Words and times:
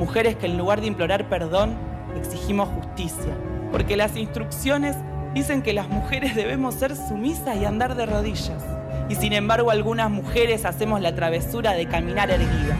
Mujeres 0.00 0.34
que 0.34 0.46
en 0.46 0.56
lugar 0.56 0.80
de 0.80 0.86
implorar 0.86 1.28
perdón, 1.28 1.76
exigimos 2.16 2.70
justicia. 2.70 3.36
Porque 3.70 3.98
las 3.98 4.16
instrucciones 4.16 4.96
dicen 5.34 5.60
que 5.60 5.74
las 5.74 5.90
mujeres 5.90 6.34
debemos 6.34 6.74
ser 6.76 6.96
sumisas 6.96 7.58
y 7.58 7.66
andar 7.66 7.94
de 7.94 8.06
rodillas. 8.06 8.64
Y 9.10 9.16
sin 9.16 9.34
embargo 9.34 9.70
algunas 9.70 10.10
mujeres 10.10 10.64
hacemos 10.64 11.02
la 11.02 11.14
travesura 11.14 11.72
de 11.72 11.84
caminar 11.84 12.30
erguidas. 12.30 12.78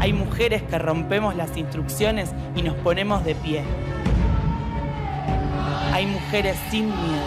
Hay 0.00 0.14
mujeres 0.14 0.62
que 0.62 0.78
rompemos 0.78 1.36
las 1.36 1.54
instrucciones 1.58 2.30
y 2.56 2.62
nos 2.62 2.74
ponemos 2.76 3.22
de 3.22 3.34
pie. 3.34 3.64
Hay 5.92 6.06
mujeres 6.06 6.56
sin 6.70 6.86
miedo. 6.86 7.26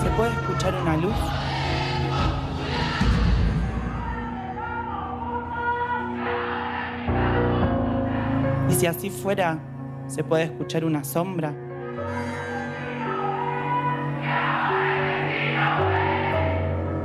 ¿Se 0.00 0.08
puede 0.10 0.30
escuchar 0.30 0.76
una 0.80 0.96
luz? 0.96 1.51
Si 8.82 8.86
así 8.88 9.10
fuera, 9.10 9.60
¿se 10.08 10.24
puede 10.24 10.42
escuchar 10.42 10.84
una 10.84 11.04
sombra? 11.04 11.54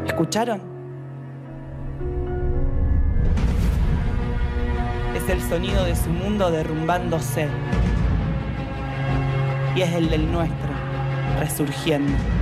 ¿Escucharon? 0.07 0.59
Es 5.15 5.29
el 5.29 5.39
sonido 5.43 5.85
de 5.85 5.95
su 5.95 6.09
mundo 6.09 6.49
derrumbándose. 6.49 7.47
Y 9.75 9.81
es 9.83 9.93
el 9.93 10.09
del 10.09 10.31
nuestro, 10.31 10.69
resurgiendo. 11.39 12.36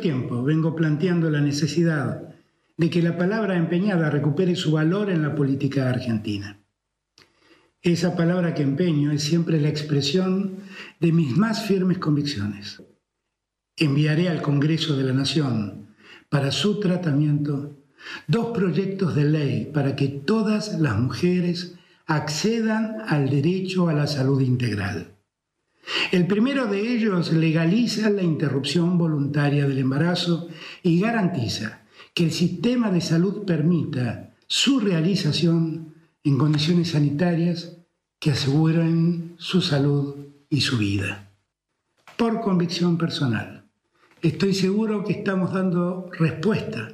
Tiempo 0.00 0.42
vengo 0.42 0.74
planteando 0.74 1.30
la 1.30 1.40
necesidad 1.40 2.34
de 2.76 2.90
que 2.90 3.02
la 3.02 3.16
palabra 3.16 3.56
empeñada 3.56 4.10
recupere 4.10 4.56
su 4.56 4.72
valor 4.72 5.10
en 5.10 5.22
la 5.22 5.34
política 5.34 5.88
argentina. 5.88 6.58
Esa 7.82 8.16
palabra 8.16 8.54
que 8.54 8.62
empeño 8.62 9.12
es 9.12 9.22
siempre 9.22 9.60
la 9.60 9.68
expresión 9.68 10.56
de 11.00 11.12
mis 11.12 11.36
más 11.36 11.66
firmes 11.66 11.98
convicciones. 11.98 12.82
Enviaré 13.76 14.28
al 14.28 14.40
Congreso 14.40 14.96
de 14.96 15.04
la 15.04 15.12
Nación 15.12 15.88
para 16.28 16.50
su 16.50 16.80
tratamiento 16.80 17.76
dos 18.26 18.56
proyectos 18.56 19.14
de 19.14 19.24
ley 19.24 19.70
para 19.72 19.96
que 19.96 20.08
todas 20.08 20.80
las 20.80 20.98
mujeres 20.98 21.74
accedan 22.06 22.96
al 23.06 23.30
derecho 23.30 23.88
a 23.88 23.92
la 23.92 24.06
salud 24.06 24.40
integral. 24.40 25.13
El 26.12 26.26
primero 26.26 26.66
de 26.66 26.94
ellos 26.94 27.32
legaliza 27.32 28.10
la 28.10 28.22
interrupción 28.22 28.96
voluntaria 28.98 29.66
del 29.66 29.78
embarazo 29.78 30.48
y 30.82 31.00
garantiza 31.00 31.82
que 32.14 32.24
el 32.24 32.32
sistema 32.32 32.90
de 32.90 33.00
salud 33.00 33.44
permita 33.44 34.34
su 34.46 34.80
realización 34.80 35.94
en 36.22 36.38
condiciones 36.38 36.90
sanitarias 36.90 37.76
que 38.18 38.30
aseguren 38.30 39.34
su 39.36 39.60
salud 39.60 40.14
y 40.48 40.60
su 40.60 40.78
vida. 40.78 41.30
Por 42.16 42.40
convicción 42.40 42.96
personal, 42.96 43.64
estoy 44.22 44.54
seguro 44.54 45.04
que 45.04 45.12
estamos 45.12 45.52
dando 45.52 46.08
respuesta 46.12 46.92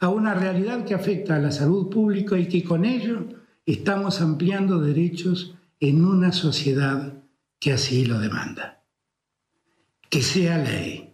a 0.00 0.08
una 0.08 0.32
realidad 0.32 0.84
que 0.84 0.94
afecta 0.94 1.36
a 1.36 1.40
la 1.40 1.52
salud 1.52 1.90
pública 1.90 2.38
y 2.38 2.48
que 2.48 2.64
con 2.64 2.84
ello 2.84 3.28
estamos 3.66 4.20
ampliando 4.20 4.80
derechos 4.80 5.54
en 5.80 6.04
una 6.04 6.32
sociedad 6.32 7.19
que 7.60 7.74
así 7.74 8.06
lo 8.06 8.18
demanda. 8.18 8.82
Que 10.08 10.22
sea 10.22 10.58
ley. 10.58 11.09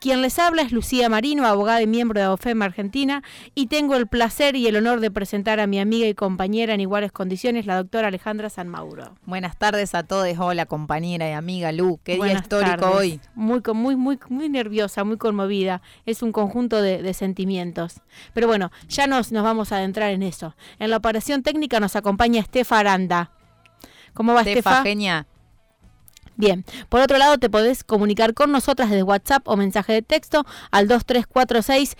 Quien 0.00 0.22
les 0.22 0.38
habla 0.38 0.62
es 0.62 0.72
Lucía 0.72 1.10
Marino, 1.10 1.46
abogada 1.46 1.82
y 1.82 1.86
miembro 1.86 2.18
de 2.18 2.24
AOFEM 2.24 2.62
Argentina, 2.62 3.22
y 3.54 3.66
tengo 3.66 3.96
el 3.96 4.06
placer 4.06 4.56
y 4.56 4.66
el 4.66 4.76
honor 4.76 5.00
de 5.00 5.10
presentar 5.10 5.60
a 5.60 5.66
mi 5.66 5.78
amiga 5.78 6.06
y 6.06 6.14
compañera 6.14 6.72
en 6.72 6.80
iguales 6.80 7.12
condiciones, 7.12 7.66
la 7.66 7.76
doctora 7.76 8.08
Alejandra 8.08 8.48
San 8.48 8.66
Mauro. 8.66 9.14
Buenas 9.26 9.58
tardes 9.58 9.94
a 9.94 10.02
todos. 10.02 10.26
Hola, 10.38 10.64
compañera 10.64 11.28
y 11.28 11.32
amiga 11.32 11.70
Lu. 11.70 12.00
Qué 12.02 12.14
día 12.14 12.32
histórico 12.32 12.76
tardes. 12.78 12.96
hoy. 12.96 13.20
Muy, 13.34 13.60
muy, 13.74 13.96
muy, 13.96 14.18
muy 14.30 14.48
nerviosa, 14.48 15.04
muy 15.04 15.18
conmovida. 15.18 15.82
Es 16.06 16.22
un 16.22 16.32
conjunto 16.32 16.80
de, 16.80 17.02
de 17.02 17.12
sentimientos. 17.12 18.00
Pero 18.32 18.46
bueno, 18.46 18.70
ya 18.88 19.06
nos, 19.06 19.32
nos 19.32 19.42
vamos 19.44 19.70
a 19.70 19.76
adentrar 19.76 20.12
en 20.12 20.22
eso. 20.22 20.56
En 20.78 20.88
la 20.88 20.96
operación 20.96 21.42
técnica 21.42 21.78
nos 21.78 21.94
acompaña 21.94 22.40
Estefa 22.40 22.78
Aranda. 22.78 23.32
¿Cómo 24.14 24.32
va 24.32 24.40
Estefa, 24.40 24.70
Estefa? 24.70 24.82
genia. 24.82 25.26
Bien. 26.40 26.64
Por 26.88 27.02
otro 27.02 27.18
lado, 27.18 27.36
te 27.36 27.50
podés 27.50 27.84
comunicar 27.84 28.32
con 28.32 28.50
nosotras 28.50 28.88
desde 28.88 29.02
WhatsApp 29.02 29.46
o 29.46 29.56
mensaje 29.56 29.92
de 29.92 30.02
texto 30.02 30.46
al 30.70 30.88
2346 30.88 31.96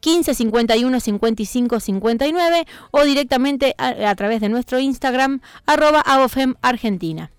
15 0.00 0.34
51 0.34 1.00
55 1.00 1.80
59 1.80 2.66
o 2.90 3.04
directamente 3.04 3.74
a, 3.78 4.14
través 4.16 4.40
de 4.40 4.48
nuestro 4.48 4.80
Instagram 4.80 5.40
arroba 5.66 6.04
argentina. 6.62 7.30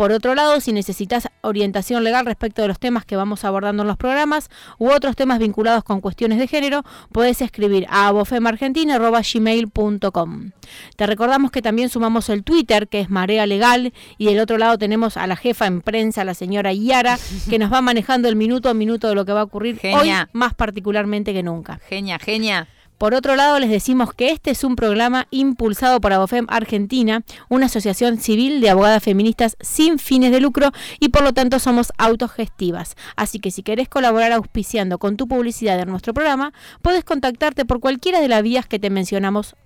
Por 0.00 0.12
otro 0.12 0.34
lado, 0.34 0.62
si 0.62 0.72
necesitas 0.72 1.28
orientación 1.42 2.02
legal 2.04 2.24
respecto 2.24 2.62
de 2.62 2.68
los 2.68 2.78
temas 2.78 3.04
que 3.04 3.16
vamos 3.16 3.44
abordando 3.44 3.82
en 3.82 3.86
los 3.86 3.98
programas 3.98 4.48
u 4.78 4.88
otros 4.88 5.14
temas 5.14 5.38
vinculados 5.38 5.84
con 5.84 6.00
cuestiones 6.00 6.38
de 6.38 6.48
género, 6.48 6.86
podés 7.12 7.42
escribir 7.42 7.86
a 7.90 8.06
abofemargentina.gmail.com. 8.06 10.52
Te 10.96 11.06
recordamos 11.06 11.50
que 11.50 11.60
también 11.60 11.90
sumamos 11.90 12.30
el 12.30 12.44
Twitter, 12.44 12.88
que 12.88 13.00
es 13.00 13.10
Marea 13.10 13.44
Legal, 13.44 13.92
y 14.16 14.24
del 14.24 14.40
otro 14.40 14.56
lado 14.56 14.78
tenemos 14.78 15.18
a 15.18 15.26
la 15.26 15.36
jefa 15.36 15.66
en 15.66 15.82
prensa, 15.82 16.24
la 16.24 16.32
señora 16.32 16.72
Yara, 16.72 17.18
que 17.50 17.58
nos 17.58 17.70
va 17.70 17.82
manejando 17.82 18.30
el 18.30 18.36
minuto 18.36 18.70
a 18.70 18.74
minuto 18.74 19.06
de 19.06 19.14
lo 19.14 19.26
que 19.26 19.34
va 19.34 19.40
a 19.40 19.44
ocurrir 19.44 19.76
Genia. 19.76 20.22
hoy, 20.22 20.28
más 20.32 20.54
particularmente 20.54 21.34
que 21.34 21.42
nunca. 21.42 21.78
Genia, 21.90 22.18
genia. 22.18 22.66
Por 23.00 23.14
otro 23.14 23.34
lado, 23.34 23.58
les 23.58 23.70
decimos 23.70 24.12
que 24.12 24.30
este 24.30 24.50
es 24.50 24.62
un 24.62 24.76
programa 24.76 25.26
impulsado 25.30 26.02
por 26.02 26.12
Abofem 26.12 26.44
Argentina, 26.50 27.22
una 27.48 27.64
asociación 27.64 28.18
civil 28.18 28.60
de 28.60 28.68
abogadas 28.68 29.02
feministas 29.02 29.56
sin 29.58 29.98
fines 29.98 30.30
de 30.32 30.38
lucro 30.38 30.70
y 30.98 31.08
por 31.08 31.22
lo 31.22 31.32
tanto 31.32 31.58
somos 31.60 31.94
autogestivas. 31.96 32.96
Así 33.16 33.38
que 33.38 33.50
si 33.50 33.62
querés 33.62 33.88
colaborar 33.88 34.32
auspiciando 34.32 34.98
con 34.98 35.16
tu 35.16 35.26
publicidad 35.26 35.80
en 35.80 35.88
nuestro 35.88 36.12
programa, 36.12 36.52
puedes 36.82 37.02
contactarte 37.02 37.64
por 37.64 37.80
cualquiera 37.80 38.20
de 38.20 38.28
las 38.28 38.42
vías 38.42 38.66
que 38.66 38.78
te 38.78 38.90
mencionamos 38.90 39.56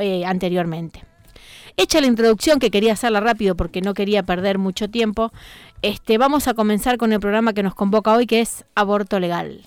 eh, 0.00 0.24
anteriormente. 0.24 1.04
Hecha 1.76 2.00
la 2.00 2.08
introducción, 2.08 2.58
que 2.58 2.72
quería 2.72 2.94
hacerla 2.94 3.20
rápido 3.20 3.54
porque 3.54 3.80
no 3.80 3.94
quería 3.94 4.24
perder 4.24 4.58
mucho 4.58 4.90
tiempo, 4.90 5.30
este, 5.82 6.18
vamos 6.18 6.48
a 6.48 6.54
comenzar 6.54 6.96
con 6.96 7.12
el 7.12 7.20
programa 7.20 7.52
que 7.52 7.62
nos 7.62 7.76
convoca 7.76 8.12
hoy, 8.12 8.26
que 8.26 8.40
es 8.40 8.64
Aborto 8.74 9.20
Legal. 9.20 9.62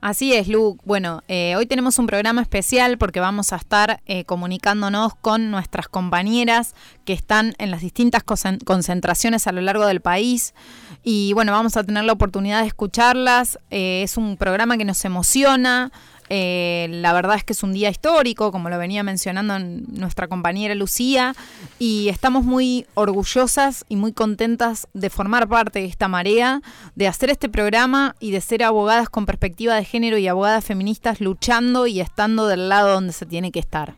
Así 0.00 0.32
es, 0.32 0.48
Lu. 0.48 0.78
Bueno, 0.84 1.22
eh, 1.28 1.56
hoy 1.56 1.66
tenemos 1.66 1.98
un 1.98 2.06
programa 2.06 2.40
especial 2.40 2.96
porque 2.96 3.20
vamos 3.20 3.52
a 3.52 3.56
estar 3.56 4.00
eh, 4.06 4.24
comunicándonos 4.24 5.14
con 5.14 5.50
nuestras 5.50 5.88
compañeras 5.88 6.74
que 7.04 7.12
están 7.12 7.54
en 7.58 7.70
las 7.70 7.82
distintas 7.82 8.22
concentraciones 8.64 9.46
a 9.46 9.52
lo 9.52 9.60
largo 9.60 9.84
del 9.86 10.00
país. 10.00 10.54
Y 11.02 11.34
bueno, 11.34 11.52
vamos 11.52 11.76
a 11.76 11.84
tener 11.84 12.04
la 12.04 12.14
oportunidad 12.14 12.62
de 12.62 12.68
escucharlas. 12.68 13.58
Eh, 13.70 14.02
es 14.02 14.16
un 14.16 14.38
programa 14.38 14.78
que 14.78 14.86
nos 14.86 15.04
emociona. 15.04 15.92
Eh, 16.32 16.86
la 16.90 17.12
verdad 17.12 17.36
es 17.36 17.44
que 17.44 17.52
es 17.52 17.62
un 17.64 17.72
día 17.72 17.90
histórico, 17.90 18.52
como 18.52 18.70
lo 18.70 18.78
venía 18.78 19.02
mencionando 19.02 19.58
nuestra 19.58 20.28
compañera 20.28 20.76
Lucía, 20.76 21.34
y 21.80 22.08
estamos 22.08 22.44
muy 22.44 22.86
orgullosas 22.94 23.84
y 23.88 23.96
muy 23.96 24.12
contentas 24.12 24.86
de 24.94 25.10
formar 25.10 25.48
parte 25.48 25.80
de 25.80 25.86
esta 25.86 26.06
marea, 26.06 26.62
de 26.94 27.08
hacer 27.08 27.30
este 27.30 27.48
programa 27.48 28.14
y 28.20 28.30
de 28.30 28.40
ser 28.40 28.62
abogadas 28.62 29.10
con 29.10 29.26
perspectiva 29.26 29.74
de 29.74 29.84
género 29.84 30.18
y 30.18 30.28
abogadas 30.28 30.64
feministas 30.64 31.20
luchando 31.20 31.88
y 31.88 32.00
estando 32.00 32.46
del 32.46 32.68
lado 32.68 32.94
donde 32.94 33.12
se 33.12 33.26
tiene 33.26 33.50
que 33.50 33.58
estar. 33.58 33.96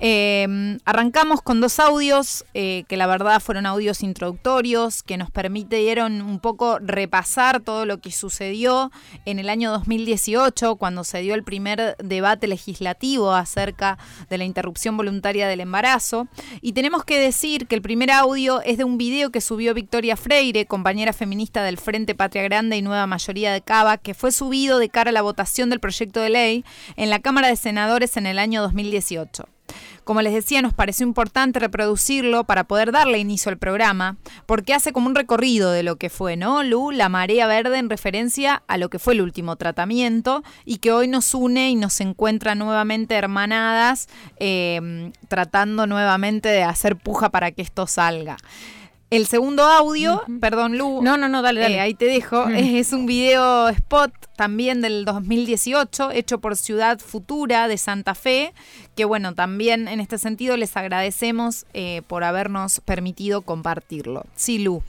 Eh, 0.00 0.78
arrancamos 0.84 1.42
con 1.42 1.60
dos 1.60 1.78
audios 1.80 2.44
eh, 2.54 2.84
que 2.88 2.96
la 2.96 3.06
verdad 3.06 3.40
fueron 3.40 3.66
audios 3.66 4.02
introductorios 4.02 5.02
que 5.02 5.16
nos 5.16 5.30
permitieron 5.30 6.22
un 6.22 6.40
poco 6.40 6.78
repasar 6.80 7.60
todo 7.60 7.86
lo 7.86 7.98
que 7.98 8.12
sucedió 8.12 8.90
en 9.24 9.38
el 9.38 9.48
año 9.48 9.70
2018 9.72 10.76
cuando 10.76 11.04
se 11.04 11.20
dio 11.20 11.34
el 11.34 11.44
primer 11.44 11.96
debate 11.98 12.46
legislativo 12.46 13.32
acerca 13.32 13.98
de 14.28 14.38
la 14.38 14.44
interrupción 14.44 14.96
voluntaria 14.96 15.48
del 15.48 15.60
embarazo. 15.60 16.28
Y 16.60 16.72
tenemos 16.72 17.04
que 17.04 17.18
decir 17.18 17.66
que 17.66 17.74
el 17.74 17.82
primer 17.82 18.10
audio 18.10 18.60
es 18.62 18.78
de 18.78 18.84
un 18.84 18.98
video 18.98 19.30
que 19.30 19.40
subió 19.40 19.74
Victoria 19.74 20.16
Freire, 20.16 20.66
compañera 20.66 21.12
feminista 21.12 21.62
del 21.62 21.78
Frente 21.78 22.14
Patria 22.14 22.42
Grande 22.42 22.76
y 22.76 22.82
Nueva 22.82 23.06
Mayoría 23.06 23.52
de 23.52 23.62
Cava, 23.62 23.98
que 23.98 24.14
fue 24.14 24.32
subido 24.32 24.78
de 24.78 24.88
cara 24.88 25.10
a 25.10 25.12
la 25.12 25.22
votación 25.22 25.70
del 25.70 25.80
proyecto 25.80 26.20
de 26.20 26.30
ley 26.30 26.64
en 26.96 27.10
la 27.10 27.20
Cámara 27.20 27.48
de 27.48 27.56
Senadores 27.56 28.16
en 28.16 28.26
el 28.26 28.38
año 28.38 28.62
2018. 28.62 29.55
Como 30.04 30.22
les 30.22 30.32
decía, 30.32 30.62
nos 30.62 30.74
pareció 30.74 31.06
importante 31.06 31.58
reproducirlo 31.58 32.44
para 32.44 32.64
poder 32.64 32.92
darle 32.92 33.18
inicio 33.18 33.50
al 33.50 33.58
programa, 33.58 34.16
porque 34.46 34.74
hace 34.74 34.92
como 34.92 35.08
un 35.08 35.14
recorrido 35.14 35.72
de 35.72 35.82
lo 35.82 35.96
que 35.96 36.10
fue, 36.10 36.36
¿no? 36.36 36.62
Lu, 36.62 36.90
la 36.90 37.08
marea 37.08 37.46
verde 37.46 37.78
en 37.78 37.90
referencia 37.90 38.62
a 38.66 38.78
lo 38.78 38.88
que 38.88 38.98
fue 38.98 39.14
el 39.14 39.20
último 39.20 39.56
tratamiento 39.56 40.42
y 40.64 40.78
que 40.78 40.92
hoy 40.92 41.08
nos 41.08 41.34
une 41.34 41.70
y 41.70 41.74
nos 41.74 42.00
encuentra 42.00 42.54
nuevamente 42.54 43.14
hermanadas, 43.14 44.08
eh, 44.38 45.10
tratando 45.28 45.86
nuevamente 45.86 46.48
de 46.48 46.62
hacer 46.62 46.96
puja 46.96 47.30
para 47.30 47.50
que 47.52 47.62
esto 47.62 47.86
salga. 47.86 48.36
El 49.08 49.26
segundo 49.26 49.62
audio, 49.62 50.22
perdón 50.40 50.78
Lu. 50.78 51.00
No, 51.00 51.16
no, 51.16 51.28
no, 51.28 51.40
dale, 51.40 51.60
dale. 51.60 51.76
Eh, 51.76 51.80
ahí 51.80 51.94
te 51.94 52.06
dejo. 52.06 52.48
Es 52.48 52.92
un 52.92 53.06
video 53.06 53.68
spot 53.68 54.12
también 54.34 54.80
del 54.80 55.04
2018, 55.04 56.10
hecho 56.10 56.38
por 56.38 56.56
Ciudad 56.56 56.98
Futura 56.98 57.68
de 57.68 57.78
Santa 57.78 58.14
Fe, 58.16 58.52
que 58.96 59.04
bueno, 59.04 59.34
también 59.34 59.86
en 59.86 60.00
este 60.00 60.18
sentido 60.18 60.56
les 60.56 60.76
agradecemos 60.76 61.66
eh, 61.72 62.02
por 62.08 62.24
habernos 62.24 62.80
permitido 62.80 63.42
compartirlo. 63.42 64.24
Sí, 64.34 64.58
Lu. 64.58 64.82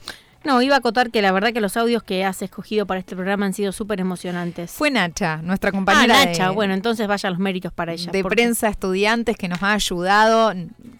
No, 0.44 0.62
iba 0.62 0.76
a 0.76 0.78
acotar 0.78 1.10
que 1.10 1.20
la 1.20 1.32
verdad 1.32 1.52
que 1.52 1.60
los 1.60 1.76
audios 1.76 2.02
que 2.02 2.24
has 2.24 2.42
escogido 2.42 2.86
para 2.86 3.00
este 3.00 3.16
programa 3.16 3.46
han 3.46 3.54
sido 3.54 3.72
súper 3.72 4.00
emocionantes. 4.00 4.70
Fue 4.70 4.90
Nacha, 4.90 5.38
nuestra 5.42 5.72
compañera. 5.72 6.20
Ah, 6.20 6.24
Nacha, 6.26 6.50
bueno, 6.50 6.74
entonces 6.74 7.08
vayan 7.08 7.32
los 7.32 7.40
méritos 7.40 7.72
para 7.72 7.92
ella. 7.92 8.12
De 8.12 8.22
prensa 8.22 8.68
estudiantes 8.68 9.36
que 9.36 9.48
nos 9.48 9.62
ha 9.62 9.72
ayudado 9.72 10.54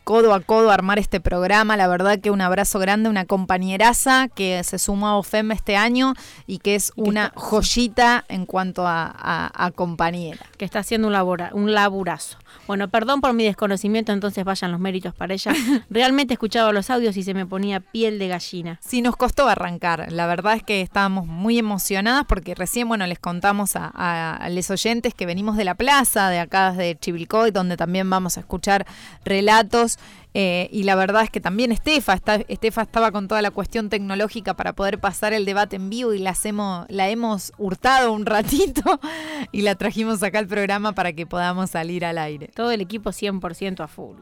codo 0.08 0.32
a 0.32 0.40
codo 0.40 0.70
a 0.70 0.74
armar 0.74 0.98
este 0.98 1.20
programa. 1.20 1.76
La 1.76 1.86
verdad 1.86 2.18
que 2.18 2.30
un 2.30 2.40
abrazo 2.40 2.78
grande, 2.78 3.10
una 3.10 3.26
compañeraza 3.26 4.28
que 4.28 4.64
se 4.64 4.78
sumó 4.78 5.08
a 5.08 5.16
OFEM 5.18 5.52
este 5.52 5.76
año 5.76 6.14
y 6.46 6.58
que 6.58 6.74
es 6.74 6.92
una 6.96 7.32
joyita 7.34 8.24
en 8.28 8.46
cuanto 8.46 8.84
a, 8.86 9.72
compañera. 9.74 10.46
Que 10.56 10.64
está 10.64 10.78
haciendo 10.80 11.08
un, 11.08 11.12
labora, 11.12 11.50
un 11.52 11.72
laburazo. 11.74 12.38
Bueno, 12.66 12.88
perdón 12.88 13.20
por 13.20 13.32
mi 13.32 13.44
desconocimiento, 13.44 14.12
entonces 14.12 14.44
vayan 14.44 14.70
los 14.72 14.80
méritos 14.80 15.14
para 15.14 15.34
ella. 15.34 15.52
Realmente 15.90 16.34
escuchaba 16.34 16.72
los 16.72 16.90
audios 16.90 17.16
y 17.16 17.22
se 17.22 17.34
me 17.34 17.46
ponía 17.46 17.80
piel 17.80 18.18
de 18.18 18.28
gallina. 18.28 18.78
Sí, 18.82 19.02
nos 19.02 19.16
costó 19.16 19.48
arrancar. 19.48 20.10
La 20.12 20.26
verdad 20.26 20.54
es 20.54 20.62
que 20.62 20.80
estábamos 20.80 21.26
muy 21.26 21.58
emocionadas 21.58 22.24
porque 22.26 22.54
recién, 22.54 22.88
bueno, 22.88 23.06
les 23.06 23.18
contamos 23.18 23.72
a, 23.74 24.48
los 24.50 24.70
oyentes 24.70 25.14
que 25.14 25.26
venimos 25.26 25.56
de 25.56 25.64
la 25.64 25.74
plaza, 25.74 26.28
de 26.30 26.40
acá 26.40 26.72
de 26.72 26.96
Chivilcoy, 26.98 27.50
donde 27.50 27.76
también 27.76 28.08
vamos 28.08 28.36
a 28.36 28.40
escuchar 28.40 28.86
relatos 29.24 29.98
eh, 30.40 30.68
y 30.70 30.84
la 30.84 30.94
verdad 30.94 31.24
es 31.24 31.30
que 31.30 31.40
también 31.40 31.72
Estefa, 31.72 32.12
está, 32.12 32.36
Estefa 32.46 32.82
estaba 32.82 33.10
con 33.10 33.26
toda 33.26 33.42
la 33.42 33.50
cuestión 33.50 33.88
tecnológica 33.88 34.54
para 34.54 34.72
poder 34.72 35.00
pasar 35.00 35.32
el 35.32 35.44
debate 35.44 35.74
en 35.74 35.90
vivo 35.90 36.14
y 36.14 36.20
la 36.20 36.32
hemos, 36.44 36.86
la 36.88 37.08
hemos 37.08 37.52
hurtado 37.58 38.12
un 38.12 38.24
ratito 38.24 39.00
y 39.50 39.62
la 39.62 39.74
trajimos 39.74 40.22
acá 40.22 40.38
al 40.38 40.46
programa 40.46 40.92
para 40.92 41.12
que 41.12 41.26
podamos 41.26 41.70
salir 41.70 42.04
al 42.04 42.18
aire. 42.18 42.52
Todo 42.54 42.70
el 42.70 42.80
equipo 42.80 43.10
100% 43.10 43.80
a 43.80 43.88
full. 43.88 44.18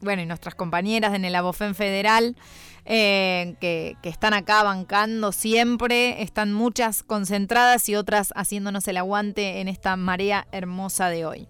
Bueno, 0.00 0.22
y 0.22 0.24
nuestras 0.24 0.54
compañeras 0.54 1.12
en 1.12 1.26
el 1.26 1.34
Abofén 1.34 1.74
Federal, 1.74 2.34
eh, 2.86 3.56
que, 3.60 3.98
que, 4.02 4.08
están 4.08 4.32
acá 4.32 4.62
bancando 4.62 5.32
siempre, 5.32 6.22
están 6.22 6.50
muchas 6.50 7.02
concentradas 7.02 7.86
y 7.90 7.94
otras 7.94 8.32
haciéndonos 8.34 8.88
el 8.88 8.96
aguante 8.96 9.60
en 9.60 9.68
esta 9.68 9.96
marea 9.96 10.48
hermosa 10.50 11.10
de 11.10 11.26
hoy. 11.26 11.46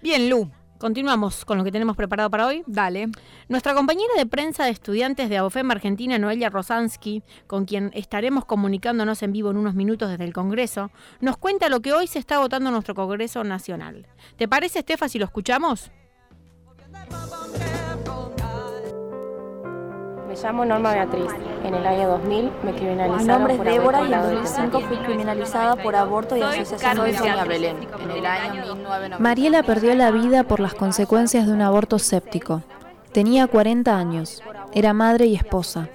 Bien, 0.00 0.30
Lu, 0.30 0.50
Continuamos 0.82 1.44
con 1.44 1.58
lo 1.58 1.62
que 1.62 1.70
tenemos 1.70 1.96
preparado 1.96 2.28
para 2.28 2.44
hoy. 2.44 2.64
Dale. 2.66 3.08
Nuestra 3.48 3.72
compañera 3.72 4.14
de 4.18 4.26
prensa 4.26 4.64
de 4.64 4.72
estudiantes 4.72 5.28
de 5.28 5.36
ABOFEM 5.36 5.70
Argentina, 5.70 6.18
Noelia 6.18 6.50
Rosansky, 6.50 7.22
con 7.46 7.66
quien 7.66 7.92
estaremos 7.94 8.46
comunicándonos 8.46 9.22
en 9.22 9.30
vivo 9.30 9.52
en 9.52 9.58
unos 9.58 9.76
minutos 9.76 10.10
desde 10.10 10.24
el 10.24 10.32
Congreso, 10.32 10.90
nos 11.20 11.36
cuenta 11.36 11.68
lo 11.68 11.78
que 11.82 11.92
hoy 11.92 12.08
se 12.08 12.18
está 12.18 12.40
votando 12.40 12.70
en 12.70 12.72
nuestro 12.72 12.96
Congreso 12.96 13.44
Nacional. 13.44 14.08
¿Te 14.36 14.48
parece, 14.48 14.80
Estefa, 14.80 15.08
si 15.08 15.20
lo 15.20 15.24
escuchamos? 15.24 15.92
Llamo 20.42 20.64
Norma 20.64 20.92
Beatriz. 20.92 21.30
En 21.64 21.74
el 21.74 21.86
año 21.86 22.08
2000 22.08 22.50
me 22.64 22.72
criminalizaron 22.74 23.18
Mi 23.18 23.24
nombre 23.24 23.54
es 23.54 23.60
Débora 23.64 24.00
y 24.02 24.12
en 24.12 24.22
2005 24.22 24.80
fui 24.80 24.96
criminalizada 24.98 25.76
por 25.76 25.94
aborto 25.94 26.36
y 26.36 26.42
asociación 26.42 27.48
Belén. 27.48 27.76
En 28.02 28.10
el 28.10 28.26
año 28.26 28.52
1990. 28.52 29.18
Mariela 29.18 29.62
perdió 29.62 29.94
la 29.94 30.10
vida 30.10 30.42
por 30.44 30.60
las 30.60 30.74
consecuencias 30.74 31.46
de 31.46 31.52
un 31.52 31.62
aborto 31.62 31.98
séptico. 31.98 32.62
Tenía 33.12 33.46
40 33.46 33.96
años. 33.96 34.42
Era 34.72 34.92
madre 34.92 35.26
y 35.26 35.36
esposa. 35.36 35.88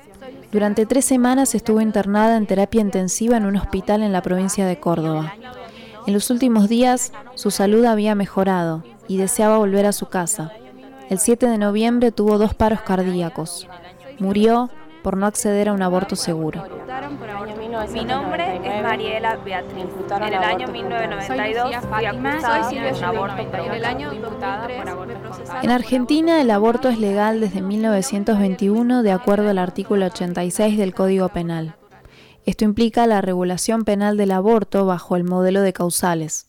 Durante 0.51 0.85
tres 0.85 1.03
semanas 1.03 1.53
estuvo 1.55 1.81
internada 1.81 2.37
en 2.37 2.47
terapia 2.47 2.79
intensiva 2.79 3.35
en 3.37 3.45
un 3.45 3.57
hospital 3.57 4.01
en 4.01 4.13
la 4.13 4.21
provincia 4.21 4.65
de 4.65 4.79
Córdoba. 4.79 5.33
En 6.05 6.13
los 6.13 6.29
últimos 6.29 6.69
días, 6.69 7.11
su 7.35 7.51
salud 7.51 7.83
había 7.83 8.15
mejorado 8.15 8.83
y 9.09 9.17
deseaba 9.17 9.57
volver 9.57 9.85
a 9.85 9.91
su 9.91 10.05
casa. 10.05 10.53
El 11.09 11.19
7 11.19 11.47
de 11.47 11.57
noviembre 11.57 12.11
tuvo 12.11 12.37
dos 12.37 12.53
paros 12.53 12.81
cardíacos. 12.81 13.67
Murió 14.19 14.69
por 15.03 15.15
no 15.15 15.25
acceder 15.25 15.69
a 15.69 15.73
un 15.73 15.81
aborto 15.81 16.15
seguro. 16.15 16.63
Mi 17.93 18.03
nombre 18.03 18.59
es 18.63 18.83
Mariela 18.83 19.37
Beatriz. 19.37 19.85
En 20.09 20.33
el 20.33 20.43
año 20.43 20.67
1992 20.67 21.75
fui 21.85 22.05
acusada 22.05 22.69
de 22.69 22.93
un 22.93 23.03
aborto 23.03 23.57
en 23.57 23.71
el 23.73 23.85
año 23.85 24.11
En 25.61 25.71
Argentina 25.71 26.41
el 26.41 26.51
aborto 26.51 26.89
es 26.89 26.99
legal 26.99 27.39
desde 27.39 27.61
1921 27.61 29.03
de 29.03 29.11
acuerdo 29.11 29.49
al 29.49 29.59
artículo 29.59 30.07
86 30.07 30.77
del 30.77 30.93
Código 30.93 31.29
Penal. 31.29 31.75
Esto 32.45 32.65
implica 32.65 33.05
la 33.07 33.21
regulación 33.21 33.83
penal 33.83 34.17
del 34.17 34.31
aborto 34.31 34.85
bajo 34.85 35.15
el 35.15 35.23
modelo 35.23 35.61
de 35.61 35.73
causales. 35.73 36.47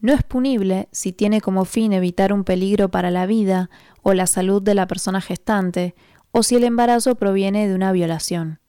No 0.00 0.12
es 0.12 0.22
punible 0.22 0.88
si 0.92 1.12
tiene 1.12 1.40
como 1.40 1.64
fin 1.64 1.92
evitar 1.92 2.32
un 2.32 2.44
peligro 2.44 2.88
para 2.90 3.10
la 3.10 3.26
vida 3.26 3.68
o 4.02 4.14
la 4.14 4.26
salud 4.26 4.62
de 4.62 4.74
la 4.74 4.86
persona 4.86 5.20
gestante 5.20 5.94
o 6.32 6.42
si 6.42 6.56
el 6.56 6.64
embarazo 6.64 7.14
proviene 7.14 7.68
de 7.68 7.74
una 7.74 7.92
violación. 7.92 8.60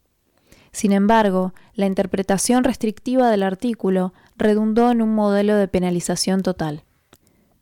Sin 0.71 0.91
embargo, 0.91 1.53
la 1.73 1.85
interpretación 1.85 2.63
restrictiva 2.63 3.29
del 3.29 3.43
artículo 3.43 4.13
redundó 4.37 4.91
en 4.91 5.01
un 5.01 5.13
modelo 5.13 5.55
de 5.55 5.67
penalización 5.67 6.41
total. 6.41 6.83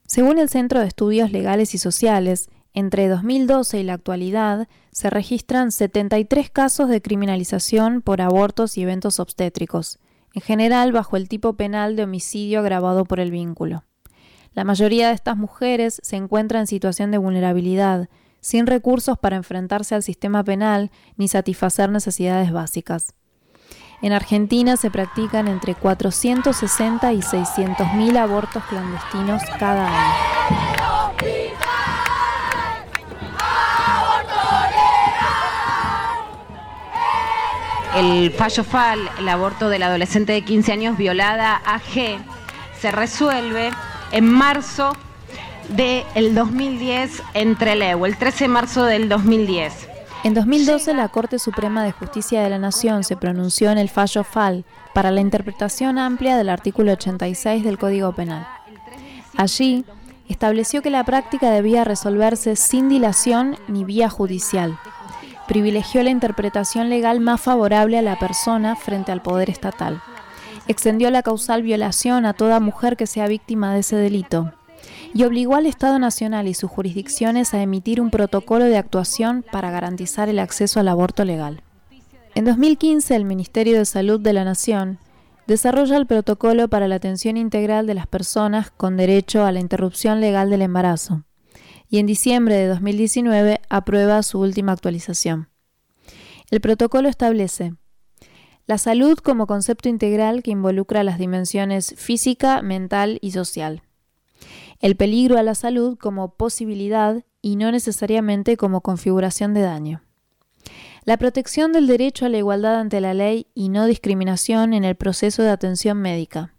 Según 0.06 0.40
el 0.40 0.50
Centro 0.50 0.80
de 0.80 0.88
Estudios 0.88 1.32
Legales 1.32 1.74
y 1.74 1.78
Sociales, 1.78 2.50
entre 2.74 3.08
2012 3.08 3.80
y 3.80 3.84
la 3.84 3.94
actualidad 3.94 4.68
se 4.92 5.10
registran 5.10 5.72
73 5.72 6.50
casos 6.50 6.90
de 6.90 7.02
criminalización 7.02 8.02
por 8.02 8.22
abortos 8.22 8.78
y 8.78 8.84
eventos 8.84 9.20
obstétricos, 9.20 10.00
en 10.34 10.42
general 10.42 10.92
bajo 10.92 11.18
el 11.18 11.28
tipo 11.28 11.54
penal 11.54 11.96
de 11.96 12.04
homicidio 12.04 12.60
agravado 12.60 13.06
por 13.06 13.20
el 13.20 13.32
vínculo. 13.32 13.84
La 14.54 14.64
mayoría 14.64 15.08
de 15.08 15.16
estas 15.16 15.38
mujeres 15.38 16.00
se 16.04 16.16
encuentra 16.16 16.60
en 16.60 16.68
situación 16.68 17.12
de 17.12 17.18
vulnerabilidad, 17.18 18.10
sin 18.48 18.66
recursos 18.66 19.18
para 19.18 19.36
enfrentarse 19.36 19.94
al 19.94 20.04
sistema 20.04 20.42
penal 20.42 20.90
ni 21.18 21.28
satisfacer 21.28 21.90
necesidades 21.90 22.54
básicas. 22.54 23.14
En 24.02 24.14
Argentina 24.14 24.78
se 24.78 24.90
practican 24.90 25.50
entre 25.50 25.76
460 25.76 27.12
y 27.12 27.22
600 27.22 27.94
mil 27.96 28.16
abortos 28.16 28.64
clandestinos 28.70 29.44
cada 29.60 29.88
año. 29.88 30.16
El 37.98 38.32
fallo 38.32 38.64
FAL, 38.64 39.10
el 39.20 39.28
aborto 39.28 39.68
de 39.68 39.80
la 39.80 39.88
adolescente 39.88 40.32
de 40.32 40.46
15 40.46 40.72
años 40.72 40.98
violada 40.98 41.62
AG, 41.66 42.18
se 42.80 42.92
resuelve 42.92 43.72
en 44.14 44.32
marzo 44.32 44.96
del 45.70 46.34
2010 46.34 47.24
en 47.34 47.58
el 47.60 48.18
13 48.18 48.44
de 48.44 48.48
marzo 48.48 48.86
del 48.86 49.10
2010. 49.10 49.90
En 50.24 50.34
2012 50.34 50.94
la 50.94 51.10
Corte 51.10 51.40
Suprema 51.40 51.84
de 51.84 51.92
Justicia 51.92 52.42
de 52.42 52.50
la 52.50 52.58
Nación 52.58 53.04
se 53.04 53.18
pronunció 53.18 53.72
en 53.72 53.78
el 53.78 53.90
fallo 53.90 54.24
FAL 54.24 54.66
para 54.94 55.12
la 55.12 55.22
interpretación 55.22 55.98
amplia 56.00 56.38
del 56.38 56.50
artículo 56.50 56.94
86 56.94 57.64
del 57.64 57.78
Código 57.78 58.14
Penal. 58.14 58.48
Allí 59.36 59.86
estableció 60.30 60.82
que 60.82 60.90
la 60.90 61.04
práctica 61.04 61.52
debía 61.52 61.84
resolverse 61.84 62.56
sin 62.56 62.90
dilación 62.90 63.58
ni 63.68 63.84
vía 63.84 64.10
judicial. 64.10 64.80
Privilegió 65.48 66.02
la 66.04 66.10
interpretación 66.10 66.90
legal 66.90 67.20
más 67.20 67.42
favorable 67.42 67.98
a 67.98 68.02
la 68.02 68.20
persona 68.20 68.76
frente 68.76 69.12
al 69.12 69.22
poder 69.22 69.50
estatal. 69.50 70.02
Extendió 70.68 71.10
la 71.12 71.24
causal 71.24 71.62
violación 71.62 72.26
a 72.26 72.34
toda 72.34 72.60
mujer 72.60 72.98
que 72.98 73.08
sea 73.08 73.28
víctima 73.28 73.74
de 73.74 73.80
ese 73.80 73.96
delito 73.96 74.52
y 75.14 75.24
obligó 75.24 75.56
al 75.56 75.66
Estado 75.66 76.00
Nacional 76.00 76.48
y 76.48 76.54
sus 76.54 76.70
jurisdicciones 76.70 77.54
a 77.54 77.62
emitir 77.62 78.02
un 78.02 78.10
protocolo 78.10 78.66
de 78.66 78.78
actuación 78.78 79.44
para 79.52 79.72
garantizar 79.72 80.30
el 80.30 80.40
acceso 80.40 80.80
al 80.80 80.88
aborto 80.88 81.26
legal. 81.26 81.62
En 82.36 82.46
2015, 82.46 83.16
el 83.16 83.26
Ministerio 83.26 83.78
de 83.78 83.86
Salud 83.86 84.20
de 84.20 84.34
la 84.34 84.44
Nación 84.44 85.00
desarrolla 85.48 85.98
el 85.98 86.06
protocolo 86.06 86.68
para 86.68 86.88
la 86.88 86.96
atención 86.96 87.38
integral 87.38 87.88
de 87.88 87.94
las 87.94 88.08
personas 88.08 88.70
con 88.70 88.98
derecho 88.98 89.46
a 89.46 89.52
la 89.52 89.60
interrupción 89.60 90.22
legal 90.22 90.50
del 90.50 90.62
embarazo 90.62 91.24
y 91.90 92.00
en 92.00 92.06
diciembre 92.06 92.56
de 92.56 92.68
2019 92.68 93.62
aprueba 93.70 94.22
su 94.24 94.40
última 94.40 94.74
actualización. 94.74 95.50
El 96.52 96.60
protocolo 96.62 97.08
establece 97.08 97.74
la 98.66 98.78
salud 98.78 99.18
como 99.18 99.48
concepto 99.48 99.88
integral 99.88 100.44
que 100.44 100.52
involucra 100.52 101.04
las 101.04 101.18
dimensiones 101.18 101.96
física, 101.98 102.62
mental 102.62 103.18
y 103.22 103.32
social 103.32 103.82
el 104.80 104.96
peligro 104.96 105.38
a 105.38 105.44
la 105.44 105.56
salud 105.56 105.98
como 105.98 106.36
posibilidad 106.36 107.24
y 107.42 107.56
no 107.56 107.72
necesariamente 107.72 108.58
como 108.58 108.82
configuración 108.82 109.54
de 109.54 109.62
daño. 109.62 110.02
La 111.06 111.18
protección 111.18 111.72
del 111.72 111.88
derecho 111.88 112.26
a 112.26 112.30
la 112.30 112.38
igualdad 112.38 112.80
ante 112.80 113.00
la 113.00 113.14
ley 113.14 113.48
y 113.56 113.70
no 113.70 113.86
discriminación 113.86 114.74
en 114.74 114.84
el 114.84 114.96
proceso 114.96 115.42
de 115.42 115.50
atención 115.50 115.98
médica. 116.00 116.54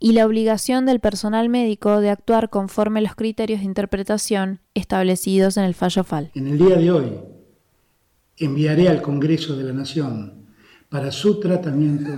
Y 0.00 0.12
la 0.12 0.24
obligación 0.24 0.86
del 0.86 1.00
personal 1.00 1.48
médico 1.48 2.00
de 2.00 2.08
actuar 2.08 2.50
conforme 2.50 3.02
los 3.02 3.14
criterios 3.14 3.60
de 3.60 3.66
interpretación 3.66 4.60
establecidos 4.74 5.56
en 5.56 5.64
el 5.64 5.74
fallo 5.74 6.04
FAL. 6.04 6.30
En 6.34 6.46
el 6.46 6.56
día 6.56 6.76
de 6.76 6.90
hoy 6.90 7.12
enviaré 8.38 8.88
al 8.88 9.02
Congreso 9.02 9.56
de 9.56 9.64
la 9.64 9.72
Nación 9.72 10.46
para 10.88 11.10
su 11.10 11.40
tratamiento 11.40 12.12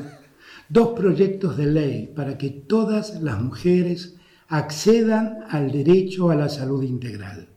dos 0.69 0.91
proyectos 0.91 1.57
de 1.57 1.67
ley 1.67 2.13
para 2.15 2.39
que 2.39 2.51
todas 2.51 3.21
las 3.21 3.41
mujeres 3.43 4.20
accedan 4.51 5.45
al 5.49 5.71
derecho 5.71 6.31
a 6.31 6.35
la 6.35 6.49
salud 6.49 6.83
integral. 6.83 7.49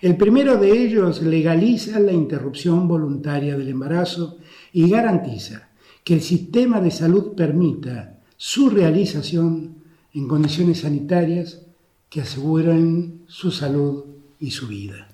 El 0.00 0.16
primero 0.16 0.56
de 0.56 0.70
ellos 0.70 1.20
legaliza 1.22 1.98
la 1.98 2.12
interrupción 2.12 2.86
voluntaria 2.86 3.58
del 3.58 3.68
embarazo 3.68 4.38
y 4.72 4.88
garantiza 4.88 5.68
que 6.04 6.14
el 6.14 6.22
sistema 6.22 6.80
de 6.80 6.92
salud 6.92 7.34
permita 7.34 8.20
su 8.36 8.70
realización 8.70 9.82
en 10.14 10.28
condiciones 10.28 10.80
sanitarias 10.80 11.62
que 12.08 12.20
aseguren 12.20 13.24
su 13.26 13.50
salud 13.50 14.04
y 14.38 14.52
su 14.52 14.68
vida. 14.68 15.08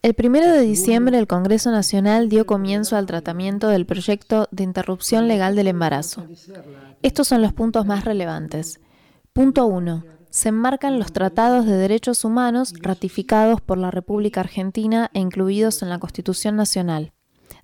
El 0.00 0.14
primero 0.14 0.52
de 0.52 0.60
diciembre 0.60 1.18
el 1.18 1.26
Congreso 1.26 1.72
Nacional 1.72 2.28
dio 2.28 2.46
comienzo 2.46 2.96
al 2.96 3.06
tratamiento 3.06 3.68
del 3.68 3.84
proyecto 3.84 4.48
de 4.52 4.62
interrupción 4.62 5.26
legal 5.26 5.56
del 5.56 5.66
embarazo. 5.66 6.26
Estos 7.02 7.26
son 7.26 7.42
los 7.42 7.52
puntos 7.52 7.84
más 7.84 8.04
relevantes. 8.04 8.80
Punto 9.34 9.66
1. 9.66 10.04
Se 10.30 10.50
enmarcan 10.50 11.00
los 11.00 11.12
tratados 11.12 11.66
de 11.66 11.76
derechos 11.76 12.24
humanos 12.24 12.72
ratificados 12.80 13.60
por 13.60 13.78
la 13.78 13.90
República 13.90 14.38
Argentina 14.38 15.10
e 15.12 15.18
incluidos 15.18 15.82
en 15.82 15.88
la 15.88 15.98
Constitución 15.98 16.54
Nacional, 16.54 17.12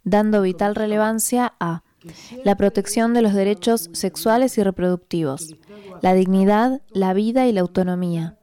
dando 0.02 0.42
vital 0.42 0.74
relevancia 0.74 1.54
a 1.60 1.84
la 2.42 2.56
protección 2.56 3.14
de 3.14 3.22
los 3.22 3.34
derechos 3.34 3.88
sexuales 3.92 4.58
y 4.58 4.64
reproductivos, 4.64 5.54
la 6.02 6.12
dignidad, 6.12 6.82
la 6.90 7.14
vida 7.14 7.46
y 7.46 7.52
la 7.52 7.60
autonomía, 7.60 8.36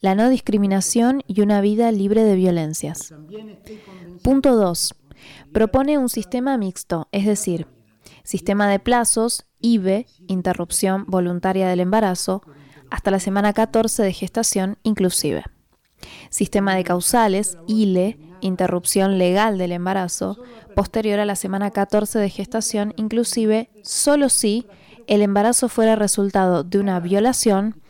la 0.00 0.16
no 0.16 0.28
discriminación 0.28 1.22
y 1.28 1.40
una 1.40 1.60
vida 1.60 1.92
libre 1.92 2.24
de 2.24 2.34
violencias. 2.34 3.14
Punto 4.24 4.56
2. 4.56 4.96
Propone 5.52 5.98
un 5.98 6.08
sistema 6.08 6.58
mixto, 6.58 7.06
es 7.12 7.26
decir, 7.26 7.68
sistema 8.24 8.68
de 8.68 8.80
plazos, 8.80 9.46
IVE, 9.60 10.08
interrupción 10.26 11.04
voluntaria 11.06 11.68
del 11.68 11.78
embarazo, 11.78 12.42
hasta 12.92 13.10
la 13.10 13.20
semana 13.20 13.54
14 13.54 14.02
de 14.02 14.12
gestación 14.12 14.76
inclusive. 14.82 15.44
Sistema 16.28 16.74
de 16.74 16.84
causales, 16.84 17.56
ILE, 17.66 18.18
interrupción 18.42 19.16
legal 19.16 19.56
del 19.56 19.72
embarazo, 19.72 20.38
posterior 20.76 21.18
a 21.18 21.24
la 21.24 21.34
semana 21.34 21.70
14 21.70 22.18
de 22.18 22.28
gestación 22.28 22.92
inclusive 22.96 23.70
solo 23.82 24.28
si 24.28 24.66
el 25.06 25.22
embarazo 25.22 25.70
fuera 25.70 25.96
resultado 25.96 26.64
de 26.64 26.78
una 26.80 27.00
violación 27.00 27.80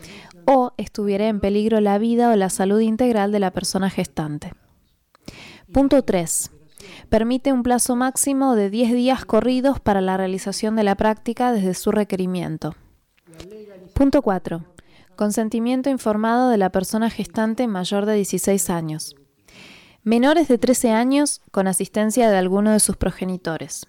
o 0.45 0.73
estuviera 0.77 1.27
en 1.27 1.41
peligro 1.41 1.81
la 1.81 1.99
vida 1.99 2.31
o 2.31 2.37
la 2.37 2.49
salud 2.49 2.79
integral 2.79 3.33
de 3.33 3.41
la 3.41 3.51
persona 3.51 3.91
gestante. 3.91 4.53
Punto 5.73 6.03
3. 6.03 6.51
Permite 7.09 7.53
un 7.53 7.65
plazo 7.65 7.97
máximo 7.97 8.55
de 8.55 8.71
10 8.71 8.93
días 8.93 9.25
corridos 9.25 9.81
para 9.81 10.01
la 10.01 10.17
realización 10.17 10.77
de 10.77 10.85
la 10.85 10.95
práctica 10.95 11.51
desde 11.51 11.75
su 11.75 11.91
requerimiento. 11.91 12.77
Punto 13.95 14.23
4 14.23 14.72
Consentimiento 15.17 15.91
informado 15.91 16.49
de 16.49 16.57
la 16.57 16.71
persona 16.71 17.11
gestante 17.11 17.67
mayor 17.67 18.07
de 18.07 18.15
16 18.15 18.71
años. 18.71 19.15
Menores 20.05 20.49
de 20.49 20.57
13 20.57 20.91
años 20.91 21.43
con 21.51 21.69
asistencia 21.69 22.31
de 22.31 22.39
alguno 22.39 22.73
de 22.73 22.81
sus 22.81 22.97
progenitores. 22.97 23.87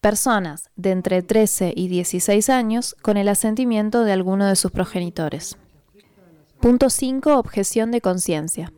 Personas 0.00 0.70
de 0.74 0.92
entre 0.92 1.22
13 1.22 1.74
y 1.76 1.88
16 1.88 2.48
años 2.48 2.96
con 3.02 3.16
el 3.18 3.28
asentimiento 3.28 4.04
de 4.04 4.12
alguno 4.12 4.46
de 4.46 4.56
sus 4.56 4.70
progenitores. 4.70 5.58
Punto 6.60 6.88
5. 6.88 7.36
Objeción 7.36 7.90
de 7.90 8.00
conciencia. 8.00 8.72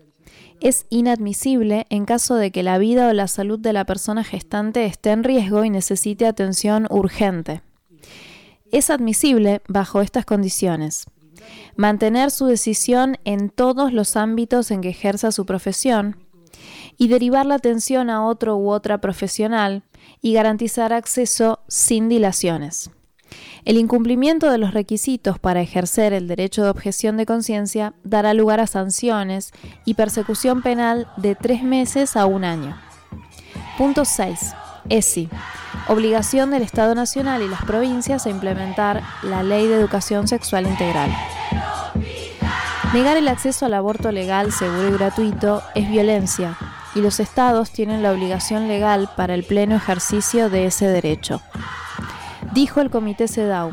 Es 0.60 0.86
inadmisible 0.90 1.86
en 1.88 2.04
caso 2.04 2.34
de 2.34 2.50
que 2.50 2.62
la 2.62 2.78
vida 2.78 3.08
o 3.08 3.12
la 3.12 3.28
salud 3.28 3.58
de 3.58 3.72
la 3.72 3.86
persona 3.86 4.24
gestante 4.24 4.84
esté 4.86 5.10
en 5.10 5.24
riesgo 5.24 5.64
y 5.64 5.70
necesite 5.70 6.26
atención 6.26 6.86
urgente. 6.90 7.62
Es 8.72 8.90
admisible 8.90 9.62
bajo 9.68 10.00
estas 10.00 10.26
condiciones 10.26 11.06
mantener 11.80 12.30
su 12.30 12.44
decisión 12.44 13.16
en 13.24 13.48
todos 13.48 13.94
los 13.94 14.14
ámbitos 14.14 14.70
en 14.70 14.82
que 14.82 14.90
ejerza 14.90 15.32
su 15.32 15.46
profesión 15.46 16.18
y 16.98 17.08
derivar 17.08 17.46
la 17.46 17.54
atención 17.54 18.10
a 18.10 18.26
otro 18.26 18.58
u 18.58 18.70
otra 18.70 19.00
profesional 19.00 19.82
y 20.20 20.34
garantizar 20.34 20.92
acceso 20.92 21.60
sin 21.68 22.10
dilaciones. 22.10 22.90
El 23.64 23.78
incumplimiento 23.78 24.50
de 24.50 24.58
los 24.58 24.74
requisitos 24.74 25.38
para 25.38 25.62
ejercer 25.62 26.12
el 26.12 26.28
derecho 26.28 26.62
de 26.62 26.68
objeción 26.68 27.16
de 27.16 27.24
conciencia 27.24 27.94
dará 28.04 28.34
lugar 28.34 28.60
a 28.60 28.66
sanciones 28.66 29.50
y 29.86 29.94
persecución 29.94 30.60
penal 30.60 31.08
de 31.16 31.34
tres 31.34 31.62
meses 31.62 32.14
a 32.14 32.26
un 32.26 32.44
año. 32.44 32.78
Punto 33.78 34.04
6. 34.04 34.52
ESI. 34.90 35.30
Obligación 35.88 36.50
del 36.50 36.62
Estado 36.62 36.94
Nacional 36.94 37.40
y 37.40 37.48
las 37.48 37.64
provincias 37.64 38.26
a 38.26 38.30
implementar 38.30 39.02
la 39.22 39.42
Ley 39.42 39.66
de 39.66 39.76
Educación 39.76 40.28
Sexual 40.28 40.66
Integral. 40.66 41.10
Negar 42.92 43.16
el 43.16 43.28
acceso 43.28 43.66
al 43.66 43.74
aborto 43.74 44.10
legal, 44.10 44.50
seguro 44.50 44.88
y 44.88 44.92
gratuito 44.92 45.62
es 45.76 45.88
violencia 45.88 46.56
y 46.96 47.00
los 47.00 47.20
estados 47.20 47.70
tienen 47.70 48.02
la 48.02 48.10
obligación 48.10 48.66
legal 48.66 49.08
para 49.16 49.34
el 49.34 49.44
pleno 49.44 49.76
ejercicio 49.76 50.50
de 50.50 50.66
ese 50.66 50.88
derecho. 50.88 51.40
Dijo 52.52 52.80
el 52.80 52.90
Comité 52.90 53.28
CEDAW, 53.28 53.70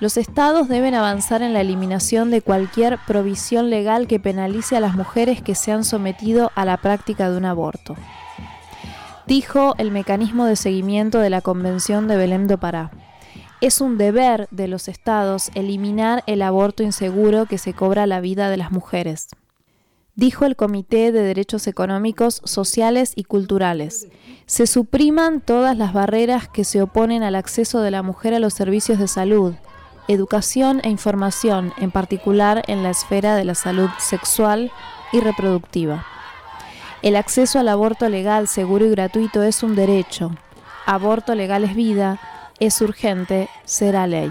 los 0.00 0.18
estados 0.18 0.68
deben 0.68 0.94
avanzar 0.94 1.40
en 1.40 1.54
la 1.54 1.62
eliminación 1.62 2.30
de 2.30 2.42
cualquier 2.42 2.98
provisión 3.06 3.70
legal 3.70 4.06
que 4.06 4.20
penalice 4.20 4.76
a 4.76 4.80
las 4.80 4.94
mujeres 4.94 5.40
que 5.40 5.54
se 5.54 5.72
han 5.72 5.82
sometido 5.82 6.52
a 6.54 6.66
la 6.66 6.76
práctica 6.76 7.30
de 7.30 7.38
un 7.38 7.46
aborto. 7.46 7.96
Dijo 9.26 9.74
el 9.78 9.90
mecanismo 9.90 10.44
de 10.44 10.56
seguimiento 10.56 11.18
de 11.20 11.30
la 11.30 11.40
Convención 11.40 12.08
de 12.08 12.16
Belém 12.18 12.46
do 12.46 12.58
Pará. 12.58 12.90
Es 13.60 13.82
un 13.82 13.98
deber 13.98 14.48
de 14.50 14.68
los 14.68 14.88
estados 14.88 15.50
eliminar 15.54 16.24
el 16.26 16.40
aborto 16.40 16.82
inseguro 16.82 17.44
que 17.44 17.58
se 17.58 17.74
cobra 17.74 18.06
la 18.06 18.20
vida 18.20 18.48
de 18.48 18.56
las 18.56 18.72
mujeres. 18.72 19.28
Dijo 20.14 20.46
el 20.46 20.56
Comité 20.56 21.12
de 21.12 21.22
Derechos 21.22 21.66
Económicos, 21.66 22.40
Sociales 22.44 23.12
y 23.16 23.24
Culturales. 23.24 24.08
Se 24.46 24.66
supriman 24.66 25.42
todas 25.42 25.76
las 25.76 25.92
barreras 25.92 26.48
que 26.48 26.64
se 26.64 26.80
oponen 26.80 27.22
al 27.22 27.34
acceso 27.34 27.82
de 27.82 27.90
la 27.90 28.02
mujer 28.02 28.32
a 28.32 28.38
los 28.38 28.54
servicios 28.54 28.98
de 28.98 29.08
salud, 29.08 29.52
educación 30.08 30.80
e 30.82 30.88
información, 30.88 31.74
en 31.76 31.90
particular 31.90 32.62
en 32.66 32.82
la 32.82 32.88
esfera 32.88 33.36
de 33.36 33.44
la 33.44 33.54
salud 33.54 33.90
sexual 33.98 34.72
y 35.12 35.20
reproductiva. 35.20 36.06
El 37.02 37.14
acceso 37.14 37.58
al 37.58 37.68
aborto 37.68 38.08
legal, 38.08 38.48
seguro 38.48 38.86
y 38.86 38.90
gratuito 38.90 39.42
es 39.42 39.62
un 39.62 39.76
derecho. 39.76 40.30
Aborto 40.86 41.34
legal 41.34 41.64
es 41.64 41.74
vida, 41.74 42.18
es 42.60 42.80
urgente, 42.80 43.48
será 43.64 44.06
ley. 44.06 44.30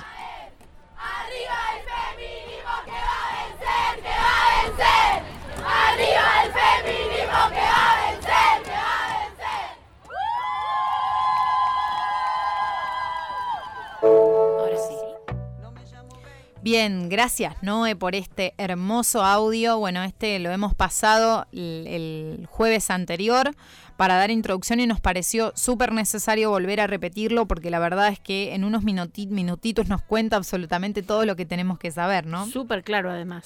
Bien, 16.62 17.10
gracias 17.10 17.56
Noé 17.64 17.96
por 17.96 18.14
este 18.14 18.54
hermoso 18.58 19.24
audio. 19.24 19.80
Bueno, 19.80 20.04
este 20.04 20.38
lo 20.38 20.52
hemos 20.52 20.76
pasado 20.76 21.48
el, 21.52 22.48
jueves 22.52 22.92
anterior 22.92 23.56
para 24.00 24.16
dar 24.16 24.32
introducción 24.32 24.80
y 24.80 24.88
nos 24.88 25.02
pareció 25.02 25.52
súper 25.58 25.92
necesario 25.92 26.52
volver 26.52 26.80
a 26.80 26.88
repetirlo 26.88 27.48
porque 27.48 27.70
la 27.70 27.80
verdad 27.80 28.08
es 28.08 28.18
que 28.18 28.56
en 28.56 28.64
unos 28.64 28.82
minutitos 28.82 29.90
nos 29.90 30.02
cuenta 30.02 30.38
absolutamente 30.38 31.04
todo 31.04 31.26
lo 31.26 31.36
que 31.36 31.46
tenemos 31.46 31.78
que 31.80 31.92
saber, 31.92 32.26
¿no? 32.26 32.46
Súper 32.46 32.82
claro 32.86 33.12
además. 33.12 33.44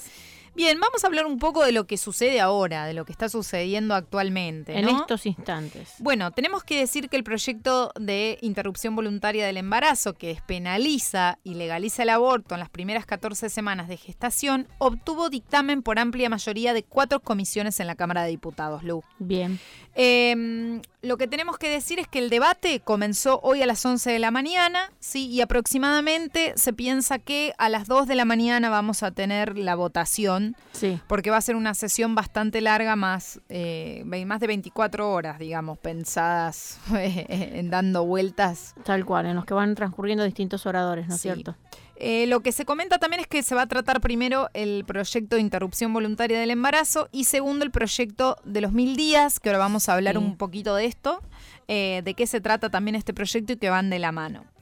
Bien, 0.55 0.79
vamos 0.79 1.03
a 1.03 1.07
hablar 1.07 1.25
un 1.25 1.39
poco 1.39 1.65
de 1.65 1.71
lo 1.71 1.87
que 1.87 1.97
sucede 1.97 2.39
ahora, 2.39 2.85
de 2.85 2.93
lo 2.93 3.05
que 3.05 3.11
está 3.11 3.27
sucediendo 3.27 3.95
actualmente. 3.95 4.77
En 4.77 4.87
estos 4.87 5.25
instantes. 5.25 5.95
Bueno, 5.97 6.29
tenemos 6.29 6.63
que 6.63 6.77
decir 6.77 7.09
que 7.09 7.17
el 7.17 7.23
proyecto 7.23 7.91
de 7.99 8.37
interrupción 8.41 8.95
voluntaria 8.95 9.47
del 9.47 9.57
embarazo, 9.57 10.13
que 10.13 10.27
despenaliza 10.27 11.39
y 11.43 11.55
legaliza 11.55 12.03
el 12.03 12.09
aborto 12.09 12.53
en 12.53 12.59
las 12.59 12.69
primeras 12.69 13.07
14 13.07 13.49
semanas 13.49 13.87
de 13.87 13.97
gestación, 13.97 14.67
obtuvo 14.77 15.31
dictamen 15.31 15.81
por 15.81 15.97
amplia 15.97 16.29
mayoría 16.29 16.73
de 16.73 16.83
cuatro 16.83 17.19
comisiones 17.19 17.79
en 17.79 17.87
la 17.87 17.95
Cámara 17.95 18.21
de 18.21 18.29
Diputados, 18.29 18.83
Lu. 18.83 19.03
Bien. 19.17 19.59
Em, 19.95 20.81
lo 21.03 21.17
que 21.17 21.27
tenemos 21.27 21.57
que 21.59 21.69
decir 21.69 21.99
es 21.99 22.07
que 22.07 22.17
el 22.17 22.31
debate 22.31 22.79
comenzó 22.79 23.39
hoy 23.43 23.61
a 23.61 23.67
las 23.67 23.85
11 23.85 24.11
de 24.11 24.19
la 24.19 24.31
mañana, 24.31 24.91
¿sí? 24.99 25.27
Y 25.27 25.41
aproximadamente 25.41 26.53
se 26.55 26.73
piensa 26.73 27.19
que 27.19 27.53
a 27.59 27.69
las 27.69 27.87
2 27.87 28.07
de 28.07 28.15
la 28.15 28.25
mañana 28.25 28.69
vamos 28.69 29.03
a 29.03 29.11
tener 29.11 29.57
la 29.57 29.75
votación, 29.75 30.55
sí. 30.71 30.99
porque 31.07 31.29
va 31.29 31.37
a 31.37 31.41
ser 31.41 31.55
una 31.55 31.75
sesión 31.75 32.15
bastante 32.15 32.61
larga, 32.61 32.95
más, 32.95 33.39
eh, 33.49 34.03
más 34.05 34.39
de 34.39 34.47
24 34.47 35.11
horas, 35.11 35.37
digamos, 35.37 35.77
pensadas 35.77 36.79
en 36.93 37.69
dando 37.69 38.05
vueltas. 38.05 38.73
Tal 38.83 39.05
cual, 39.05 39.27
en 39.27 39.35
los 39.35 39.45
que 39.45 39.53
van 39.53 39.75
transcurriendo 39.75 40.23
distintos 40.23 40.65
oradores, 40.65 41.07
¿no 41.07 41.15
es 41.15 41.21
cierto? 41.21 41.55
Eh, 41.95 42.25
lo 42.27 42.41
que 42.41 42.51
se 42.51 42.65
comenta 42.65 42.97
también 42.97 43.21
es 43.21 43.27
que 43.27 43.43
se 43.43 43.55
va 43.55 43.63
a 43.63 43.67
tratar 43.67 44.01
primero 44.01 44.49
el 44.53 44.83
proyecto 44.85 45.35
de 45.35 45.41
interrupción 45.41 45.93
voluntaria 45.93 46.39
del 46.39 46.49
embarazo 46.49 47.07
y 47.11 47.25
segundo 47.25 47.63
el 47.63 47.71
proyecto 47.71 48.37
de 48.43 48.61
los 48.61 48.71
mil 48.71 48.95
días, 48.95 49.39
que 49.39 49.49
ahora 49.49 49.59
vamos 49.59 49.89
a 49.89 49.93
hablar 49.93 50.17
un 50.17 50.37
poquito 50.37 50.75
de 50.75 50.85
esto, 50.85 51.21
eh, 51.67 52.01
de 52.03 52.13
qué 52.13 52.27
se 52.27 52.41
trata 52.41 52.69
también 52.69 52.95
este 52.95 53.13
proyecto 53.13 53.53
y 53.53 53.57
que 53.57 53.69
van 53.69 53.89
de 53.89 53.99
la 53.99 54.11
mano. 54.11 54.52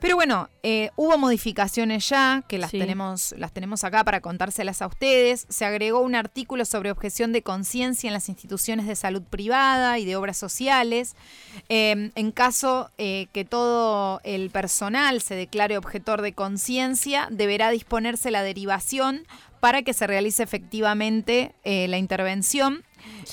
Pero 0.00 0.16
bueno, 0.16 0.48
eh, 0.62 0.90
hubo 0.96 1.18
modificaciones 1.18 2.08
ya, 2.08 2.42
que 2.48 2.56
las, 2.56 2.70
tenemos, 2.70 3.34
las 3.36 3.52
tenemos 3.52 3.84
acá 3.84 4.02
para 4.02 4.22
contárselas 4.22 4.80
a 4.80 4.86
ustedes. 4.86 5.46
Se 5.50 5.66
agregó 5.66 6.00
un 6.00 6.14
artículo 6.14 6.64
sobre 6.64 6.90
objeción 6.90 7.32
de 7.32 7.42
conciencia 7.42 8.08
en 8.08 8.14
las 8.14 8.30
instituciones 8.30 8.86
de 8.86 8.96
salud 8.96 9.22
privada 9.22 9.98
y 9.98 10.06
de 10.06 10.16
obras 10.16 10.38
sociales. 10.38 11.16
Em, 11.68 12.12
en 12.14 12.32
caso 12.32 12.90
eh, 12.96 13.26
que 13.34 13.44
todo 13.44 14.22
el 14.24 14.48
personal 14.48 15.20
se 15.20 15.34
declare 15.34 15.76
objetor 15.76 16.22
de 16.22 16.32
conciencia, 16.32 17.28
deberá 17.30 17.70
disponerse 17.70 18.30
la 18.30 18.42
derivación 18.42 19.26
para 19.60 19.82
que 19.82 19.92
se 19.92 20.06
realice 20.06 20.42
efectivamente 20.42 21.54
eh, 21.64 21.86
la 21.88 21.98
intervención 21.98 22.84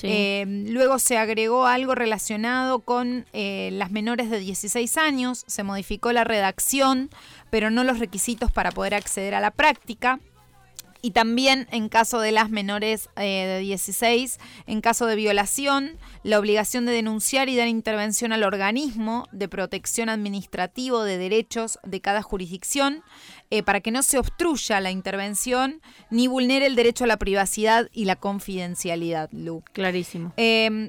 eh, 0.02 0.44
luego 0.68 0.98
se 0.98 1.18
agregó 1.18 1.66
algo 1.66 1.94
relacionado 1.94 2.80
con 2.80 3.26
eh, 3.32 3.70
las 3.72 3.90
menores 3.90 4.30
de 4.30 4.38
16 4.38 4.96
años, 4.96 5.44
se 5.46 5.62
modificó 5.62 6.12
la 6.12 6.24
redacción, 6.24 7.10
pero 7.50 7.70
no 7.70 7.84
los 7.84 7.98
requisitos 7.98 8.52
para 8.52 8.70
poder 8.70 8.94
acceder 8.94 9.34
a 9.34 9.40
la 9.40 9.50
práctica. 9.50 10.20
Y 11.00 11.12
también 11.12 11.68
en 11.70 11.88
caso 11.88 12.20
de 12.20 12.32
las 12.32 12.50
menores 12.50 13.08
eh, 13.16 13.46
de 13.46 13.58
16, 13.60 14.38
en 14.66 14.80
caso 14.80 15.06
de 15.06 15.16
violación, 15.16 15.96
la 16.22 16.38
obligación 16.38 16.86
de 16.86 16.92
denunciar 16.92 17.48
y 17.48 17.56
dar 17.56 17.68
intervención 17.68 18.32
al 18.32 18.42
organismo 18.42 19.26
de 19.32 19.48
protección 19.48 20.08
administrativo 20.08 21.02
de 21.02 21.18
derechos 21.18 21.78
de 21.84 22.00
cada 22.00 22.22
jurisdicción 22.22 23.02
eh, 23.50 23.62
para 23.62 23.80
que 23.80 23.90
no 23.90 24.02
se 24.02 24.18
obstruya 24.18 24.80
la 24.80 24.90
intervención 24.90 25.80
ni 26.10 26.26
vulnere 26.26 26.66
el 26.66 26.76
derecho 26.76 27.04
a 27.04 27.06
la 27.06 27.16
privacidad 27.16 27.88
y 27.92 28.04
la 28.04 28.16
confidencialidad, 28.16 29.30
Lu. 29.32 29.62
Clarísimo. 29.72 30.32
Em, 30.36 30.88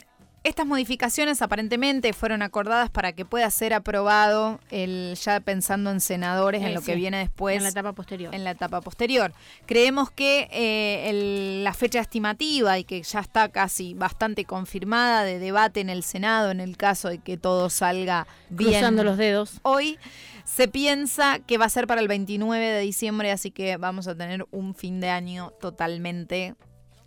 estas 0.49 0.65
modificaciones 0.65 1.41
aparentemente 1.41 2.11
fueron 2.13 2.41
acordadas 2.41 2.89
para 2.89 3.13
que 3.13 3.25
pueda 3.25 3.49
ser 3.49 3.73
aprobado 3.73 4.59
el 4.71 5.17
ya 5.21 5.39
pensando 5.39 5.91
en 5.91 6.01
senadores 6.01 6.61
en 6.61 6.69
eh, 6.69 6.73
lo 6.73 6.81
que 6.81 6.95
viene 6.95 7.19
después. 7.19 7.57
En 7.57 7.63
la 7.63 7.69
etapa 7.69 7.93
posterior. 7.93 8.33
En 8.33 8.43
la 8.43 8.51
etapa 8.51 8.81
posterior. 8.81 9.33
Creemos 9.65 10.11
que 10.11 10.49
eh, 10.51 11.61
la 11.63 11.73
fecha 11.73 11.99
estimativa 11.99 12.77
y 12.77 12.83
que 12.83 13.01
ya 13.03 13.19
está 13.19 13.49
casi 13.49 13.93
bastante 13.93 14.45
confirmada 14.45 15.23
de 15.23 15.39
debate 15.39 15.79
en 15.79 15.89
el 15.89 16.03
Senado 16.03 16.51
en 16.51 16.59
el 16.59 16.77
caso 16.77 17.09
de 17.09 17.19
que 17.19 17.37
todo 17.37 17.69
salga 17.69 18.27
bien. 18.49 18.71
Cruzando 18.71 19.03
los 19.03 19.17
dedos. 19.17 19.59
Hoy 19.61 19.97
se 20.43 20.67
piensa 20.67 21.39
que 21.39 21.57
va 21.57 21.65
a 21.65 21.69
ser 21.69 21.85
para 21.85 22.01
el 22.01 22.07
29 22.07 22.65
de 22.65 22.79
diciembre, 22.81 23.31
así 23.31 23.51
que 23.51 23.77
vamos 23.77 24.07
a 24.07 24.15
tener 24.15 24.47
un 24.51 24.73
fin 24.73 24.99
de 24.99 25.09
año 25.09 25.51
totalmente 25.61 26.55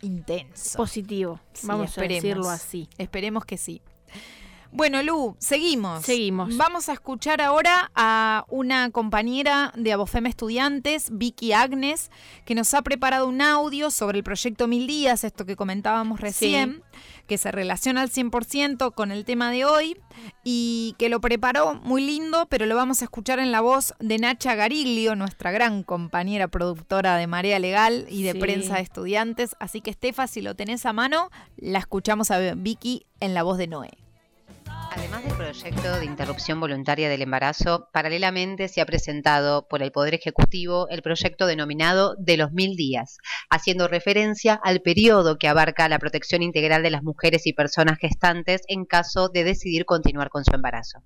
intenso. 0.03 0.77
Positivo, 0.77 1.39
vamos 1.63 1.97
a 1.97 2.01
decirlo 2.01 2.49
así. 2.49 2.87
Esperemos 2.97 3.45
que 3.45 3.57
sí. 3.57 3.81
Bueno, 4.75 5.03
Lu, 5.03 5.35
seguimos. 5.37 6.03
Seguimos. 6.03 6.57
Vamos 6.57 6.89
a 6.89 6.93
escuchar 6.93 7.41
ahora 7.41 7.91
a 7.93 8.43
una 8.49 8.89
compañera 8.89 9.71
de 9.77 9.93
Abofem 9.93 10.25
Estudiantes, 10.25 11.09
Vicky 11.11 11.53
Agnes, 11.53 12.09
que 12.43 12.55
nos 12.55 12.73
ha 12.73 12.81
preparado 12.81 13.27
un 13.27 13.39
audio 13.41 13.91
sobre 13.91 14.17
el 14.17 14.23
proyecto 14.23 14.67
Mil 14.67 14.87
Días, 14.87 15.23
esto 15.23 15.45
que 15.45 15.55
comentábamos 15.55 16.19
recién, 16.19 16.81
que 17.27 17.37
se 17.37 17.51
relaciona 17.51 18.01
al 18.01 18.09
100% 18.09 18.93
con 18.93 19.11
el 19.11 19.25
tema 19.25 19.51
de 19.51 19.65
hoy 19.65 19.97
y 20.43 20.95
que 20.97 21.09
lo 21.09 21.21
preparó 21.21 21.75
muy 21.75 22.05
lindo, 22.05 22.47
pero 22.49 22.65
lo 22.65 22.75
vamos 22.75 23.01
a 23.01 23.05
escuchar 23.05 23.39
en 23.39 23.51
la 23.51 23.61
voz 23.61 23.93
de 23.99 24.17
Nacha 24.17 24.55
Gariglio, 24.55 25.15
nuestra 25.15 25.51
gran 25.51 25.83
compañera 25.83 26.47
productora 26.47 27.17
de 27.17 27.27
Marea 27.27 27.59
Legal 27.59 28.05
y 28.09 28.23
de 28.23 28.35
Prensa 28.35 28.75
de 28.75 28.81
Estudiantes. 28.81 29.55
Así 29.59 29.81
que, 29.81 29.91
Estefa, 29.91 30.27
si 30.27 30.41
lo 30.41 30.55
tenés 30.55 30.85
a 30.85 30.93
mano, 30.93 31.29
la 31.57 31.79
escuchamos 31.79 32.31
a 32.31 32.39
Vicky 32.55 33.05
en 33.19 33.33
la 33.33 33.43
voz 33.43 33.57
de 33.57 33.67
Noé. 33.67 34.02
Además 34.95 35.23
del 35.23 35.33
proyecto 35.33 35.99
de 35.99 36.05
interrupción 36.05 36.59
voluntaria 36.59 37.09
del 37.09 37.23
embarazo, 37.23 37.89
paralelamente 37.91 38.67
se 38.67 38.79
ha 38.79 38.85
presentado 38.85 39.67
por 39.67 39.81
el 39.81 39.91
Poder 39.91 40.13
Ejecutivo 40.13 40.87
el 40.89 41.01
proyecto 41.01 41.47
denominado 41.47 42.15
de 42.19 42.37
los 42.37 42.51
mil 42.51 42.75
días, 42.75 43.17
haciendo 43.49 43.87
referencia 43.87 44.53
al 44.53 44.81
periodo 44.81 45.39
que 45.39 45.47
abarca 45.47 45.89
la 45.89 45.97
protección 45.97 46.43
integral 46.43 46.83
de 46.83 46.91
las 46.91 47.01
mujeres 47.01 47.47
y 47.47 47.53
personas 47.53 47.97
gestantes 47.97 48.61
en 48.67 48.85
caso 48.85 49.29
de 49.29 49.43
decidir 49.43 49.85
continuar 49.85 50.29
con 50.29 50.45
su 50.45 50.53
embarazo. 50.53 50.99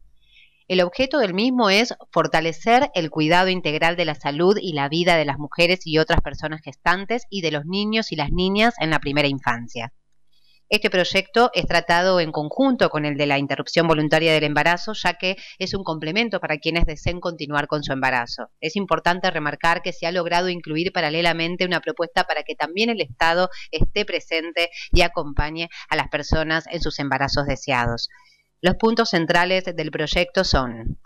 El 0.68 0.82
objeto 0.82 1.20
del 1.20 1.34
mismo 1.34 1.70
es 1.70 1.96
fortalecer 2.12 2.92
el 2.94 3.10
cuidado 3.10 3.48
integral 3.48 3.96
de 3.96 4.04
la 4.04 4.16
salud 4.16 4.58
y 4.62 4.74
la 4.74 4.90
vida 4.90 5.16
de 5.16 5.24
las 5.24 5.38
mujeres 5.38 5.88
y 5.88 5.98
otras 5.98 6.20
personas 6.20 6.60
gestantes 6.62 7.24
y 7.30 7.40
de 7.40 7.52
los 7.52 7.66
niños 7.66 8.12
y 8.12 8.18
las 8.18 8.34
niñas 8.34 8.76
en 8.80 8.90
la 8.90 9.00
primera 9.00 9.30
infancia. 9.30 9.94
Este 10.70 10.90
proyecto 10.90 11.50
es 11.54 11.66
tratado 11.66 12.20
en 12.20 12.34
conjunto 12.34 12.90
con 12.90 13.06
el 13.06 13.16
de 13.16 13.26
la 13.26 13.38
interrupción 13.38 13.88
voluntaria 13.88 14.34
del 14.34 14.44
embarazo, 14.44 14.92
ya 14.94 15.14
que 15.14 15.38
es 15.60 15.74
un 15.74 15.86
complemento 15.86 16.42
para 16.42 16.58
quienes 16.58 16.86
deseen 16.86 17.22
continuar 17.22 17.68
con 17.68 17.84
su 17.84 17.94
embarazo. 17.94 18.50
Es 18.60 18.76
importante 18.76 19.32
remarcar 19.32 19.82
que 19.82 19.94
se 19.94 20.08
ha 20.08 20.12
logrado 20.12 20.50
incluir 20.50 20.92
paralelamente 20.92 21.66
una 21.66 21.80
propuesta 21.80 22.26
para 22.26 22.44
que 22.44 22.56
también 22.56 22.90
el 22.90 23.00
Estado 23.00 23.50
esté 23.72 24.04
presente 24.04 24.70
y 24.92 25.04
acompañe 25.04 25.70
a 25.88 25.96
las 25.96 26.10
personas 26.10 26.66
en 26.70 26.82
sus 26.82 27.00
embarazos 27.00 27.46
deseados. 27.46 28.10
Los 28.60 28.76
puntos 28.76 29.12
centrales 29.12 29.64
del 29.64 29.92
proyecto 29.92 30.44
son 30.44 31.00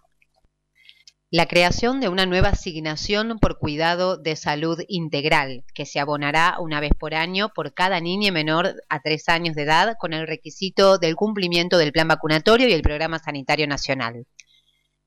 la 1.34 1.46
creación 1.46 2.02
de 2.02 2.10
una 2.10 2.26
nueva 2.26 2.50
asignación 2.50 3.40
por 3.40 3.58
cuidado 3.58 4.18
de 4.18 4.36
salud 4.36 4.82
integral, 4.90 5.64
que 5.74 5.86
se 5.86 6.02
abonará 6.02 6.58
una 6.60 6.82
vez 6.82 6.92
por 7.00 7.16
año 7.16 7.54
por 7.56 7.74
cada 7.74 8.02
niña 8.02 8.34
menor 8.34 8.76
a 8.90 9.00
tres 9.00 9.30
años 9.30 9.56
de 9.56 9.62
edad 9.62 9.96
con 9.98 10.12
el 10.12 10.28
requisito 10.28 10.98
del 10.98 11.16
cumplimiento 11.16 11.78
del 11.78 11.94
plan 11.94 12.10
vacunatorio 12.10 12.68
y 12.68 12.74
el 12.74 12.82
programa 12.82 13.18
sanitario 13.18 13.66
nacional. 13.66 14.26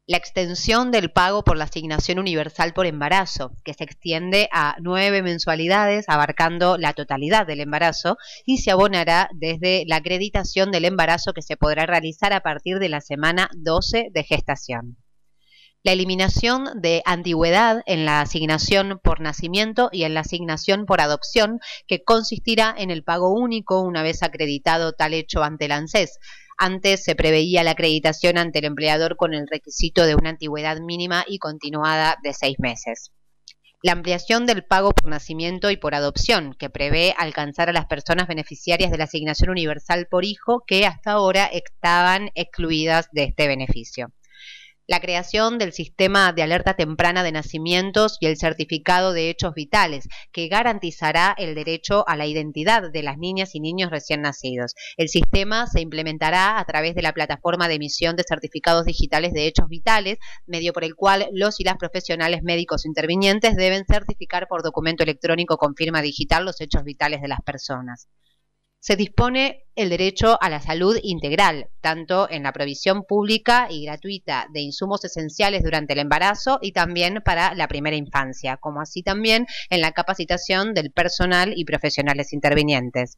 la 0.07 0.17
extensión 0.17 0.91
del 0.91 1.11
pago 1.13 1.45
por 1.45 1.59
la 1.59 1.65
asignación 1.65 2.19
universal 2.19 2.73
por 2.73 2.87
embarazo, 2.87 3.53
que 3.65 3.75
se 3.75 3.85
extiende 3.85 4.49
a 4.53 4.77
nueve 4.81 5.23
mensualidades 5.23 6.07
abarcando 6.09 6.79
la 6.79 6.95
totalidad 6.95 7.47
del 7.47 7.61
embarazo 7.61 8.17
y 8.47 8.59
se 8.59 8.71
abonará 8.71 9.29
desde 9.35 9.85
la 9.87 9.97
acreditación 9.97 10.71
del 10.71 10.87
embarazo 10.87 11.35
que 11.35 11.43
se 11.43 11.59
podrá 11.59 11.87
realizar 11.87 12.33
a 12.33 12.41
partir 12.41 12.79
de 12.79 12.89
la 12.89 13.03
semana 13.03 13.51
12 13.55 14.09
de 14.11 14.25
gestación. 14.25 15.04
La 15.85 15.93
eliminación 15.93 16.81
de 16.81 17.03
antigüedad 17.05 17.83
en 17.85 18.07
la 18.07 18.23
asignación 18.23 18.99
por 19.05 19.21
nacimiento 19.21 19.91
y 19.93 20.05
en 20.05 20.15
la 20.15 20.21
asignación 20.21 20.87
por 20.87 21.03
adopción, 21.03 21.61
que 21.87 22.03
consistirá 22.03 22.75
en 22.79 22.91
el 22.91 23.05
pago 23.05 23.31
único 23.35 23.83
una 23.83 24.03
vez 24.03 24.23
acreditado 24.23 24.95
tal 24.95 25.13
hecho 25.13 25.43
ante 25.43 25.67
el 25.67 25.73
ANSES, 25.73 26.19
antes 26.57 27.05
se 27.05 27.15
preveía 27.15 27.63
la 27.63 27.73
acreditación 27.73 28.39
ante 28.39 28.61
el 28.61 28.65
empleador 28.65 29.19
con 29.19 29.35
el 29.35 29.47
requisito 29.47 30.07
de 30.07 30.15
una 30.15 30.31
antigüedad 30.31 30.81
mínima 30.81 31.23
y 31.29 31.39
continuada 31.39 32.17
de 32.23 32.33
seis 32.33 32.57
meses. 32.59 33.11
La 33.83 33.93
ampliación 33.93 34.47
del 34.47 34.65
pago 34.65 34.93
por 34.93 35.11
nacimiento 35.11 35.71
y 35.71 35.77
por 35.77 35.95
adopción, 35.95 36.55
que 36.59 36.71
prevé 36.71 37.15
alcanzar 37.19 37.69
a 37.69 37.75
las 37.75 37.85
personas 37.85 38.27
beneficiarias 38.27 38.91
de 38.91 38.97
la 38.97 39.05
asignación 39.05 39.51
universal 39.51 40.07
por 40.11 40.25
hijo 40.25 40.65
que 40.67 40.87
hasta 40.87 41.11
ahora 41.11 41.45
estaban 41.45 42.31
excluidas 42.35 43.09
de 43.13 43.25
este 43.25 43.49
beneficio 43.49 44.15
la 44.87 45.01
creación 45.01 45.59
del 45.59 45.73
sistema 45.73 46.33
de 46.33 46.43
alerta 46.43 46.75
temprana 46.75 47.23
de 47.23 47.33
nacimientos 47.33 48.19
y 48.21 48.27
el 48.27 48.37
certificado 48.37 49.13
de 49.13 49.31
hechos 49.31 49.55
vitales, 49.55 50.09
que 50.31 50.49
garantizará 50.49 51.35
el 51.39 51.55
derecho 51.55 52.07
a 52.07 52.17
la 52.17 52.27
identidad 52.27 52.91
de 52.91 53.03
las 53.03 53.17
niñas 53.17 53.55
y 53.55 53.61
niños 53.61 53.91
recién 53.91 54.21
nacidos. 54.21 54.75
El 54.97 55.09
sistema 55.09 55.67
se 55.67 55.81
implementará 55.81 56.59
a 56.59 56.65
través 56.67 56.95
de 56.95 57.03
la 57.03 57.13
plataforma 57.13 57.69
de 57.69 57.75
emisión 57.75 58.17
de 58.17 58.25
certificados 58.29 58.85
digitales 58.85 59.33
de 59.33 59.47
hechos 59.47 59.69
vitales, 59.69 60.19
medio 60.47 60.73
por 60.73 60.85
el 60.85 60.95
cual 60.95 61.29
los 61.33 61.61
y 61.61 61.65
las 61.65 61.77
profesionales 61.77 62.43
médicos 62.43 62.85
intervinientes 62.85 63.57
deben 63.57 63.85
certificar 63.87 64.49
por 64.49 64.63
documento 64.63 65.03
electrónico 65.03 65.57
con 65.57 65.75
firma 65.75 66.03
digital 66.03 66.45
los 66.45 66.61
hechos 66.61 66.85
vitales 66.85 67.23
de 67.23 67.29
las 67.29 67.41
personas 67.41 68.09
se 68.85 68.97
dispone 68.97 69.65
el 69.77 69.89
derecho 69.89 70.37
a 70.43 70.51
la 70.51 70.61
salud 70.61 70.99
integral, 71.03 71.71
tanto 71.81 72.29
en 72.31 72.43
la 72.43 72.53
provisión 72.53 73.05
pública 73.05 73.67
y 73.71 73.87
gratuita 73.87 74.47
de 74.53 74.61
insumos 74.61 75.03
esenciales 75.07 75.63
durante 75.63 75.95
el 75.95 76.01
embarazo 76.01 76.59
y 76.61 76.73
también 76.73 77.23
para 77.25 77.55
la 77.55 77.67
primera 77.67 77.97
infancia, 77.97 78.59
como 78.59 78.83
así 78.83 79.03
también 79.03 79.47
en 79.71 79.81
la 79.81 79.93
capacitación 79.93 80.75
del 80.75 80.93
personal 80.93 81.55
y 81.57 81.65
profesionales 81.65 82.35
intervinientes. 82.35 83.17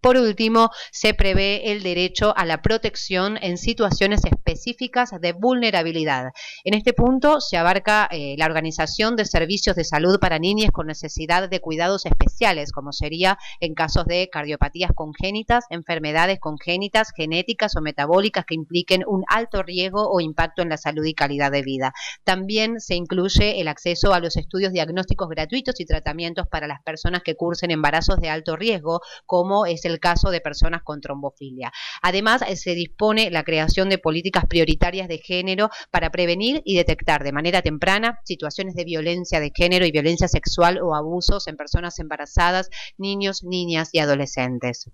Por 0.00 0.16
último, 0.16 0.70
se 0.92 1.14
prevé 1.14 1.72
el 1.72 1.82
derecho 1.82 2.32
a 2.36 2.44
la 2.44 2.62
protección 2.62 3.38
en 3.42 3.58
situaciones 3.58 4.24
específicas 4.24 5.10
de 5.20 5.32
vulnerabilidad. 5.32 6.30
En 6.64 6.74
este 6.74 6.92
punto 6.92 7.40
se 7.40 7.56
abarca 7.56 8.08
eh, 8.10 8.36
la 8.38 8.46
organización 8.46 9.16
de 9.16 9.24
servicios 9.24 9.74
de 9.74 9.84
salud 9.84 10.18
para 10.20 10.38
niñas 10.38 10.70
con 10.70 10.86
necesidad 10.86 11.48
de 11.48 11.60
cuidados 11.60 12.06
especiales, 12.06 12.72
como 12.72 12.92
sería 12.92 13.38
en 13.60 13.74
casos 13.74 14.04
de 14.04 14.28
cardiopatías 14.30 14.92
congénitas, 14.94 15.64
enfermedades 15.70 16.38
congénitas, 16.40 17.12
genéticas 17.16 17.76
o 17.76 17.80
metabólicas 17.80 18.44
que 18.44 18.54
impliquen 18.54 19.02
un 19.06 19.24
alto 19.28 19.62
riesgo 19.62 20.08
o 20.08 20.20
impacto 20.20 20.62
en 20.62 20.68
la 20.68 20.76
salud 20.76 21.04
y 21.04 21.14
calidad 21.14 21.50
de 21.50 21.62
vida. 21.62 21.92
También 22.24 22.80
se 22.80 22.94
incluye 22.94 23.60
el 23.60 23.68
acceso 23.68 24.14
a 24.14 24.20
los 24.20 24.36
estudios 24.36 24.72
diagnósticos 24.72 25.28
gratuitos 25.28 25.80
y 25.80 25.86
tratamientos 25.86 26.46
para 26.48 26.66
las 26.66 26.82
personas 26.82 27.22
que 27.22 27.34
cursen 27.34 27.70
embarazos 27.70 28.16
de 28.18 28.28
alto 28.28 28.56
riesgo, 28.56 29.00
como 29.26 29.66
el 29.84 30.00
caso 30.00 30.30
de 30.30 30.40
personas 30.40 30.82
con 30.82 31.00
trombofilia. 31.00 31.72
Además, 32.02 32.42
eh, 32.42 32.56
se 32.56 32.74
dispone 32.74 33.30
la 33.30 33.44
creación 33.44 33.88
de 33.88 33.98
políticas 33.98 34.46
prioritarias 34.46 35.08
de 35.08 35.18
género 35.18 35.70
para 35.90 36.10
prevenir 36.10 36.62
y 36.64 36.76
detectar 36.76 37.24
de 37.24 37.32
manera 37.32 37.62
temprana 37.62 38.20
situaciones 38.24 38.74
de 38.74 38.84
violencia 38.84 39.40
de 39.40 39.52
género 39.54 39.86
y 39.86 39.92
violencia 39.92 40.28
sexual 40.28 40.78
o 40.82 40.94
abusos 40.94 41.46
en 41.48 41.56
personas 41.56 41.98
embarazadas, 41.98 42.70
niños, 42.98 43.44
niñas 43.44 43.90
y 43.92 43.98
adolescentes. 43.98 44.90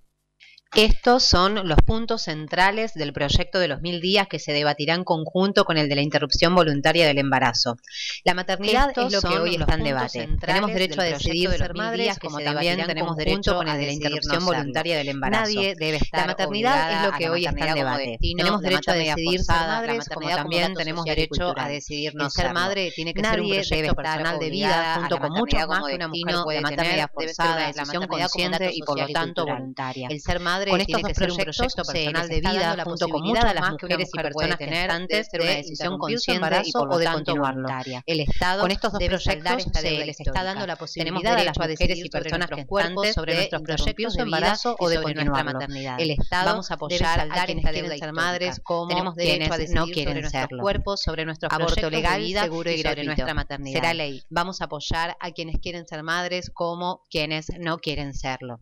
Estos 0.75 1.25
son 1.25 1.69
los 1.69 1.77
puntos 1.85 2.23
centrales 2.23 2.95
del 2.95 3.13
proyecto 3.13 3.59
de 3.59 3.69
los 3.69 3.83
mil 3.83 4.01
días 4.01 4.27
que 4.27 4.39
se 4.39 4.55
debatirán 4.55 5.05
conjunto 5.05 5.67
con 5.67 5.77
el 5.77 5.87
de 5.87 5.97
la 5.97 6.01
interrupción 6.01 6.55
voluntaria 6.55 7.07
del 7.07 7.19
embarazo. 7.19 7.77
La 8.25 8.33
maternidad 8.33 8.91
es 8.97 9.13
lo 9.13 9.21
que 9.21 9.39
hoy 9.39 9.57
está 9.57 9.75
en 9.75 9.85
debate. 9.85 10.29
Tenemos 10.41 10.73
derecho 10.73 11.03
a 11.03 11.05
decidir 11.05 11.51
ser 11.51 11.75
madres, 11.75 12.19
como 12.19 12.39
también 12.41 12.87
tenemos 12.87 13.17
derecho 13.19 13.55
con 13.57 13.69
el 13.69 13.79
de 13.79 13.87
la 13.87 13.93
interrupción 13.93 14.47
voluntaria 14.47 14.97
del 14.97 15.09
embarazo. 15.11 15.43
Nadie 15.43 15.75
debe 15.79 15.99
estar 15.99 16.21
La 16.21 16.27
maternidad 16.29 16.91
es 16.91 17.13
lo 17.13 17.19
que 17.19 17.29
hoy 17.29 17.45
está 17.45 17.69
en 17.69 17.75
debate. 17.75 18.19
Tenemos 18.35 18.63
derecho 18.63 18.93
a 18.93 18.95
decidir 18.95 19.43
ser 19.43 19.57
madres, 19.57 20.09
como 20.09 20.31
también 20.31 20.73
tenemos 20.73 21.05
derecho 21.05 21.53
a 21.55 21.69
decidir 21.69 22.15
no 22.15 22.31
ser 22.31 22.55
madre. 22.55 22.93
Tiene 22.97 23.13
que 23.13 23.23
ser 23.23 23.43
un 23.43 23.51
proyecto 23.51 23.95
personal 23.95 24.39
de 24.39 24.49
vida, 24.49 24.95
junto 25.01 25.19
con 25.19 25.33
mucho 25.33 25.57
más 25.69 25.85
que 25.87 25.97
una 25.97 26.09
mujer 26.09 26.37
puede 26.43 26.63
tener. 26.63 27.11
Debe 27.19 27.35
ser 27.35 27.47
una 27.47 27.67
decisión 27.67 28.07
consciente 28.07 28.71
y 28.73 28.81
por 28.81 28.99
lo 28.99 29.07
tanto 29.09 29.45
voluntaria. 29.45 30.09
El 30.11 30.21
ser 30.23 30.41
madre 30.41 30.62
con 30.71 30.81
estos 30.81 31.03
dos 31.03 31.13
proyectos 31.13 31.89
personal 31.89 32.29
de 32.29 32.41
vida 32.41 32.85
junto 32.85 33.09
con 33.09 33.23
muchas 33.23 33.55
las 33.55 33.71
mujeres 33.71 34.11
y 34.13 34.17
personas 34.17 34.59
gestantes 34.59 35.29
ser 35.31 35.41
una 35.41 35.51
decisión 35.51 35.99
consciente 35.99 36.63
y 36.65 36.73
por 36.73 36.89
lo 36.89 37.01
tanto 37.01 37.37
voluntaria. 37.37 38.03
El 38.07 38.21
Estado 38.21 38.63
con 38.63 38.71
estos 38.71 38.93
dos 38.93 39.03
proyectos 39.03 39.65
se 39.73 39.91
les 39.91 40.21
está 40.21 40.45
dando 40.45 40.67
la 40.67 40.77
posibilidad 40.77 41.37
a 41.37 41.45
las 41.45 41.59
mujeres 41.59 41.99
y 41.99 42.09
personas 42.09 42.49
gestantes 42.49 43.15
sobre 43.15 43.35
nuestros 43.35 43.63
proyectos 43.63 44.15
de 44.15 44.23
embarazo 44.23 44.77
o 44.79 44.89
de 44.89 44.99
nuestra 45.01 45.45
maternidad. 45.45 46.01
El 46.01 46.11
Estado 46.11 46.51
vamos 46.51 46.71
a 46.71 46.75
apoyar 46.75 47.29
a 47.31 47.45
quienes 47.47 47.65
quieren 47.65 47.99
ser 47.99 48.13
madres 48.13 48.61
como 48.63 48.89
tenemos 48.89 49.15
derecho 49.17 49.53
a 49.53 49.59
decidir 49.59 49.73
no 49.73 49.87
quieren 49.87 50.15
sobre 50.15 50.21
nuestros 50.23 50.61
cuerpos, 50.61 51.01
sobre 51.01 51.25
nuestro 51.25 51.49
aborto 51.51 51.91
legal, 51.91 52.23
seguro 52.27 52.71
y 52.71 52.83
gratuito. 52.83 53.07
nuestra 53.07 53.35
maternidad. 53.35 53.81
Será 53.81 53.95
ley. 53.95 54.23
Vamos 54.31 54.61
a 54.61 54.65
apoyar 54.65 55.17
a 55.19 55.31
quienes 55.33 55.59
quieren 55.61 55.87
ser 55.87 56.03
madres 56.03 56.51
como 56.51 57.03
quienes 57.11 57.51
no 57.59 57.79
quieren 57.79 58.15
serlo. 58.15 58.59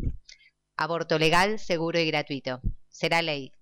Aborto 0.80 1.18
legal, 1.18 1.58
seguro 1.58 1.98
y 1.98 2.06
gratuito. 2.06 2.62
Será 2.88 3.20
ley. 3.20 3.52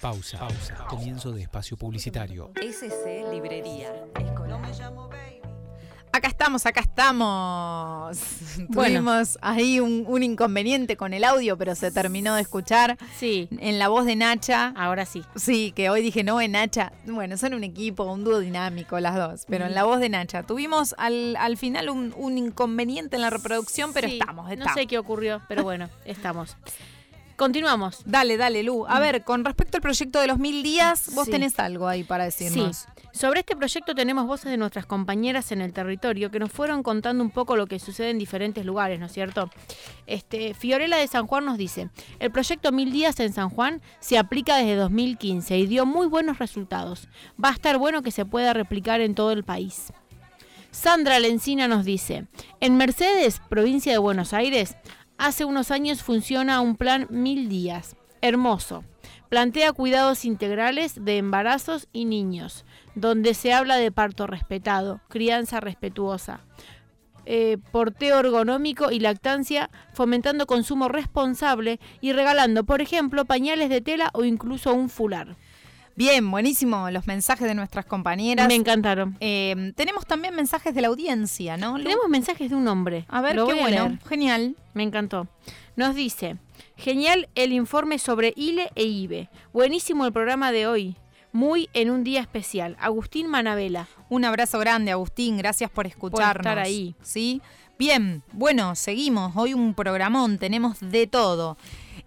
Pausa. 0.00 0.40
Pausa. 0.40 0.84
Comienzo 0.88 1.30
de 1.30 1.42
espacio 1.42 1.76
publicitario. 1.76 2.50
SC 2.56 3.24
Librería. 3.30 3.92
Acá 6.16 6.28
estamos, 6.28 6.64
acá 6.64 6.80
estamos. 6.80 8.16
Tuvimos 8.72 9.38
ahí 9.42 9.80
un, 9.80 10.22
inconveniente 10.22 10.96
con 10.96 11.12
el 11.12 11.24
audio, 11.24 11.58
pero 11.58 11.74
se 11.74 11.90
terminó 11.90 12.36
de 12.36 12.40
escuchar. 12.40 12.96
Sí. 13.18 13.48
En 13.58 13.78
la 13.78 13.88
voz 13.88 14.06
de 14.06 14.16
Nacha. 14.16 14.72
Ahora 14.76 15.04
sí. 15.04 15.22
Sí, 15.34 15.72
que 15.76 15.90
hoy 15.90 16.00
dije, 16.00 16.24
no, 16.24 16.40
en 16.40 16.52
Nacha. 16.52 16.90
Bueno, 17.04 17.36
son 17.36 17.52
un 17.52 17.64
equipo, 17.64 18.04
un 18.04 18.24
dúo 18.24 18.38
dinámico 18.38 18.98
las 18.98 19.14
dos, 19.14 19.44
pero 19.46 19.66
en 19.66 19.74
la 19.74 19.84
voz 19.84 20.00
de 20.00 20.08
Nacha. 20.08 20.42
Tuvimos 20.42 20.94
al, 20.96 21.36
final 21.58 21.90
un, 21.90 22.38
inconveniente 22.38 23.16
en 23.16 23.22
la 23.22 23.28
reproducción, 23.28 23.92
pero 23.92 24.08
estamos, 24.08 24.50
estamos. 24.50 24.74
No 24.74 24.80
sé 24.80 24.86
qué 24.86 24.96
ocurrió, 24.96 25.42
pero 25.48 25.64
bueno, 25.64 25.90
estamos. 26.06 26.56
Continuamos. 27.36 28.00
Dale, 28.06 28.38
dale, 28.38 28.62
Lu. 28.62 28.86
A 28.86 28.96
mm. 28.96 29.00
ver, 29.02 29.22
con 29.22 29.44
respecto 29.44 29.76
al 29.76 29.82
proyecto 29.82 30.18
de 30.18 30.28
los 30.28 30.38
mil 30.38 30.62
días, 30.62 31.10
vos 31.14 31.28
tenés 31.28 31.58
algo 31.58 31.86
ahí 31.86 32.04
para 32.04 32.24
decirnos. 32.24 32.78
Sí. 32.78 32.95
Sobre 33.16 33.40
este 33.40 33.56
proyecto 33.56 33.94
tenemos 33.94 34.26
voces 34.26 34.50
de 34.50 34.58
nuestras 34.58 34.84
compañeras 34.84 35.50
en 35.50 35.62
el 35.62 35.72
territorio 35.72 36.30
que 36.30 36.38
nos 36.38 36.52
fueron 36.52 36.82
contando 36.82 37.24
un 37.24 37.30
poco 37.30 37.56
lo 37.56 37.66
que 37.66 37.78
sucede 37.78 38.10
en 38.10 38.18
diferentes 38.18 38.66
lugares, 38.66 39.00
¿no 39.00 39.06
es 39.06 39.12
cierto? 39.12 39.48
Este, 40.06 40.52
Fiorella 40.52 40.98
de 40.98 41.06
San 41.06 41.26
Juan 41.26 41.46
nos 41.46 41.56
dice, 41.56 41.88
el 42.18 42.30
proyecto 42.30 42.72
Mil 42.72 42.92
Días 42.92 43.18
en 43.20 43.32
San 43.32 43.48
Juan 43.48 43.80
se 44.00 44.18
aplica 44.18 44.56
desde 44.56 44.76
2015 44.76 45.56
y 45.56 45.66
dio 45.66 45.86
muy 45.86 46.06
buenos 46.06 46.38
resultados. 46.38 47.08
Va 47.42 47.48
a 47.48 47.54
estar 47.54 47.78
bueno 47.78 48.02
que 48.02 48.10
se 48.10 48.26
pueda 48.26 48.52
replicar 48.52 49.00
en 49.00 49.14
todo 49.14 49.32
el 49.32 49.44
país. 49.44 49.94
Sandra 50.70 51.18
Lencina 51.18 51.68
nos 51.68 51.86
dice, 51.86 52.26
en 52.60 52.76
Mercedes, 52.76 53.40
provincia 53.48 53.92
de 53.92 53.98
Buenos 53.98 54.34
Aires, 54.34 54.76
Hace 55.18 55.46
unos 55.46 55.70
años 55.70 56.02
funciona 56.02 56.60
un 56.60 56.76
plan 56.76 57.06
Mil 57.08 57.48
Días. 57.48 57.96
Hermoso. 58.20 58.84
Plantea 59.30 59.72
cuidados 59.72 60.26
integrales 60.26 61.04
de 61.04 61.16
embarazos 61.16 61.88
y 61.92 62.04
niños, 62.04 62.65
donde 62.96 63.34
se 63.34 63.52
habla 63.52 63.76
de 63.76 63.92
parto 63.92 64.26
respetado, 64.26 65.00
crianza 65.08 65.60
respetuosa, 65.60 66.40
eh, 67.26 67.58
porteo 67.70 68.18
ergonómico 68.18 68.90
y 68.90 69.00
lactancia, 69.00 69.70
fomentando 69.92 70.46
consumo 70.46 70.88
responsable 70.88 71.78
y 72.00 72.12
regalando, 72.12 72.64
por 72.64 72.80
ejemplo, 72.80 73.24
pañales 73.24 73.68
de 73.68 73.80
tela 73.80 74.10
o 74.14 74.24
incluso 74.24 74.72
un 74.72 74.88
fular. 74.88 75.36
Bien, 75.94 76.30
buenísimo 76.30 76.90
los 76.90 77.06
mensajes 77.06 77.48
de 77.48 77.54
nuestras 77.54 77.86
compañeras. 77.86 78.48
Me 78.48 78.54
encantaron. 78.54 79.16
Eh, 79.20 79.72
tenemos 79.76 80.04
también 80.06 80.34
mensajes 80.34 80.74
de 80.74 80.82
la 80.82 80.88
audiencia, 80.88 81.56
¿no? 81.56 81.76
Tenemos 81.76 82.08
mensajes 82.08 82.50
de 82.50 82.56
un 82.56 82.68
hombre. 82.68 83.06
A 83.08 83.22
ver, 83.22 83.36
qué 83.36 83.54
bueno. 83.54 83.98
Genial. 84.06 84.56
Me 84.74 84.82
encantó. 84.82 85.26
Nos 85.74 85.94
dice, 85.94 86.36
genial 86.76 87.28
el 87.34 87.52
informe 87.52 87.98
sobre 87.98 88.34
ILE 88.36 88.70
e 88.74 88.84
IBE. 88.84 89.30
Buenísimo 89.54 90.04
el 90.04 90.12
programa 90.12 90.52
de 90.52 90.66
hoy. 90.66 90.96
Muy 91.36 91.68
en 91.74 91.90
un 91.90 92.02
día 92.02 92.22
especial. 92.22 92.78
Agustín 92.80 93.26
Manabela. 93.26 93.88
Un 94.08 94.24
abrazo 94.24 94.58
grande, 94.58 94.90
Agustín. 94.90 95.36
Gracias 95.36 95.70
por 95.70 95.86
escucharnos. 95.86 96.32
Por 96.32 96.40
estar 96.40 96.58
ahí. 96.58 96.94
¿Sí? 97.02 97.42
Bien, 97.78 98.22
bueno, 98.32 98.74
seguimos. 98.74 99.36
Hoy 99.36 99.52
un 99.52 99.74
programón. 99.74 100.38
Tenemos 100.38 100.78
de 100.80 101.06
todo. 101.06 101.58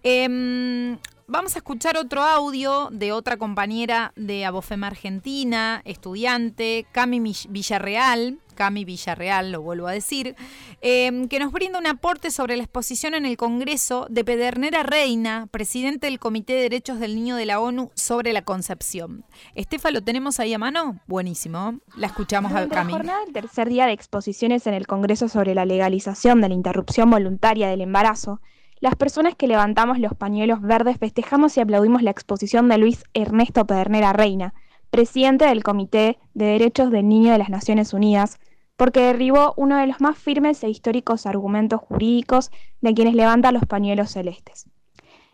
Eh, 0.02 0.96
vamos 1.30 1.54
a 1.54 1.60
escuchar 1.60 1.96
otro 1.96 2.22
audio 2.22 2.88
de 2.90 3.12
otra 3.12 3.36
compañera 3.36 4.12
de 4.16 4.44
Abofema 4.44 4.88
Argentina, 4.88 5.80
estudiante, 5.84 6.86
Cami 6.90 7.20
Villarreal, 7.48 8.40
Cami 8.56 8.84
Villarreal, 8.84 9.52
lo 9.52 9.62
vuelvo 9.62 9.86
a 9.86 9.92
decir, 9.92 10.34
em, 10.80 11.28
que 11.28 11.38
nos 11.38 11.52
brinda 11.52 11.78
un 11.78 11.86
aporte 11.86 12.32
sobre 12.32 12.56
la 12.56 12.64
exposición 12.64 13.14
en 13.14 13.24
el 13.24 13.36
Congreso 13.36 14.06
de 14.10 14.24
Pedernera 14.24 14.82
Reina, 14.82 15.46
presidente 15.50 16.08
del 16.08 16.18
Comité 16.18 16.54
de 16.54 16.62
Derechos 16.62 16.98
del 16.98 17.14
Niño 17.14 17.36
de 17.36 17.46
la 17.46 17.60
ONU 17.60 17.92
sobre 17.94 18.32
la 18.32 18.42
concepción. 18.42 19.24
Estefa, 19.54 19.92
¿lo 19.92 20.02
tenemos 20.02 20.40
ahí 20.40 20.52
a 20.52 20.58
mano? 20.58 20.98
Buenísimo. 21.06 21.78
La 21.96 22.08
escuchamos 22.08 22.52
a 22.52 22.68
Cami. 22.68 22.92
La 22.92 22.98
jornada 22.98 23.24
del 23.24 23.32
tercer 23.32 23.68
día 23.68 23.86
de 23.86 23.92
exposiciones 23.92 24.66
en 24.66 24.74
el 24.74 24.88
Congreso 24.88 25.28
sobre 25.28 25.54
la 25.54 25.64
legalización 25.64 26.40
de 26.40 26.48
la 26.48 26.54
interrupción 26.54 27.08
voluntaria 27.08 27.68
del 27.68 27.82
embarazo, 27.82 28.40
las 28.80 28.96
personas 28.96 29.34
que 29.34 29.46
levantamos 29.46 29.98
los 29.98 30.14
pañuelos 30.14 30.62
verdes 30.62 30.96
festejamos 30.96 31.56
y 31.56 31.60
aplaudimos 31.60 32.02
la 32.02 32.10
exposición 32.10 32.68
de 32.68 32.78
Luis 32.78 33.04
Ernesto 33.12 33.66
Pedernera 33.66 34.14
Reina, 34.14 34.54
presidente 34.90 35.44
del 35.44 35.62
Comité 35.62 36.18
de 36.32 36.46
Derechos 36.46 36.90
del 36.90 37.06
Niño 37.06 37.32
de 37.32 37.38
las 37.38 37.50
Naciones 37.50 37.92
Unidas, 37.92 38.38
porque 38.76 39.00
derribó 39.00 39.52
uno 39.58 39.76
de 39.76 39.86
los 39.86 40.00
más 40.00 40.16
firmes 40.16 40.64
e 40.64 40.70
históricos 40.70 41.26
argumentos 41.26 41.82
jurídicos 41.82 42.50
de 42.80 42.94
quienes 42.94 43.14
levantan 43.14 43.52
los 43.52 43.66
pañuelos 43.66 44.12
celestes. 44.12 44.66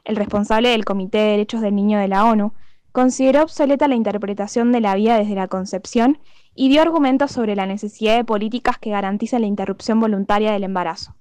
El 0.05 0.17
responsable 0.17 0.71
del 0.71 0.85
Comité 0.85 1.19
de 1.19 1.31
Derechos 1.31 1.61
del 1.61 1.77
Niño 1.77 2.01
de 2.01 2.09
la 2.09 2.25
ONU 2.25 2.53
consideró 2.91 3.45
obsoleta 3.45 3.87
la 3.87 3.95
interpretación 3.95 4.73
de 4.73 4.81
la 4.81 4.97
vida 4.97 5.19
desde 5.19 5.37
la 5.37 5.47
concepción 5.47 6.19
y 6.53 6.69
dio 6.69 6.83
argumentos 6.83 7.31
sobre 7.31 7.55
la 7.55 7.67
necesidad 7.67 8.17
de 8.17 8.25
políticas 8.25 8.79
que 8.79 8.91
garanticen 8.91 9.43
la 9.43 9.47
interrupción 9.47 10.01
voluntaria 10.01 10.51
del 10.51 10.65
embarazo. 10.65 11.15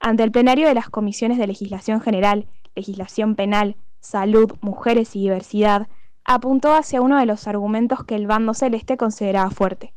Ante 0.00 0.22
el 0.22 0.30
plenario 0.30 0.68
de 0.68 0.74
las 0.74 0.88
comisiones 0.88 1.38
de 1.38 1.46
legislación 1.46 2.00
general, 2.00 2.46
legislación 2.74 3.34
penal, 3.34 3.76
salud, 4.00 4.52
mujeres 4.60 5.16
y 5.16 5.20
diversidad, 5.20 5.88
apuntó 6.24 6.74
hacia 6.74 7.00
uno 7.00 7.18
de 7.18 7.26
los 7.26 7.48
argumentos 7.48 8.04
que 8.04 8.14
el 8.14 8.26
bando 8.26 8.54
celeste 8.54 8.96
consideraba 8.96 9.50
fuerte. 9.50 9.94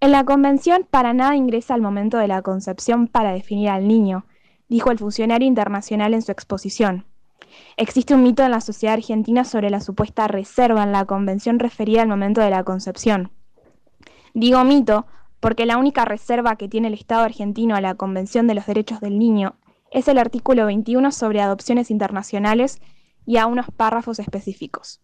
En 0.00 0.12
la 0.12 0.24
convención 0.24 0.86
para 0.88 1.12
nada 1.12 1.36
ingresa 1.36 1.74
al 1.74 1.82
momento 1.82 2.18
de 2.18 2.28
la 2.28 2.42
concepción 2.42 3.08
para 3.08 3.32
definir 3.32 3.68
al 3.68 3.88
niño, 3.88 4.24
dijo 4.68 4.90
el 4.90 4.98
funcionario 4.98 5.46
internacional 5.46 6.14
en 6.14 6.22
su 6.22 6.32
exposición. 6.32 7.04
Existe 7.76 8.14
un 8.14 8.22
mito 8.22 8.44
en 8.44 8.52
la 8.52 8.60
sociedad 8.60 8.94
argentina 8.94 9.44
sobre 9.44 9.70
la 9.70 9.80
supuesta 9.80 10.28
reserva 10.28 10.84
en 10.84 10.92
la 10.92 11.04
convención 11.04 11.58
referida 11.58 12.02
al 12.02 12.08
momento 12.08 12.40
de 12.40 12.50
la 12.50 12.64
concepción. 12.64 13.32
Digo 14.34 14.62
mito 14.64 15.06
porque 15.40 15.66
la 15.66 15.78
única 15.78 16.04
reserva 16.04 16.56
que 16.56 16.68
tiene 16.68 16.88
el 16.88 16.94
Estado 16.94 17.24
argentino 17.24 17.74
a 17.74 17.80
la 17.80 17.94
Convención 17.94 18.46
de 18.46 18.54
los 18.54 18.66
Derechos 18.66 19.00
del 19.00 19.18
Niño 19.18 19.56
es 19.90 20.06
el 20.06 20.18
artículo 20.18 20.66
21 20.66 21.10
sobre 21.10 21.40
adopciones 21.40 21.90
internacionales 21.90 22.80
y 23.26 23.38
a 23.38 23.46
unos 23.46 23.66
párrafos 23.74 24.18
específicos. 24.18 25.00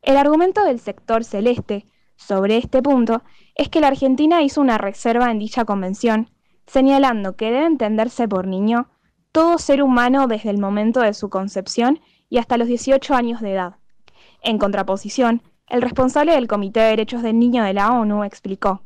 El 0.00 0.16
argumento 0.16 0.64
del 0.64 0.80
sector 0.80 1.24
celeste 1.24 1.86
sobre 2.16 2.56
este 2.56 2.82
punto 2.82 3.22
es 3.54 3.68
que 3.68 3.80
la 3.80 3.88
Argentina 3.88 4.42
hizo 4.42 4.60
una 4.60 4.78
reserva 4.78 5.30
en 5.30 5.38
dicha 5.38 5.64
convención, 5.64 6.30
señalando 6.66 7.36
que 7.36 7.46
debe 7.46 7.66
entenderse 7.66 8.28
por 8.28 8.46
niño 8.46 8.88
todo 9.32 9.58
ser 9.58 9.82
humano 9.82 10.26
desde 10.26 10.50
el 10.50 10.58
momento 10.58 11.00
de 11.00 11.14
su 11.14 11.30
concepción 11.30 12.00
y 12.28 12.38
hasta 12.38 12.56
los 12.56 12.68
18 12.68 13.14
años 13.14 13.40
de 13.40 13.52
edad. 13.52 13.76
En 14.42 14.58
contraposición, 14.58 15.42
el 15.68 15.82
responsable 15.82 16.32
del 16.32 16.48
Comité 16.48 16.80
de 16.80 16.88
Derechos 16.88 17.22
del 17.22 17.38
Niño 17.38 17.64
de 17.64 17.72
la 17.72 17.92
ONU 17.92 18.24
explicó, 18.24 18.82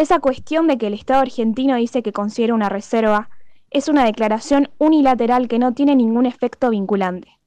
esa 0.00 0.18
cuestión 0.18 0.66
de 0.66 0.78
que 0.78 0.86
el 0.86 0.94
Estado 0.94 1.20
argentino 1.20 1.76
dice 1.76 2.02
que 2.02 2.12
considera 2.12 2.54
una 2.54 2.70
reserva 2.70 3.28
es 3.70 3.86
una 3.88 4.04
declaración 4.04 4.70
unilateral 4.78 5.46
que 5.46 5.58
no 5.58 5.74
tiene 5.74 5.94
ningún 5.94 6.24
efecto 6.24 6.70
vinculante. 6.70 7.38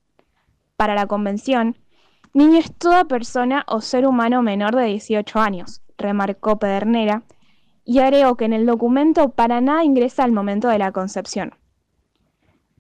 Para 0.77 0.93
la 0.93 1.07
Convención, 1.07 1.77
niño 2.33 2.59
es 2.59 2.71
toda 2.75 3.05
persona 3.05 3.65
o 3.67 3.81
ser 3.81 4.05
humano 4.05 4.43
menor 4.43 4.75
de 4.75 4.85
18 4.85 5.39
años, 5.39 5.81
remarcó 5.97 6.59
Pedernera, 6.59 7.23
y 7.85 7.99
agregó 7.99 8.35
que 8.35 8.45
en 8.45 8.53
el 8.53 8.67
documento 8.67 9.29
para 9.29 9.59
nada 9.59 9.83
ingresa 9.83 10.23
al 10.23 10.31
momento 10.31 10.67
de 10.69 10.77
la 10.77 10.91
concepción. 10.91 11.55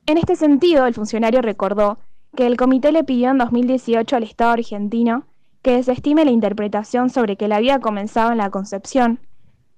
En 0.05 0.19
este 0.19 0.35
sentido, 0.35 0.85
el 0.85 0.93
funcionario 0.93 1.41
recordó 1.41 1.97
que 2.35 2.45
el 2.45 2.57
comité 2.57 2.91
le 2.91 3.03
pidió 3.03 3.31
en 3.31 3.39
2018 3.39 4.15
al 4.15 4.23
Estado 4.23 4.51
argentino 4.51 5.25
que 5.63 5.77
desestime 5.77 6.25
la 6.25 6.31
interpretación 6.31 7.09
sobre 7.09 7.37
que 7.37 7.47
la 7.47 7.59
vida 7.59 7.79
comenzaba 7.79 8.31
en 8.31 8.37
la 8.37 8.51
concepción 8.51 9.19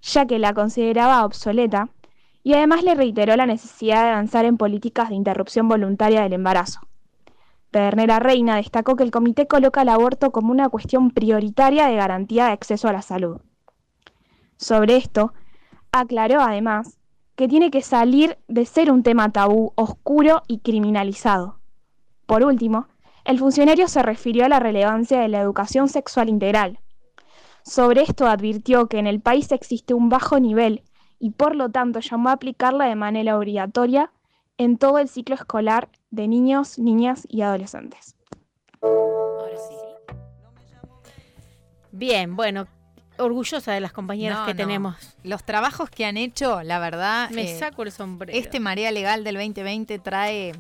ya 0.06 0.26
que 0.26 0.40
la 0.40 0.54
consideraba 0.54 1.26
obsoleta, 1.26 1.90
y 2.44 2.54
además 2.54 2.84
le 2.84 2.94
reiteró 2.94 3.36
la 3.36 3.48
necesidad 3.48 4.04
de 4.04 4.12
avanzar 4.12 4.46
en 4.46 4.58
políticas 4.58 5.10
de 5.10 5.16
interrupción 5.16 5.68
voluntaria 5.68 6.22
del 6.22 6.34
embarazo. 6.34 6.82
Pedernera 7.72 8.20
Reina 8.20 8.58
destacó 8.58 8.96
que 8.96 9.04
el 9.04 9.12
comité 9.12 9.48
coloca 9.48 9.82
el 9.82 9.90
aborto 9.90 10.32
como 10.32 10.52
una 10.52 10.70
cuestión 10.70 11.10
prioritaria 11.10 11.88
de 11.88 11.96
garantía 11.96 12.46
de 12.46 12.52
acceso 12.52 12.88
a 12.88 12.94
la 12.94 13.02
salud. 13.02 13.42
Sobre 14.58 14.96
esto, 14.96 15.34
aclaró 15.92 16.40
además 16.40 17.00
que 17.36 17.48
tiene 17.48 17.72
que 17.72 17.82
salir 17.82 18.38
de 18.48 18.66
ser 18.66 18.92
un 18.92 19.04
tema 19.04 19.32
tabú, 19.32 19.74
oscuro 19.76 20.44
y 20.48 20.60
criminalizado. 20.60 21.60
Por 22.28 22.44
último, 22.44 22.88
el 23.26 23.40
funcionario 23.40 23.88
se 23.88 24.04
refirió 24.04 24.46
a 24.46 24.50
la 24.50 24.60
relevancia 24.60 25.20
de 25.20 25.28
la 25.28 25.42
educación 25.42 25.90
sexual 25.90 26.30
integral, 26.30 26.80
sobre 27.66 28.04
esto 28.04 28.28
advirtió 28.28 28.88
que 28.88 29.00
en 29.00 29.08
el 29.08 29.20
país 29.20 29.52
existe 29.52 29.96
un 29.96 30.08
bajo 30.08 30.40
nivel 30.40 30.84
y 31.20 31.32
por 31.32 31.56
lo 31.56 31.70
tanto 31.70 32.00
llamó 32.00 32.30
a 32.30 32.34
aplicarla 32.34 32.86
de 32.86 32.96
manera 32.96 33.38
obligatoria 33.38 34.12
en 34.58 34.78
todo 34.78 35.00
el 35.00 35.10
ciclo 35.10 35.34
escolar 35.34 35.90
de 36.12 36.28
niños, 36.28 36.78
niñas 36.78 37.26
y 37.28 37.42
adolescentes. 37.42 38.16
Bien, 41.92 42.36
bueno, 42.36 42.68
orgullosa 43.18 43.74
de 43.74 43.80
las 43.80 43.94
compañeras 43.94 44.46
que 44.46 44.54
tenemos. 44.54 44.96
Los 45.24 45.44
trabajos 45.44 45.90
que 45.90 46.06
han 46.06 46.18
hecho, 46.18 46.62
la 46.62 46.78
verdad. 46.78 47.32
Me 47.32 47.52
eh, 47.52 47.60
saco 47.60 47.84
el 47.84 47.92
sombrero. 47.92 48.38
Este 48.38 48.60
Marea 48.60 48.92
Legal 48.92 49.24
del 49.24 49.36
2020 49.36 49.98
trae. 50.00 50.54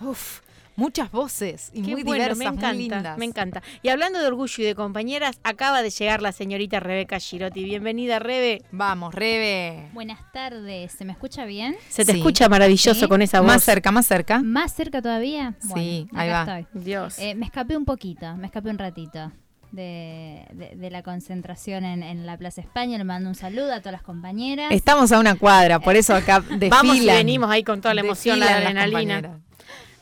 Uf, 0.00 0.40
muchas 0.76 1.10
voces 1.10 1.70
y 1.72 1.82
muy 1.82 2.02
diversas, 2.02 2.36
me 2.36 2.44
encanta, 2.44 2.68
muy 2.68 2.78
lindas. 2.78 3.18
Me 3.18 3.24
encanta. 3.24 3.62
Y 3.82 3.88
hablando 3.88 4.20
de 4.20 4.26
orgullo 4.26 4.62
y 4.62 4.66
de 4.66 4.74
compañeras, 4.74 5.40
acaba 5.42 5.82
de 5.82 5.90
llegar 5.90 6.22
la 6.22 6.32
señorita 6.32 6.80
Rebeca 6.80 7.18
Girotti. 7.18 7.64
Bienvenida, 7.64 8.18
Rebe. 8.18 8.62
Vamos, 8.70 9.14
Rebe. 9.14 9.88
Buenas 9.92 10.20
tardes. 10.32 10.92
¿Se 10.92 11.04
me 11.04 11.12
escucha 11.12 11.44
bien? 11.46 11.76
Se 11.88 12.04
te 12.04 12.12
escucha 12.12 12.48
maravilloso 12.48 13.08
con 13.08 13.22
esa 13.22 13.40
voz. 13.40 13.48
Más 13.48 13.64
cerca, 13.64 13.90
más 13.90 14.06
cerca. 14.06 14.42
¿Más 14.42 14.72
cerca 14.74 15.02
todavía? 15.02 15.54
sí, 15.74 16.08
ahí 16.14 16.28
va. 16.28 16.66
Dios. 16.72 17.18
Eh, 17.18 17.34
me 17.34 17.46
escapé 17.46 17.76
un 17.76 17.84
poquito, 17.84 18.36
me 18.36 18.46
escapé 18.46 18.70
un 18.70 18.78
ratito. 18.78 19.32
De, 19.72 20.46
la 20.90 21.02
concentración 21.02 21.84
en, 21.84 22.24
la 22.24 22.38
Plaza 22.38 22.62
España. 22.62 22.96
Le 22.96 23.04
mando 23.04 23.28
un 23.28 23.34
saludo 23.34 23.74
a 23.74 23.80
todas 23.80 23.92
las 23.92 24.02
compañeras. 24.02 24.70
Estamos 24.70 25.12
a 25.12 25.18
una 25.18 25.34
cuadra, 25.34 25.80
por 25.80 25.96
eso 25.96 26.14
acá 26.14 26.40
desfilan. 26.48 26.70
Vamos 26.70 26.96
y 26.96 27.06
venimos 27.06 27.50
ahí 27.50 27.62
con 27.62 27.82
toda 27.82 27.92
la 27.92 28.00
emoción, 28.00 28.40
la 28.40 28.56
adrenalina. 28.56 29.40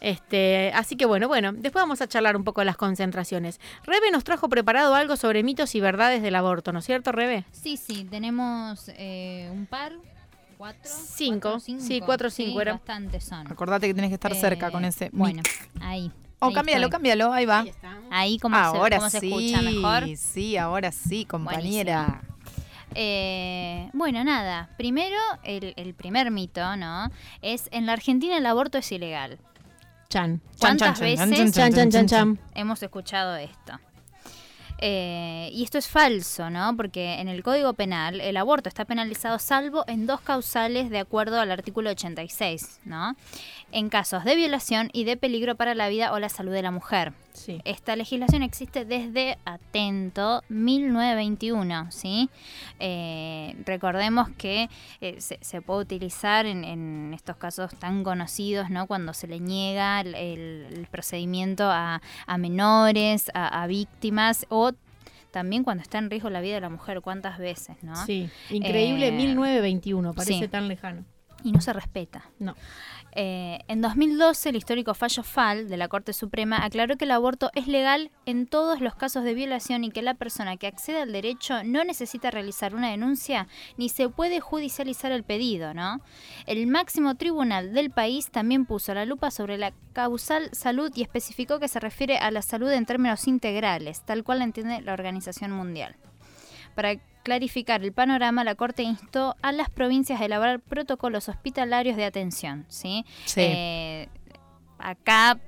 Este, 0.05 0.71
así 0.75 0.97
que 0.97 1.07
bueno, 1.07 1.29
bueno, 1.29 1.55
después 1.55 1.83
vamos 1.83 2.03
a 2.03 2.07
charlar 2.07 2.37
un 2.37 2.45
poco 2.45 2.61
de 2.61 2.67
las 2.67 2.77
concentraciones. 2.77 3.59
Rebe 3.85 4.11
nos 4.11 4.23
trajo 4.23 4.51
preparado 4.51 4.95
algo 4.95 5.17
sobre 5.17 5.43
mitos 5.43 5.75
y 5.75 5.81
verdades 5.81 6.21
del 6.21 6.35
aborto, 6.35 6.75
¿no 6.75 6.81
es 6.81 6.85
cierto, 6.85 7.11
Rebe? 7.11 7.47
Sí, 7.53 7.79
sí, 7.79 8.05
tenemos 8.05 8.91
eh, 8.99 9.49
un 9.51 9.65
par. 9.65 9.93
¿Cuatro? 10.59 10.83
Cinco. 10.95 11.59
Sí, 11.59 12.03
cuatro 12.05 12.29
o 12.29 12.31
cinco. 12.31 12.61
Sí, 12.61 12.67
bastantes 12.67 13.25
son. 13.25 13.51
Acordate 13.51 13.87
que 13.87 13.95
tienes 13.95 14.11
que 14.11 14.17
estar 14.17 14.35
cerca 14.35 14.71
con 14.71 14.85
eh, 14.85 14.89
ese. 14.89 15.09
Bueno, 15.11 15.43
ahí. 15.81 16.13
O 16.39 16.49
oh, 16.49 16.53
cámbialo, 16.53 16.91
cámbialo, 16.91 17.33
ahí 17.33 17.47
va. 17.47 17.65
Ahí, 18.11 18.39
como 18.39 18.57
ahora 18.57 19.09
se, 19.09 19.27
escucha 19.27 19.63
mejor. 19.63 20.05
Sí, 20.19 20.59
ahora 20.59 20.93
sí, 20.93 21.25
compañera. 21.25 22.21
Eh, 22.95 23.89
bueno, 23.95 24.23
nada. 24.23 24.69
Primero, 24.77 25.17
el, 25.45 25.73
el, 25.79 25.95
primer 25.95 26.31
mito, 26.31 26.77
¿no? 26.77 27.11
Es 27.41 27.71
en 27.73 27.87
la 27.87 27.95
Argentina 27.95 28.37
el 28.37 28.45
aborto 28.45 28.77
es 28.77 28.93
ilegal. 28.93 29.39
¿Cuántas 30.61 31.01
veces 31.01 31.57
hemos 32.55 32.83
escuchado 32.83 33.37
esto? 33.37 33.79
Eh, 34.79 35.51
y 35.53 35.63
esto 35.63 35.79
es 35.79 35.89
falso, 35.89 36.51
¿no? 36.51 36.77
Porque 36.77 37.21
en 37.21 37.29
el 37.29 37.43
Código 37.43 37.73
Penal 37.75 38.21
el 38.21 38.37
aborto 38.37 38.69
está 38.69 38.85
penalizado 38.85 39.39
salvo 39.39 39.85
en 39.87 40.07
dos 40.07 40.21
causales 40.21 40.91
de 40.91 40.99
acuerdo 40.99 41.41
al 41.41 41.51
artículo 41.51 41.91
86, 41.91 42.81
¿no? 42.85 43.17
En 43.73 43.89
casos 43.89 44.25
de 44.25 44.37
violación 44.37 44.91
y 44.93 45.05
de 45.05 45.17
peligro 45.17 45.55
para 45.55 45.75
la 45.75 45.89
vida 45.89 46.13
o 46.13 46.19
la 46.19 46.29
salud 46.29 46.53
de 46.53 46.63
la 46.63 46.71
mujer. 46.71 47.13
Esta 47.65 47.97
legislación 47.97 48.43
existe 48.43 48.85
desde, 48.85 49.39
atento, 49.45 50.43
1921, 50.49 51.91
¿sí? 51.91 52.31
Eh, 52.79 53.57
recordemos 53.67 54.29
que 54.39 54.71
eh, 55.01 55.21
se, 55.21 55.61
puede 55.61 55.81
utilizar 55.81 56.47
en, 56.47 57.13
estos 57.13 57.37
casos 57.37 57.73
tan 57.77 58.05
conocidos, 58.05 58.71
¿no? 58.71 58.87
Cuando 58.87 59.13
se 59.15 59.27
le 59.27 59.41
niega 59.41 60.01
el, 60.01 60.87
procedimiento 60.93 61.65
a, 61.69 62.01
menores, 62.39 63.31
a, 63.35 63.67
víctimas 63.67 64.47
o 64.49 64.73
también 65.35 65.65
cuando 65.65 65.83
está 65.83 65.99
en 65.99 66.11
riesgo 66.11 66.31
la 66.31 66.41
vida 66.41 66.55
de 66.55 66.61
la 66.61 66.69
mujer, 66.69 67.01
cuántas 67.01 67.39
veces, 67.39 67.77
¿no? 67.83 67.97
Sí, 68.07 68.31
increíble, 68.51 69.11
1921, 69.11 70.11
eh, 70.11 70.13
parece 70.15 70.47
tan 70.47 70.69
lejano. 70.69 71.05
y 71.43 71.51
no 71.51 71.61
se 71.61 71.73
respeta. 71.73 72.31
No. 72.39 72.55
Eh, 73.17 73.61
en 73.69 73.81
2012, 73.81 74.49
el 74.49 74.57
histórico 74.57 74.93
fallo 74.95 75.23
FAL 75.23 75.69
de 75.69 75.77
la 75.77 75.87
Corte 75.87 76.13
Suprema 76.13 76.65
aclaró 76.65 76.97
que 76.97 77.05
el 77.05 77.13
aborto 77.13 77.51
es 77.55 77.69
legal 77.69 78.11
en 78.27 78.47
todos 78.47 78.81
los 78.81 78.97
casos 78.97 79.23
de 79.23 79.35
violación 79.35 79.85
y 79.85 79.91
que 79.91 80.03
la 80.03 80.15
persona 80.15 80.57
que 80.57 80.67
accede 80.67 81.03
al 81.03 81.13
derecho 81.13 81.63
no 81.63 81.85
necesita 81.85 82.33
realizar 82.33 82.75
una 82.75 82.91
denuncia 82.91 83.47
ni 83.77 83.89
se 83.89 84.09
puede 84.09 84.41
judicializar 84.41 85.13
el 85.13 85.23
pedido, 85.23 85.75
¿no? 85.75 86.01
El 86.47 86.67
máximo 86.67 87.15
tribunal 87.15 87.73
del 87.73 87.91
país 87.91 88.31
también 88.31 88.67
puso 88.67 88.95
la 88.95 89.05
lupa 89.05 89.31
sobre 89.31 89.59
la 89.59 89.73
causal 89.93 90.51
salud 90.53 90.91
y 90.95 91.03
especificó 91.03 91.61
que 91.61 91.69
se 91.69 91.79
refiere 91.79 92.19
a 92.19 92.33
la 92.33 92.43
salud 92.43 92.71
en 92.73 92.87
términos 92.87 93.29
integrales, 93.29 94.03
tal 94.05 94.25
cual 94.25 94.39
la 94.39 94.45
entiende 94.45 94.81
la 94.81 94.93
Organización 94.93 95.53
Mundial. 95.53 95.95
Para 96.75 96.97
clarificar 97.25 97.83
el 97.83 97.93
panorama, 97.93 98.45
la 98.45 98.55
Corte 98.55 98.83
instó 98.83 99.35
a 99.43 99.51
las 99.51 99.71
provincias 99.71 100.21
a 100.21 100.25
elaborar 100.25 100.61
protocolos 100.61 101.29
hospitalarios 101.29 101.97
de 101.97 102.05
atención. 102.05 102.67
¿sí? 102.69 103.05
Eh, 103.37 104.09
acá, 104.79 105.41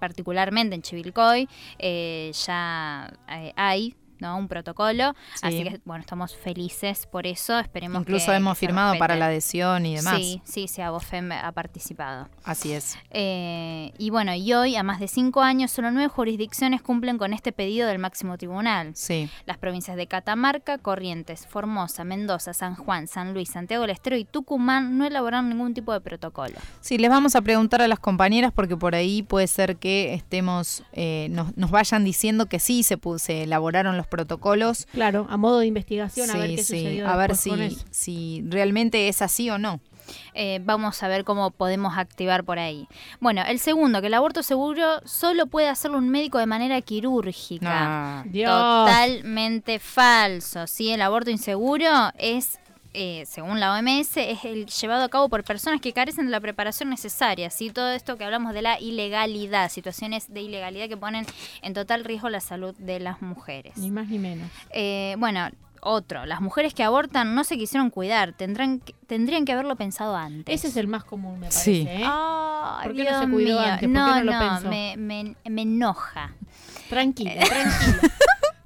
particularmente 0.00 0.74
en 0.74 0.82
Chivilcoy, 0.82 1.48
eh, 1.78 2.32
ya 2.46 3.12
eh, 3.28 3.52
hay 3.56 3.94
¿no? 4.20 4.36
un 4.36 4.48
protocolo. 4.48 5.14
Así 5.42 5.62
que, 5.62 5.80
bueno, 5.84 6.00
estamos 6.00 6.36
felices 6.36 7.06
por 7.06 7.26
eso. 7.26 7.58
Esperemos 7.58 8.00
Incluso 8.00 8.32
hemos 8.32 8.56
firmado 8.58 8.98
para 8.98 9.16
la 9.16 9.26
adhesión 9.26 9.86
y 9.86 9.96
demás. 9.96 10.16
Sí, 10.16 10.42
sí, 10.44 10.68
sí, 10.68 10.82
Abofem 10.82 11.32
ha 11.32 11.52
participado. 11.52 12.28
Así 12.44 12.72
es. 12.72 12.96
Eh, 13.10 13.92
y 13.98 14.10
bueno, 14.10 14.34
y 14.34 14.52
hoy, 14.52 14.76
a 14.76 14.82
más 14.82 15.00
de 15.00 15.08
cinco 15.08 15.42
años, 15.42 15.70
solo 15.70 15.90
nueve 15.90 16.08
jurisdicciones 16.08 16.82
cumplen 16.82 17.18
con 17.18 17.32
este 17.32 17.52
pedido 17.52 17.88
del 17.88 17.98
máximo 17.98 18.36
tribunal. 18.38 18.92
Sí. 18.94 19.28
Las 19.46 19.58
provincias 19.58 19.96
de 19.96 20.06
Catamarca, 20.06 20.78
Corrientes, 20.78 21.46
Formosa, 21.46 22.04
Mendoza, 22.04 22.52
San 22.52 22.74
Juan, 22.74 23.06
San 23.06 23.34
Luis, 23.34 23.50
Santiago 23.50 23.82
del 23.82 23.90
Estero 23.90 24.16
y 24.16 24.24
Tucumán 24.24 24.98
no 24.98 25.06
elaboraron 25.06 25.48
ningún 25.48 25.74
tipo 25.74 25.92
de 25.92 26.00
protocolo. 26.00 26.54
Sí, 26.80 26.98
les 26.98 27.10
vamos 27.10 27.36
a 27.36 27.42
preguntar 27.42 27.82
a 27.82 27.88
las 27.88 27.98
compañeras 27.98 28.52
porque 28.52 28.76
por 28.76 28.94
ahí 28.94 29.22
puede 29.22 29.46
ser 29.46 29.76
que 29.76 30.14
estemos, 30.14 30.82
eh, 30.92 31.28
nos, 31.30 31.56
nos, 31.56 31.70
vayan 31.70 32.04
diciendo 32.04 32.46
que 32.46 32.58
sí 32.58 32.82
se, 32.82 32.98
se 33.18 33.42
elaboraron 33.42 33.96
los 33.96 34.06
protocolos. 34.08 34.86
Claro, 34.92 35.26
a 35.28 35.36
modo 35.36 35.60
de 35.60 35.66
investigación, 35.66 36.30
a 36.30 36.36
ver 36.36 36.50
qué 36.50 36.58
sucedió. 36.58 37.08
A 37.08 37.16
ver 37.16 37.36
si, 37.36 37.78
si 37.90 38.44
realmente 38.48 39.08
es 39.08 39.22
así 39.22 39.50
o 39.50 39.58
no. 39.58 39.80
Eh, 40.34 40.60
vamos 40.62 41.02
a 41.02 41.08
ver 41.08 41.24
cómo 41.24 41.50
podemos 41.50 41.96
activar 41.98 42.44
por 42.44 42.58
ahí. 42.58 42.88
Bueno, 43.20 43.42
el 43.46 43.58
segundo, 43.58 44.00
que 44.00 44.06
el 44.06 44.14
aborto 44.14 44.42
seguro 44.42 45.00
solo 45.04 45.46
puede 45.46 45.68
hacerlo 45.68 45.98
un 45.98 46.08
médico 46.08 46.38
de 46.38 46.46
manera 46.46 46.80
quirúrgica. 46.80 48.22
Ah. 48.22 48.24
Totalmente 48.24 49.78
falso. 49.78 50.66
¿sí? 50.66 50.90
El 50.90 51.02
aborto 51.02 51.30
inseguro 51.30 52.12
es 52.18 52.58
eh, 52.94 53.24
según 53.26 53.60
la 53.60 53.72
OMS, 53.74 54.16
es 54.16 54.44
el 54.44 54.66
llevado 54.66 55.04
a 55.04 55.08
cabo 55.08 55.28
por 55.28 55.44
personas 55.44 55.80
que 55.80 55.92
carecen 55.92 56.26
de 56.26 56.32
la 56.32 56.40
preparación 56.40 56.90
necesaria. 56.90 57.50
¿sí? 57.50 57.70
Todo 57.70 57.90
esto 57.90 58.16
que 58.16 58.24
hablamos 58.24 58.54
de 58.54 58.62
la 58.62 58.80
ilegalidad, 58.80 59.70
situaciones 59.70 60.32
de 60.32 60.42
ilegalidad 60.42 60.88
que 60.88 60.96
ponen 60.96 61.26
en 61.62 61.74
total 61.74 62.04
riesgo 62.04 62.28
la 62.28 62.40
salud 62.40 62.74
de 62.78 63.00
las 63.00 63.22
mujeres. 63.22 63.76
Ni 63.76 63.90
más 63.90 64.08
ni 64.08 64.18
menos. 64.18 64.50
Eh, 64.70 65.16
bueno, 65.18 65.48
otro, 65.80 66.26
las 66.26 66.40
mujeres 66.40 66.74
que 66.74 66.82
abortan 66.82 67.34
no 67.34 67.44
se 67.44 67.56
quisieron 67.56 67.90
cuidar, 67.90 68.32
tendrán 68.32 68.80
que, 68.80 68.94
tendrían 69.06 69.44
que 69.44 69.52
haberlo 69.52 69.76
pensado 69.76 70.16
antes. 70.16 70.54
Ese 70.54 70.68
es 70.68 70.76
el 70.76 70.88
más 70.88 71.04
común, 71.04 71.38
me 71.38 71.48
parece. 71.48 71.62
Sí. 71.62 71.86
¿eh? 71.88 72.04
¿Por 72.82 72.94
qué 72.94 73.02
Dios 73.02 73.12
no 73.12 73.20
se 73.20 73.30
cuidó 73.30 73.60
mío. 73.60 73.60
antes? 73.60 73.80
¿Por 73.80 73.90
no, 73.90 74.06
qué 74.06 74.24
no, 74.24 74.32
lo 74.32 74.38
pensó? 74.38 74.68
me, 74.68 74.96
me, 74.96 75.36
me 75.48 75.62
enoja. 75.62 76.32
Tranquila, 76.88 77.32
tranquila. 77.44 78.00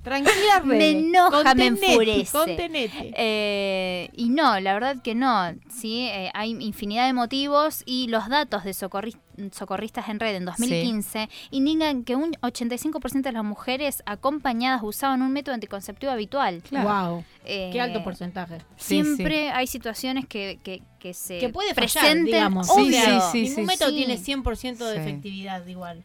Tranquila, 0.02 0.60
Me 0.64 0.90
enoja, 0.90 1.38
me 1.54 1.66
Contenete, 1.70 1.86
enfurece. 1.92 2.32
Contenete. 2.32 3.14
Eh, 3.16 4.10
y 4.14 4.28
no, 4.30 4.58
la 4.60 4.74
verdad 4.74 5.00
que 5.02 5.14
no. 5.14 5.54
¿sí? 5.68 6.08
Eh, 6.12 6.30
hay 6.34 6.50
infinidad 6.60 7.06
de 7.06 7.12
motivos 7.12 7.82
y 7.86 8.08
los 8.08 8.28
datos 8.28 8.64
de 8.64 8.72
socorri- 8.72 9.16
socorristas 9.52 10.08
en 10.08 10.20
red 10.20 10.34
en 10.36 10.44
2015 10.44 11.28
indican 11.50 12.04
que 12.04 12.16
un 12.16 12.32
85% 12.42 13.22
de 13.22 13.32
las 13.32 13.44
mujeres 13.44 14.02
acompañadas 14.06 14.82
usaban 14.84 15.22
un 15.22 15.32
método 15.32 15.54
anticonceptivo 15.54 16.12
habitual. 16.12 16.62
Wow. 16.70 17.24
Eh, 17.44 17.70
Qué 17.72 17.80
alto 17.80 18.04
porcentaje. 18.04 18.58
Siempre 18.76 19.50
hay 19.50 19.66
situaciones 19.66 20.26
que, 20.26 20.58
que, 20.62 20.82
que 20.98 21.14
se 21.14 21.38
Que 21.38 21.48
puede 21.48 21.74
fallar, 21.74 21.90
presenten. 21.90 22.24
digamos. 22.26 22.68
Obvio. 22.70 22.84
Sí, 22.92 23.00
sí, 23.32 23.40
Ningún 23.42 23.54
sí, 23.54 23.62
método 23.62 23.88
sí. 23.90 23.94
tiene 23.96 24.18
100% 24.18 24.76
de 24.76 24.94
Sí. 24.94 25.00
efectividad 25.00 25.66
igual. 25.66 26.02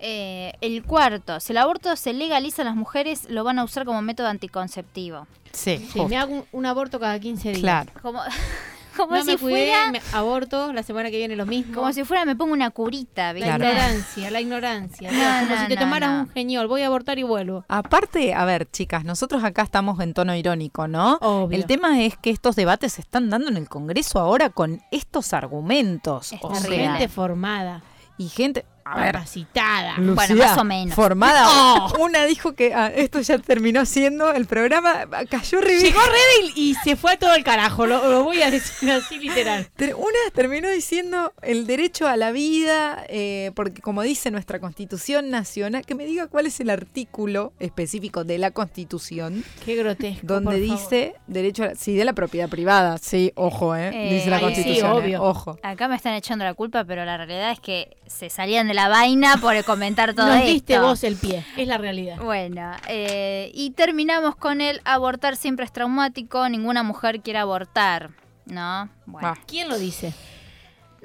Eh, 0.00 0.52
el 0.60 0.82
cuarto, 0.84 1.40
si 1.40 1.52
el 1.52 1.58
aborto 1.58 1.94
se 1.96 2.12
legaliza, 2.12 2.62
las 2.64 2.76
mujeres 2.76 3.28
lo 3.28 3.42
van 3.44 3.58
a 3.58 3.64
usar 3.64 3.84
como 3.84 4.00
método 4.02 4.28
anticonceptivo. 4.28 5.26
Sí, 5.52 5.88
Sí, 5.92 6.00
me 6.06 6.16
hago 6.16 6.34
un, 6.34 6.44
un 6.52 6.66
aborto 6.66 7.00
cada 7.00 7.18
15 7.18 7.48
días. 7.50 7.60
claro. 7.60 7.90
Como, 8.02 8.20
como 8.96 9.14
No 9.16 9.22
si 9.24 9.32
me 9.32 9.38
cuidé, 9.38 9.72
fuera... 9.72 9.90
me 9.92 10.00
aborto, 10.12 10.72
la 10.72 10.82
semana 10.82 11.10
que 11.10 11.16
viene 11.16 11.34
lo 11.36 11.46
mismo. 11.46 11.74
Como 11.74 11.92
si 11.92 12.04
fuera 12.04 12.24
me 12.24 12.36
pongo 12.36 12.52
una 12.52 12.70
curita, 12.70 13.28
la 13.28 13.32
¿viste? 13.32 13.48
ignorancia, 13.50 14.30
la 14.30 14.40
ignorancia. 14.40 15.10
No, 15.10 15.18
como 15.46 15.54
no, 15.56 15.62
si 15.62 15.68
te 15.68 15.74
no, 15.76 15.80
tomaras 15.80 16.10
no. 16.10 16.20
un 16.22 16.28
geniol, 16.30 16.66
voy 16.68 16.82
a 16.82 16.86
abortar 16.86 17.18
y 17.18 17.22
vuelvo. 17.24 17.64
Aparte, 17.68 18.34
a 18.34 18.44
ver, 18.44 18.70
chicas, 18.70 19.04
nosotros 19.04 19.42
acá 19.42 19.62
estamos 19.62 19.98
en 20.00 20.14
tono 20.14 20.34
irónico, 20.36 20.86
¿no? 20.86 21.16
Obvio. 21.22 21.56
El 21.56 21.64
tema 21.66 22.02
es 22.02 22.16
que 22.16 22.30
estos 22.30 22.54
debates 22.56 22.92
se 22.94 23.00
están 23.00 23.30
dando 23.30 23.48
en 23.48 23.56
el 23.56 23.68
Congreso 23.68 24.20
ahora 24.20 24.50
con 24.50 24.80
estos 24.92 25.32
argumentos. 25.32 26.32
Es 26.32 26.38
o 26.42 26.54
sea, 26.54 26.70
Gente 26.70 27.08
formada, 27.08 27.82
y 28.16 28.28
gente, 28.28 28.64
a 28.92 29.00
ver, 29.00 29.12
capacitada. 29.12 29.94
Lucía, 29.98 30.34
más 30.36 30.58
o 30.58 30.64
menos. 30.64 30.94
Formada. 30.94 31.46
Oh. 31.48 31.96
Una 32.00 32.24
dijo 32.24 32.52
que 32.54 32.74
ah, 32.74 32.88
esto 32.94 33.20
ya 33.20 33.38
terminó 33.38 33.84
siendo 33.86 34.32
el 34.32 34.46
programa, 34.46 35.06
cayó 35.30 35.60
re 35.60 35.68
bien. 35.74 35.80
Llegó 35.86 36.00
Redel 36.00 36.52
y 36.56 36.74
se 36.82 36.96
fue 36.96 37.12
a 37.12 37.18
todo 37.18 37.34
el 37.34 37.44
carajo, 37.44 37.86
lo, 37.86 38.08
lo 38.10 38.24
voy 38.24 38.42
a 38.42 38.50
decir 38.50 38.90
así 38.90 39.18
literal. 39.18 39.68
Ter- 39.76 39.94
Una 39.94 40.18
terminó 40.34 40.68
diciendo 40.70 41.32
el 41.42 41.66
derecho 41.66 42.06
a 42.06 42.16
la 42.16 42.30
vida, 42.32 43.04
eh, 43.08 43.50
porque 43.54 43.80
como 43.82 44.02
dice 44.02 44.30
nuestra 44.30 44.60
Constitución 44.60 45.30
Nacional, 45.30 45.84
que 45.84 45.94
me 45.94 46.04
diga 46.06 46.26
cuál 46.26 46.46
es 46.46 46.60
el 46.60 46.70
artículo 46.70 47.52
específico 47.58 48.24
de 48.24 48.38
la 48.38 48.50
Constitución 48.50 49.44
Qué 49.64 49.74
grotesco. 49.76 50.26
donde 50.26 50.58
por 50.58 50.66
favor. 50.66 50.80
dice 50.82 51.14
derecho 51.26 51.64
a 51.64 51.66
la, 51.68 51.74
sí, 51.74 51.94
de 51.96 52.04
la 52.04 52.12
propiedad 52.12 52.48
privada. 52.48 52.98
Sí, 52.98 53.32
ojo, 53.34 53.74
¿eh? 53.76 53.90
Eh, 53.92 54.14
dice 54.14 54.30
la 54.30 54.38
sí, 54.38 54.44
Constitución. 54.44 55.04
eh. 55.04 55.18
Ojo. 55.18 55.58
Acá 55.62 55.88
me 55.88 55.96
están 55.96 56.14
echando 56.14 56.44
la 56.44 56.54
culpa, 56.54 56.84
pero 56.84 57.04
la 57.04 57.16
realidad 57.16 57.50
es 57.52 57.60
que 57.60 57.96
se 58.06 58.30
salían 58.30 58.68
de 58.68 58.74
la 58.78 58.86
vaina 58.88 59.38
por 59.38 59.64
comentar 59.64 60.14
todo 60.14 60.26
Nos 60.26 60.36
esto. 60.36 60.46
diste 60.46 60.78
vos 60.78 61.02
el 61.02 61.16
pie, 61.16 61.44
es 61.56 61.66
la 61.66 61.78
realidad. 61.78 62.16
Bueno, 62.18 62.70
eh, 62.86 63.50
y 63.52 63.70
terminamos 63.72 64.36
con 64.36 64.60
el 64.60 64.80
abortar 64.84 65.34
siempre 65.34 65.64
es 65.64 65.72
traumático, 65.72 66.48
ninguna 66.48 66.84
mujer 66.84 67.20
quiere 67.20 67.40
abortar, 67.40 68.10
¿no? 68.46 68.88
Bueno, 69.04 69.28
Ah. 69.28 69.34
¿Quién 69.48 69.68
lo 69.68 69.76
dice? 69.78 70.14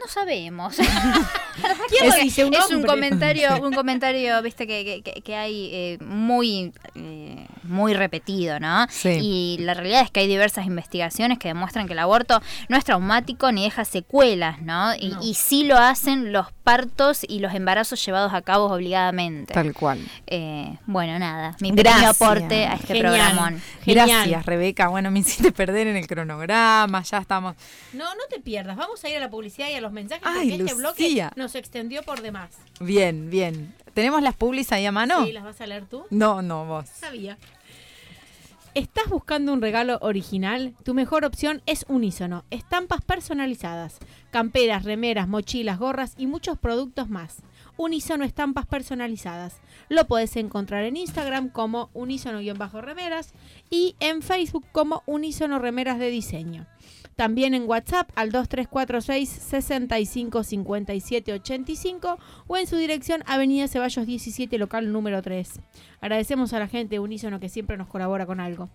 No 0.03 0.11
sabemos. 0.11 0.75
¿Quién 1.89 2.07
lo 2.09 2.15
es, 2.15 2.23
dice? 2.23 2.45
Un 2.45 2.53
es 2.53 2.67
un 2.69 2.75
hombre. 2.77 2.89
comentario, 2.89 3.49
un 3.61 3.73
comentario, 3.73 4.41
viste, 4.41 4.67
que, 4.67 5.01
que- 5.23 5.35
hay 5.35 5.69
eh, 5.73 5.97
muy, 6.03 6.71
eh, 6.95 7.47
muy 7.63 7.93
repetido, 7.93 8.59
¿no? 8.59 8.85
Sí. 8.89 9.17
Y 9.21 9.57
la 9.61 9.73
realidad 9.73 10.01
es 10.01 10.11
que 10.11 10.19
hay 10.21 10.27
diversas 10.27 10.65
investigaciones 10.65 11.39
que 11.39 11.47
demuestran 11.47 11.87
que 11.87 11.93
el 11.93 11.99
aborto 11.99 12.41
no 12.69 12.77
es 12.77 12.83
traumático 12.83 13.51
ni 13.51 13.63
deja 13.63 13.85
secuelas, 13.85 14.61
¿no? 14.61 14.93
Y, 14.95 15.09
No. 15.09 15.23
y 15.23 15.33
sí 15.35 15.63
lo 15.63 15.77
hacen 15.77 16.31
los 16.31 16.51
partos 16.63 17.25
y 17.27 17.39
los 17.39 17.53
embarazos 17.53 18.03
llevados 18.05 18.33
a 18.33 18.41
cabo 18.41 18.65
obligadamente. 18.65 19.53
Tal 19.53 19.73
cual. 19.73 19.99
Eh, 20.27 20.77
bueno, 20.85 21.17
nada, 21.19 21.55
mi 21.61 21.71
pequeño 21.71 22.09
aporte 22.09 22.65
a 22.65 22.73
este 22.75 22.87
Genial. 22.87 23.05
programón. 23.05 23.61
Genial. 23.83 24.07
Gracias, 24.09 24.45
Rebeca. 24.45 24.87
Bueno, 24.87 25.11
me 25.11 25.19
hiciste 25.19 25.51
perder 25.51 25.87
en 25.87 25.95
el 25.97 26.07
cronograma, 26.07 27.01
ya 27.03 27.17
estamos. 27.19 27.55
No, 27.93 28.05
no 28.15 28.21
te 28.29 28.39
pierdas. 28.39 28.75
Vamos 28.77 29.03
a 29.03 29.09
ir 29.09 29.17
a 29.17 29.19
la 29.19 29.29
publicidad 29.29 29.69
y 29.69 29.73
a 29.75 29.81
los 29.81 29.91
mensajes 29.93 30.25
Ay, 30.25 30.49
porque 30.49 30.63
este 30.63 30.75
bloque 30.75 31.03
Lucía. 31.03 31.31
nos 31.35 31.55
extendió 31.55 32.03
por 32.03 32.21
demás. 32.21 32.49
Bien, 32.79 33.29
bien. 33.29 33.73
¿Tenemos 33.93 34.21
las 34.21 34.35
publis 34.35 34.71
ahí 34.71 34.85
a 34.85 34.91
mano? 34.91 35.25
Sí, 35.25 35.31
las 35.31 35.43
vas 35.43 35.61
a 35.61 35.67
leer 35.67 35.85
tú. 35.85 36.03
No, 36.09 36.41
no, 36.41 36.65
vos. 36.65 36.89
Sabía. 36.89 37.37
¿Estás 38.73 39.07
buscando 39.07 39.53
un 39.53 39.61
regalo 39.61 39.99
original? 40.01 40.73
Tu 40.83 40.95
mejor 40.95 41.25
opción 41.25 41.61
es 41.67 41.85
Unísono. 41.87 42.43
Estampas 42.49 43.01
personalizadas, 43.01 43.99
camperas, 44.31 44.83
remeras, 44.83 45.27
mochilas, 45.27 45.77
gorras 45.77 46.15
y 46.17 46.25
muchos 46.25 46.57
productos 46.57 47.07
más. 47.07 47.43
Unísono 47.77 48.23
Estampas 48.23 48.65
Personalizadas. 48.65 49.57
Lo 49.89 50.05
puedes 50.05 50.35
encontrar 50.37 50.85
en 50.85 50.97
Instagram 50.97 51.49
como 51.49 51.89
Unísono-remeras 51.93 53.33
y 53.69 53.95
en 53.99 54.21
Facebook 54.21 54.65
como 54.71 55.03
Unísono 55.05 55.59
Remeras 55.59 55.99
de 55.99 56.09
Diseño. 56.09 56.67
También 57.15 57.53
en 57.53 57.69
WhatsApp 57.69 58.09
al 58.15 58.31
2346 58.31 59.29
65 59.29 60.43
57 60.43 61.33
85 61.33 62.17
o 62.47 62.57
en 62.57 62.67
su 62.67 62.75
dirección 62.75 63.23
Avenida 63.27 63.67
Ceballos 63.67 64.05
17, 64.05 64.57
local 64.57 64.91
número 64.91 65.21
3. 65.21 65.59
Agradecemos 66.01 66.53
a 66.53 66.59
la 66.59 66.67
gente 66.67 66.95
de 66.95 66.99
Unísono 66.99 67.39
que 67.39 67.49
siempre 67.49 67.77
nos 67.77 67.87
colabora 67.87 68.25
con 68.25 68.39
algo. 68.39 68.69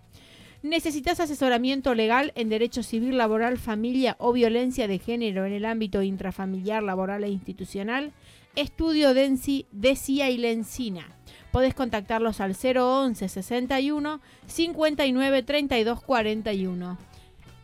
¿Necesitas 0.61 1.21
asesoramiento 1.21 1.95
legal 1.95 2.33
en 2.35 2.49
derecho 2.49 2.83
civil, 2.83 3.17
laboral, 3.17 3.57
familia 3.57 4.17
o 4.19 4.33
violencia 4.33 4.89
de 4.89 4.99
género 4.99 5.45
en 5.45 5.53
el 5.53 5.63
ámbito 5.63 6.01
intrafamiliar, 6.01 6.83
laboral 6.83 7.23
e 7.23 7.29
institucional? 7.29 8.11
Estudio 8.55 9.13
Densi, 9.13 9.67
Decia 9.71 10.29
y 10.29 10.37
Lencina. 10.37 11.07
Podés 11.51 11.73
contactarlos 11.73 12.41
al 12.41 12.55
011 12.55 13.29
61 13.29 14.19
59 14.47 15.43
32 15.43 16.01
41. 16.01 17.08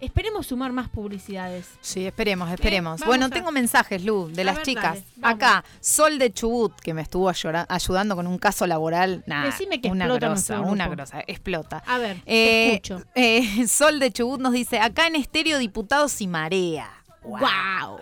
Esperemos 0.01 0.47
sumar 0.47 0.71
más 0.73 0.89
publicidades. 0.89 1.67
Sí, 1.79 2.05
esperemos, 2.05 2.51
esperemos. 2.51 3.01
Bueno, 3.05 3.29
tengo 3.29 3.51
mensajes, 3.51 4.03
Lu, 4.03 4.27
de 4.27 4.43
las 4.43 4.61
chicas. 4.61 4.99
Acá, 5.21 5.63
Sol 5.79 6.19
de 6.19 6.31
Chubut, 6.33 6.73
que 6.81 6.93
me 6.93 7.01
estuvo 7.01 7.29
ayudando 7.29 8.15
con 8.15 8.27
un 8.27 8.37
caso 8.37 8.67
laboral. 8.67 9.23
Decime 9.43 9.79
que 9.79 9.89
una 9.89 10.05
explota 10.05 10.27
grosa, 10.27 10.59
una 10.61 10.87
grosa, 10.89 11.23
explota. 11.27 11.83
A 11.87 11.97
ver, 11.97 12.17
eh, 12.25 12.73
escucho. 12.73 13.03
Eh, 13.15 13.67
Sol 13.67 13.99
de 13.99 14.11
Chubut 14.11 14.41
nos 14.41 14.53
dice, 14.53 14.79
acá 14.79 15.07
en 15.07 15.15
Estéreo 15.15 15.57
Diputados 15.59 16.19
y 16.21 16.27
Marea. 16.27 16.89
¡Wow! 17.23 17.99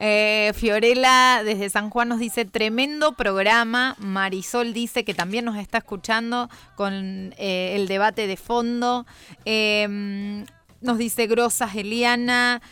Eh, 0.00 0.52
Fiorella 0.56 1.42
desde 1.44 1.70
San 1.70 1.90
Juan 1.90 2.08
nos 2.08 2.18
dice 2.18 2.44
tremendo 2.44 3.12
programa. 3.12 3.94
Marisol 3.98 4.72
dice 4.72 5.04
que 5.04 5.14
también 5.14 5.44
nos 5.44 5.56
está 5.56 5.78
escuchando 5.78 6.50
con 6.74 7.34
el 7.38 7.86
debate 7.86 8.26
de 8.26 8.36
fondo. 8.36 9.06
Nos 10.84 10.98
dice 10.98 11.26
Grosas 11.26 11.74
Eliana. 11.74 12.62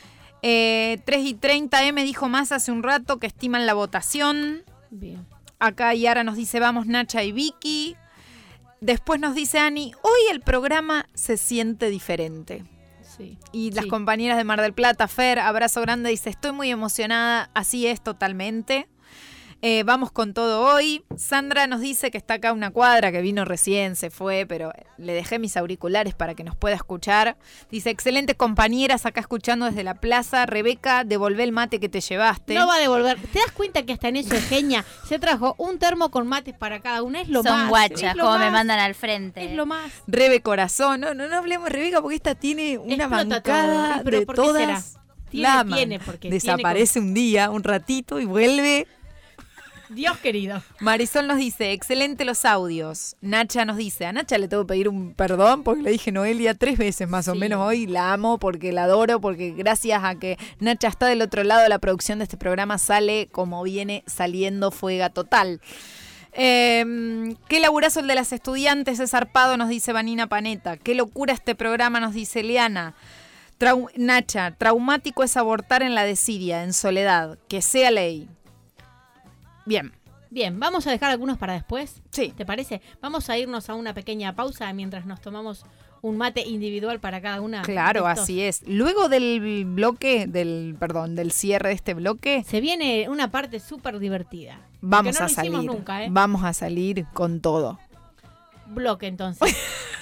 3 0.43 1.01
y 1.07 1.35
30 1.35 1.85
M 1.85 2.05
dijo 2.05 2.29
más 2.29 2.53
hace 2.53 2.71
un 2.71 2.83
rato 2.83 3.19
que 3.19 3.27
estiman 3.27 3.67
la 3.67 3.75
votación. 3.75 4.63
Bien. 4.91 5.27
Acá 5.59 5.95
Yara 5.95 6.25
nos 6.25 6.37
dice 6.37 6.61
vamos 6.61 6.87
Nacha 6.87 7.23
y 7.23 7.33
Vicky. 7.33 7.97
Después 8.81 9.21
nos 9.21 9.35
dice 9.35 9.59
Ani, 9.59 9.93
hoy 10.03 10.21
el 10.31 10.41
programa 10.41 11.07
se 11.15 11.37
siente 11.37 11.89
diferente. 11.89 12.65
Y 13.53 13.71
las 13.71 13.87
compañeras 13.87 14.37
de 14.37 14.43
Mar 14.43 14.61
del 14.61 14.73
Plata, 14.73 15.07
Fer, 15.07 15.39
abrazo 15.39 15.81
grande, 15.81 16.11
dice, 16.11 16.31
estoy 16.31 16.51
muy 16.51 16.71
emocionada, 16.71 17.51
así 17.55 17.87
es 17.87 18.01
totalmente. 18.01 18.89
Eh, 19.65 19.85
vamos 19.85 20.11
con 20.11 20.35
todo 20.35 20.61
hoy. 20.63 21.05
Sandra 21.17 21.69
nos 21.69 21.81
dice 21.81 22.11
que 22.11 22.19
está 22.19 22.35
acá 22.35 22.53
una 22.53 22.73
cuadra, 22.73 23.13
que 23.13 23.23
vino 23.23 23.45
recién, 23.45 23.95
se 23.95 24.11
fue, 24.11 24.45
pero 24.45 24.73
le 24.99 25.13
dejé 25.13 25.39
mis 25.39 25.57
auriculares 25.57 26.15
para 26.15 26.35
que 26.35 26.43
nos 26.43 26.57
pueda 26.57 26.75
escuchar. 26.75 27.37
Dice, 27.71 27.91
excelentes 27.91 28.35
compañeras 28.35 29.07
acá 29.07 29.21
escuchando 29.21 29.67
desde 29.67 29.85
la 29.85 30.01
plaza. 30.01 30.47
Rebeca, 30.47 31.05
devolvé 31.05 31.45
el 31.45 31.53
mate 31.53 31.79
que 31.79 31.89
te 31.89 32.01
llevaste. 32.01 32.55
No 32.55 32.67
va 32.67 32.75
a 32.75 32.79
devolver. 32.81 33.21
¿Te 33.21 33.39
das 33.39 33.53
cuenta 33.53 33.85
que 33.85 33.93
hasta 33.93 34.09
en 34.09 34.17
eso 34.17 34.35
es 34.35 34.49
genia? 34.49 34.85
Se 35.07 35.21
trajo 35.21 35.55
un 35.59 35.79
termo 35.79 36.11
con 36.11 36.27
mates 36.27 36.55
para 36.55 36.81
cada 36.81 37.05
una. 37.05 37.21
Es 37.21 37.29
lo 37.29 37.45
más. 37.45 37.53
Son 37.53 37.69
guachas, 37.69 38.17
como 38.17 38.37
me 38.39 38.51
mandan 38.51 38.81
al 38.81 38.97
frente. 38.97 39.45
Es 39.45 39.53
lo 39.53 39.65
más. 39.65 39.93
Rebe 40.09 40.43
Corazón. 40.43 41.03
No, 41.03 41.15
no, 41.15 41.29
no 41.29 41.37
hablemos 41.37 41.67
de 41.67 41.71
Rebeca 41.71 42.03
porque 42.03 42.17
esta 42.17 42.35
tiene 42.35 42.79
una 42.79 43.07
bancada 43.07 44.03
de 44.03 44.27
todas. 44.27 44.99
Tiene, 45.31 46.01
porque 46.01 46.29
Desaparece 46.31 46.99
un 46.99 47.15
día, 47.15 47.49
un 47.51 47.63
ratito 47.63 48.21
y 48.21 48.27
vuelve 48.27 48.87
Dios 49.95 50.18
querido. 50.18 50.62
Marisol 50.80 51.26
nos 51.26 51.36
dice, 51.36 51.72
excelente 51.72 52.24
los 52.24 52.45
audios. 52.45 53.16
Nacha 53.20 53.64
nos 53.64 53.76
dice, 53.76 54.07
a 54.07 54.12
Nacha 54.12 54.38
le 54.38 54.49
tengo 54.49 54.64
que 54.64 54.68
pedir 54.68 54.88
un 54.88 55.14
perdón 55.14 55.62
porque 55.62 55.82
le 55.82 55.90
dije 55.90 56.12
Noelia 56.12 56.55
tres 56.55 56.78
veces 56.78 57.09
más 57.09 57.28
o 57.28 57.34
menos 57.34 57.61
hoy. 57.61 57.86
La 57.86 58.12
amo 58.12 58.38
porque 58.38 58.72
la 58.72 58.84
adoro, 58.84 59.20
porque 59.20 59.53
gracias 59.53 60.03
a 60.05 60.14
que 60.14 60.38
Nacha 60.59 60.88
está 60.88 61.07
del 61.07 61.22
otro 61.22 61.45
lado, 61.45 61.68
la 61.68 61.78
producción 61.78 62.18
de 62.18 62.24
este 62.24 62.36
programa 62.36 62.78
sale 62.78 63.28
como 63.30 63.62
viene 63.62 64.05
saliendo 64.07 64.70
fuega 64.70 65.11
total. 65.11 65.61
Eh, 66.34 67.34
qué 67.49 67.61
laburazo 67.61 68.01
el 68.01 68.07
de 68.07 68.14
las 68.14 68.32
estudiantes 68.32 68.99
es 69.01 69.11
zarpado, 69.11 69.57
nos 69.57 69.68
dice 69.68 69.93
Vanina 69.93 70.26
Paneta. 70.28 70.76
Qué 70.76 70.95
locura 70.95 71.34
este 71.34 71.55
programa, 71.55 72.01
nos 72.01 72.14
dice 72.14 72.43
Liana. 72.43 72.95
Nacha, 73.97 74.57
traumático 74.59 75.22
es 75.22 75.36
abortar 75.36 75.82
en 75.82 75.95
la 75.95 76.05
desidia, 76.05 76.64
en 76.64 76.72
soledad. 76.72 77.38
Que 77.49 77.62
sea 77.62 77.93
ley. 77.93 78.28
Bien. 79.67 79.93
Bien, 80.31 80.59
vamos 80.59 80.87
a 80.87 80.91
dejar 80.91 81.11
algunos 81.11 81.37
para 81.37 81.53
después. 81.53 82.01
Sí. 82.11 82.33
¿Te 82.35 82.47
parece? 82.47 82.81
Vamos 83.03 83.29
a 83.29 83.37
irnos 83.37 83.69
a 83.69 83.75
una 83.75 83.93
pequeña 83.93 84.35
pausa 84.35 84.73
mientras 84.73 85.05
nos 85.05 85.21
tomamos 85.21 85.67
un 86.01 86.17
mate 86.17 86.41
individual 86.41 87.01
para 87.01 87.21
cada 87.21 87.41
una. 87.41 87.63
Claro, 87.63 88.07
así 88.07 88.41
es. 88.41 88.63
Luego 88.67 89.09
del 89.09 89.65
bloque, 89.67 90.27
del, 90.27 90.75
perdón, 90.79 91.15
del 91.15 91.33
cierre 91.33 91.69
de 91.69 91.75
este 91.75 91.95
bloque. 91.95 92.45
Se 92.45 92.61
viene 92.61 93.09
una 93.09 93.31
parte 93.31 93.61
súper 93.61 93.99
divertida. 93.99 94.59
Vamos 94.81 95.21
a 95.21 95.29
salir. 95.29 95.53
Nunca, 95.53 96.05
¿eh? 96.05 96.09
Vamos 96.11 96.45
a 96.45 96.53
salir 96.55 97.07
con 97.13 97.41
todo. 97.41 97.79
Bloque 98.67 99.07
entonces. 99.07 99.55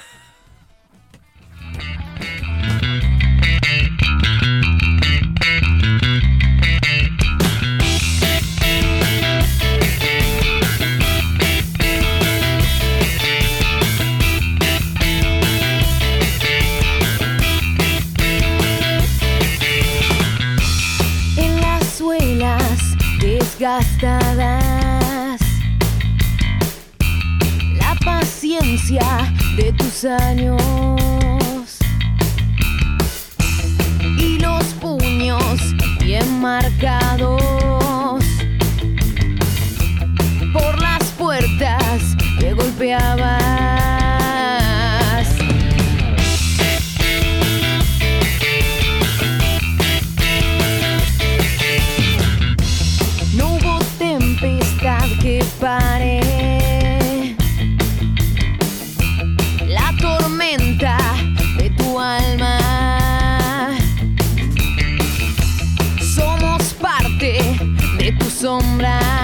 gastadas. 23.61 25.41
La 27.77 27.95
paciencia 28.03 29.35
de 29.57 29.71
tus 29.75 30.07
años 30.07 31.79
y 34.19 34.39
los 34.39 34.65
puños 34.81 35.61
bien 36.01 36.41
marcados 36.41 37.43
por 40.55 40.81
las 40.81 41.05
puertas 41.19 42.17
que 42.39 42.55
golpeabas. 42.55 43.40
Sombra, 68.41 69.20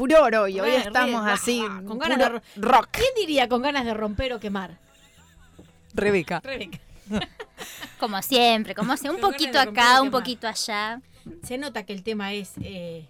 furor 0.00 0.34
hoy. 0.34 0.58
Hoy 0.58 0.70
estamos 0.70 1.26
así, 1.26 1.62
con 1.86 1.98
ganas 1.98 2.18
de 2.18 2.40
rock. 2.56 2.88
¿Quién 2.90 3.08
diría 3.16 3.48
con 3.50 3.60
ganas 3.60 3.84
de 3.84 3.92
romper 3.92 4.32
o 4.32 4.40
quemar? 4.40 4.78
Rebeca. 5.92 6.40
Rebeca. 6.40 6.78
como 8.00 8.22
siempre, 8.22 8.74
como 8.74 8.96
siempre, 8.96 9.22
un 9.22 9.30
poquito 9.30 9.60
acá, 9.60 10.00
un 10.00 10.10
poquito 10.10 10.48
allá. 10.48 11.02
Se 11.42 11.58
nota 11.58 11.84
que 11.84 11.92
el 11.92 12.02
tema 12.02 12.32
es, 12.32 12.52
eh, 12.62 13.06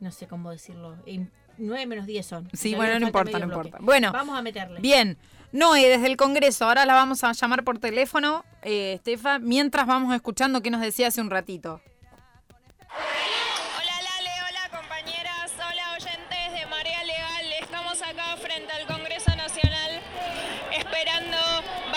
no 0.00 0.10
sé 0.10 0.26
cómo 0.26 0.50
decirlo, 0.50 0.96
9 1.58 1.86
menos 1.86 2.06
10 2.06 2.24
son. 2.24 2.48
Sí, 2.54 2.74
bueno, 2.74 2.98
no 2.98 3.06
importa, 3.06 3.38
no 3.38 3.44
importa. 3.44 3.76
Bueno, 3.82 4.10
vamos 4.10 4.38
a 4.38 4.40
meterle. 4.40 4.80
Bien. 4.80 5.18
Noé, 5.52 5.88
desde 5.88 6.06
el 6.06 6.16
Congreso, 6.16 6.66
ahora 6.66 6.86
la 6.86 6.94
vamos 6.94 7.22
a 7.24 7.32
llamar 7.32 7.64
por 7.64 7.78
teléfono, 7.78 8.44
eh, 8.62 8.94
Estefa, 8.94 9.38
mientras 9.38 9.86
vamos 9.86 10.14
escuchando 10.14 10.62
qué 10.62 10.70
nos 10.70 10.80
decía 10.80 11.08
hace 11.08 11.20
un 11.20 11.30
ratito. 11.30 11.82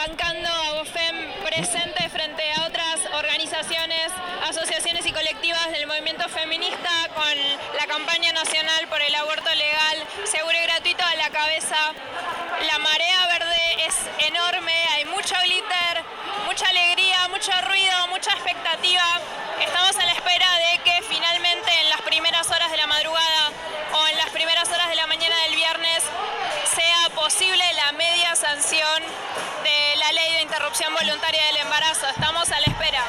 Bancando 0.07 0.49
a 0.49 0.73
BOFEM 0.79 1.15
presente 1.45 2.09
frente 2.09 2.41
a 2.53 2.65
otras 2.65 2.97
organizaciones, 3.13 4.11
asociaciones 4.49 5.05
y 5.05 5.11
colectivas 5.11 5.71
del 5.71 5.85
movimiento 5.85 6.27
feminista 6.27 6.89
con 7.13 7.35
la 7.77 7.85
campaña 7.85 8.33
nacional 8.33 8.87
por 8.87 8.99
el 8.99 9.13
aborto 9.13 9.53
legal, 9.53 9.97
seguro 10.23 10.57
y 10.57 10.63
gratuito 10.63 11.03
a 11.05 11.15
la 11.17 11.29
cabeza. 11.29 11.77
La 12.65 12.79
marea 12.79 13.27
verde 13.27 13.85
es 13.85 13.95
enorme, 14.27 14.73
hay 14.95 15.05
mucho 15.05 15.35
glitter, 15.43 16.03
mucha 16.47 16.67
alegría, 16.67 17.27
mucho 17.27 17.51
ruido, 17.69 18.07
mucha 18.09 18.31
expectativa. 18.31 19.05
Estamos 19.61 19.95
a 19.97 20.05
la 20.05 20.13
espera 20.13 20.47
de 20.57 20.79
que 20.83 21.00
interrupción 30.61 30.93
voluntaria 30.93 31.43
del 31.47 31.57
embarazo. 31.57 32.05
Estamos 32.07 32.51
a 32.51 32.59
la 32.59 32.65
espera. 32.67 33.03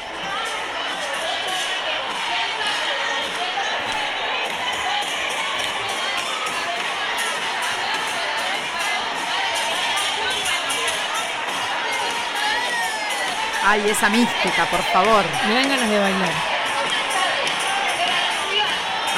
Ay, 13.65 13.87
esa 13.87 14.09
mística, 14.09 14.65
por 14.71 14.81
favor. 14.85 15.23
Me 15.47 15.53
dan 15.53 15.69
ganas 15.69 15.89
de 15.91 15.99
bailar. 15.99 16.33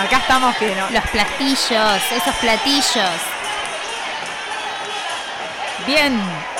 Acá 0.02 0.18
estamos 0.18 0.58
que 0.58 0.76
no. 0.76 0.90
Los 0.90 1.10
platillos, 1.10 2.02
esos 2.12 2.36
platillos. 2.42 3.12
Bien. 5.88 6.55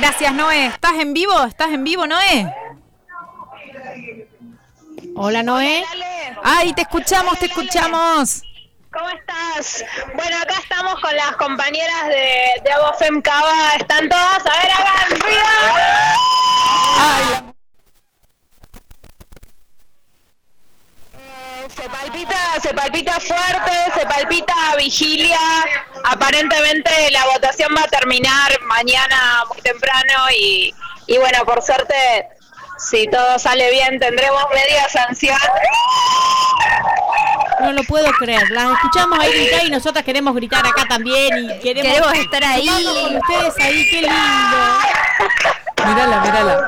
Gracias, 0.00 0.32
Noé. 0.32 0.66
¿Estás 0.66 0.92
en 1.00 1.12
vivo? 1.12 1.42
¿Estás 1.42 1.72
en 1.72 1.82
vivo, 1.82 2.06
Noé? 2.06 2.54
Hola, 5.16 5.42
Noé. 5.42 5.84
Ay, 6.44 6.72
te 6.72 6.82
escuchamos, 6.82 7.36
te 7.40 7.46
escuchamos. 7.46 8.44
¿Cómo 8.92 9.08
estás? 9.08 9.84
Bueno, 10.14 10.36
acá 10.40 10.54
estamos 10.62 11.00
con 11.00 11.16
las 11.16 11.32
compañeras 11.32 12.06
de, 12.06 12.62
de 12.62 12.72
Abofem 12.72 13.20
Cava. 13.20 13.74
Están 13.76 14.08
todas. 14.08 14.46
A 14.46 14.62
ver, 14.62 14.70
hagan 14.70 15.20
ruido. 15.20 15.42
Eh, 17.40 17.47
se 21.80 21.88
palpita, 21.88 22.60
se 22.60 22.74
palpita 22.74 23.20
fuerte, 23.20 23.72
se 23.94 24.06
palpita 24.06 24.54
vigilia. 24.76 25.38
Aparentemente 26.04 26.90
la 27.12 27.24
votación 27.26 27.72
va 27.76 27.84
a 27.84 27.88
terminar 27.88 28.50
mañana 28.66 29.44
muy 29.48 29.60
temprano 29.62 30.30
y, 30.36 30.74
y 31.06 31.18
bueno, 31.18 31.44
por 31.44 31.62
suerte, 31.62 32.28
si 32.78 33.06
todo 33.08 33.38
sale 33.38 33.70
bien, 33.70 34.00
tendremos 34.00 34.44
media 34.52 34.88
sanción. 34.88 35.38
No 37.60 37.72
lo 37.72 37.82
puedo 37.84 38.10
creer. 38.12 38.50
Las 38.50 38.72
escuchamos 38.72 39.18
ahí 39.20 39.32
gritar 39.32 39.64
y 39.64 39.70
nosotras 39.70 40.04
queremos 40.04 40.34
gritar 40.34 40.66
acá 40.66 40.84
también 40.88 41.44
y 41.44 41.58
queremos, 41.60 41.92
queremos 41.92 42.12
estar 42.14 42.44
ahí. 42.44 42.66
Con 42.68 43.16
ustedes 43.16 43.54
ahí, 43.60 43.90
qué 43.90 44.02
lindo. 44.02 44.16
Mírala, 45.86 46.20
mírala. 46.20 46.66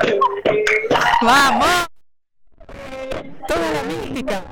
Vamos. 1.21 1.87
Toda 3.47 3.71
la 3.71 3.83
mística. 3.83 4.43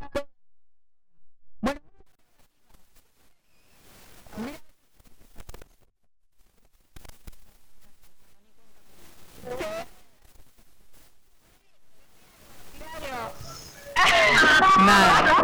Nada. 14.79 15.35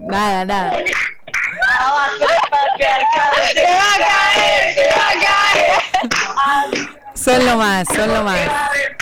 Nada, 0.00 0.44
nada. 0.44 0.72
¡Se 3.52 3.62
va 3.64 3.94
a 3.94 3.98
caer! 3.98 4.74
¡Se 4.74 4.84
va 4.96 5.08
a 5.08 5.14
caer! 5.24 5.70
Son 7.14 7.44
lo 7.44 7.56
más, 7.56 7.86
son 7.94 8.12
lo 8.12 8.22
más. 8.22 8.38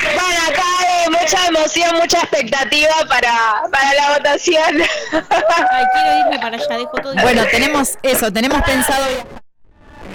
Bueno, 0.02 0.40
acá 0.48 0.62
hay 0.80 1.08
mucha 1.10 1.46
emoción, 1.46 1.96
mucha 1.96 2.18
expectativa 2.18 2.94
para, 3.08 3.62
para 3.70 3.94
la 3.94 4.10
votación. 4.16 4.82
Ay, 5.12 5.84
quiero 5.92 6.18
irme 6.20 6.38
para 6.40 6.56
allá, 6.56 6.78
dejo 6.78 6.96
todo. 7.02 7.14
Bueno, 7.22 7.44
tenemos 7.50 7.96
eso, 8.02 8.32
tenemos 8.32 8.60
pensado. 8.62 9.06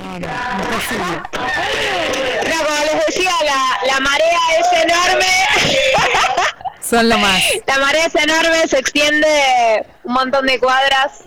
No, 0.04 0.20
no, 0.20 0.28
imposible. 0.64 1.22
No, 2.50 2.58
como 2.66 2.84
les 2.86 3.06
decía, 3.08 3.32
la, 3.46 3.94
la 3.94 4.00
marea 4.02 4.40
es 4.60 4.68
enorme. 4.84 5.34
Son 6.84 7.08
lo 7.08 7.18
más. 7.18 7.42
La 7.68 7.80
marea 7.80 8.06
es 8.06 8.16
enorme, 8.16 8.68
se 8.68 8.80
extiende 8.80 9.86
un 10.04 10.14
montón 10.14 10.46
de 10.46 10.60
cuadras. 10.60 11.24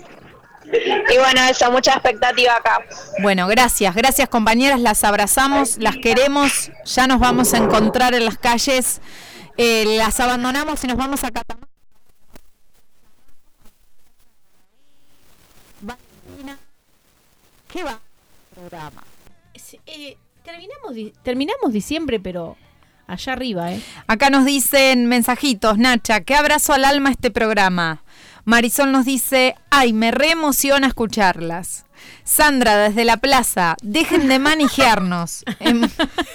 Y 0.64 1.18
bueno, 1.18 1.40
eso, 1.48 1.70
mucha 1.70 1.92
expectativa 1.92 2.56
acá. 2.56 2.80
Bueno, 3.22 3.46
gracias, 3.46 3.94
gracias 3.94 4.28
compañeras, 4.28 4.80
las 4.80 5.04
abrazamos, 5.04 5.78
las 5.78 5.96
queremos, 5.96 6.72
ya 6.84 7.06
nos 7.06 7.20
vamos 7.20 7.54
a 7.54 7.58
encontrar 7.58 8.14
en 8.14 8.24
las 8.24 8.36
calles, 8.36 9.00
eh, 9.56 9.84
las 9.96 10.18
abandonamos 10.18 10.82
y 10.82 10.88
nos 10.88 10.96
vamos 10.96 11.22
a 11.22 11.30
Catamarca. 11.30 11.66
¿Qué 17.76 17.84
va? 17.84 18.00
Programa. 18.54 19.04
Eh, 19.86 20.16
terminamos, 20.42 20.94
di 20.94 21.12
terminamos 21.22 21.72
diciembre, 21.72 22.18
pero 22.18 22.56
allá 23.06 23.32
arriba, 23.32 23.72
¿eh? 23.72 23.80
Acá 24.06 24.30
nos 24.30 24.44
dicen 24.44 25.06
mensajitos, 25.06 25.78
Nacha, 25.78 26.20
qué 26.20 26.34
abrazo 26.34 26.72
al 26.72 26.84
alma 26.84 27.10
este 27.10 27.30
programa. 27.30 28.02
Marisol 28.44 28.92
nos 28.92 29.04
dice, 29.04 29.56
ay, 29.70 29.92
me 29.92 30.12
reemociona 30.12 30.86
escucharlas. 30.86 31.84
Sandra, 32.22 32.76
desde 32.76 33.04
la 33.04 33.16
plaza, 33.16 33.76
dejen 33.82 34.28
de 34.28 34.38
manijearnos. 34.38 35.44
Em 35.60 35.88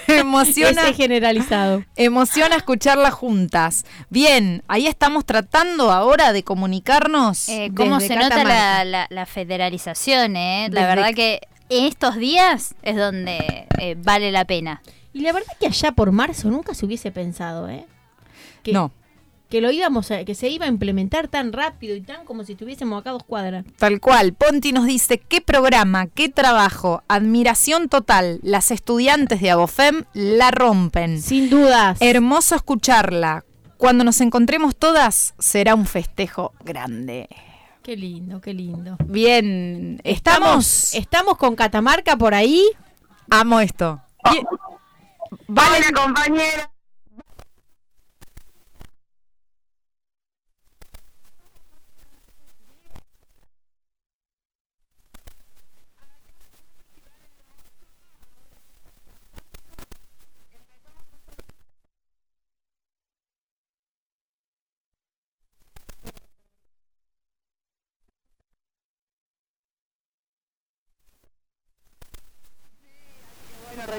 emociona. 0.08 0.82
Ese 0.82 0.94
generalizado. 0.94 1.84
Emociona 1.96 2.56
escucharlas 2.56 3.14
juntas. 3.14 3.84
Bien, 4.10 4.62
ahí 4.68 4.86
estamos 4.86 5.24
tratando 5.24 5.90
ahora 5.90 6.32
de 6.32 6.42
comunicarnos. 6.42 7.48
Eh, 7.48 7.70
¿Cómo 7.74 8.00
se 8.00 8.16
nota 8.16 8.44
la, 8.44 8.84
la, 8.84 9.06
la, 9.08 9.26
federalización? 9.26 10.36
Eh? 10.36 10.68
La 10.70 10.86
verdad 10.86 11.14
que 11.14 11.40
en 11.68 11.84
estos 11.84 12.16
días 12.16 12.74
es 12.82 12.96
donde 12.96 13.66
eh, 13.78 13.96
vale 13.98 14.32
la 14.32 14.44
pena. 14.44 14.82
Y 15.12 15.20
la 15.20 15.32
verdad 15.32 15.52
que 15.58 15.66
allá 15.66 15.92
por 15.92 16.12
marzo 16.12 16.50
nunca 16.50 16.74
se 16.74 16.86
hubiese 16.86 17.10
pensado, 17.10 17.68
¿eh? 17.68 17.86
Que, 18.62 18.72
no 18.72 18.92
que 19.52 19.60
lo 19.60 19.70
íbamos 19.70 20.10
a, 20.10 20.24
que 20.24 20.34
se 20.34 20.48
iba 20.48 20.64
a 20.64 20.68
implementar 20.70 21.28
tan 21.28 21.52
rápido 21.52 21.94
y 21.94 22.00
tan 22.00 22.24
como 22.24 22.42
si 22.42 22.52
estuviésemos 22.52 22.98
acá 22.98 23.10
a 23.10 23.12
dos 23.12 23.24
cuadras. 23.24 23.66
Tal 23.76 24.00
cual. 24.00 24.32
Ponti 24.32 24.72
nos 24.72 24.86
dice, 24.86 25.18
qué 25.18 25.42
programa, 25.42 26.06
qué 26.06 26.30
trabajo, 26.30 27.02
admiración 27.06 27.90
total. 27.90 28.40
Las 28.42 28.70
estudiantes 28.70 29.42
de 29.42 29.50
Abofem 29.50 30.04
la 30.14 30.52
rompen. 30.52 31.20
Sin 31.20 31.50
dudas. 31.50 31.98
Hermoso 32.00 32.54
escucharla. 32.54 33.44
Cuando 33.76 34.04
nos 34.04 34.22
encontremos 34.22 34.74
todas, 34.74 35.34
será 35.38 35.74
un 35.74 35.84
festejo 35.84 36.54
grande. 36.64 37.28
Qué 37.82 37.94
lindo, 37.94 38.40
qué 38.40 38.54
lindo. 38.54 38.96
Bien, 39.04 40.00
¿estamos? 40.02 40.94
Estamos 40.94 41.36
con 41.36 41.56
Catamarca 41.56 42.16
por 42.16 42.32
ahí. 42.32 42.64
Amo 43.28 43.60
esto. 43.60 44.00
Vale, 45.54 45.92
compañera. 45.92 46.71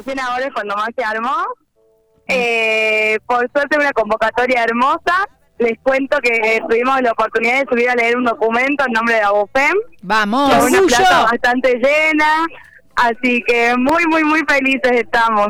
Recién 0.04 0.20
ahora 0.20 0.45
es 0.45 0.54
cuando 0.54 0.76
más 0.76 0.89
se 0.95 1.04
armó. 1.04 1.36
Eh, 2.28 3.18
por 3.26 3.49
suerte 3.51 3.78
una 3.78 3.91
convocatoria 3.91 4.64
hermosa. 4.64 5.28
Les 5.60 5.78
cuento 5.84 6.18
que 6.20 6.62
tuvimos 6.68 7.01
la 7.01 7.12
oportunidad 7.12 7.62
de 7.62 7.68
subir 7.70 7.89
a 7.89 7.95
leer 7.95 8.18
un 8.18 8.26
documento 8.26 8.86
en 8.86 8.93
nombre 8.93 9.16
de 9.16 9.22
Abofem. 9.22 9.76
Vamos, 10.01 10.54
con 10.56 10.74
una 10.74 10.82
plaza 10.82 11.24
bastante 11.24 11.76
llena. 11.76 12.45
Así 12.95 13.41
que 13.45 13.76
muy, 13.78 14.06
muy, 14.08 14.24
muy 14.24 14.43
felices 14.47 14.91
estamos. 14.93 15.47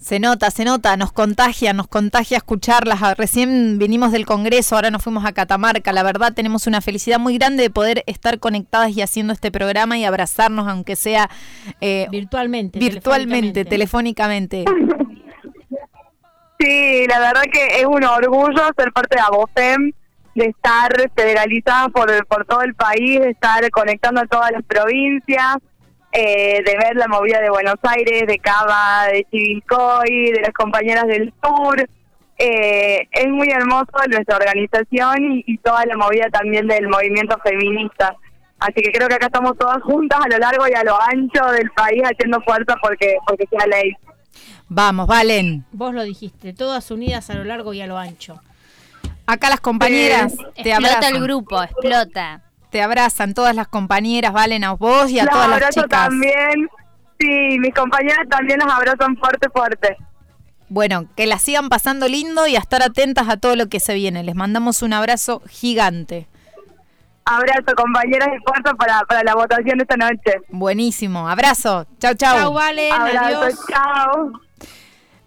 Se 0.00 0.18
nota, 0.18 0.50
se 0.50 0.64
nota, 0.64 0.96
nos 0.96 1.12
contagia, 1.12 1.74
nos 1.74 1.86
contagia 1.86 2.38
escucharlas. 2.38 3.02
Ah, 3.02 3.14
Recién 3.14 3.78
vinimos 3.78 4.12
del 4.12 4.24
Congreso, 4.24 4.74
ahora 4.74 4.90
nos 4.90 5.04
fuimos 5.04 5.26
a 5.26 5.32
Catamarca. 5.32 5.92
La 5.92 6.02
verdad 6.02 6.32
tenemos 6.32 6.66
una 6.66 6.80
felicidad 6.80 7.18
muy 7.18 7.36
grande 7.36 7.64
de 7.64 7.70
poder 7.70 8.02
estar 8.06 8.38
conectadas 8.38 8.96
y 8.96 9.02
haciendo 9.02 9.34
este 9.34 9.52
programa 9.52 9.98
y 9.98 10.06
abrazarnos, 10.06 10.66
aunque 10.68 10.96
sea 10.96 11.28
eh, 11.82 12.06
virtualmente. 12.10 12.78
Virtualmente, 12.78 13.66
telefónicamente. 13.66 14.64
Sí, 16.58 17.06
la 17.06 17.20
verdad 17.20 17.42
que 17.52 17.80
es 17.80 17.84
un 17.84 18.02
orgullo 18.02 18.62
ser 18.78 18.92
parte 18.92 19.16
de 19.16 19.20
ABOFEM, 19.20 19.92
de 20.34 20.46
estar 20.46 20.92
federalizada 21.14 21.90
por, 21.90 22.26
por 22.26 22.46
todo 22.46 22.62
el 22.62 22.74
país, 22.74 23.20
de 23.20 23.30
estar 23.30 23.70
conectando 23.70 24.22
a 24.22 24.26
todas 24.26 24.50
las 24.50 24.64
provincias 24.64 25.56
eh, 26.12 26.62
de 26.64 26.76
ver 26.76 26.96
la 26.96 27.06
movida 27.06 27.40
de 27.40 27.50
Buenos 27.50 27.76
Aires, 27.82 28.26
de 28.26 28.38
Cava, 28.38 29.06
de 29.12 29.24
Chivilcoy, 29.30 30.32
de 30.32 30.40
las 30.40 30.52
compañeras 30.52 31.06
del 31.06 31.32
sur. 31.42 31.88
Eh, 32.36 33.06
es 33.12 33.28
muy 33.28 33.48
hermoso 33.48 33.92
nuestra 34.08 34.36
organización 34.36 35.42
y, 35.46 35.58
toda 35.58 35.84
la 35.86 35.96
movida 35.96 36.28
también 36.30 36.66
del 36.66 36.88
movimiento 36.88 37.36
feminista. 37.44 38.16
Así 38.58 38.82
que 38.82 38.90
creo 38.90 39.08
que 39.08 39.14
acá 39.14 39.26
estamos 39.26 39.56
todas 39.56 39.82
juntas 39.82 40.18
a 40.22 40.28
lo 40.28 40.38
largo 40.38 40.66
y 40.68 40.72
a 40.72 40.82
lo 40.82 41.00
ancho 41.00 41.44
del 41.52 41.70
país 41.70 42.02
haciendo 42.02 42.40
fuerza 42.42 42.74
porque, 42.82 43.16
porque 43.26 43.46
sea 43.46 43.66
ley. 43.66 43.92
Vamos, 44.68 45.06
Valen. 45.06 45.64
Vos 45.72 45.94
lo 45.94 46.02
dijiste, 46.02 46.52
todas 46.52 46.90
unidas 46.90 47.30
a 47.30 47.34
lo 47.34 47.44
largo 47.44 47.72
y 47.72 47.82
a 47.82 47.86
lo 47.86 47.98
ancho. 47.98 48.40
Acá 49.26 49.48
las 49.48 49.60
compañeras 49.60 50.34
te 50.60 50.70
explota 50.70 51.08
el 51.08 51.20
grupo, 51.20 51.62
explota 51.62 52.42
te 52.70 52.82
abrazan 52.82 53.34
todas 53.34 53.54
las 53.54 53.68
compañeras, 53.68 54.32
Valen, 54.32 54.64
a 54.64 54.72
vos 54.72 55.10
y 55.10 55.18
a 55.18 55.26
todas 55.26 55.48
las 55.48 55.74
chicas. 55.74 55.88
también. 55.88 56.68
Sí, 57.18 57.58
mis 57.58 57.74
compañeras 57.74 58.26
también 58.30 58.58
las 58.60 58.72
abrazan 58.72 59.16
fuerte, 59.16 59.48
fuerte. 59.50 59.96
Bueno, 60.70 61.06
que 61.16 61.26
las 61.26 61.42
sigan 61.42 61.68
pasando 61.68 62.08
lindo 62.08 62.46
y 62.46 62.56
a 62.56 62.60
estar 62.60 62.82
atentas 62.82 63.28
a 63.28 63.36
todo 63.36 63.56
lo 63.56 63.68
que 63.68 63.80
se 63.80 63.94
viene. 63.94 64.22
Les 64.22 64.34
mandamos 64.34 64.82
un 64.82 64.92
abrazo 64.92 65.42
gigante. 65.48 66.28
Abrazo, 67.24 67.74
compañeras, 67.76 68.28
y 68.34 68.42
fuerza 68.44 68.74
para, 68.74 69.00
para 69.02 69.22
la 69.22 69.34
votación 69.34 69.80
esta 69.80 69.96
noche. 69.96 70.40
Buenísimo. 70.48 71.28
Abrazo. 71.28 71.86
Chau, 71.98 72.14
chau. 72.14 72.38
Chau, 72.38 72.52
Valen. 72.54 72.92
Adiós. 72.92 73.54
Chau. 73.68 74.32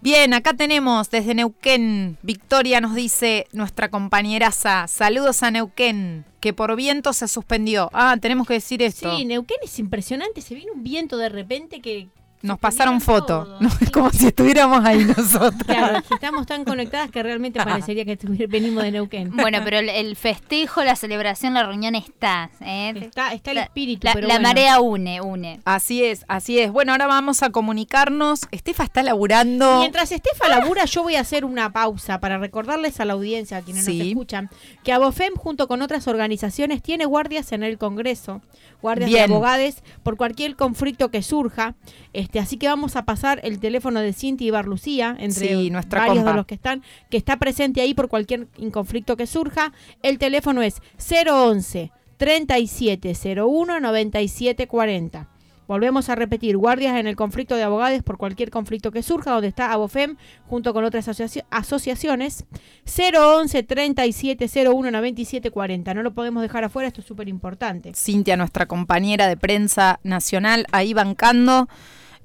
Bien, 0.04 0.34
acá 0.34 0.52
tenemos 0.52 1.08
desde 1.08 1.34
Neuquén. 1.34 2.18
Victoria 2.20 2.82
nos 2.82 2.94
dice 2.94 3.46
nuestra 3.52 3.88
compañeraza. 3.88 4.86
Saludos 4.86 5.42
a 5.42 5.50
Neuquén, 5.50 6.26
que 6.40 6.52
por 6.52 6.76
viento 6.76 7.14
se 7.14 7.26
suspendió. 7.26 7.88
Ah, 7.94 8.14
tenemos 8.20 8.46
que 8.46 8.52
decir 8.52 8.82
esto. 8.82 9.16
Sí, 9.16 9.24
Neuquén 9.24 9.56
es 9.62 9.78
impresionante. 9.78 10.42
Se 10.42 10.54
viene 10.54 10.72
un 10.72 10.84
viento 10.84 11.16
de 11.16 11.30
repente 11.30 11.80
que 11.80 12.08
nos 12.44 12.58
pasaron 12.58 13.00
foto, 13.00 13.58
es 13.80 13.90
como 13.90 14.10
si 14.10 14.26
estuviéramos 14.26 14.84
ahí 14.84 15.02
nosotros. 15.02 15.62
Claro, 15.64 16.02
estamos 16.10 16.46
tan 16.46 16.64
conectadas 16.64 17.10
que 17.10 17.22
realmente 17.22 17.58
parecería 17.58 18.04
que 18.04 18.18
venimos 18.46 18.82
de 18.82 18.92
Neuquén. 18.92 19.34
Bueno, 19.34 19.60
pero 19.64 19.78
el, 19.78 20.14
festejo, 20.14 20.84
la 20.84 20.94
celebración, 20.94 21.54
la 21.54 21.62
reunión 21.62 21.94
está. 21.94 22.50
¿eh? 22.60 22.92
Está, 22.96 23.32
está 23.32 23.52
el 23.52 23.58
espíritu. 23.58 24.06
La, 24.06 24.14
la 24.20 24.40
marea 24.40 24.80
une, 24.80 25.22
une. 25.22 25.60
Así 25.64 26.04
es, 26.04 26.26
así 26.28 26.58
es. 26.58 26.70
Bueno, 26.70 26.92
ahora 26.92 27.06
vamos 27.06 27.42
a 27.42 27.48
comunicarnos. 27.48 28.42
Estefa 28.50 28.84
está 28.84 29.02
laburando. 29.02 29.78
Mientras 29.78 30.12
Estefa 30.12 30.46
labura, 30.48 30.84
yo 30.84 31.02
voy 31.02 31.16
a 31.16 31.20
hacer 31.20 31.46
una 31.46 31.72
pausa 31.72 32.20
para 32.20 32.36
recordarles 32.36 33.00
a 33.00 33.06
la 33.06 33.14
audiencia, 33.14 33.56
a 33.56 33.62
quienes 33.62 33.88
nos 33.88 33.96
escuchan, 33.96 34.50
que 34.82 34.92
Abofem, 34.92 35.34
junto 35.34 35.66
con 35.66 35.80
otras 35.80 36.06
organizaciones, 36.08 36.82
tiene 36.82 37.06
guardias 37.06 37.52
en 37.52 37.62
el 37.62 37.78
Congreso, 37.78 38.42
guardias 38.82 39.10
de 39.10 39.22
abogados, 39.22 39.76
por 40.02 40.18
cualquier 40.18 40.56
conflicto 40.56 41.10
que 41.10 41.22
surja. 41.22 41.74
Este, 42.12 42.33
así 42.38 42.56
que 42.56 42.66
vamos 42.68 42.96
a 42.96 43.04
pasar 43.04 43.40
el 43.44 43.58
teléfono 43.58 44.00
de 44.00 44.12
Cinti 44.12 44.46
y 44.46 44.50
Barlucía, 44.50 45.16
entre 45.18 45.70
varios 45.88 46.24
de 46.24 46.34
los 46.34 46.46
que 46.46 46.54
están, 46.54 46.82
que 47.10 47.16
está 47.16 47.38
presente 47.38 47.80
ahí 47.80 47.94
por 47.94 48.08
cualquier 48.08 48.48
conflicto 48.72 49.16
que 49.16 49.26
surja. 49.26 49.72
El 50.02 50.18
teléfono 50.18 50.62
es 50.62 50.80
011 50.98 51.92
3701 52.16 53.80
9740. 53.80 55.28
Volvemos 55.66 56.10
a 56.10 56.14
repetir, 56.14 56.58
guardias 56.58 56.98
en 56.98 57.06
el 57.06 57.16
conflicto 57.16 57.56
de 57.56 57.62
abogados 57.62 58.02
por 58.02 58.18
cualquier 58.18 58.50
conflicto 58.50 58.90
que 58.90 59.02
surja, 59.02 59.30
donde 59.30 59.48
está 59.48 59.72
Abofem 59.72 60.16
junto 60.46 60.74
con 60.74 60.84
otras 60.84 61.08
asociaciones. 61.08 62.44
011 62.84 63.62
3701 63.62 64.90
9740. 64.90 65.94
No 65.94 66.02
lo 66.02 66.12
podemos 66.12 66.42
dejar 66.42 66.64
afuera, 66.64 66.88
esto 66.88 67.00
es 67.00 67.06
súper 67.06 67.28
importante. 67.28 67.92
Cintia, 67.94 68.36
nuestra 68.36 68.66
compañera 68.66 69.26
de 69.26 69.38
prensa 69.38 70.00
nacional, 70.02 70.66
ahí 70.70 70.92
bancando. 70.92 71.66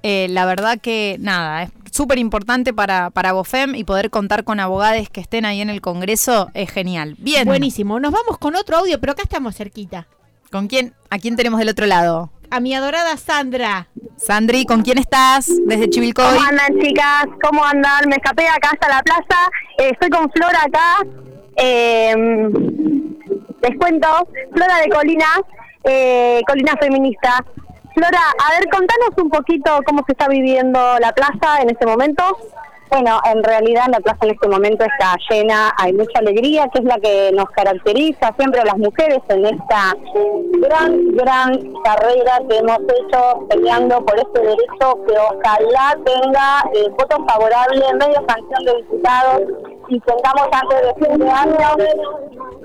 Eh, 0.02 0.28
la 0.30 0.46
verdad 0.46 0.78
que 0.80 1.16
nada, 1.20 1.64
es 1.64 1.70
súper 1.90 2.18
importante 2.18 2.72
para, 2.72 3.10
para 3.10 3.32
Bofem 3.32 3.74
y 3.74 3.84
poder 3.84 4.10
contar 4.10 4.44
con 4.44 4.60
abogados 4.60 5.08
que 5.10 5.20
estén 5.20 5.44
ahí 5.44 5.60
en 5.60 5.70
el 5.70 5.80
Congreso 5.80 6.50
es 6.54 6.70
genial. 6.70 7.16
Bien. 7.18 7.46
Buenísimo. 7.46 8.00
Nos 8.00 8.12
vamos 8.12 8.38
con 8.38 8.56
otro 8.56 8.78
audio, 8.78 8.98
pero 9.00 9.12
acá 9.12 9.22
estamos 9.22 9.56
cerquita. 9.56 10.06
¿Con 10.50 10.66
quién? 10.66 10.94
¿A 11.10 11.18
quién 11.18 11.36
tenemos 11.36 11.58
del 11.58 11.68
otro 11.68 11.86
lado? 11.86 12.30
A 12.50 12.58
mi 12.58 12.74
adorada 12.74 13.16
Sandra. 13.16 13.88
Sandri, 14.16 14.64
¿con 14.64 14.82
quién 14.82 14.98
estás? 14.98 15.48
Desde 15.66 15.88
Chivilcoy. 15.88 16.24
¿Cómo 16.24 16.40
andan, 16.40 16.80
chicas? 16.80 17.26
¿Cómo 17.42 17.64
andan? 17.64 18.08
Me 18.08 18.16
escapé 18.16 18.48
acá 18.48 18.70
hasta 18.72 18.88
la 18.88 19.02
plaza. 19.02 19.48
Eh, 19.78 19.90
estoy 19.92 20.10
con 20.10 20.30
Flora 20.32 20.62
acá. 20.66 21.06
Eh, 21.56 22.14
les 23.62 23.78
cuento, 23.78 24.08
Flora 24.52 24.78
de 24.78 24.88
Colina, 24.88 25.26
eh, 25.84 26.40
Colina 26.46 26.74
Feminista. 26.80 27.44
Flora, 27.94 28.20
a 28.46 28.58
ver, 28.58 28.68
contanos 28.70 29.10
un 29.22 29.30
poquito 29.30 29.80
cómo 29.84 30.02
se 30.06 30.12
está 30.12 30.28
viviendo 30.28 30.78
la 31.00 31.12
plaza 31.12 31.60
en 31.62 31.70
este 31.70 31.86
momento. 31.86 32.22
Bueno, 32.88 33.20
en 33.24 33.44
realidad 33.44 33.84
la 33.88 34.00
plaza 34.00 34.18
en 34.22 34.30
este 34.30 34.48
momento 34.48 34.84
está 34.84 35.14
llena, 35.28 35.72
hay 35.76 35.92
mucha 35.92 36.18
alegría, 36.18 36.68
que 36.68 36.80
es 36.80 36.84
la 36.84 36.98
que 36.98 37.30
nos 37.32 37.48
caracteriza 37.50 38.34
siempre 38.36 38.60
a 38.60 38.64
las 38.64 38.78
mujeres 38.78 39.20
en 39.28 39.46
esta 39.46 39.94
gran, 40.58 41.12
gran 41.12 41.72
carrera 41.84 42.40
que 42.48 42.58
hemos 42.58 42.78
hecho 42.80 43.46
peleando 43.48 44.04
por 44.04 44.18
este 44.18 44.40
derecho 44.40 44.98
que 45.06 45.14
ojalá 45.16 45.96
tenga 46.04 46.64
eh, 46.74 46.88
votos 46.90 47.20
favorables, 47.28 47.94
media 47.94 48.22
sanción 48.26 48.64
de 48.64 48.76
diputados 48.78 49.42
y 49.90 50.00
tengamos 50.00 50.48
antes 50.52 50.80
de 50.82 50.94
fin 51.04 51.18
de 51.18 51.28
año 51.28 51.76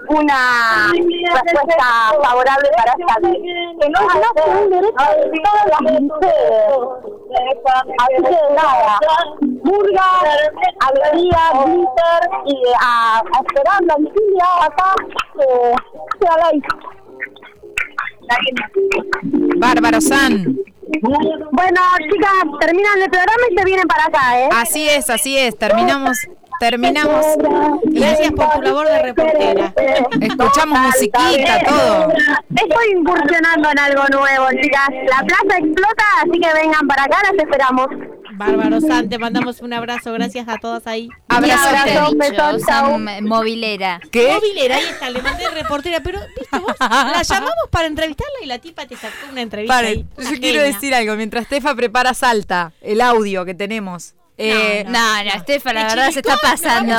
una 0.09 0.91
respuesta 0.93 1.87
favorable 2.21 2.69
para 2.77 2.93
esta 2.99 3.19
ley. 3.21 3.41
Que 3.81 3.89
no 3.89 3.99
es 3.99 4.07
un 4.45 4.69
derecho 4.69 5.05
de 5.15 5.39
todas 5.41 5.65
las 5.71 5.81
mujeres. 5.81 6.87
Así 7.97 8.23
que 8.23 8.53
nada, 8.53 8.99
burga, 9.41 10.09
alegría, 10.79 11.43
glitter 11.65 12.21
y 12.45 12.63
a, 12.79 13.17
a 13.17 13.41
esperando 13.43 13.95
a 14.41 14.65
acá 14.65 14.93
que 15.33 15.47
sea 16.19 16.51
ley. 16.51 16.61
Bárbaro 19.57 20.01
San. 20.01 20.55
Bueno, 21.01 21.81
chicas, 22.11 22.59
terminan 22.59 23.01
el 23.01 23.09
programa 23.09 23.43
y 23.51 23.57
se 23.57 23.65
vienen 23.65 23.87
para 23.87 24.05
acá, 24.05 24.39
¿eh? 24.39 24.49
Así 24.53 24.87
es, 24.87 25.09
así 25.09 25.37
es. 25.37 25.57
Terminamos 25.57 26.27
terminamos. 26.59 27.25
Gracias 27.85 28.31
por 28.31 28.49
tu 28.51 28.61
labor 28.61 28.87
de 28.87 29.01
reportera. 29.01 29.73
Escuchamos 30.21 30.79
musiquita, 30.79 31.63
todo. 31.67 32.13
Estoy 32.55 32.91
incursionando 32.97 33.69
en 33.71 33.79
algo 33.79 34.03
nuevo, 34.11 34.47
chicas. 34.61 34.89
La 35.09 35.25
plaza 35.25 35.57
explota, 35.57 36.03
así 36.21 36.39
que 36.39 36.53
vengan 36.53 36.87
para 36.87 37.03
acá, 37.03 37.17
las 37.31 37.43
esperamos. 37.43 37.87
Bárbaro 38.37 38.81
Sante, 38.81 39.17
mandamos 39.17 39.61
un 39.61 39.71
abrazo, 39.73 40.11
gracias 40.13 40.47
a 40.49 40.57
todas 40.57 40.87
ahí. 40.87 41.09
Abrazo, 41.29 42.11
un 42.11 42.17
beso, 42.17 43.21
movilera. 43.21 44.01
¿Qué? 44.11 44.33
Movilera, 44.33 44.75
ahí 44.75 44.85
está, 44.85 45.09
le 45.09 45.21
mandé 45.21 45.49
reportera, 45.49 46.01
pero 46.01 46.19
viste 46.37 46.59
vos, 46.59 46.75
la 46.79 47.21
llamamos 47.27 47.69
para 47.69 47.87
entrevistarla 47.87 48.39
y 48.43 48.45
la 48.45 48.59
tipa 48.59 48.85
te 48.85 48.97
sacó 48.97 49.15
una 49.31 49.41
entrevista 49.41 49.77
ahí. 49.77 50.05
Yo 50.17 50.39
quiero 50.39 50.61
decir 50.61 50.93
algo, 50.93 51.15
mientras 51.15 51.47
Tefa 51.47 51.75
prepara 51.75 52.13
Salta, 52.13 52.73
el 52.81 53.01
audio 53.01 53.45
que 53.45 53.53
tenemos. 53.53 54.14
Eh, 54.37 54.83
no, 54.85 54.91
no, 54.91 55.23
no, 55.23 55.73
la 55.73 55.87
verdad 55.87 56.11
se 56.11 56.19
está 56.19 56.37
pasando. 56.41 56.93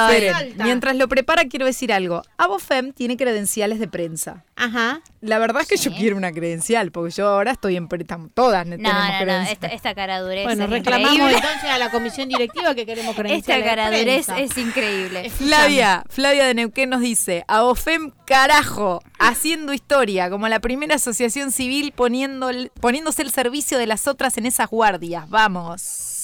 mientras 0.65 0.97
lo 0.97 1.09
prepara, 1.09 1.45
quiero 1.45 1.67
decir 1.67 1.93
algo. 1.93 2.23
Abofem 2.39 2.93
tiene 2.93 3.17
credenciales 3.17 3.79
de 3.79 3.89
prensa. 3.89 4.45
Ajá. 4.57 5.03
La 5.21 5.39
verdad 5.39 5.63
es 5.63 5.69
que 5.69 5.77
yo 5.77 5.95
quiero 5.95 6.17
una 6.17 6.33
credencial, 6.33 6.91
porque 6.93 7.11
yo 7.11 7.29
ahora 7.29 7.53
estoy 7.53 7.77
en. 7.77 7.89
Todas 8.35 8.67
no, 8.67 8.77
tenemos 8.77 8.95
no, 8.95 9.27
no, 9.27 9.43
esta, 9.43 9.67
esta 9.69 9.95
cara 9.95 10.21
dureza. 10.21 10.45
Bueno, 10.45 10.67
reclamamos 10.67 11.33
entonces 11.33 11.65
a 11.65 11.79
la 11.79 11.91
comisión 11.91 12.29
directiva 12.29 12.75
que 12.75 12.87
queremos 12.87 13.15
credenciales. 13.15 13.65
Esta 13.65 13.77
cara 13.77 13.97
dureza 13.97 14.39
es 14.39 14.57
increíble. 14.57 15.31
Flavia, 15.31 16.05
Flavia 16.09 16.47
de 16.47 16.55
Neuquén 16.55 16.91
nos 16.91 17.01
dice: 17.01 17.45
Abofem, 17.49 18.13
carajo, 18.27 19.03
haciendo 19.19 19.73
historia, 19.73 20.31
como 20.31 20.49
la 20.49 20.61
primera 20.61 20.97
asociación 20.97 21.53
civil 21.53 21.93
poniendo, 21.95 22.51
poniéndose 22.81 23.23
el 23.23 23.31
servicio 23.31 23.79
de 23.79 23.87
las 23.87 24.07
otras 24.07 24.39
en 24.39 24.47
esas 24.47 24.69
guardias. 24.69 25.29
Vamos. 25.29 26.16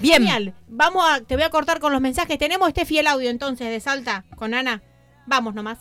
Bien. 0.00 0.22
Genial. 0.22 0.54
Vamos 0.68 1.04
a, 1.08 1.20
te 1.20 1.34
voy 1.34 1.44
a 1.44 1.50
cortar 1.50 1.80
con 1.80 1.92
los 1.92 2.00
mensajes. 2.00 2.38
Tenemos 2.38 2.68
este 2.68 2.84
fiel 2.84 3.06
audio 3.06 3.30
entonces 3.30 3.68
de 3.68 3.80
Salta 3.80 4.24
con 4.36 4.54
Ana. 4.54 4.82
Vamos 5.26 5.54
nomás. 5.54 5.78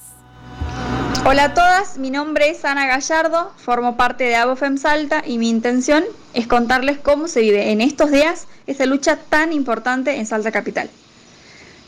Hola 1.25 1.45
a 1.45 1.53
todas, 1.53 1.97
mi 1.97 2.11
nombre 2.11 2.49
es 2.49 2.65
Ana 2.65 2.85
Gallardo, 2.85 3.53
formo 3.55 3.95
parte 3.95 4.25
de 4.25 4.35
Abofem 4.35 4.77
Salta 4.77 5.23
y 5.25 5.37
mi 5.37 5.49
intención 5.49 6.03
es 6.33 6.47
contarles 6.47 6.97
cómo 6.97 7.29
se 7.29 7.39
vive 7.39 7.71
en 7.71 7.79
estos 7.79 8.11
días 8.11 8.45
esta 8.67 8.85
lucha 8.85 9.15
tan 9.15 9.53
importante 9.53 10.17
en 10.17 10.25
Salta 10.25 10.51
Capital. 10.51 10.89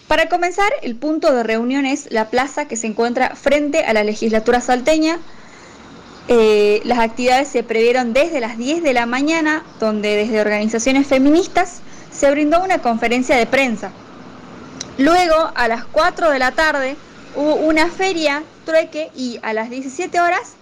Para 0.08 0.30
comenzar, 0.30 0.72
el 0.84 0.96
punto 0.96 1.34
de 1.34 1.44
reunión 1.44 1.86
es 1.86 2.10
la 2.12 2.30
plaza 2.30 2.70
que 2.70 2.78
se 2.78 2.88
encuentra 2.88 3.36
frente 3.36 3.84
a 3.84 3.92
la 3.92 4.06
legislatura 4.06 4.62
salteña. 4.62 5.20
Eh, 6.30 6.82
las 6.86 7.00
actividades 7.00 7.50
se 7.50 7.64
previeron 7.64 8.14
desde 8.14 8.40
las 8.40 8.58
10 8.58 8.84
de 8.84 8.94
la 8.94 9.06
mañana, 9.06 9.66
donde 9.82 10.16
desde 10.16 10.40
organizaciones 10.40 11.08
feministas 11.08 11.82
se 12.16 12.32
brindó 12.32 12.64
una 12.64 12.80
conferencia 12.80 13.36
de 13.36 13.46
prensa. 13.46 13.92
Luego, 14.98 15.52
a 15.56 15.68
las 15.68 15.86
4 15.86 16.30
de 16.30 16.40
la 16.40 16.52
tarde, 16.52 16.96
hubo 17.36 17.56
una 17.56 17.90
feria 17.90 18.44
trueque 18.66 19.12
y 19.16 19.40
a 19.44 19.54
las 19.54 19.70
17 19.70 20.20
horas 20.22 20.54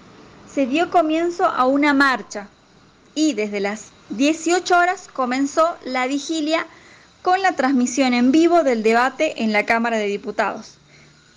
se 0.51 0.65
dio 0.65 0.89
comienzo 0.89 1.45
a 1.45 1.65
una 1.65 1.93
marcha 1.93 2.47
y 3.15 3.33
desde 3.33 3.59
las 3.59 3.91
18 4.09 4.77
horas 4.77 5.07
comenzó 5.11 5.77
la 5.85 6.07
vigilia 6.07 6.65
con 7.21 7.41
la 7.41 7.53
transmisión 7.53 8.13
en 8.13 8.31
vivo 8.31 8.63
del 8.63 8.83
debate 8.83 9.43
en 9.43 9.53
la 9.53 9.65
Cámara 9.65 9.97
de 9.97 10.07
Diputados. 10.07 10.77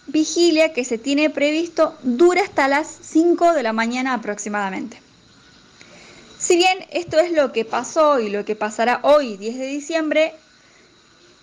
Vigilia 0.07 0.73
que 0.73 0.85
se 0.85 0.99
tiene 0.99 1.31
previsto 1.31 1.95
dura 2.03 2.43
hasta 2.43 2.69
las 2.69 2.89
5 2.89 3.53
de 3.53 3.63
la 3.63 3.73
mañana 3.73 4.15
aproximadamente. 4.15 5.06
Si 6.47 6.55
bien 6.55 6.79
esto 6.93 7.19
es 7.19 7.33
lo 7.33 7.51
que 7.51 7.65
pasó 7.65 8.21
y 8.21 8.31
lo 8.31 8.45
que 8.45 8.55
pasará 8.55 9.01
hoy, 9.03 9.37
10 9.37 9.59
de 9.59 9.67
diciembre, 9.67 10.33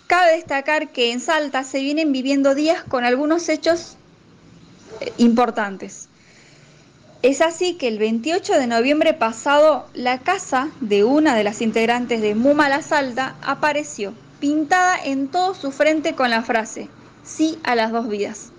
cabe 0.07 0.37
destacar 0.37 0.93
que 0.93 1.11
en 1.11 1.19
Salta 1.19 1.65
se 1.65 1.81
vienen 1.81 2.13
viviendo 2.13 2.55
días 2.55 2.85
con 2.85 3.03
algunos 3.03 3.49
hechos 3.49 3.97
importantes. 5.17 6.07
Es 7.21 7.41
así 7.41 7.73
que 7.73 7.89
el 7.89 7.99
28 7.99 8.53
de 8.53 8.65
noviembre 8.65 9.13
pasado, 9.13 9.89
la 9.93 10.19
casa 10.19 10.69
de 10.79 11.03
una 11.03 11.35
de 11.35 11.43
las 11.43 11.59
integrantes 11.59 12.21
de 12.21 12.33
Muma 12.33 12.69
La 12.69 12.81
Salta 12.81 13.35
apareció, 13.41 14.13
pintada 14.39 14.95
en 15.03 15.27
todo 15.27 15.53
su 15.53 15.73
frente 15.73 16.15
con 16.15 16.29
la 16.29 16.43
frase, 16.43 16.87
sí 17.25 17.59
a 17.63 17.75
las 17.75 17.91
dos 17.91 18.07
vidas. 18.07 18.52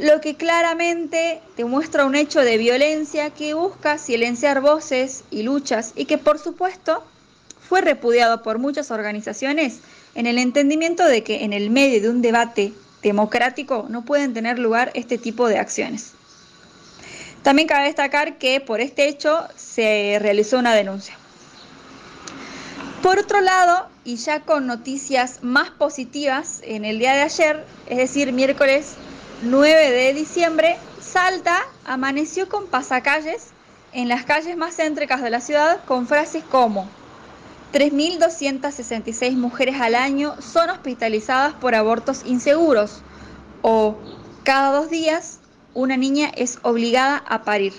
Lo 0.00 0.22
que 0.22 0.34
claramente 0.34 1.42
demuestra 1.58 2.06
un 2.06 2.14
hecho 2.14 2.40
de 2.40 2.56
violencia 2.56 3.28
que 3.28 3.52
busca 3.52 3.98
silenciar 3.98 4.62
voces 4.62 5.24
y 5.30 5.42
luchas 5.42 5.92
y 5.94 6.06
que 6.06 6.16
por 6.16 6.38
supuesto 6.38 7.04
fue 7.68 7.82
repudiado 7.82 8.42
por 8.42 8.58
muchas 8.58 8.90
organizaciones 8.90 9.80
en 10.14 10.24
el 10.24 10.38
entendimiento 10.38 11.04
de 11.04 11.22
que 11.22 11.44
en 11.44 11.52
el 11.52 11.68
medio 11.68 12.00
de 12.00 12.08
un 12.08 12.22
debate 12.22 12.72
democrático 13.02 13.88
no 13.90 14.02
pueden 14.06 14.32
tener 14.32 14.58
lugar 14.58 14.90
este 14.94 15.18
tipo 15.18 15.48
de 15.48 15.58
acciones. 15.58 16.14
También 17.42 17.68
cabe 17.68 17.84
destacar 17.84 18.38
que 18.38 18.58
por 18.60 18.80
este 18.80 19.06
hecho 19.06 19.48
se 19.54 20.16
realizó 20.18 20.58
una 20.58 20.74
denuncia. 20.74 21.14
Por 23.02 23.18
otro 23.18 23.42
lado, 23.42 23.86
y 24.04 24.16
ya 24.16 24.40
con 24.40 24.66
noticias 24.66 25.40
más 25.42 25.68
positivas, 25.68 26.62
en 26.64 26.86
el 26.86 26.98
día 26.98 27.12
de 27.12 27.20
ayer, 27.20 27.66
es 27.86 27.98
decir, 27.98 28.32
miércoles 28.32 28.94
9 29.42 29.90
de 29.90 30.12
diciembre, 30.12 30.76
Salta 31.00 31.56
amaneció 31.86 32.50
con 32.50 32.66
pasacalles 32.66 33.52
en 33.94 34.06
las 34.06 34.24
calles 34.24 34.54
más 34.54 34.76
céntricas 34.76 35.22
de 35.22 35.30
la 35.30 35.40
ciudad 35.40 35.80
con 35.86 36.06
frases 36.06 36.44
como 36.44 36.86
3.266 37.72 39.36
mujeres 39.36 39.80
al 39.80 39.94
año 39.94 40.34
son 40.42 40.68
hospitalizadas 40.68 41.54
por 41.54 41.74
abortos 41.74 42.22
inseguros 42.26 43.00
o 43.62 43.96
cada 44.44 44.72
dos 44.72 44.90
días 44.90 45.38
una 45.72 45.96
niña 45.96 46.30
es 46.36 46.58
obligada 46.60 47.16
a 47.26 47.42
parir. 47.42 47.72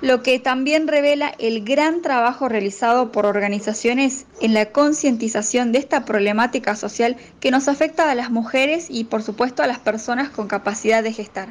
Lo 0.00 0.22
que 0.22 0.38
también 0.38 0.86
revela 0.86 1.34
el 1.38 1.64
gran 1.64 2.02
trabajo 2.02 2.48
realizado 2.48 3.10
por 3.10 3.26
organizaciones 3.26 4.26
en 4.40 4.54
la 4.54 4.66
concientización 4.66 5.72
de 5.72 5.80
esta 5.80 6.04
problemática 6.04 6.76
social 6.76 7.16
que 7.40 7.50
nos 7.50 7.66
afecta 7.66 8.08
a 8.08 8.14
las 8.14 8.30
mujeres 8.30 8.86
y 8.90 9.04
por 9.04 9.24
supuesto 9.24 9.64
a 9.64 9.66
las 9.66 9.80
personas 9.80 10.30
con 10.30 10.46
capacidad 10.46 11.02
de 11.02 11.12
gestar. 11.12 11.48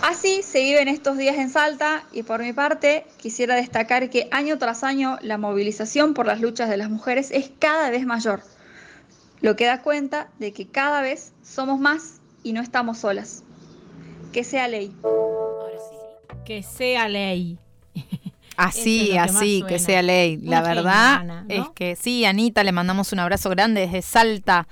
Así 0.00 0.42
se 0.42 0.60
vive 0.60 0.80
en 0.80 0.88
estos 0.88 1.18
días 1.18 1.36
en 1.36 1.50
Salta 1.50 2.04
y 2.12 2.22
por 2.22 2.40
mi 2.40 2.52
parte 2.54 3.04
quisiera 3.18 3.56
destacar 3.56 4.08
que 4.08 4.28
año 4.30 4.56
tras 4.56 4.84
año 4.84 5.18
la 5.20 5.36
movilización 5.36 6.14
por 6.14 6.24
las 6.24 6.40
luchas 6.40 6.70
de 6.70 6.76
las 6.76 6.88
mujeres 6.88 7.30
es 7.32 7.50
cada 7.58 7.90
vez 7.90 8.06
mayor, 8.06 8.40
lo 9.40 9.56
que 9.56 9.66
da 9.66 9.82
cuenta 9.82 10.28
de 10.38 10.52
que 10.52 10.68
cada 10.68 11.02
vez 11.02 11.32
somos 11.42 11.80
más 11.80 12.20
y 12.42 12.52
no 12.52 12.62
estamos 12.62 12.98
solas. 12.98 13.42
Que 14.32 14.44
sea 14.44 14.68
ley. 14.68 14.94
Que 16.48 16.62
sea 16.62 17.10
ley. 17.10 17.58
Así, 18.56 19.16
así, 19.16 19.62
que 19.68 19.78
sea 19.78 20.02
ley. 20.02 20.38
La 20.38 20.62
verdad 20.62 21.44
es 21.48 21.68
que 21.76 21.94
sí, 21.94 22.24
Anita, 22.24 22.64
le 22.64 22.72
mandamos 22.72 23.12
un 23.12 23.20
abrazo 23.20 23.50
grande 23.50 23.82
desde 23.82 24.02
Salta. 24.02 24.66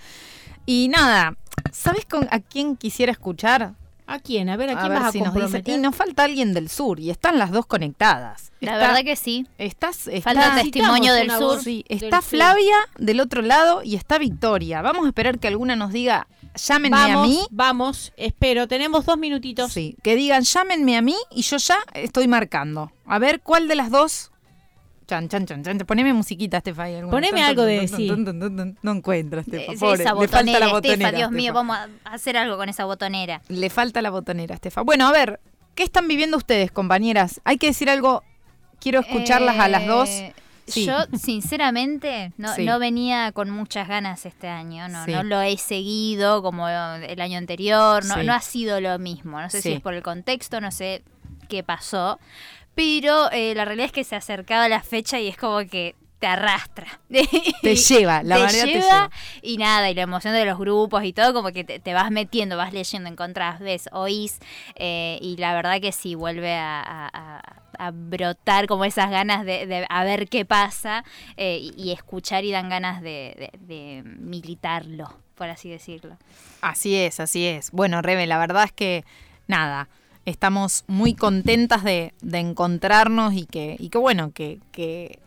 Y 0.65 0.89
nada, 0.89 1.37
¿sabes 1.71 2.05
con, 2.05 2.27
a 2.33 2.41
quién 2.41 2.77
quisiera 2.77 3.13
escuchar? 3.13 3.75
¿A 4.09 4.19
quién? 4.19 4.49
A 4.49 4.57
ver, 4.57 4.71
¿a 4.71 4.81
quién 4.81 4.93
vas 4.93 5.15
a 5.15 5.19
comprometer? 5.19 5.75
Y 5.75 5.79
nos 5.79 5.95
falta 5.95 6.25
alguien 6.25 6.55
del 6.55 6.69
sur 6.69 6.99
y 6.99 7.11
están 7.11 7.39
las 7.39 7.53
dos 7.53 7.67
conectadas. 7.67 8.53
La 8.59 8.77
verdad 8.77 9.05
que 9.05 9.15
sí. 9.15 9.47
Estás, 9.59 10.11
falta 10.23 10.55
testimonio 10.55 11.13
del 11.13 11.31
sur. 11.31 11.63
Sí, 11.63 11.85
está 11.89 12.23
Flavia 12.23 12.77
del 12.99 13.21
otro 13.21 13.43
lado 13.43 13.83
y 13.85 13.95
está 13.95 14.19
Victoria. 14.19 14.83
Vamos 14.83 15.05
a 15.05 15.09
esperar 15.09 15.39
que 15.39 15.47
alguna 15.47 15.77
nos 15.77 15.93
diga, 15.93 16.27
llámenme 16.57 16.97
a 16.97 17.23
mí. 17.23 17.41
Vamos, 17.51 18.13
espero. 18.17 18.69
Tenemos 18.69 19.05
dos 19.05 19.19
minutitos. 19.19 19.73
Sí, 19.73 19.97
que 20.03 20.17
digan, 20.17 20.43
llámenme 20.43 20.97
a 20.97 21.03
mí 21.03 21.17
y 21.31 21.43
yo 21.43 21.57
ya 21.57 21.79
estoy 21.95 22.29
marcando. 22.29 22.93
A 23.07 23.19
ver, 23.19 23.41
¿cuál 23.41 23.69
de 23.69 23.75
las 23.75 23.91
dos 23.91 24.31
Chan, 25.07 25.29
chan, 25.29 25.47
chan, 25.47 25.63
chan. 25.63 25.79
Poneme 25.79 26.13
musiquita, 26.13 26.57
Estefa. 26.57 26.87
Poneme 27.09 27.43
algo 27.43 27.63
de 27.63 27.81
decir. 27.81 28.17
No 28.83 28.93
encuentro, 28.93 29.41
Estefa. 29.41 29.73
Le 29.73 30.29
falta 30.29 30.59
la 30.59 30.69
botonera. 30.69 31.13
Dios 31.13 31.31
mío, 31.31 31.53
vamos 31.53 31.77
a 31.77 32.13
hacer 32.13 32.37
algo 32.37 32.57
con 32.57 32.69
esa 32.69 32.85
botonera. 32.85 33.41
Le 33.49 33.71
falta 33.71 34.03
la 34.03 34.11
botonera, 34.11 34.57
Estefa. 34.57 34.83
Bueno, 34.83 35.07
a 35.07 35.13
ver, 35.13 35.41
¿qué 35.77 35.85
están 35.85 36.09
viviendo 36.09 36.37
ustedes, 36.37 36.73
compañeras? 36.73 37.41
Hay 37.45 37.59
que 37.59 37.69
decir 37.69 37.89
algo. 37.89 38.25
Quiero 38.81 39.01
escucharlas 39.01 39.59
a 39.59 39.69
las 39.69 39.87
dos. 39.87 40.11
Yo, 40.67 40.99
sinceramente, 41.17 42.33
no, 42.37 42.79
venía 42.79 43.33
con 43.33 43.51
muchas 43.51 43.87
ganas 43.89 44.27
este 44.27 44.49
año. 44.49 44.89
No, 44.89 45.07
no 45.07 45.23
lo 45.23 45.41
he 45.41 45.57
seguido 45.59 46.43
como 46.43 46.69
el 46.69 47.21
año 47.21 47.39
anterior. 47.39 48.05
No, 48.05 48.23
no 48.23 48.33
ha 48.33 48.41
sido 48.41 48.81
lo 48.81 48.99
mismo. 48.99 49.41
No 49.41 49.49
sé 49.49 49.63
si 49.63 49.73
es 49.73 49.81
por 49.81 49.95
el 49.95 50.03
contexto, 50.03 50.61
no 50.61 50.71
sé 50.71 51.03
qué 51.49 51.63
pasó 51.63 52.19
pero 52.77 53.33
eh, 53.33 53.55
la 53.55 53.65
realidad 53.65 53.87
es 53.87 53.93
que 53.93 54.05
se 54.05 54.15
acercaba 54.15 54.69
la 54.69 54.83
fecha 54.83 55.19
y 55.19 55.29
es 55.29 55.39
como 55.39 55.59
que 55.67 55.97
te 56.19 56.27
arrastra. 56.27 57.01
Te 57.09 57.75
lleva, 57.77 58.23
la 58.23 58.39
verdad 58.39 58.65
te 58.65 58.81
lleva. 58.81 59.11
Y 59.43 59.59
nada, 59.59 59.91
y 59.91 59.95
la 59.95 60.03
emoción 60.03 60.35
de 60.35 60.45
los 60.45 60.59
grupos 60.59 61.05
y 61.05 61.13
todo, 61.13 61.33
como 61.35 61.51
que 61.53 61.65
te, 61.65 61.95
vas 61.95 62.11
metiendo, 62.11 62.57
vas 62.57 62.73
leyendo, 62.73 63.09
encontrás, 63.09 63.61
ves, 63.61 63.89
oís, 63.93 64.39
eh, 64.77 65.19
y 65.21 65.37
la 65.37 65.55
verdad 65.55 65.81
que 65.81 65.93
sí, 65.93 66.15
vuelve 66.15 66.55
a, 66.55 67.43
brotar 67.93 68.67
como 68.67 68.87
esas 68.87 69.11
ganas 69.11 69.45
de, 69.45 69.87
a 69.91 70.05
ver 70.05 70.31
qué 70.31 70.47
pasa 70.47 71.05
eh, 71.37 71.59
y, 71.77 71.93
escuchar 71.93 72.45
y 72.45 72.51
dan 72.51 72.71
ganas 72.71 73.03
de, 73.03 73.51
de 73.61 74.03
militarlo, 74.03 75.13
por 75.35 75.51
así 75.51 75.69
decirlo. 75.69 76.17
Así 76.63 76.97
es, 76.97 77.21
así 77.21 77.45
es. 77.45 77.71
Bueno, 77.73 78.01
Rebe, 78.01 78.27
la 78.27 78.39
verdad 78.39 78.65
es 78.65 78.73
que 78.73 79.05
nada 79.47 79.89
estamos 80.27 80.85
muy 80.89 81.15
contentas 81.15 81.85
de, 81.85 82.13
encontrarnos 82.33 83.33
y 83.33 83.47
que, 83.47 83.77
y 83.79 83.89
que 83.89 83.99
bueno, 83.99 84.33
que, 84.33 84.59
que, 84.73 85.21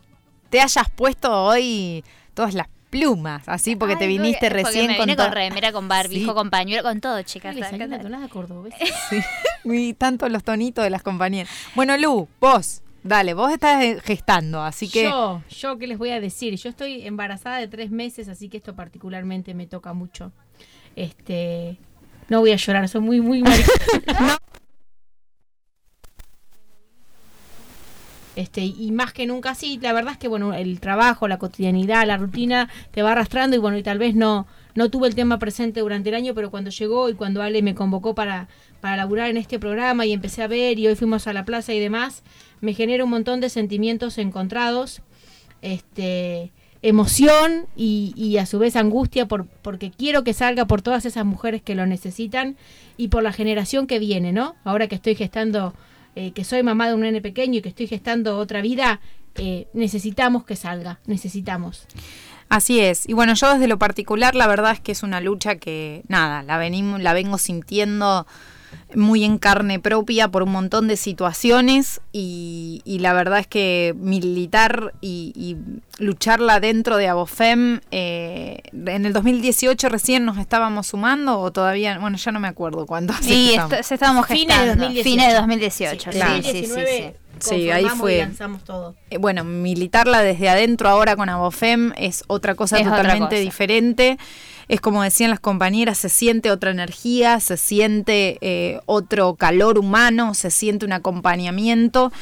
te 0.49 0.61
hayas 0.61 0.89
puesto 0.89 1.31
hoy 1.31 2.03
todas 2.33 2.53
las 2.53 2.67
plumas, 2.89 3.47
así 3.47 3.75
porque 3.75 3.95
te 3.95 4.07
viniste 4.07 4.49
recién 4.49 4.87
me 4.87 4.97
con, 4.97 5.13
con 5.15 5.31
remera, 5.31 5.71
con 5.71 5.87
barbijo, 5.87 6.33
con 6.33 6.49
pañuelo, 6.49 6.83
con 6.83 6.99
todo, 7.01 7.21
chicas. 7.21 7.55
Sí, 9.09 9.19
y 9.65 9.93
tanto 9.93 10.27
los 10.29 10.43
tonitos 10.43 10.83
de 10.83 10.89
las 10.89 11.03
compañeras. 11.03 11.51
Bueno, 11.75 11.97
Lu, 11.97 12.27
vos, 12.39 12.81
dale, 13.03 13.33
vos 13.33 13.51
estás 13.51 14.01
gestando, 14.01 14.61
así 14.61 14.89
que... 14.89 15.03
Yo, 15.03 15.43
yo, 15.49 15.77
¿qué 15.77 15.87
les 15.87 15.97
voy 15.97 16.09
a 16.09 16.19
decir? 16.19 16.55
Yo 16.55 16.69
estoy 16.69 17.05
embarazada 17.05 17.57
de 17.57 17.67
tres 17.67 17.91
meses, 17.91 18.27
así 18.27 18.49
que 18.49 18.57
esto 18.57 18.75
particularmente 18.75 19.53
me 19.53 19.67
toca 19.67 19.93
mucho. 19.93 20.31
Este... 20.95 21.77
No 22.27 22.41
voy 22.41 22.51
a 22.51 22.57
llorar, 22.57 22.87
soy 22.87 23.01
muy, 23.01 23.21
muy 23.21 23.41
no. 23.41 23.51
Este, 28.39 28.63
y 28.63 28.93
más 28.93 29.11
que 29.11 29.25
nunca 29.25 29.53
sí, 29.53 29.79
la 29.81 29.91
verdad 29.91 30.13
es 30.13 30.17
que 30.17 30.29
bueno, 30.29 30.53
el 30.53 30.79
trabajo, 30.79 31.27
la 31.27 31.37
cotidianidad, 31.37 32.07
la 32.07 32.15
rutina 32.15 32.69
te 32.91 33.01
va 33.01 33.11
arrastrando 33.11 33.57
y 33.57 33.59
bueno, 33.59 33.77
y 33.77 33.83
tal 33.83 33.97
vez 33.97 34.15
no, 34.15 34.47
no 34.75 34.89
tuve 34.89 35.09
el 35.09 35.15
tema 35.15 35.39
presente 35.39 35.81
durante 35.81 36.07
el 36.07 36.15
año, 36.15 36.33
pero 36.33 36.49
cuando 36.49 36.69
llegó 36.69 37.09
y 37.09 37.15
cuando 37.15 37.41
Ale 37.41 37.61
me 37.61 37.75
convocó 37.75 38.15
para, 38.15 38.47
para 38.79 38.95
laburar 38.95 39.29
en 39.29 39.35
este 39.35 39.59
programa 39.59 40.05
y 40.05 40.13
empecé 40.13 40.41
a 40.41 40.47
ver 40.47 40.79
y 40.79 40.87
hoy 40.87 40.95
fuimos 40.95 41.27
a 41.27 41.33
la 41.33 41.43
plaza 41.43 41.73
y 41.73 41.81
demás, 41.81 42.23
me 42.61 42.73
genera 42.73 43.03
un 43.03 43.09
montón 43.09 43.41
de 43.41 43.49
sentimientos 43.49 44.17
encontrados. 44.17 45.01
Este, 45.61 46.53
emoción 46.81 47.65
y, 47.75 48.37
a 48.37 48.45
su 48.45 48.57
vez 48.57 48.77
angustia 48.77 49.27
por, 49.27 49.47
porque 49.47 49.91
quiero 49.91 50.23
que 50.23 50.33
salga 50.33 50.63
por 50.63 50.81
todas 50.81 51.05
esas 51.05 51.25
mujeres 51.25 51.61
que 51.61 51.75
lo 51.75 51.85
necesitan 51.85 52.55
y 52.95 53.09
por 53.09 53.21
la 53.21 53.33
generación 53.33 53.85
que 53.85 53.99
viene, 53.99 54.31
¿no? 54.31 54.55
Ahora 54.63 54.87
que 54.87 54.95
estoy 54.95 55.15
gestando, 55.15 55.73
eh, 56.19 56.33
que 56.33 56.43
soy 56.43 56.63
mamá 56.63 56.89
de 56.89 56.95
un 56.95 56.99
nene 56.99 57.21
pequeño 57.21 57.59
y 57.59 57.61
que 57.61 57.69
estoy 57.69 57.87
gestando 57.87 58.37
otra 58.37 58.61
vida, 58.61 58.99
eh, 59.35 59.67
necesitamos 59.71 60.43
que 60.43 60.57
salga, 60.57 60.99
necesitamos. 61.05 61.87
Así 62.49 62.81
es. 62.81 63.07
Y 63.07 63.13
bueno, 63.13 63.35
yo 63.35 63.53
desde 63.53 63.67
lo 63.67 63.79
particular, 63.79 64.35
la 64.35 64.45
verdad 64.45 64.73
es 64.73 64.81
que 64.81 64.91
es 64.91 65.01
una 65.01 65.21
lucha 65.21 65.55
que, 65.55 66.03
nada, 66.09 66.43
la, 66.43 66.57
venimos, 66.57 66.99
la 66.99 67.13
vengo 67.13 67.37
sintiendo 67.37 68.27
muy 68.95 69.23
en 69.23 69.37
carne 69.37 69.79
propia 69.79 70.29
por 70.29 70.43
un 70.43 70.51
montón 70.51 70.87
de 70.87 70.97
situaciones 70.97 72.01
y, 72.11 72.81
la 73.01 73.13
verdad 73.13 73.39
es 73.39 73.47
que 73.47 73.93
militar 73.97 74.93
y, 75.01 75.57
lucharla 75.97 76.61
dentro 76.61 76.95
de 76.95 77.09
Abofem, 77.09 77.81
eh, 77.91 78.61
en 78.71 79.05
el 79.05 79.11
2018 79.11 79.89
recién 79.89 80.23
nos 80.23 80.37
estábamos 80.37 80.87
sumando 80.87 81.39
o 81.39 81.51
todavía, 81.51 81.99
bueno, 81.99 82.17
ya 82.17 82.31
no 82.31 82.39
me 82.39 82.47
acuerdo 82.47 82.85
cuándo. 82.85 83.13
Sí, 83.21 83.55
se 83.83 83.95
estábamos 83.95 84.25
gestando. 84.25 84.87
Fines 85.03 85.27
de 85.27 85.33
2018. 85.33 86.11
Sí, 86.11 86.19
sí, 86.41 86.51
sí, 86.51 86.65
sí, 86.65 87.13
Sí, 87.39 87.71
ahí 87.71 87.85
fue. 87.85 88.27
Eh, 89.09 89.17
bueno, 89.17 89.43
militarla 89.43 90.21
desde 90.21 90.49
adentro 90.49 90.89
ahora 90.89 91.15
con 91.15 91.29
Abofem 91.29 91.93
es 91.97 92.23
otra 92.27 92.55
cosa 92.55 92.77
totalmente 92.77 93.39
diferente 93.39 94.17
es 94.69 94.81
como 94.81 95.01
decían 95.01 95.31
las 95.31 95.39
compañeras, 95.39 95.97
se 95.97 96.09
siente 96.09 96.51
otra 96.51 96.69
energía, 96.69 97.39
se 97.39 97.57
siente 97.57 98.37
eh, 98.41 98.79
otro 98.85 99.33
calor 99.33 99.79
humano, 99.79 100.35
se 100.35 100.51
siente 100.51 100.85
un 100.85 100.93
acompañamiento 100.93 102.13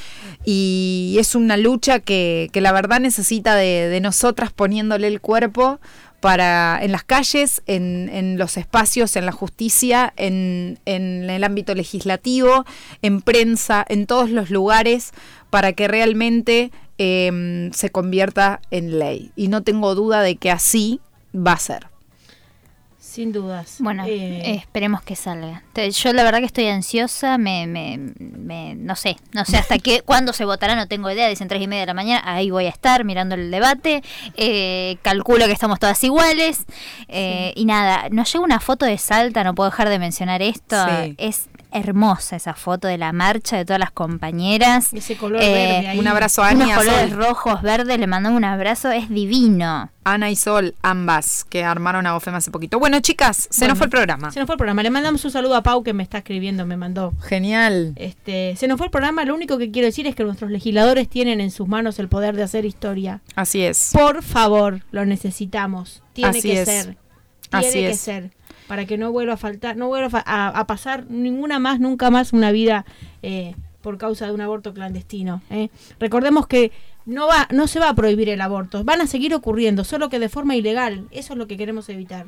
y 0.45 1.17
es 1.19 1.35
una 1.35 1.57
lucha 1.57 1.99
que, 1.99 2.49
la 2.53 2.71
verdad 2.71 3.01
necesita 3.01 3.53
de, 3.55 3.99
nosotras 4.01 4.53
poniéndole 4.53 5.07
el 5.07 5.19
cuerpo 5.19 5.81
para 6.21 6.79
en 6.81 6.93
las 6.93 7.03
calles, 7.03 7.61
en, 7.67 8.37
los 8.37 8.55
espacios, 8.55 9.17
en 9.17 9.25
la 9.25 9.33
justicia, 9.33 10.13
en, 10.15 10.79
el 10.85 11.43
ámbito 11.43 11.75
legislativo, 11.75 12.65
en 13.01 13.21
prensa, 13.21 13.85
en 13.89 14.07
todos 14.07 14.29
los 14.29 14.49
lugares, 14.49 15.11
para 15.49 15.73
que 15.73 15.89
realmente 15.89 16.71
em, 16.97 17.73
se 17.73 17.89
convierta 17.89 18.61
en 18.71 18.99
ley. 18.99 19.31
Y 19.35 19.49
no 19.49 19.63
tengo 19.63 19.95
duda 19.95 20.21
de 20.21 20.37
que 20.37 20.49
así 20.49 21.01
va 21.35 21.51
a 21.51 21.59
ser. 21.59 21.96
Sin 23.18 23.32
dudas. 23.32 23.78
Bueno, 23.80 24.03
eh, 24.05 24.61
esperemos 24.63 25.01
que 25.01 25.15
salga. 25.15 25.63
Yo 25.74 26.13
la 26.13 26.22
verdad 26.24 26.38
que 26.38 26.45
estoy 26.45 26.68
ansiosa, 26.68 27.39
me, 27.39 27.65
me, 27.65 28.76
no 28.76 28.95
sé, 28.95 29.18
no 29.34 29.43
sé 29.43 29.57
hasta 29.57 29.80
qué, 29.80 30.01
cuándo 30.05 30.34
se 30.34 30.45
votará, 30.45 30.76
no 30.76 30.88
tengo 30.88 31.09
idea, 31.09 31.28
dicen 31.28 31.47
tres 31.47 31.63
y 31.63 31.68
media 31.68 31.82
de 31.82 31.88
la 31.88 31.93
mañana, 31.95 32.22
ahí 32.24 32.51
voy 32.51 32.68
a 32.68 32.70
estar 32.70 33.05
mirando 33.05 33.34
el 33.34 33.49
debate, 33.49 34.03
eh, 34.36 34.97
calculo 35.01 35.47
que 35.47 35.51
estamos 35.51 35.80
todas 35.80 36.03
iguales, 36.03 36.68
eh, 37.07 37.53
y 37.55 37.65
nada, 37.65 38.07
nos 38.11 38.32
llega 38.32 38.45
una 38.45 38.59
foto 38.59 38.86
de 38.86 38.99
Salta, 38.99 39.43
no 39.43 39.55
puedo 39.55 39.72
dejar 39.72 39.89
de 39.89 39.97
mencionar 39.97 40.43
esto, 40.43 40.78
es 41.18 41.49
hermosa 41.78 42.36
esa 42.36 42.53
foto 42.53 42.88
de 42.88 42.97
la 42.97 43.13
marcha 43.13 43.57
de 43.57 43.65
todas 43.65 43.80
las 43.80 43.91
compañeras. 43.91 44.93
Ese 44.93 45.15
color 45.15 45.39
verde 45.39 45.80
eh, 45.80 45.88
ahí. 45.88 45.99
Un 45.99 46.07
abrazo 46.07 46.43
a 46.43 46.49
Ana. 46.49 46.65
Unos 46.65 46.78
colores 46.78 47.13
rojos, 47.13 47.61
verdes, 47.61 47.99
le 47.99 48.07
mandó 48.07 48.32
un 48.32 48.43
abrazo, 48.43 48.91
es 48.91 49.09
divino. 49.09 49.89
Ana 50.03 50.32
y 50.32 50.36
Sol, 50.38 50.73
ambas, 50.82 51.43
que 51.43 51.63
armaron 51.65 52.07
a 52.07 52.15
OFEM 52.15 52.36
hace 52.36 52.49
poquito. 52.49 52.80
Bueno, 52.80 52.99
chicas, 53.01 53.47
se 53.51 53.67
nos 53.67 53.78
fue 53.78 53.86
el 53.86 53.91
programa. 53.91 54.32
Se 54.32 54.39
nos 54.39 54.47
fue 54.47 54.53
el 54.53 54.57
programa. 54.57 54.82
Le 54.82 54.89
mandamos 54.89 55.23
un 55.25 55.32
saludo 55.32 55.55
a 55.55 55.63
Pau 55.63 55.84
que 55.84 55.93
me 55.93 56.03
está 56.03 56.19
escribiendo, 56.19 56.65
me 56.65 56.78
mandó. 56.78 57.13
Genial. 57.21 57.93
Este, 57.97 58.55
se 58.55 58.67
nos 58.67 58.78
fue 58.78 58.88
el 58.88 58.91
programa. 58.91 59.25
Lo 59.25 59.36
único 59.36 59.57
que 59.57 59.69
quiero 59.69 59.86
decir 59.86 60.07
es 60.07 60.15
que 60.15 60.23
nuestros 60.23 60.49
legisladores 60.49 61.09
tienen 61.09 61.41
en 61.41 61.51
sus 61.51 61.67
manos 61.67 61.99
el 61.99 62.07
poder 62.07 62.36
de 62.38 62.43
hacer 62.43 62.65
historia. 62.65 63.21
Así 63.36 63.63
es. 63.63 63.91
Por 63.93 64.23
favor, 64.23 64.82
lo 64.91 65.05
necesitamos. 65.05 66.03
Tiene 66.13 66.41
que 66.41 66.65
ser. 66.65 66.97
Tiene 67.49 67.89
que 67.89 67.95
ser 67.95 68.36
para 68.68 68.86
que 68.86 68.97
no 68.97 69.11
vuelva 69.11 69.34
a 69.34 69.38
faltar, 69.38 69.78
no 69.78 69.88
vuelva 69.88 70.24
a, 70.26 70.68
pasar 70.68 71.09
ninguna 71.09 71.59
más, 71.59 71.80
nunca 71.80 72.09
más 72.11 72.34
una 72.34 72.51
vida 72.51 72.86
eh, 73.22 73.55
por 73.82 73.97
causa 73.97 74.26
de 74.26 74.34
un 74.34 74.41
aborto 74.41 74.74
clandestino. 74.74 75.41
Eh. 75.49 75.70
Recordemos 75.99 76.47
que 76.47 76.72
no 77.05 77.28
va, 77.28 77.47
no 77.51 77.68
se 77.68 77.80
va 77.80 77.89
a 77.89 77.95
prohibir 77.95 78.30
el 78.30 78.41
aborto, 78.41 78.84
van 78.84 79.01
a 79.01 79.07
seguir 79.07 79.34
ocurriendo, 79.34 79.84
solo 79.84 80.09
que 80.09 80.20
de 80.20 80.30
forma 80.30 80.55
ilegal. 80.55 81.07
Eso 81.11 81.34
es 81.34 81.39
lo 81.39 81.47
que 81.47 81.57
queremos 81.57 81.88
evitar. 81.89 82.28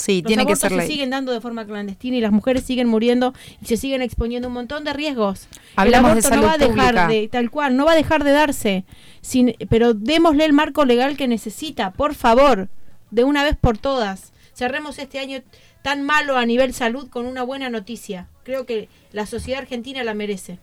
Sí, 0.00 0.22
tiene 0.22 0.46
que 0.46 0.56
ser 0.56 0.72
se 0.72 0.86
siguen 0.86 1.10
dando 1.10 1.30
de 1.30 1.42
forma 1.42 1.66
clandestina 1.66 2.16
y 2.16 2.20
las 2.22 2.32
mujeres 2.32 2.64
siguen 2.64 2.88
muriendo 2.88 3.34
y 3.60 3.66
se 3.66 3.76
siguen 3.76 4.00
exponiendo 4.00 4.48
un 4.48 4.54
montón 4.54 4.82
de 4.82 4.94
riesgos. 4.94 5.46
Hablamos 5.76 6.12
el 6.12 6.24
aborto 6.24 6.36
no 6.36 6.42
va 6.42 6.52
a 6.54 6.58
dejar 6.58 7.08
de 7.08 7.28
tal 7.28 7.50
cual, 7.50 7.76
no 7.76 7.84
va 7.84 7.92
a 7.92 7.96
dejar 7.96 8.24
de 8.24 8.30
darse. 8.30 8.84
Sin, 9.20 9.54
pero 9.68 9.92
démosle 9.92 10.46
el 10.46 10.54
marco 10.54 10.86
legal 10.86 11.18
que 11.18 11.28
necesita, 11.28 11.90
por 11.90 12.14
favor, 12.14 12.70
de 13.10 13.24
una 13.24 13.44
vez 13.44 13.56
por 13.60 13.76
todas. 13.76 14.32
Cerremos 14.54 14.98
este 14.98 15.18
año 15.18 15.42
tan 15.82 16.02
malo 16.02 16.36
a 16.36 16.46
nivel 16.46 16.74
salud 16.74 17.08
con 17.08 17.26
una 17.26 17.42
buena 17.42 17.70
noticia. 17.70 18.28
Creo 18.44 18.66
que 18.66 18.88
la 19.12 19.26
sociedad 19.26 19.60
argentina 19.60 20.04
la 20.04 20.14
merece. 20.14 20.58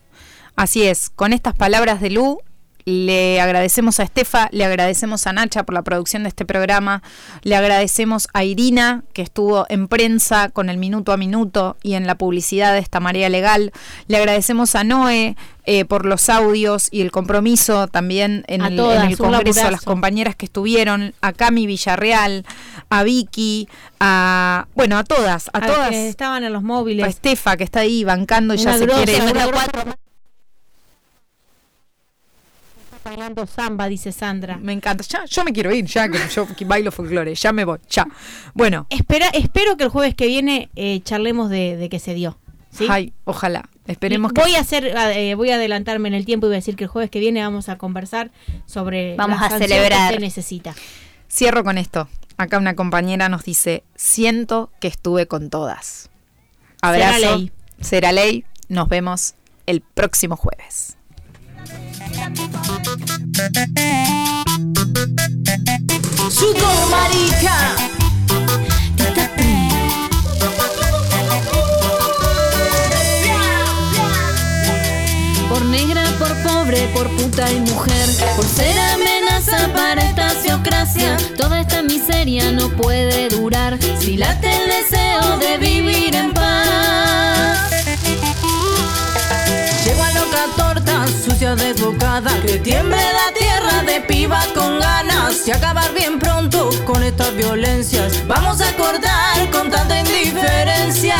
Así 0.56 0.84
es, 0.84 1.10
con 1.10 1.34
estas 1.34 1.56
palabras 1.56 2.02
de 2.02 2.10
Lu, 2.10 2.42
le 2.88 3.42
agradecemos 3.42 4.00
a 4.00 4.04
Estefa, 4.04 4.48
le 4.54 4.64
agradecemos 4.64 5.28
a 5.28 5.34
Nacha 5.34 5.64
por 5.64 5.76
la 5.76 5.82
producción 5.82 6.24
de 6.24 6.30
este 6.30 6.46
programa, 6.46 7.04
le 7.42 7.58
agradecemos 7.58 8.30
a 8.32 8.46
Irina, 8.46 9.04
que 9.12 9.22
estuvo 9.22 9.66
en 9.68 9.90
prensa 9.90 10.48
con 10.48 10.70
el 10.70 10.78
minuto 10.78 11.12
a 11.12 11.18
minuto 11.18 11.76
y 11.84 11.96
en 11.96 12.08
la 12.08 12.16
publicidad 12.16 12.72
de 12.72 12.80
esta 12.80 13.02
marea 13.02 13.28
legal, 13.28 13.74
le 14.08 14.16
agradecemos 14.16 14.74
a 14.76 14.86
Noé 14.86 15.36
eh, 15.66 15.84
por 15.84 16.06
los 16.06 16.30
audios 16.30 16.88
y 16.90 17.02
el 17.02 17.12
compromiso 17.12 17.88
también 17.90 18.46
en, 18.48 18.62
el, 18.62 18.78
Congreso, 19.18 19.68
a 19.68 19.72
las 19.72 19.82
compañeras 19.82 20.38
que 20.38 20.46
estuvieron, 20.46 21.14
a 21.20 21.34
Cami 21.34 21.68
Villarreal, 21.68 22.46
a 22.90 23.04
Vicky, 23.04 23.68
a 24.00 24.68
bueno, 24.76 24.98
a 24.98 25.04
todas, 25.04 25.50
a, 25.52 25.60
todas. 25.60 25.90
Que 25.90 26.08
estaban 26.08 26.46
en 26.46 26.54
los 26.54 26.64
móviles. 26.64 27.06
A 27.06 27.10
Estefa 27.10 27.58
que 27.58 27.66
está 27.66 27.82
ahí 27.82 28.06
bancando 28.06 28.54
y 28.54 28.60
ya 28.60 28.78
se 28.78 28.88
quiere 28.88 29.20
bailando 33.08 33.46
samba, 33.48 33.88
dice 33.88 34.12
Sandra. 34.12 34.58
Me 34.58 34.74
encanta. 34.74 35.04
Ya, 35.08 35.26
yo 35.26 35.44
me 35.44 35.54
quiero 35.54 35.74
ir, 35.74 35.86
ya 35.86 36.10
que 36.10 36.20
yo 36.30 36.48
bailo 36.66 36.92
folclore, 36.92 37.34
ya 37.36 37.54
me 37.54 37.66
voy, 37.66 37.80
ya. 37.90 38.06
Bueno. 38.54 38.88
Espera, 38.90 39.28
espero 39.30 39.78
que 39.78 39.86
el 39.86 39.90
jueves 39.90 40.16
que 40.16 40.28
viene 40.28 40.70
eh, 40.76 41.02
charlemos 41.04 41.50
de, 41.50 41.78
de 41.78 41.90
que 41.90 42.00
se 42.00 42.14
dio. 42.14 42.38
Ay, 42.90 43.14
ojalá. 43.24 43.70
Esperemos 43.88 44.34
voy 44.34 44.56
a 44.56 44.60
hacer, 44.60 44.86
eh, 44.86 45.34
voy 45.36 45.50
a 45.50 45.56
adelantarme 45.56 46.10
en 46.10 46.14
el 46.14 46.26
tiempo 46.26 46.46
y 46.46 46.50
voy 46.50 46.56
a 46.56 46.60
decir 46.60 46.76
que 46.76 46.84
el 46.84 46.90
jueves 46.90 47.10
que 47.10 47.20
viene 47.20 47.42
vamos 47.42 47.70
a 47.70 47.78
conversar 47.78 48.32
sobre 48.66 49.16
vamos 49.16 49.42
a 49.42 49.58
celebrar. 49.58 50.10
que 50.10 50.16
se 50.16 50.20
necesita. 50.20 50.76
Cierro 51.32 51.64
con 51.64 51.78
esto. 51.78 52.08
Acá 52.38 52.58
una 52.58 52.76
compañera 52.76 53.30
nos 53.30 53.46
dice, 53.46 53.84
siento 53.96 54.70
que 54.80 54.88
estuve 54.90 55.28
con 55.28 55.50
todas. 55.50 56.10
Abrazo. 56.82 57.20
Será 57.20 57.36
ley. 57.36 57.52
Será 57.80 58.12
ley. 58.12 58.46
Nos 58.68 58.90
vemos 58.90 59.36
el 59.66 59.82
próximo 59.82 60.36
jueves. 60.36 60.97
Sudor 66.30 66.90
marica. 66.90 67.76
Por 75.50 75.66
negra, 75.66 76.04
por 76.20 76.36
pobre, 76.44 76.88
por 76.94 77.10
puta 77.16 77.52
y 77.52 77.60
mujer, 77.62 78.10
por 78.36 78.46
ser 78.46 78.78
amenaza 78.80 79.74
para 79.74 80.02
esta 80.04 80.30
teocracia, 80.42 81.18
toda 81.38 81.62
esta 81.62 81.82
miseria 81.82 82.52
no 82.52 82.70
puede 82.70 83.30
durar 83.30 83.78
si 84.00 84.18
late 84.18 84.50
el 84.52 84.70
deseo 84.70 85.38
de 85.40 85.58
vivir 85.58 86.16
en 86.16 86.34
paz. 86.34 87.77
Torta, 90.56 91.06
sucia 91.08 91.56
desbocada, 91.56 92.32
que 92.42 92.58
tiemble 92.60 92.98
la 92.98 93.34
tierra 93.38 93.84
de 93.84 94.02
piba 94.02 94.42
con 94.54 94.80
ganas 94.80 95.48
y 95.48 95.52
acabar 95.52 95.94
bien 95.94 96.20
pronto 96.20 96.70
con 96.86 97.04
estas 97.04 97.36
violencias. 97.36 98.26
Vamos 98.28 98.62
a 98.62 98.72
cortar 98.74 99.50
con 99.52 99.70
tanta 99.70 100.00
indiferencia. 100.00 101.18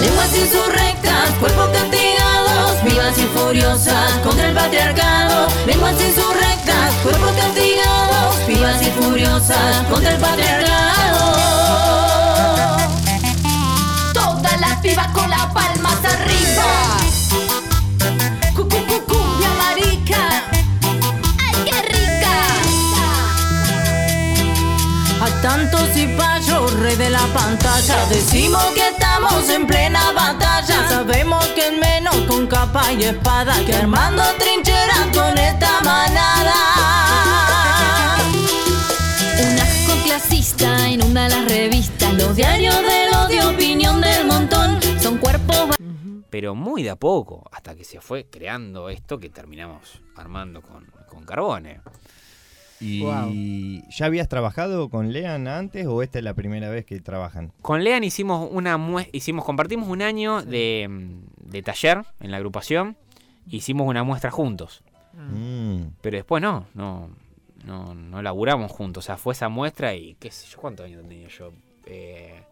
Lenguas 0.00 0.36
insurrectas, 0.36 1.30
cuerpos 1.40 1.68
castigados, 1.70 2.84
vivas 2.84 3.18
y 3.18 3.26
furiosas 3.38 4.12
contra 4.22 4.48
el 4.48 4.54
patriarcado. 4.54 5.48
Lenguas 5.66 5.94
insurrectas, 6.00 6.94
cuerpos 7.02 7.32
castigados, 7.32 8.46
vivas 8.46 8.82
y 8.82 8.90
furiosas 9.02 9.86
contra 9.88 10.12
el 10.12 10.20
patriarcado 10.20 11.13
de 26.96 27.10
la 27.10 27.26
pantalla. 27.32 28.06
Decimos 28.08 28.62
que 28.74 28.88
estamos 28.88 29.48
en 29.48 29.66
plena 29.66 30.12
batalla. 30.12 30.88
Sabemos 30.88 31.44
que 31.48 31.66
en 31.68 31.80
menos 31.80 32.14
con 32.28 32.46
capa 32.46 32.92
y 32.92 33.04
espada 33.04 33.54
Que 33.66 33.74
armando 33.74 34.22
trincheras 34.38 35.06
con 35.12 35.36
esta 35.36 35.80
manada. 35.80 36.54
Un 39.40 39.58
asco 39.58 40.04
clasista 40.04 40.88
inunda 40.88 41.28
las 41.28 41.44
revistas. 41.46 42.12
Los 42.14 42.36
diarios 42.36 42.76
del 42.76 43.14
odio 43.14 43.56
pero 46.34 46.56
muy 46.56 46.82
de 46.82 46.90
a 46.90 46.96
poco, 46.96 47.48
hasta 47.52 47.76
que 47.76 47.84
se 47.84 48.00
fue 48.00 48.26
creando 48.28 48.88
esto 48.88 49.20
que 49.20 49.30
terminamos 49.30 50.02
armando 50.16 50.62
con, 50.62 50.84
con 51.08 51.24
Carbone. 51.24 51.80
¿Y 52.80 53.84
ya 53.88 54.06
habías 54.06 54.28
trabajado 54.28 54.88
con 54.88 55.12
Lean 55.12 55.46
antes 55.46 55.86
o 55.86 56.02
esta 56.02 56.18
es 56.18 56.24
la 56.24 56.34
primera 56.34 56.70
vez 56.70 56.84
que 56.86 56.98
trabajan? 56.98 57.52
Con 57.62 57.84
Lean 57.84 58.02
hicimos 58.02 58.48
una 58.50 58.76
hicimos, 59.12 59.44
compartimos 59.44 59.88
un 59.88 60.02
año 60.02 60.42
de, 60.42 61.20
de, 61.36 61.62
taller 61.62 62.02
en 62.18 62.32
la 62.32 62.38
agrupación, 62.38 62.96
hicimos 63.48 63.86
una 63.86 64.02
muestra 64.02 64.32
juntos. 64.32 64.82
Mm. 65.12 65.82
Pero 66.00 66.16
después 66.16 66.42
no, 66.42 66.66
no, 66.74 67.10
no, 67.64 67.94
no 67.94 68.22
laburamos 68.22 68.72
juntos. 68.72 69.04
O 69.04 69.06
sea, 69.06 69.18
fue 69.18 69.34
esa 69.34 69.48
muestra 69.48 69.94
y 69.94 70.16
qué 70.16 70.32
sé 70.32 70.48
yo, 70.48 70.58
¿cuántos 70.58 70.86
años 70.86 71.06
tenía 71.06 71.28
yo? 71.28 71.52
Eh, 71.86 72.42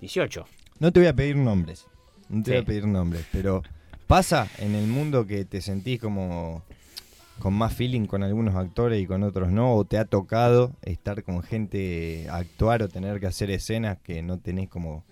18. 0.00 0.46
No 0.78 0.90
te 0.90 1.00
voy 1.00 1.08
a 1.08 1.14
pedir 1.14 1.36
nombres. 1.36 1.86
No 2.28 2.42
te 2.42 2.52
voy 2.52 2.60
a 2.60 2.64
pedir 2.64 2.86
nombres, 2.86 3.24
pero 3.32 3.62
pasa 4.06 4.48
en 4.58 4.74
el 4.74 4.86
mundo 4.86 5.26
que 5.26 5.44
te 5.44 5.60
sentís 5.60 6.00
como 6.00 6.62
con 7.38 7.52
más 7.54 7.74
feeling 7.74 8.06
con 8.06 8.22
algunos 8.22 8.54
actores 8.54 9.02
y 9.02 9.06
con 9.06 9.22
otros 9.22 9.50
no, 9.50 9.74
o 9.74 9.84
te 9.84 9.98
ha 9.98 10.04
tocado 10.04 10.72
estar 10.82 11.22
con 11.22 11.42
gente, 11.42 12.26
actuar 12.30 12.82
o 12.82 12.88
tener 12.88 13.20
que 13.20 13.26
hacer 13.26 13.50
escenas 13.50 13.98
que 14.02 14.22
no 14.22 14.38
tenés 14.38 14.68
como 14.68 15.04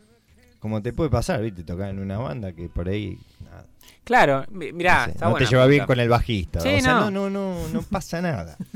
como 0.58 0.80
te 0.80 0.94
puede 0.94 1.10
pasar, 1.10 1.42
¿viste? 1.42 1.62
Tocar 1.62 1.90
en 1.90 1.98
una 1.98 2.16
banda 2.16 2.54
que 2.54 2.70
por 2.70 2.88
ahí 2.88 3.18
nada. 3.44 3.66
Claro, 4.02 4.46
mirá, 4.50 5.12
no, 5.20 5.34
te 5.34 5.44
lleva 5.44 5.66
bien 5.66 5.84
con 5.84 6.00
el 6.00 6.08
bajista. 6.08 6.60
Sí, 6.60 6.68
o 6.68 6.80
sea, 6.80 7.00
no. 7.00 7.10
no, 7.10 7.28
no, 7.28 7.68
no, 7.68 7.82
pasa 7.82 8.22
nada. 8.22 8.56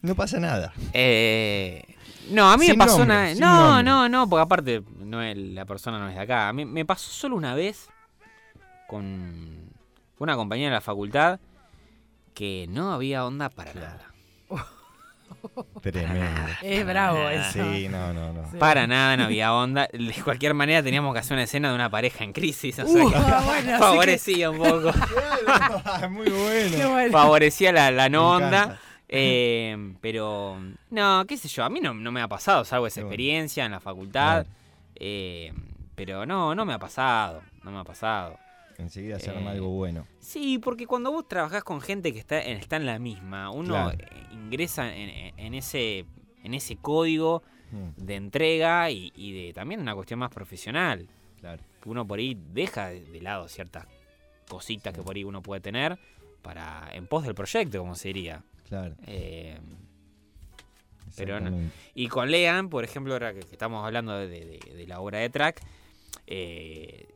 No 0.00 0.14
pasa 0.14 0.38
nada. 0.38 0.72
Eh, 0.92 1.82
no, 2.30 2.50
a 2.50 2.56
mí 2.56 2.68
me 2.68 2.74
pasó 2.74 3.02
una. 3.02 3.34
No, 3.34 3.82
no, 3.82 4.08
no, 4.08 4.28
porque 4.28 4.42
aparte 4.42 4.82
no 5.00 5.22
es, 5.22 5.36
la 5.36 5.64
persona 5.64 5.98
no 5.98 6.08
es 6.08 6.14
de 6.14 6.20
acá. 6.20 6.48
A 6.48 6.52
mí 6.52 6.64
me 6.64 6.84
pasó 6.84 7.10
solo 7.10 7.36
una 7.36 7.54
vez 7.54 7.88
con 8.86 9.70
una 10.18 10.36
compañera 10.36 10.70
de 10.70 10.74
la 10.74 10.80
facultad 10.80 11.40
que 12.34 12.66
no 12.68 12.92
había 12.92 13.24
onda 13.26 13.48
para 13.48 13.74
nada. 13.74 14.12
Tremendo. 15.82 16.40
Es 16.62 16.86
bravo 16.86 17.28
eso. 17.28 17.52
Sí, 17.52 17.88
no, 17.88 18.12
no, 18.12 18.32
no. 18.32 18.58
Para 18.58 18.86
nada 18.86 19.16
no 19.16 19.24
había 19.24 19.52
onda. 19.52 19.88
De 19.92 20.14
cualquier 20.24 20.54
manera 20.54 20.82
teníamos 20.82 21.12
que 21.12 21.20
hacer 21.20 21.34
una 21.34 21.44
escena 21.44 21.68
de 21.68 21.74
una 21.74 21.90
pareja 21.90 22.24
en 22.24 22.32
crisis. 22.32 22.78
O 22.78 22.86
sea, 22.86 23.04
uh, 23.04 23.10
favorecía 23.78 24.50
un 24.50 24.58
poco. 24.58 24.92
Muy 26.10 26.28
bueno. 26.28 27.12
Favorecía 27.12 27.72
la, 27.72 27.90
la 27.90 28.08
no 28.08 28.30
onda. 28.32 28.80
Eh, 29.08 29.94
pero, 30.00 30.60
no, 30.90 31.24
qué 31.26 31.36
sé 31.36 31.48
yo, 31.48 31.64
a 31.64 31.70
mí 31.70 31.80
no, 31.80 31.94
me 31.94 32.20
ha 32.20 32.28
pasado, 32.28 32.64
salvo 32.64 32.86
esa 32.86 33.00
experiencia 33.00 33.64
en 33.64 33.72
la 33.72 33.80
facultad. 33.80 34.46
Eh, 34.94 35.52
pero 35.94 36.26
no, 36.26 36.54
no 36.54 36.64
me 36.64 36.74
ha 36.74 36.78
pasado, 36.78 37.42
no 37.62 37.70
me 37.70 37.78
ha 37.78 37.84
pasado. 37.84 38.38
Enseguida 38.78 39.18
se 39.18 39.30
arma 39.30 39.50
algo 39.50 39.70
bueno. 39.70 40.06
Sí, 40.20 40.58
porque 40.58 40.86
cuando 40.86 41.10
vos 41.10 41.26
trabajás 41.26 41.64
con 41.64 41.80
gente 41.80 42.12
que 42.12 42.20
está 42.20 42.40
en, 42.40 42.58
está 42.58 42.76
en 42.76 42.86
la 42.86 43.00
misma, 43.00 43.50
uno 43.50 43.90
ingresa 44.30 44.94
en, 44.94 45.54
ese, 45.54 46.04
en 46.44 46.54
ese 46.54 46.76
código 46.76 47.42
hmm. 47.72 48.04
de 48.04 48.14
entrega 48.14 48.88
y, 48.90 49.10
de 49.32 49.52
también 49.52 49.80
una 49.80 49.96
cuestión 49.96 50.20
más 50.20 50.30
profesional. 50.30 51.08
Claro. 51.40 51.62
Uno 51.86 52.06
por 52.06 52.20
ahí 52.20 52.36
deja 52.52 52.90
de 52.90 53.20
lado 53.20 53.48
ciertas 53.48 53.86
cositas 54.48 54.94
que 54.94 55.02
por 55.02 55.16
ahí 55.16 55.24
uno 55.24 55.42
puede 55.42 55.60
tener 55.60 55.98
para 56.42 56.88
en 56.92 57.08
pos 57.08 57.24
del 57.24 57.34
proyecto, 57.34 57.80
como 57.80 57.96
se 57.96 58.08
diría. 58.08 58.44
Claro. 58.68 58.94
Eh, 59.06 59.58
pero 61.16 61.38
Y 61.94 62.08
con 62.08 62.30
Lean, 62.30 62.68
por 62.68 62.84
ejemplo, 62.84 63.14
ahora 63.14 63.32
que, 63.32 63.40
estamos 63.40 63.84
hablando 63.84 64.16
de, 64.16 64.84
la 64.86 65.00
obra 65.00 65.18
de 65.18 65.30
track, 65.30 65.60
eh, 66.26 67.08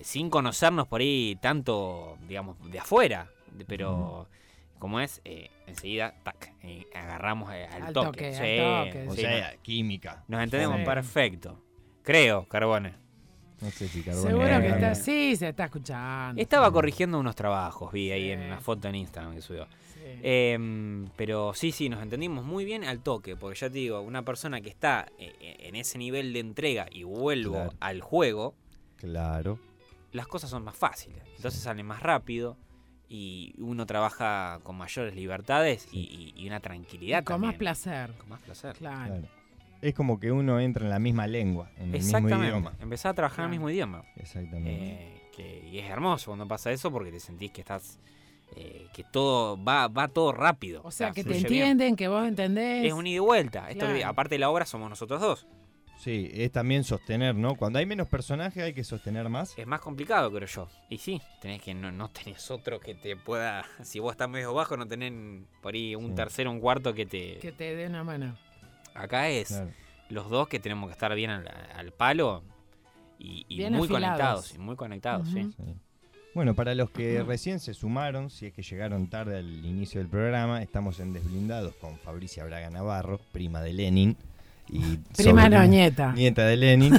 sin 0.00 0.30
conocernos 0.30 0.86
por 0.86 1.00
ahí 1.00 1.36
tanto, 1.40 2.16
digamos, 2.28 2.56
de 2.70 2.78
afuera, 2.78 3.28
pero 3.66 4.28
como 4.78 5.00
es, 5.00 5.20
eh, 5.24 5.50
enseguida, 5.66 6.14
tac, 6.22 6.54
agarramos 6.94 7.50
al, 7.50 7.92
toque. 7.92 8.30
o 9.08 9.14
sea, 9.14 9.56
química. 9.62 10.24
Nos 10.28 10.42
entendemos 10.42 10.80
perfecto. 10.80 11.60
Creo, 12.02 12.46
Carbone. 12.48 12.94
No 13.60 13.70
sé 13.70 13.86
si 13.86 14.02
Carbone. 14.02 14.28
Seguro 14.28 14.60
que 14.60 14.68
está, 14.68 14.94
sí, 14.94 15.36
se 15.36 15.48
está 15.50 15.64
escuchando. 15.64 16.40
Estaba 16.40 16.72
corrigiendo 16.72 17.18
unos 17.18 17.36
trabajos, 17.36 17.92
vi 17.92 18.10
ahí 18.10 18.30
en 18.30 18.40
una 18.40 18.60
foto 18.60 18.88
en 18.88 18.94
Instagram 18.96 19.34
que 19.34 19.42
subió. 19.42 19.66
Em, 20.22 21.08
pero 21.16 21.54
sí, 21.54 21.72
sí, 21.72 21.88
nos 21.88 22.02
entendimos 22.02 22.44
muy 22.44 22.64
bien 22.64 22.84
al 22.84 23.00
toque, 23.00 23.36
porque 23.36 23.58
ya 23.58 23.68
te 23.68 23.78
digo, 23.78 24.00
una 24.00 24.22
persona 24.22 24.60
que 24.60 24.68
está 24.68 25.06
eh, 25.18 25.32
eh, 25.40 25.56
en 25.60 25.76
ese 25.76 25.98
nivel 25.98 26.32
de 26.32 26.40
entrega 26.40 26.86
y 26.90 27.04
vuelvo 27.04 27.72
al 27.80 28.00
juego, 28.00 28.54
claro. 28.96 29.58
las 30.12 30.26
cosas 30.26 30.50
son 30.50 30.64
más 30.64 30.76
fáciles, 30.76 31.22
entonces 31.36 31.60
sale 31.60 31.82
más 31.82 32.02
rápido 32.02 32.56
y 33.08 33.54
uno 33.58 33.84
trabaja 33.84 34.60
con 34.62 34.76
mayores 34.76 35.14
libertades 35.14 35.88
y, 35.92 36.34
una 36.46 36.60
tranquilidad. 36.60 37.24
con 37.24 37.40
más 37.42 37.54
placer. 37.56 38.12
Con 38.18 38.30
más 38.30 38.40
placer. 38.40 38.74
Claro. 38.76 39.22
Es 39.82 39.94
como 39.94 40.18
que 40.18 40.30
uno 40.30 40.60
entra 40.60 40.84
en 40.84 40.90
la 40.90 40.98
misma 40.98 41.26
lengua, 41.26 41.70
en 41.76 41.94
el 41.94 42.02
mismo 42.02 42.28
idioma. 42.28 42.72
Empezar 42.80 43.10
a 43.10 43.14
trabajar 43.14 43.40
en 43.40 43.44
el 43.46 43.50
mismo 43.50 43.68
idioma. 43.68 44.04
Exactamente. 44.16 45.20
Eh, 45.38 45.68
y 45.72 45.78
es 45.78 45.90
hermoso 45.90 46.30
cuando 46.30 46.46
pasa 46.46 46.70
eso 46.70 46.90
porque 46.90 47.10
te 47.10 47.20
sentís 47.20 47.50
que 47.50 47.62
estás 47.62 47.98
eh, 48.56 48.86
que 48.92 49.04
todo 49.04 49.62
va, 49.62 49.88
va 49.88 50.08
todo 50.08 50.32
rápido. 50.32 50.82
O 50.84 50.90
sea, 50.90 51.12
que 51.12 51.24
te 51.24 51.36
entienden, 51.36 51.96
que 51.96 52.08
vos 52.08 52.26
entendés. 52.26 52.86
Es 52.86 52.92
un 52.92 53.06
ida 53.06 53.16
y 53.16 53.20
vuelta. 53.20 53.70
Esto, 53.70 53.86
aparte 54.04 54.34
de 54.34 54.40
la 54.40 54.50
obra, 54.50 54.66
somos 54.66 54.90
nosotros 54.90 55.20
dos. 55.20 55.46
Sí, 56.02 56.28
es 56.34 56.50
también 56.50 56.82
sostener, 56.82 57.36
¿no? 57.36 57.54
Cuando 57.54 57.78
hay 57.78 57.86
menos 57.86 58.08
personajes 58.08 58.60
hay 58.60 58.74
que 58.74 58.82
sostener 58.82 59.28
más. 59.28 59.56
Es 59.56 59.68
más 59.68 59.80
complicado, 59.80 60.32
creo 60.32 60.48
yo. 60.48 60.68
Y 60.90 60.98
sí, 60.98 61.22
tenés 61.40 61.62
que 61.62 61.74
no, 61.74 61.92
no 61.92 62.08
tenés 62.08 62.50
otro 62.50 62.80
que 62.80 62.94
te 62.94 63.16
pueda. 63.16 63.64
Si 63.84 64.00
vos 64.00 64.10
estás 64.10 64.28
medio 64.28 64.52
bajo, 64.52 64.76
no 64.76 64.86
tenés 64.86 65.12
por 65.60 65.74
ahí 65.74 65.94
un 65.94 66.16
tercero, 66.16 66.50
un 66.50 66.58
cuarto 66.58 66.92
que 66.92 67.06
te. 67.06 67.38
Que 67.38 67.52
te 67.52 67.76
dé 67.76 67.86
una 67.86 68.02
mano. 68.02 68.36
Acá 68.94 69.28
es 69.28 69.62
los 70.08 70.28
dos 70.28 70.48
que 70.48 70.58
tenemos 70.58 70.88
que 70.88 70.92
estar 70.92 71.14
bien 71.14 71.30
al, 71.30 71.92
palo 71.92 72.42
y, 73.18 73.44
muy 73.70 73.86
conectados. 73.86 74.54
Y 74.54 74.58
muy 74.58 74.74
conectados, 74.74 75.28
sí. 75.28 75.54
Bueno, 76.34 76.54
para 76.54 76.74
los 76.74 76.90
que 76.90 77.22
recién 77.22 77.60
se 77.60 77.74
sumaron, 77.74 78.30
si 78.30 78.46
es 78.46 78.54
que 78.54 78.62
llegaron 78.62 79.08
tarde 79.08 79.38
al 79.38 79.66
inicio 79.66 80.00
del 80.00 80.08
programa, 80.08 80.62
estamos 80.62 80.98
en 80.98 81.12
Desblindados 81.12 81.74
con 81.74 81.98
Fabricia 81.98 82.42
Braga 82.44 82.70
Navarro, 82.70 83.20
prima 83.32 83.60
de 83.60 83.74
Lenin. 83.74 84.16
Y 84.68 84.96
prima 85.14 85.50
no, 85.50 85.62
nieta. 85.66 86.12
Nieta 86.12 86.46
de 86.46 86.56
Lenin. 86.56 86.98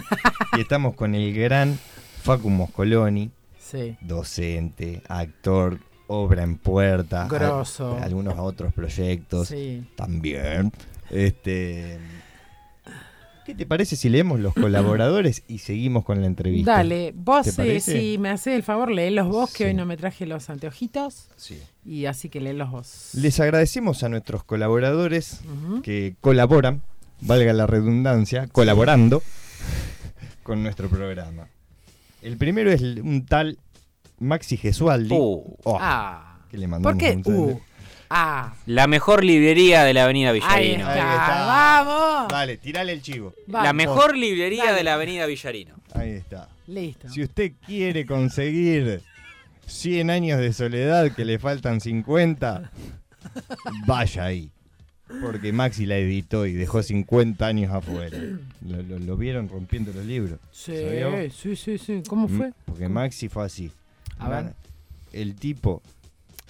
y 0.58 0.62
estamos 0.62 0.94
con 0.94 1.16
el 1.16 1.34
gran 1.34 1.80
Facu 2.22 2.52
Moscoloni, 2.52 3.32
docente, 4.02 5.02
actor, 5.10 5.80
obra 6.06 6.44
en 6.44 6.58
puerta. 6.58 7.28
Grosso. 7.28 7.98
algunos 8.00 8.38
otros 8.38 8.72
proyectos 8.72 9.52
también. 9.96 10.72
Este 11.10 11.98
¿Qué 13.46 13.56
te 13.56 13.66
parece 13.66 13.96
si 13.96 14.08
leemos 14.08 14.40
los 14.40 14.54
colaboradores 14.54 15.44
y 15.48 15.58
seguimos 15.58 16.06
con 16.06 16.22
la 16.22 16.28
entrevista? 16.28 16.78
Dale, 16.78 17.14
vos 17.16 17.60
eh, 17.60 17.80
si 17.82 18.18
me 18.18 18.30
haces 18.30 18.56
el 18.56 18.64
favor, 18.64 18.90
los 18.90 19.28
vos, 19.28 19.52
que 19.54 19.66
hoy 19.66 19.74
no 19.74 19.86
me 19.86 19.98
traje 19.98 20.26
los 20.26 20.50
anteojitos. 20.50 21.28
Sí. 21.36 21.60
Y 21.86 22.06
así 22.06 22.30
que 22.30 22.40
los 22.40 22.72
vos. 22.72 23.10
Les 23.14 23.40
agradecemos 23.40 24.04
a 24.04 24.10
nuestros 24.10 24.44
colaboradores 24.46 25.42
que 25.84 26.16
colaboran, 26.22 26.82
valga 27.20 27.52
la 27.52 27.68
redundancia, 27.68 28.48
colaborando 28.48 29.22
con 30.44 30.64
nuestro 30.64 30.88
programa. 30.90 31.48
El 32.22 32.38
primero 32.38 32.72
es 32.72 32.82
un 32.82 33.26
tal 33.26 33.58
Maxi 34.20 34.56
Gesualdi. 34.56 35.14
Uh. 35.14 35.58
Oh, 35.64 35.78
ah. 35.80 36.40
Que 36.50 36.58
le 36.58 36.68
mandamos 36.68 36.94
¿Por 36.94 37.24
qué? 37.24 37.30
Uh. 37.30 37.60
Ah. 38.10 38.54
La 38.66 38.88
mejor 38.88 39.24
librería 39.24 39.84
de 39.84 39.94
la 39.94 40.04
Avenida 40.04 40.32
Villarino. 40.32 40.88
Ahí 40.88 41.00
está. 41.00 41.46
Vamos. 41.46 42.28
Vale, 42.32 42.58
tirale 42.58 42.94
el 42.94 43.02
chivo. 43.02 43.34
La 43.48 43.74
mejor 43.74 44.16
librería 44.16 44.74
de 44.74 44.84
la 44.84 44.96
Avenida 44.96 45.26
Villarino. 45.26 45.76
Ahí 45.94 46.12
está. 46.12 46.50
Listo. 46.68 47.10
Si 47.10 47.24
usted 47.24 47.54
quiere 47.66 48.06
conseguir 48.06 49.02
100 49.66 50.10
años 50.10 50.40
de 50.40 50.54
soledad 50.54 51.12
que 51.12 51.26
le 51.26 51.40
faltan 51.40 51.82
50, 51.82 52.72
vaya 53.86 54.26
ahí. 54.26 54.52
Porque 55.22 55.52
Maxi 55.54 55.86
la 55.86 55.98
editó 55.98 56.46
y 56.46 56.54
dejó 56.54 56.82
50 56.82 57.46
años 57.46 57.72
afuera. 57.72 58.18
¿Lo, 58.62 59.18
vieron 59.18 59.48
rompiendo 59.48 59.92
los 59.94 60.06
libros? 60.06 60.40
Sí, 60.52 60.74
sí, 61.32 61.56
sí, 61.56 61.78
sí. 61.78 62.04
¿Cómo 62.08 62.28
fue? 62.28 62.52
Porque 62.66 62.90
Maxi 62.90 63.30
fue 63.30 63.46
así. 63.46 63.72
A 64.18 64.30
ver. 64.30 64.54
El 65.12 65.36
tipo 65.36 65.84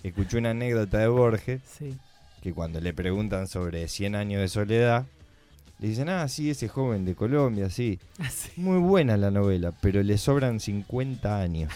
escuché 0.04 0.38
una 0.38 0.51
anécdota 0.51 0.99
de 0.99 1.08
Borges 1.08 1.62
que 2.41 2.54
cuando 2.54 2.80
le 2.82 2.93
preguntan 2.93 3.47
sobre 3.47 3.88
100 3.88 4.16
años 4.16 4.41
de 4.41 4.47
soledad, 4.49 5.06
le 5.80 5.88
dicen, 5.88 6.10
ah, 6.10 6.28
sí, 6.28 6.49
ese 6.49 6.68
joven 6.68 7.06
de 7.06 7.16
Colombia, 7.16 7.70
sí. 7.70 7.99
Ah, 8.20 8.30
Muy 8.58 8.78
buena 8.80 9.16
la 9.18 9.32
novela, 9.32 9.72
pero 9.82 10.04
le 10.04 10.18
sobran 10.18 10.60
50 10.60 11.39
años. 11.41 11.72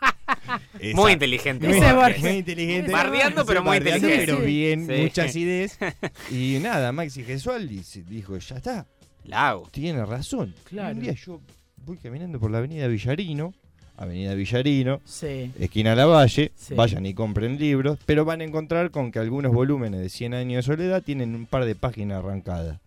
Muy 0.94 1.12
inteligente. 1.12 1.66
Muy, 1.68 1.80
Borges. 1.80 2.20
muy 2.22 2.30
inteligente. 2.30 2.92
Bardeando, 2.92 3.44
pero 3.44 3.62
muy 3.62 3.78
Bardeando, 3.78 4.06
inteligente. 4.08 4.32
Pero 4.34 4.46
bien, 4.46 4.86
Sí. 4.86 5.02
muchas 5.02 5.36
ideas. 5.36 5.78
Y 6.30 6.58
nada, 6.62 6.92
Maxi 6.92 7.24
Gesualdi 7.24 7.82
dijo, 8.08 8.36
ya 8.38 8.56
está. 8.56 8.86
La 9.24 9.48
hago. 9.50 9.68
Tiene 9.72 10.04
razón. 10.06 10.54
Claro. 10.64 10.94
Un 10.96 11.02
día 11.02 11.12
yo 11.12 11.40
voy 11.84 11.96
caminando 11.98 12.38
por 12.38 12.50
la 12.50 12.58
avenida 12.58 12.86
Villarino, 12.86 13.52
avenida 13.98 14.34
Villarino, 14.34 15.00
Sí. 15.04 15.52
esquina 15.58 15.94
Lavalle, 15.94 16.52
Sí. 16.56 16.74
vayan 16.74 17.04
y 17.04 17.14
compren 17.14 17.58
libros, 17.58 17.98
pero 18.06 18.24
van 18.24 18.40
a 18.40 18.44
encontrar 18.44 18.90
con 18.90 19.10
que 19.12 19.18
algunos 19.18 19.52
volúmenes 19.52 20.00
de 20.00 20.08
100 20.08 20.34
años 20.34 20.64
de 20.64 20.72
soledad 20.74 21.02
tienen 21.02 21.34
un 21.34 21.46
par 21.46 21.64
de 21.64 21.74
páginas 21.74 22.24
arrancadas. 22.24 22.78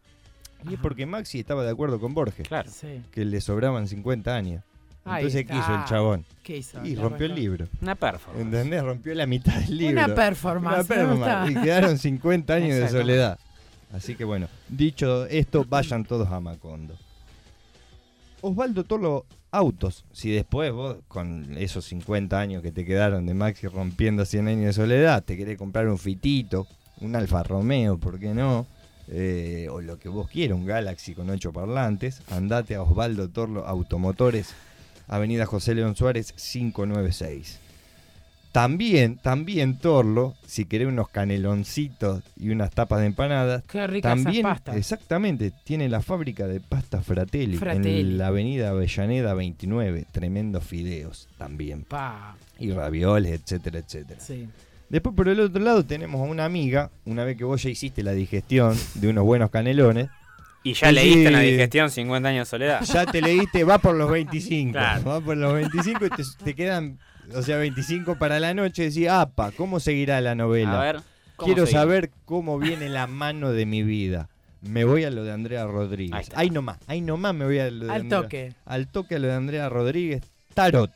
Y 0.70 0.76
es 0.76 0.80
porque 0.80 1.06
Maxi 1.06 1.40
estaba 1.40 1.64
de 1.64 1.72
acuerdo 1.72 2.00
con 2.00 2.14
Borges, 2.14 2.48
Sí. 2.68 3.02
que 3.12 3.26
le 3.26 3.42
sobraban 3.42 3.88
50 3.88 4.36
años. 4.36 4.64
Entonces, 5.04 5.48
¿qué 5.48 5.56
hizo 5.58 5.74
el 5.76 5.84
chabón? 5.86 6.26
¿Qué 6.44 6.58
hizo? 6.58 6.86
Y 6.86 6.94
rompió 6.96 7.26
el 7.26 7.34
libro. 7.34 7.68
Una 7.82 7.96
performance. 7.96 8.46
¿Entendés? 8.46 8.84
Rompió 8.84 9.16
la 9.16 9.26
mitad 9.26 9.56
del 9.56 9.78
libro. 9.80 10.06
Una 10.06 10.14
performance, 10.16 10.76
Una 10.78 10.84
performance. 10.88 11.52
Y 11.52 11.56
quedaron 11.56 11.98
50 11.98 12.54
años 12.54 12.78
de 12.78 12.88
soledad. 12.88 13.40
Así 13.92 14.14
que 14.16 14.24
bueno, 14.24 14.48
dicho 14.70 15.26
esto, 15.26 15.66
vayan 15.68 16.06
todos 16.06 16.30
a 16.32 16.40
Macondo. 16.40 16.96
Osvaldo 18.42 18.84
Torlo 18.84 19.26
Autos. 19.52 20.06
Si 20.14 20.32
después 20.32 20.72
vos, 20.72 20.98
con 21.10 21.58
esos 21.58 21.86
50 21.86 22.40
años 22.40 22.64
que 22.64 22.72
te 22.72 22.86
quedaron 22.86 23.26
de 23.26 23.34
Maxi 23.34 23.68
rompiendo 23.68 24.26
100 24.26 24.48
años 24.48 24.66
de 24.66 24.74
soledad, 24.74 25.24
te 25.24 25.36
querés 25.36 25.58
comprar 25.58 25.90
un 25.90 25.98
Fitito, 25.98 26.68
un 27.02 27.16
Alfa 27.16 27.44
Romeo, 27.44 27.98
¿por 27.98 28.18
qué 28.18 28.34
no? 28.34 28.66
Eh, 29.10 29.68
o 29.70 29.82
lo 29.82 30.00
que 30.00 30.08
vos 30.08 30.30
quieras, 30.30 30.58
un 30.58 30.66
Galaxy 30.66 31.14
con 31.14 31.30
8 31.30 31.52
parlantes, 31.52 32.22
andate 32.30 32.76
a 32.76 32.84
Osvaldo 32.84 33.28
Torlo 33.28 33.68
Automotores, 33.68 34.54
Avenida 35.08 35.46
José 35.46 35.76
León 35.76 35.98
Suárez 35.98 36.32
596. 36.32 37.60
También, 38.52 39.18
también 39.18 39.78
Torlo, 39.78 40.36
si 40.46 40.66
querés 40.66 40.88
unos 40.90 41.08
caneloncitos 41.10 42.22
y 42.38 42.50
unas 42.50 42.72
tapas 42.72 43.00
de 43.00 43.06
empanadas, 43.08 43.64
Qué 43.64 43.88
ricas 43.88 44.14
esas 44.14 44.24
también, 44.26 44.44
pastas. 44.44 44.76
exactamente, 44.76 45.52
tiene 45.64 45.88
la 45.90 46.02
fábrica 46.02 46.48
de 46.48 46.60
pasta 46.60 47.02
Fratelli, 47.02 47.58
Fratelli. 47.58 48.02
en 48.02 48.18
la 48.18 48.28
avenida 48.28 48.70
Avellaneda 48.70 49.34
29, 49.34 50.06
tremendos 50.12 50.64
fideos 50.64 51.28
también. 51.38 51.84
Pa. 51.84 52.36
Y 52.60 52.72
ravioles, 52.72 53.40
etcétera, 53.42 53.80
etcétera. 53.80 54.20
Sí. 54.20 54.48
Después 54.90 55.16
por 55.16 55.30
el 55.30 55.40
otro 55.40 55.62
lado 55.64 55.86
tenemos 55.86 56.20
a 56.20 56.30
una 56.30 56.44
amiga, 56.44 56.92
una 57.06 57.24
vez 57.24 57.38
que 57.38 57.46
vos 57.46 57.64
ya 57.64 57.70
hiciste 57.70 58.04
la 58.04 58.12
digestión 58.12 58.76
de 58.96 59.08
unos 59.08 59.24
buenos 59.24 59.50
canelones. 59.50 60.10
Y 60.64 60.74
ya 60.74 60.92
leíste 60.92 61.26
en 61.26 61.34
la 61.34 61.40
digestión 61.40 61.90
50 61.90 62.30
años 62.30 62.48
de 62.48 62.50
soledad. 62.52 62.84
Ya 62.84 63.08
te 63.08 63.20
leíste, 63.20 63.64
va 63.64 63.80
por 63.80 63.96
los 63.96 64.12
25. 64.12 64.72
Claro. 64.78 65.04
Va 65.06 65.20
por 65.20 65.36
los 65.36 65.56
25 65.56 66.06
y 66.06 66.10
te, 66.12 66.24
te 66.44 66.54
quedan, 66.54 67.00
o 67.36 67.42
sea, 67.42 67.58
25 67.58 68.18
para 68.18 68.40
la 68.40 68.54
noche. 68.54 68.84
Decís, 68.84 69.08
apa, 69.08 69.52
¿cómo 69.52 69.80
seguirá 69.80 70.20
la 70.22 70.36
novela? 70.36 70.80
A 70.80 70.84
ver, 70.84 71.02
¿cómo 71.36 71.54
Quiero 71.54 71.68
saber 71.68 72.12
cómo 72.26 72.60
viene 72.60 72.90
la 72.90 73.08
mano 73.08 73.52
de 73.52 73.66
mi 73.66 73.84
vida. 73.84 74.30
Me 74.62 74.84
voy 74.86 75.04
a 75.06 75.10
lo 75.10 75.24
de 75.24 75.32
Andrea 75.32 75.66
Rodríguez. 75.66 76.30
Ahí, 76.36 76.52
nomás, 76.52 76.78
ahí 76.88 77.02
nomás 77.02 77.34
me 77.34 77.46
voy 77.46 77.58
a 77.60 77.72
lo 77.72 77.86
de 77.86 77.92
Al 77.92 78.02
Andrea- 78.02 78.22
toque. 78.22 78.54
Al 78.66 78.88
toque 78.88 79.16
a 79.16 79.20
lo 79.20 79.28
de 79.28 79.34
Andrea 79.34 79.70
Rodríguez. 79.70 80.22
Tarot. 80.54 80.92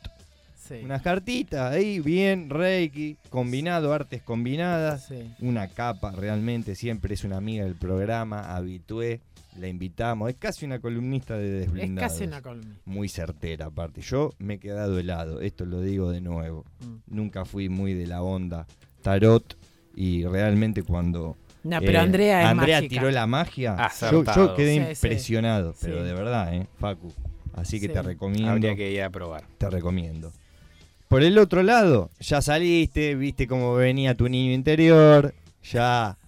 Sí. 0.68 0.80
Unas 0.84 1.02
cartitas 1.02 1.72
ahí, 1.72 2.00
bien, 2.00 2.50
Reiki, 2.50 3.16
combinado, 3.30 3.92
artes 3.92 4.22
combinadas. 4.22 5.06
Sí. 5.06 5.32
Una 5.40 5.68
capa, 5.68 6.10
realmente, 6.12 6.74
siempre 6.74 7.14
es 7.14 7.22
una 7.24 7.36
amiga 7.36 7.64
del 7.64 7.74
programa, 7.76 8.54
habitué, 8.56 9.20
la 9.58 9.68
invitamos. 9.68 10.28
Es 10.30 10.36
casi 10.36 10.64
una 10.64 10.78
columnista 10.80 11.36
de 11.36 11.62
Es 11.62 11.66
Desblindados. 11.72 12.12
casi 12.12 12.24
una 12.24 12.42
columna. 12.42 12.76
Muy 12.84 13.08
certera, 13.08 13.66
aparte. 13.66 14.00
Yo 14.00 14.32
me 14.38 14.54
he 14.54 14.58
quedado 14.58 14.98
helado, 14.98 15.40
esto 15.40 15.64
lo 15.64 15.80
digo 15.80 16.10
de 16.10 16.20
nuevo. 16.20 16.64
Mm. 16.80 17.14
Nunca 17.14 17.44
fui 17.44 17.68
muy 17.68 17.94
de 17.94 18.06
la 18.06 18.22
onda 18.22 18.66
tarot 19.02 19.56
y 19.94 20.24
realmente 20.24 20.82
cuando. 20.82 21.36
eh, 21.40 21.58
No, 21.64 21.80
pero 21.80 22.00
Andrea 22.00 22.42
es 22.42 22.46
Andrea 22.48 22.76
mágica. 22.78 22.88
tiró 23.00 23.10
la 23.10 23.26
magia. 23.26 23.90
Yo, 24.10 24.54
quedé 24.54 24.74
Sí, 24.74 24.80
sí. 24.94 25.06
impresionado, 25.06 25.74
pero 25.80 25.98
Sí. 25.98 26.04
de 26.04 26.12
verdad, 26.12 26.54
¿eh? 26.54 26.66
Facu. 26.78 27.12
Así 27.54 27.80
que 27.80 27.86
Sí. 27.86 27.92
te 27.92 28.02
recomiendo. 28.02 28.50
Habría 28.50 28.76
que 28.76 28.92
ir 28.92 29.02
a 29.02 29.10
probar. 29.10 29.44
Te 29.58 29.70
recomiendo. 29.70 30.32
Por 31.08 31.22
el 31.22 31.38
otro 31.38 31.62
lado, 31.62 32.10
ya 32.20 32.42
saliste, 32.42 33.14
viste 33.14 33.46
cómo 33.46 33.74
venía 33.74 34.14
tu 34.16 34.28
niño 34.28 34.52
interior, 34.52 35.32
ya 35.62 36.18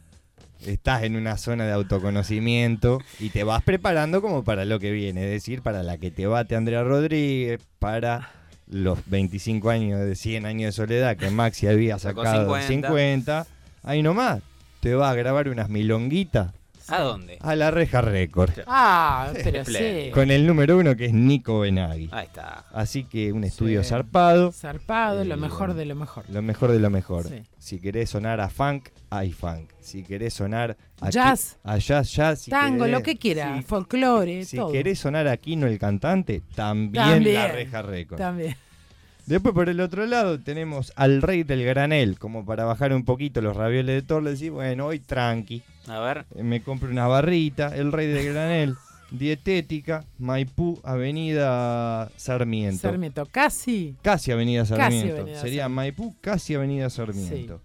estás 0.66 1.02
en 1.02 1.16
una 1.16 1.36
zona 1.36 1.66
de 1.66 1.72
autoconocimiento 1.72 3.00
y 3.18 3.30
te 3.30 3.44
vas 3.44 3.62
preparando 3.62 4.20
como 4.22 4.44
para 4.44 4.64
lo 4.64 4.78
que 4.78 4.90
viene, 4.90 5.24
es 5.24 5.30
decir, 5.30 5.62
para 5.62 5.82
la 5.82 5.98
que 5.98 6.10
te 6.10 6.26
bate 6.26 6.56
Andrea 6.56 6.82
Rodríguez, 6.82 7.60
para 7.78 8.30
los 8.66 8.98
25 9.06 9.70
años 9.70 10.00
de 10.00 10.14
100 10.14 10.46
años 10.46 10.68
de 10.68 10.72
soledad 10.72 11.16
que 11.16 11.30
Maxi 11.30 11.66
había 11.66 11.98
sacado 11.98 12.54
de 12.54 12.62
50. 12.62 12.88
50, 12.88 13.46
ahí 13.82 14.02
nomás, 14.02 14.42
te 14.80 14.94
va 14.94 15.10
a 15.10 15.14
grabar 15.14 15.48
unas 15.48 15.68
milonguitas 15.68 16.52
¿A 16.90 17.00
dónde? 17.00 17.38
a 17.40 17.54
la 17.56 17.70
reja 17.70 18.00
récord. 18.00 18.50
Ah, 18.66 19.32
pero 19.44 19.64
sí. 19.64 20.10
Con 20.12 20.30
el 20.30 20.46
número 20.46 20.76
uno 20.78 20.96
que 20.96 21.06
es 21.06 21.12
Nico 21.12 21.60
Benagui. 21.60 22.08
Ahí 22.12 22.26
está. 22.26 22.64
Así 22.72 23.04
que 23.04 23.32
un 23.32 23.44
estudio 23.44 23.82
Sí. 23.82 23.90
zarpado. 23.90 24.52
Zarpado, 24.52 25.24
lo 25.24 25.36
mejor 25.36 25.74
de 25.74 25.84
lo 25.86 25.94
mejor. 25.94 26.24
Lo 26.30 26.42
mejor 26.42 26.72
de 26.72 26.78
lo 26.80 26.90
mejor. 26.90 27.28
Sí. 27.28 27.42
Si 27.58 27.80
querés 27.80 28.10
sonar 28.10 28.40
a 28.40 28.48
funk, 28.48 28.88
hay 29.10 29.32
funk. 29.32 29.70
Si 29.80 30.02
querés 30.02 30.34
sonar 30.34 30.76
a 31.00 31.10
Jazz. 31.10 31.56
qui- 31.64 31.70
a 31.70 31.78
jazz, 31.78 32.12
jazz. 32.12 32.40
Si 32.40 32.50
Tango, 32.50 32.84
querés- 32.84 32.92
lo 32.92 33.02
que 33.02 33.16
quiera, 33.16 33.56
si- 33.56 33.62
folclore, 33.62 34.44
Si 34.44 34.56
todo. 34.56 34.72
querés 34.72 34.98
sonar 34.98 35.26
a 35.28 35.36
Kino 35.36 35.66
el 35.66 35.78
cantante, 35.78 36.42
también, 36.54 37.04
También. 37.04 37.34
la 37.34 37.48
reja 37.48 37.82
récord. 37.82 38.18
También. 38.18 38.56
Después 39.26 39.54
por 39.54 39.68
el 39.68 39.80
otro 39.80 40.06
lado 40.06 40.40
tenemos 40.40 40.90
al 40.96 41.20
rey 41.20 41.42
del 41.42 41.62
granel, 41.64 42.18
como 42.18 42.46
para 42.46 42.64
bajar 42.64 42.94
un 42.94 43.04
poquito 43.04 43.42
los 43.42 43.54
ravioles 43.56 43.94
de 43.96 44.02
Torre, 44.02 44.30
decir, 44.30 44.50
bueno, 44.52 44.86
hoy 44.86 45.00
tranqui, 45.00 45.62
A 45.88 46.00
ver. 46.00 46.26
eh, 46.34 46.42
me 46.42 46.62
compro 46.62 46.90
una 46.90 47.06
barrita, 47.06 47.74
el 47.76 47.92
rey 47.92 48.06
del 48.08 48.32
granel, 48.32 48.74
dietética, 49.10 50.04
Maipú, 50.18 50.80
Avenida 50.84 52.10
Sarmiento. 52.16 52.82
Sarmiento, 52.82 53.26
casi. 53.30 53.94
Casi 54.02 54.30
Avenida 54.32 54.62
Casi 54.62 54.76
Sarmiento. 54.76 55.14
Avenida 55.22 55.40
Sería 55.40 55.62
Sarmiento. 55.64 55.68
Maipú, 55.70 56.16
casi 56.20 56.54
Avenida 56.54 56.90
Sarmiento. 56.90 57.60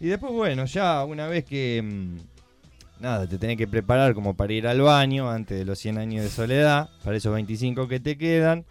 Y 0.00 0.06
después, 0.08 0.32
bueno, 0.32 0.64
ya 0.64 1.04
una 1.04 1.26
vez 1.26 1.44
que. 1.44 1.82
mm, 1.84 3.02
nada, 3.02 3.26
te 3.26 3.36
tenés 3.38 3.56
que 3.58 3.68
preparar 3.68 4.14
como 4.14 4.34
para 4.34 4.52
ir 4.52 4.66
al 4.66 4.80
baño 4.80 5.30
antes 5.30 5.58
de 5.58 5.64
los 5.66 5.78
100 5.78 5.98
años 5.98 6.24
de 6.24 6.30
soledad, 6.30 6.88
para 7.04 7.16
esos 7.16 7.34
25 7.34 7.86
que 7.88 8.00
te 8.00 8.16
quedan. 8.16 8.64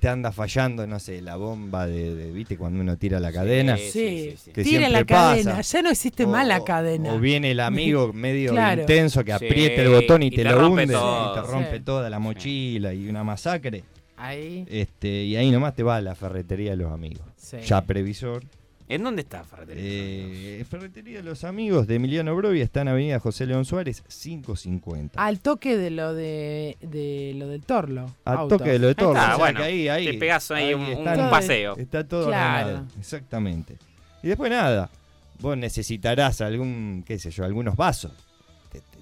Te 0.00 0.08
anda 0.08 0.32
fallando, 0.32 0.86
no 0.86 0.98
sé, 0.98 1.20
la 1.20 1.36
bomba 1.36 1.86
de, 1.86 2.14
de- 2.14 2.32
¿viste? 2.32 2.56
Cuando 2.56 2.80
uno 2.80 2.96
tira 2.96 3.20
la 3.20 3.30
cadena. 3.30 3.76
Sí, 3.76 4.34
Que 4.54 4.64
tira 4.64 4.88
la 4.88 5.04
pasa. 5.04 5.34
cadena. 5.44 5.60
Ya 5.60 5.82
no 5.82 5.90
existe 5.90 6.26
más 6.26 6.46
la 6.46 6.64
cadena. 6.64 7.12
O 7.12 7.18
viene 7.20 7.50
el 7.50 7.60
amigo 7.60 8.10
medio 8.14 8.52
Claro. 8.52 8.80
intenso 8.80 9.22
que 9.22 9.36
Sí, 9.38 9.44
aprieta 9.46 9.82
el 9.82 9.90
botón 9.90 10.22
y, 10.22 10.28
y 10.28 10.30
te, 10.30 10.36
te 10.38 10.44
lo 10.44 10.70
hunde 10.70 10.86
todo. 10.86 11.32
y 11.32 11.34
te 11.40 11.46
rompe 11.46 11.76
Sí. 11.76 11.82
toda 11.84 12.08
la 12.08 12.18
mochila 12.18 12.94
y 12.94 13.08
una 13.08 13.22
masacre. 13.24 13.84
Ahí. 14.16 14.64
Este, 14.70 15.24
y 15.24 15.36
ahí 15.36 15.50
nomás 15.50 15.74
te 15.74 15.82
va 15.82 15.96
a 15.96 16.00
la 16.00 16.14
ferretería 16.14 16.70
de 16.70 16.76
los 16.78 16.92
amigos. 16.92 17.22
Sí. 17.36 17.58
Ya 17.66 17.82
previsor. 17.82 18.42
¿En 18.90 19.04
dónde 19.04 19.22
está 19.22 19.44
Ferretería? 19.44 19.82
Eh, 19.84 20.64
ferretería 20.68 21.18
de 21.18 21.22
los 21.22 21.44
amigos 21.44 21.86
de 21.86 21.94
Emiliano 21.94 22.34
Brovia 22.34 22.64
está 22.64 22.82
en 22.82 22.88
Avenida 22.88 23.20
José 23.20 23.46
León 23.46 23.64
Suárez 23.64 24.02
550. 24.02 25.22
Al 25.22 25.40
toque 25.40 25.76
de 25.76 25.90
lo 25.90 26.12
de, 26.12 26.76
de 26.80 27.32
lo 27.36 27.46
del 27.48 27.62
Torlo. 27.62 28.06
Al 28.24 28.38
Autos. 28.38 28.58
toque 28.58 28.70
de 28.72 28.78
lo 28.80 28.88
de 28.88 28.94
todo. 28.96 29.12
está, 29.12 29.24
o 29.24 29.28
sea 29.28 29.36
bueno, 29.38 29.60
que 29.60 29.64
ahí, 29.66 29.88
ahí, 29.88 30.06
te 30.06 30.14
pegás 30.18 30.50
ahí 30.50 30.74
un- 30.74 30.80
un 30.82 30.88
están- 30.90 31.30
paseo. 31.30 31.76
Está 31.76 32.06
todo 32.06 32.26
Claro. 32.26 32.66
ordenado. 32.68 32.86
Exactamente. 32.98 33.76
Y 34.22 34.28
después 34.28 34.50
nada, 34.50 34.90
vos 35.38 35.56
necesitarás 35.56 36.40
algún, 36.40 37.04
qué 37.06 37.18
sé 37.18 37.30
yo, 37.30 37.44
algunos 37.44 37.76
vasos. 37.76 38.12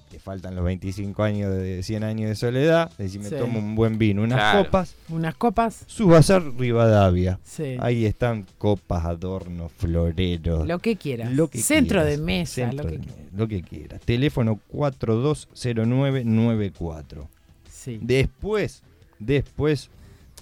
Te, 0.09 0.19
faltan 0.19 0.55
los 0.55 0.63
25 0.65 1.23
años 1.23 1.53
de 1.53 1.83
100 1.83 2.03
años 2.03 2.29
de 2.29 2.35
soledad. 2.35 2.91
Decís, 2.97 3.19
me 3.19 3.29
Sí. 3.29 3.35
tomo 3.35 3.59
un 3.59 3.75
buen 3.75 3.97
vino, 3.97 4.23
unas 4.23 4.39
Claro. 4.39 4.65
copas. 4.65 4.95
Unas 5.09 5.35
copas. 5.35 5.83
Su 5.87 6.07
bazar 6.07 6.43
Rivadavia. 6.57 7.39
Sí. 7.43 7.75
Ahí 7.79 8.05
están 8.05 8.45
copas, 8.57 9.05
adornos, 9.05 9.71
floreros. 9.73 10.67
Lo 10.67 10.79
que 10.79 10.95
quieras. 10.95 11.31
Lo 11.33 11.47
que 11.47 11.59
Centro 11.59 12.01
quieras. 12.01 12.17
de 12.17 12.23
mesa, 12.23 12.55
Centro 12.55 12.83
lo 12.83 12.89
que 12.89 12.97
de 12.97 13.03
quieras. 13.03 13.19
mesa, 13.25 13.37
lo 13.37 13.47
que 13.47 13.61
quieras. 13.63 14.01
Teléfono 14.01 14.59
420994. 14.67 17.27
Sí. 17.69 17.99
Después, 18.01 18.81
después 19.19 19.89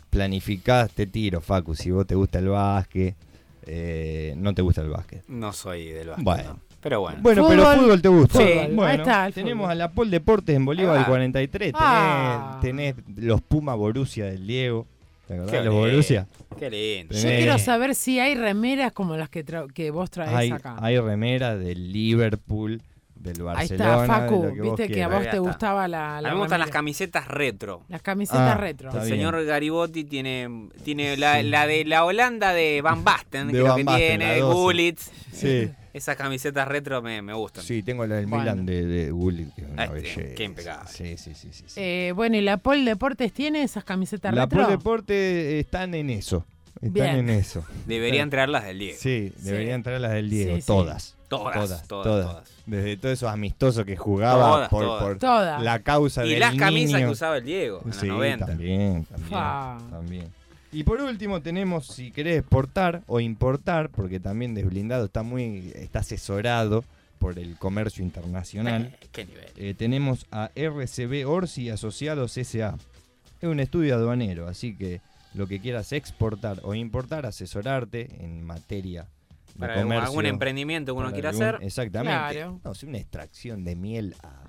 planificás, 0.10 0.92
te 0.92 1.06
tiro, 1.06 1.42
Facu, 1.42 1.76
si 1.76 1.92
vos 1.92 2.08
te 2.08 2.16
gusta 2.16 2.40
el 2.40 2.48
básquet, 2.50 3.16
eh, 3.66 4.34
no 4.38 4.54
te 4.54 4.62
gusta 4.62 4.82
el 4.82 4.90
básquet. 4.90 5.24
No 5.28 5.52
soy 5.54 5.88
del 5.90 6.08
básquet. 6.08 6.26
Bueno. 6.26 6.54
no. 6.54 6.67
Pero 6.82 7.02
bueno. 7.02 7.18
Bueno, 7.22 7.48
pero 7.48 7.64
Fútbol. 7.64 7.78
fútbol 7.78 8.02
te 8.02 8.08
gusta. 8.08 8.34
Fútbol. 8.40 8.48
Sí. 8.48 8.82
Ahí 8.82 8.98
está, 8.98 9.32
tenemos 9.32 9.64
fútbol. 9.66 9.72
a 9.72 9.76
la 9.76 9.92
Pol 9.92 10.12
Deportes 10.12 10.56
en 10.56 10.66
Bolívar 10.66 10.92
Ahí 10.92 10.98
del 10.98 11.04
va. 11.04 11.08
43. 11.10 11.74
Tenés, 11.74 11.82
Ah. 11.84 12.60
tenés 12.62 12.96
los 13.16 13.42
Puma 13.42 13.74
Borussia 13.76 14.26
del 14.26 14.46
Diego. 14.48 14.86
¿Te 15.28 15.34
acordás 15.34 15.52
Qué 15.52 15.58
de 15.58 15.64
los 15.66 15.74
lindo. 15.74 15.88
Borussia? 15.90 16.28
Qué 16.58 16.70
lindo. 16.70 17.14
Yo 17.16 17.22
quiero 17.30 17.58
saber 17.60 17.96
si 17.96 18.20
hay 18.20 18.36
remeras 18.36 18.94
como 18.94 19.18
las 19.18 19.28
que, 19.30 19.46
tra- 19.46 19.72
que 19.74 19.92
vos 19.92 20.10
traes 20.10 20.34
Hay, 20.34 20.52
acá. 20.52 20.78
hay 20.80 20.98
remera 21.00 21.58
del 21.58 21.92
Liverpool, 21.92 22.82
del 23.20 23.48
Ahí 23.56 23.68
está, 23.70 24.06
Facu. 24.06 24.42
de 24.44 24.48
lo 24.50 24.54
que 24.56 24.62
Viste 24.62 24.88
que 24.90 25.04
a 25.04 25.08
vos 25.08 25.30
te 25.30 25.40
gustaba 25.40 25.88
la. 25.88 26.18
A 26.18 26.22
la 26.22 26.30
mí 26.30 26.36
me 26.36 26.42
gustan 26.42 26.60
las 26.60 26.70
camisetas 26.70 27.28
retro. 27.28 27.84
Las 27.90 28.02
camisetas 28.02 28.42
Ah, 28.42 28.58
retro. 28.58 28.90
El 28.92 28.98
bien. 28.98 29.10
señor 29.10 29.44
Garibotti 29.46 30.04
tiene, 30.04 30.70
tiene 30.84 31.18
la, 31.18 31.42
la 31.44 31.68
de 31.68 31.86
la 31.86 32.06
Holanda 32.06 32.54
de 32.54 32.82
Van 32.82 33.04
Basten, 33.04 33.48
De 33.48 33.54
creo 33.54 33.66
Van 33.68 33.76
que 33.78 33.84
Basten, 33.84 34.08
tiene, 34.20 34.26
la 34.28 34.34
de 34.34 34.40
12. 34.42 34.54
Gullit. 34.56 35.00
Sí. 35.34 35.70
Esas 35.94 36.16
camisetas 36.16 36.68
retro 36.68 37.02
me, 37.02 37.22
me 37.24 37.34
gustan. 37.34 37.64
Sí, 37.64 37.82
tengo 37.82 38.06
la 38.06 38.16
del 38.16 38.28
Bueno. 38.28 38.44
Milan 38.44 38.66
de, 38.68 38.86
de 38.86 39.10
Gullit, 39.12 39.54
que 39.56 39.62
es 39.62 39.68
una 39.68 39.86
Este, 39.86 40.34
qué 40.36 40.44
impecable. 40.44 40.90
Sí, 40.92 41.18
sí, 41.18 41.34
sí. 41.34 41.48
sí, 41.52 41.64
sí. 41.66 41.74
Eh, 41.82 42.14
bueno, 42.16 42.38
¿y 42.38 42.42
la 42.42 42.58
Pol 42.58 42.86
Deportes 42.86 43.34
tiene 43.34 43.64
esas 43.64 43.84
camisetas 43.84 44.32
La 44.34 44.44
retro? 44.44 44.60
Pro 44.60 44.68
Deporte 44.70 45.60
están 45.60 45.96
en 45.96 46.12
eso. 46.12 46.46
Están 46.76 46.94
Bien. 46.94 47.16
en 47.18 47.30
eso. 47.32 47.66
Deberían 47.88 48.30
traerlas 48.30 48.64
del 48.66 48.78
Diego. 48.78 48.98
Sí, 49.02 49.34
deberían 49.40 49.82
traer 49.82 50.02
las 50.02 50.12
del 50.14 50.30
Diego, 50.30 50.56
Sí, 50.58 50.62
sí. 50.62 50.68
todas. 50.68 51.17
Todas, 51.28 51.54
todas, 51.56 51.88
todas, 51.88 52.04
todas. 52.06 52.26
todas. 52.28 52.50
Desde 52.66 52.98
todos 52.98 53.14
esos 53.14 53.30
amistosos 53.30 53.86
que 53.86 53.96
jugaba 53.98 54.44
Todas, 54.44 54.70
por, 54.70 54.84
todas. 54.86 55.04
por 55.04 55.18
Todas. 55.20 55.62
la 55.62 55.80
causa 55.80 56.26
Y 56.26 56.30
del 56.32 56.40
las 56.40 56.56
camisas 56.56 56.94
niño. 56.96 57.08
que 57.08 57.12
usaba 57.14 57.38
el 57.38 57.44
Diego 57.44 57.82
en 57.86 57.94
Sí, 57.94 58.08
los 58.08 58.16
90. 58.18 58.46
también, 58.46 59.06
también. 59.90 60.28
Y 60.72 60.84
por 60.84 61.02
último 61.02 61.42
tenemos, 61.42 61.88
si 61.88 62.12
querés 62.12 62.40
exportar 62.40 63.02
o 63.08 63.20
importar, 63.20 63.90
porque 63.90 64.20
también 64.20 64.54
Desblindado 64.54 65.06
está 65.06 65.24
muy, 65.24 65.72
está 65.76 66.00
asesorado 66.00 66.84
por 67.20 67.40
el 67.40 67.58
comercio 67.58 68.04
internacional. 68.04 68.96
¿Qué 69.12 69.26
nivel? 69.26 69.46
Eh, 69.56 69.74
tenemos 69.78 70.26
a 70.32 70.52
RCB 70.56 71.28
Orsi 71.28 71.70
Asociados 71.70 72.34
SA. 72.34 72.76
Es 73.42 73.50
un 73.50 73.60
estudio 73.60 73.96
aduanero, 73.96 74.48
así 74.48 74.76
que 74.76 75.02
lo 75.34 75.48
que 75.48 75.60
quieras 75.60 75.92
exportar 75.94 76.60
o 76.64 76.74
importar, 76.76 77.26
asesorarte 77.26 78.10
en 78.24 78.44
materia 78.46 79.06
Para 79.60 79.74
algún, 79.74 79.86
comercio. 79.90 80.08
algún 80.08 80.26
emprendimiento 80.26 80.94
que 80.94 81.00
uno 81.02 81.12
quiera 81.12 81.30
algún- 81.30 81.44
hacer. 81.44 81.58
Exactamente. 81.64 82.34
Claro. 82.36 82.60
No, 82.64 82.74
sé, 82.74 82.86
una 82.86 82.98
extracción 82.98 83.64
de 83.64 83.76
miel 83.76 84.16
a 84.24 84.47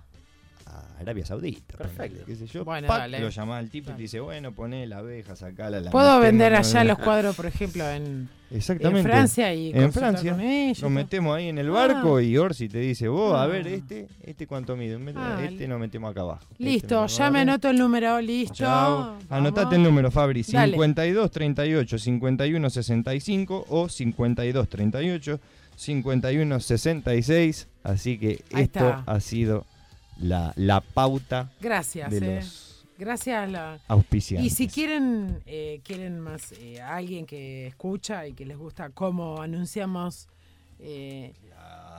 Arabia 1.00 1.24
Saudita. 1.24 1.76
Perfecto. 1.76 2.24
qué 2.26 2.34
sé 2.36 2.46
yo. 2.46 2.64
Bueno, 2.64 2.88
Pac, 2.88 2.98
dale. 3.00 3.20
Lo 3.20 3.28
llamás 3.28 3.58
al 3.60 3.70
tipo 3.70 3.90
y 3.90 3.94
te 3.94 4.02
dice, 4.02 4.20
bueno, 4.20 4.52
poné 4.52 4.86
la 4.86 4.98
abeja, 4.98 5.36
sacala. 5.36 5.80
La 5.80 5.90
Puedo 5.90 6.18
vender 6.20 6.52
en 6.52 6.58
allá 6.58 6.84
los 6.84 6.98
cuadros, 6.98 7.36
por 7.36 7.46
ejemplo, 7.46 7.88
en, 7.88 8.28
Exactamente. 8.50 9.00
en 9.00 9.06
Francia 9.06 9.54
y 9.54 9.70
En 9.72 9.92
Francia. 9.92 10.32
con 10.32 10.40
ellos. 10.40 10.82
Nos 10.82 10.90
metemos 10.90 11.36
ahí 11.36 11.48
en 11.48 11.58
el 11.58 11.68
Ah. 11.68 11.72
barco 11.72 12.20
y 12.20 12.36
Orsi 12.36 12.68
te 12.68 12.78
dice, 12.78 13.06
vos, 13.08 13.34
a 13.34 13.42
Ah. 13.42 13.46
ver, 13.46 13.66
este, 13.68 14.08
este 14.24 14.46
cuánto 14.46 14.76
mide, 14.76 14.96
Un 14.96 15.04
metro, 15.04 15.20
Ah, 15.22 15.40
este 15.44 15.68
nos 15.68 15.78
metemos 15.78 16.10
acá 16.10 16.22
abajo. 16.22 16.46
Este 16.50 16.64
Listo, 16.64 17.00
nos 17.02 17.16
ya 17.16 17.30
me 17.30 17.40
anoto 17.40 17.70
el 17.70 17.78
número, 17.78 18.20
listo. 18.20 18.54
Chao. 18.54 19.18
Anotate 19.30 19.76
el 19.76 19.82
número, 19.82 20.10
Fabri. 20.10 20.42
Dale. 20.42 20.72
52 20.72 21.30
38 21.30 21.98
51 21.98 22.70
65 22.70 23.66
o 23.68 23.88
52 23.88 24.68
38 24.68 25.38
51 25.76 26.60
66. 26.60 27.68
Así 27.84 28.18
que 28.18 28.42
Ahí 28.52 28.64
esto 28.64 28.80
está. 28.80 29.02
ha 29.06 29.20
sido 29.20 29.64
la, 30.18 30.52
la 30.56 30.80
pauta 30.80 31.50
Gracias, 31.60 32.10
de 32.10 32.18
eh. 32.18 32.36
los 32.36 32.84
Gracias. 32.98 33.50
La... 33.50 33.78
auspiciantes. 33.86 34.52
Y 34.52 34.54
si 34.54 34.66
quieren, 34.66 35.40
eh, 35.46 35.80
quieren 35.84 36.18
más 36.18 36.52
eh, 36.60 36.80
a 36.80 36.96
alguien 36.96 37.26
que 37.26 37.68
escucha 37.68 38.26
y 38.26 38.32
que 38.32 38.44
les 38.44 38.56
gusta 38.58 38.90
cómo 38.90 39.40
anunciamos, 39.40 40.28
eh, 40.80 41.32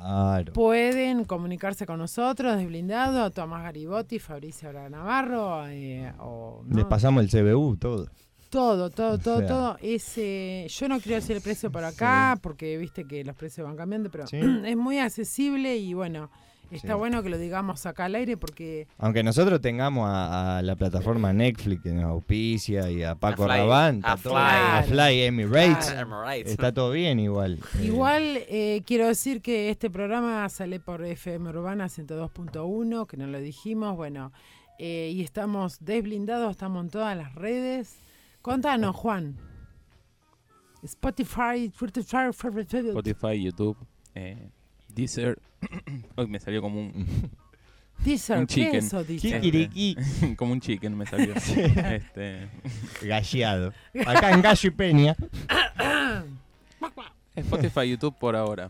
Claro. 0.02 0.54
pueden 0.54 1.26
comunicarse 1.26 1.86
con 1.86 2.00
nosotros, 2.00 2.58
Desblindado, 2.58 3.30
Tomás 3.32 3.64
Garibotti, 3.64 4.18
Fabricio 4.20 4.70
Abra 4.70 4.90
Navarro, 4.90 5.68
eh, 5.68 6.14
o 6.20 6.64
Les 6.70 6.86
pasamos 6.86 7.22
el 7.24 7.30
CBU, 7.30 7.76
todo. 7.78 8.08
Todo, 8.50 8.90
todo, 8.90 9.14
O 9.16 9.18
todo, 9.20 9.40
sea. 9.40 9.48
todo. 9.48 9.78
Es, 9.82 10.14
eh, 10.18 10.68
yo 10.70 10.88
no 10.88 11.00
quiero 11.02 11.16
decir 11.18 11.36
el 11.36 11.41
precio 11.41 11.70
por 11.72 11.84
acá, 11.84 12.40
porque 12.41 12.78
viste 12.78 13.04
que 13.06 13.24
los 13.26 13.36
precios 13.36 13.68
van 13.68 13.76
cambiando, 13.76 14.10
pero 14.10 14.26
Sí. 14.28 14.38
es 14.66 14.78
muy 14.78 15.00
accesible 15.00 15.76
y 15.78 15.94
bueno, 15.94 16.32
está 16.72 16.94
Sí. 16.94 16.98
bueno 17.00 17.24
que 17.24 17.30
lo 17.30 17.38
digamos 17.38 17.86
acá 17.86 18.06
al 18.06 18.16
aire 18.16 18.38
porque 18.38 18.88
Aunque 18.98 19.24
nosotros 19.24 19.60
tengamos 19.62 20.08
a, 20.10 20.58
a 20.58 20.62
la 20.62 20.76
plataforma 20.76 21.34
Netflix 21.34 21.82
que 21.84 21.91
nos 21.91 22.06
auspicia 22.06 22.90
y 22.91 23.04
a 23.04 23.16
Paco 23.16 23.48
Rabán, 23.48 24.02
a 24.04 24.18
Fly. 24.18 24.34
a 24.36 24.84
Fly 24.88 25.22
Emirates, 25.24 25.94
está 26.46 26.74
todo 26.74 26.91
bien 26.91 27.20
igual. 27.20 27.60
Igual 27.82 28.24
eh, 28.50 28.82
quiero 28.86 29.08
decir 29.08 29.41
que 29.41 29.70
este 29.70 29.90
programa 29.90 30.48
sale 30.50 30.80
por 30.80 31.04
FM 31.04 31.50
Urbana 31.50 31.86
102.1, 31.88 33.08
que 33.08 33.18
no 33.18 33.28
lo 33.28 33.40
dijimos, 33.40 33.96
bueno, 33.96 34.32
eh, 34.78 35.12
y 35.14 35.22
estamos 35.24 35.78
desblindados, 35.82 36.52
estamos 36.52 36.84
en 36.86 36.90
todas 36.90 37.18
las 37.18 37.36
redes. 37.36 37.98
Contanos, 38.41 38.96
Juan. 38.96 39.36
Spotify, 40.84 41.66
Spotify, 41.74 42.30
Spotify, 42.30 43.44
YouTube, 43.44 43.78
eh, 44.16 44.50
Deezer. 44.99 45.39
Hoy 46.15 46.27
me 46.27 46.39
salió 46.39 46.61
como 46.61 46.80
un. 46.80 47.30
Deezer, 48.03 48.38
un 48.39 48.47
¿qué 48.47 48.53
chicken. 48.55 48.76
es 48.76 48.85
eso, 48.85 49.03
Deezer? 49.03 49.41
Kikiriki. 49.41 49.97
como 50.38 50.53
un 50.53 50.61
chicken 50.61 50.97
me 50.97 51.05
salió. 51.05 51.34
este, 51.35 52.47
Galleado. 53.01 53.73
Acá 54.05 54.31
en 54.31 54.41
Gallo 54.41 54.67
y 54.67 54.71
Peña. 54.71 55.15
Spotify, 57.35 57.89
YouTube 57.89 58.15
por 58.17 58.35
ahora. 58.35 58.69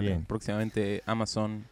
Bien. 0.00 0.24
Próximamente 0.24 1.02
Amazon, 1.04 1.64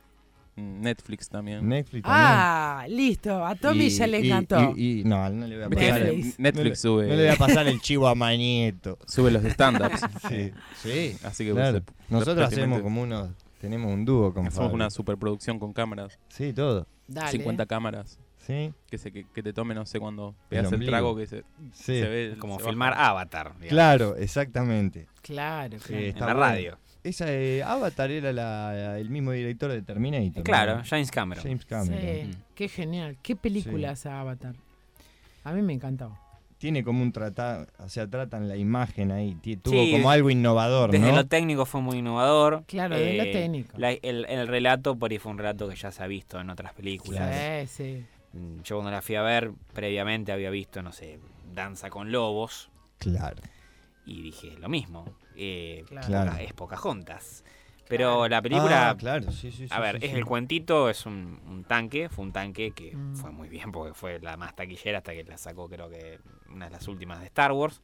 Netflix 0.56 1.28
también. 1.30 1.66
Netflix 1.66 2.02
también. 2.04 2.26
Ah, 2.28 2.84
listo, 2.88 3.44
a 3.44 3.54
Tommy 3.54 3.86
Y- 3.86 3.90
ya 3.90 4.06
le 4.06 4.18
encantó. 4.18 4.74
Y, 4.76 5.00
y- 5.00 5.04
no, 5.04 5.28
no 5.30 5.46
le 5.46 5.56
voy 5.56 5.64
a 5.64 5.68
pasar 5.70 6.02
el, 6.02 6.34
Netflix 6.36 6.54
no 6.56 6.62
le- 6.62 6.76
sube- 6.76 7.08
No 7.08 7.14
le 7.16 7.24
voy 7.26 7.34
a 7.34 7.36
pasar 7.36 7.66
el 7.68 7.80
chivo 7.80 8.06
a 8.08 8.14
Manieto. 8.14 8.98
Sube 9.06 9.30
los 9.30 9.42
stand-ups. 9.44 10.00
Sí, 10.28 10.52
sí. 10.82 11.16
Así 11.24 11.46
que 11.46 11.52
claro. 11.52 11.80
Nosotros 12.10 12.52
hacemos 12.52 12.82
como 12.82 13.00
unos. 13.02 13.30
Tenemos 13.62 13.90
un 13.92 14.04
dúo 14.04 14.34
con 14.34 14.46
Hacemos 14.46 14.64
Fabio. 14.66 14.74
una 14.74 14.90
superproducción 14.90 15.58
con 15.58 15.72
cámaras. 15.72 16.18
Sí, 16.28 16.52
todo. 16.52 16.86
Dale. 17.08 17.30
50 17.30 17.64
cámaras. 17.66 18.18
Sí. 18.38 18.74
Que, 18.90 18.98
se, 18.98 19.12
que, 19.12 19.24
que 19.32 19.42
te 19.42 19.52
tome, 19.52 19.72
no 19.74 19.86
sé, 19.86 20.00
cuando 20.00 20.34
El 20.50 20.58
pegas 20.58 20.72
el, 20.72 20.84
trago 20.84 21.16
que 21.16 21.26
se, 21.26 21.44
Sí. 21.72 22.00
se 22.00 22.08
ve. 22.08 22.36
Como 22.38 22.58
se 22.58 22.66
filmar 22.66 22.90
baja. 22.90 23.08
Avatar. 23.10 23.46
digamos. 23.54 23.68
Claro, 23.68 24.16
exactamente. 24.16 25.06
Claro, 25.22 25.78
claro. 25.78 26.02
está 26.02 26.18
En 26.18 26.26
la 26.26 26.34
bueno. 26.34 26.40
radio. 26.40 26.78
Esa 27.04 27.32
eh, 27.32 27.62
Avatar 27.62 28.10
era 28.10 28.32
la- 28.32 28.98
el 28.98 29.10
mismo 29.10 29.30
director 29.32 29.70
de 29.70 29.80
Terminator. 29.82 30.40
Eh, 30.40 30.42
claro, 30.42 30.78
¿no? 30.78 30.84
James 30.84 31.10
Cameron. 31.10 31.42
James 31.44 31.64
Cameron. 31.64 32.00
Sí, 32.00 32.30
qué 32.56 32.68
genial. 32.68 33.16
Qué 33.22 33.36
película 33.36 33.88
Sí. 33.94 34.00
esa 34.08 34.20
Avatar. 34.20 34.54
A 35.44 35.52
mí 35.52 35.62
me 35.62 35.72
encantó. 35.72 36.16
Tiene 36.62 36.84
como 36.84 37.02
un 37.02 37.10
tratado, 37.10 37.66
o 37.80 37.88
sea, 37.88 38.06
tratan 38.06 38.46
la 38.48 38.56
imagen 38.56 39.10
ahí. 39.10 39.34
Tuvo 39.60 39.74
Sí, 39.82 39.90
como 39.90 40.12
algo 40.12 40.30
innovador, 40.30 40.92
Desde 40.92 41.08
¿no? 41.10 41.16
lo 41.16 41.26
técnico 41.26 41.66
fue 41.66 41.80
muy 41.80 41.98
innovador. 41.98 42.54
Eh, 42.60 42.64
Claro, 42.68 42.96
desde 42.96 43.16
lo 43.16 43.24
técnico. 43.32 43.76
la- 43.78 43.90
el, 43.90 44.26
el 44.26 44.46
relato 44.46 44.94
por 44.94 45.10
ahí 45.10 45.18
fue 45.18 45.32
un 45.32 45.38
relato 45.38 45.68
que 45.68 45.74
ya 45.74 45.90
se 45.90 46.04
ha 46.04 46.06
visto 46.06 46.38
en 46.38 46.50
otras 46.50 46.72
películas. 46.72 47.34
Sí, 47.68 47.84
sí. 47.84 48.38
Mm, 48.38 48.62
Yo 48.62 48.76
cuando 48.76 48.92
la 48.92 49.02
fui 49.02 49.16
a 49.16 49.22
ver, 49.22 49.50
previamente 49.72 50.30
había 50.30 50.50
visto, 50.50 50.82
no 50.82 50.92
sé, 50.92 51.18
Danza 51.52 51.90
con 51.90 52.12
Lobos. 52.12 52.70
Claro. 52.98 53.42
Y 54.06 54.22
dije 54.22 54.56
lo 54.60 54.68
mismo. 54.68 55.04
Eh, 55.36 55.82
Claro. 55.88 56.30
Poca- 56.30 56.42
Es 56.44 56.52
Pocahontas. 56.52 57.44
Pero 57.96 58.26
la 58.28 58.40
película. 58.40 58.90
Ah, 58.90 58.96
claro, 58.96 59.30
sí, 59.32 59.50
sí, 59.50 59.66
sí, 59.66 59.66
A 59.70 59.78
ver, 59.80 59.98
sí, 60.00 60.06
es 60.06 60.12
sí. 60.12 60.16
el 60.16 60.24
cuentito, 60.24 60.88
es 60.88 61.04
un, 61.06 61.40
un 61.46 61.64
tanque. 61.64 62.08
Fue 62.08 62.24
un 62.24 62.32
tanque 62.32 62.72
que 62.72 62.96
Mm. 62.96 63.16
fue 63.16 63.30
muy 63.30 63.48
bien 63.48 63.70
porque 63.72 63.92
fue 63.94 64.18
la 64.20 64.36
más 64.36 64.54
taquillera 64.56 64.98
hasta 64.98 65.12
que 65.12 65.24
la 65.24 65.36
sacó, 65.36 65.68
creo 65.68 65.90
que 65.90 66.18
una 66.50 66.66
de 66.66 66.70
las 66.72 66.88
últimas 66.88 67.20
de 67.20 67.26
Star 67.26 67.52
Wars. 67.52 67.80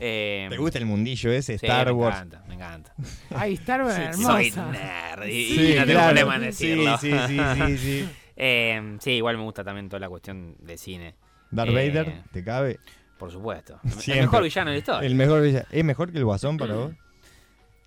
Eh, 0.00 0.46
¿Te 0.50 0.56
gusta 0.56 0.78
el 0.78 0.86
mundillo 0.86 1.30
ese, 1.32 1.58
sí, 1.58 1.66
Star 1.66 1.86
me 1.86 1.92
Wars? 1.92 2.16
encanta, 2.16 2.44
me 2.48 2.54
encanta. 2.54 2.94
Ay, 3.34 3.54
Star 3.54 3.82
Wars 3.82 3.94
Sí, 3.94 4.02
hermosa. 4.02 4.32
Soy 4.42 4.50
nerd 4.72 5.26
y, 5.28 5.74
no 5.78 5.86
tengo 5.86 5.92
claro. 5.92 6.06
problema 6.06 6.36
en 6.36 6.42
decirlo. 6.42 6.98
sí, 6.98 7.12
sí, 7.28 7.38
sí, 7.56 7.78
sí. 7.78 8.08
Eh, 8.36 8.96
sí, 9.00 9.12
igual 9.12 9.36
me 9.36 9.44
gusta 9.44 9.62
también 9.62 9.88
toda 9.88 10.00
la 10.00 10.08
cuestión 10.08 10.56
de 10.58 10.76
cine. 10.76 11.14
Darth 11.52 11.70
Eh, 11.70 11.72
Vader, 11.90 12.22
¿te 12.32 12.42
cabe? 12.42 12.80
Por 13.16 13.30
supuesto. 13.30 13.78
El 14.08 14.20
mejor 14.22 14.42
villano 14.42 14.70
de 14.70 14.74
la 14.74 14.78
historia. 14.78 15.06
El 15.06 15.14
mejor 15.14 15.40
villano. 15.42 15.66
¿Es 15.70 15.84
mejor 15.84 16.10
que 16.10 16.18
el 16.18 16.24
Guasón 16.24 16.56
para 16.56 16.74
vos? 16.74 16.92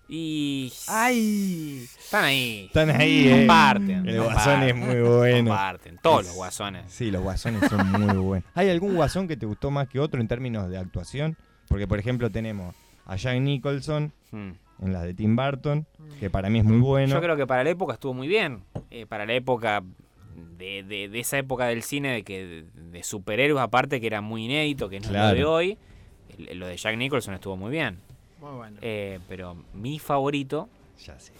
Y. 0.08 0.72
Ay. 0.88 1.84
Están 1.98 2.24
ahí. 2.24 2.64
Están 2.66 2.90
ahí, 2.90 3.28
eh. 3.28 3.36
Comparten. 3.38 4.08
El 4.08 4.22
Guasón 4.22 4.62
es 4.62 4.74
muy 4.74 5.00
bueno. 5.00 5.50
Comparten. 5.50 5.98
Todos 6.02 6.24
los 6.26 6.34
guasones. 6.34 6.84
Sí, 6.90 7.10
los 7.10 7.22
Guasones 7.22 7.68
son 7.68 7.90
muy 7.92 8.16
buenos. 8.16 8.48
¿Hay 8.54 8.70
algún 8.70 8.94
Guasón 8.94 9.28
que 9.28 9.36
te 9.36 9.44
gustó 9.46 9.70
más 9.70 9.86
que 9.88 10.00
otro 10.00 10.20
en 10.20 10.28
términos 10.28 10.68
de 10.70 10.78
actuación? 10.78 11.36
Porque, 11.68 11.86
por 11.86 11.98
ejemplo, 11.98 12.30
tenemos 12.30 12.74
a 13.06 13.16
Jack 13.16 13.38
Nicholson 13.40 14.12
Hmm. 14.30 14.50
en 14.82 14.92
las 14.92 15.02
de 15.04 15.14
Tim 15.14 15.36
Burton, 15.36 15.86
que 16.20 16.28
para 16.30 16.48
mí 16.50 16.58
es 16.58 16.64
muy 16.64 16.78
bueno. 16.78 17.14
Yo 17.14 17.20
creo 17.22 17.36
que 17.36 17.46
para 17.46 17.64
la 17.64 17.70
época 17.70 17.94
estuvo 17.94 18.12
muy 18.14 18.28
bien. 18.28 18.60
Eh, 18.90 19.06
para 19.06 19.24
la 19.26 19.32
época 19.34 19.82
de, 20.58 20.82
de- 20.84 21.08
de 21.08 21.20
esa 21.20 21.38
época 21.38 21.66
del 21.66 21.82
cine 21.82 22.12
de 22.12 22.22
que 22.24 22.44
de, 22.46 22.62
de 22.90 23.02
superhéroes 23.02 23.62
aparte 23.62 24.00
que 24.00 24.06
era 24.06 24.20
muy 24.20 24.44
inédito, 24.46 24.88
que 24.88 25.00
no 25.00 25.06
es 25.06 25.12
lo 25.12 25.34
de 25.34 25.44
hoy. 25.44 25.78
lo 26.54 26.66
de 26.66 26.76
Jack 26.76 26.96
Nicholson 26.96 27.34
estuvo 27.34 27.56
muy 27.56 27.70
bien. 27.70 27.98
Muy 28.40 28.56
bueno. 28.56 28.78
Eh, 28.80 29.18
pero 29.28 29.56
mi 29.74 29.98
favorito. 29.98 30.68
Ya 31.04 31.18
sé. 31.18 31.32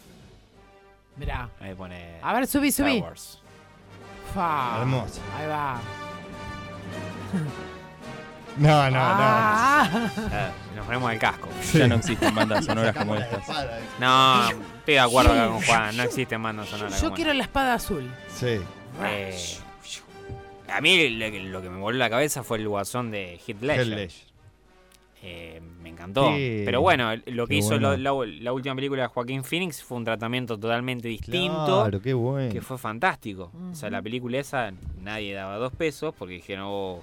Mirá. 1.17 1.51
Ahí 1.61 1.75
pone. 1.75 2.19
A 2.23 2.33
ver, 2.33 2.47
subí, 2.47 2.69
Star 2.69 2.89
subí. 2.89 3.01
Wars. 3.01 3.41
Fa. 4.35 4.79
Hermoso. 4.81 5.21
Ahí 5.37 5.47
va. 5.47 5.81
No, 8.59 8.91
no, 8.91 8.91
no. 8.91 8.99
Ah, 9.01 10.11
nos 10.77 10.85
ponemos 10.85 11.13
el 11.13 11.19
casco. 11.21 11.49
Ya 11.73 11.87
no 11.87 11.95
existen 11.95 12.35
bandas 12.35 12.65
sonoras 12.65 12.97
como 12.97 13.15
estas. 13.15 13.47
No, 14.01 14.49
estoy 14.49 14.95
de 14.95 14.99
acuerdo 14.99 15.33
acá 15.33 15.47
con 15.47 15.63
Juan. 15.63 15.97
No 15.97 16.03
existen 16.03 16.43
bandas 16.43 16.69
sonoras. 16.69 16.95
Yo 16.97 17.03
como 17.03 17.15
quiero 17.15 17.33
la 17.35 17.45
espada 17.45 17.75
azul. 17.75 18.11
Sí. 18.35 18.59
Eh, 19.05 19.39
a 20.69 20.81
mí 20.81 21.09
lo 21.11 21.63
que, 21.63 21.71
me 21.71 21.79
voló 21.79 21.97
la 21.99 22.11
cabeza 22.11 22.43
fue 22.43 22.59
el 22.59 22.69
guasón 22.69 23.13
de 23.13 23.41
Heath 23.47 23.63
Ledger. 23.63 24.11
Eh, 25.23 25.61
me 25.81 25.89
encantó. 25.89 26.29
Sí, 26.37 26.63
Pero 26.65 26.81
bueno, 26.81 27.11
lo 27.27 27.47
que 27.47 27.57
hizo 27.57 27.71
bueno. 27.71 27.97
la, 27.97 28.13
la 28.41 28.53
última 28.53 28.75
película 28.75 29.03
de 29.03 29.09
Joaquín 29.09 29.43
Phoenix 29.43 29.83
fue 29.83 29.99
un 29.99 30.05
tratamiento 30.05 30.59
totalmente 30.59 31.09
distinto. 31.09 31.65
Claro, 31.83 32.01
qué 32.01 32.15
bueno. 32.15 32.53
Que 32.53 32.61
fue 32.61 32.79
fantástico. 32.79 33.51
O 33.71 33.75
sea, 33.75 33.91
la 33.91 34.01
película 34.01 34.39
esa 34.39 34.73
nadie 35.01 35.35
daba 35.35 35.57
dos 35.57 35.73
pesos 35.73 36.15
porque 36.17 36.35
dijeron, 36.35 36.65
oh, 36.69 37.03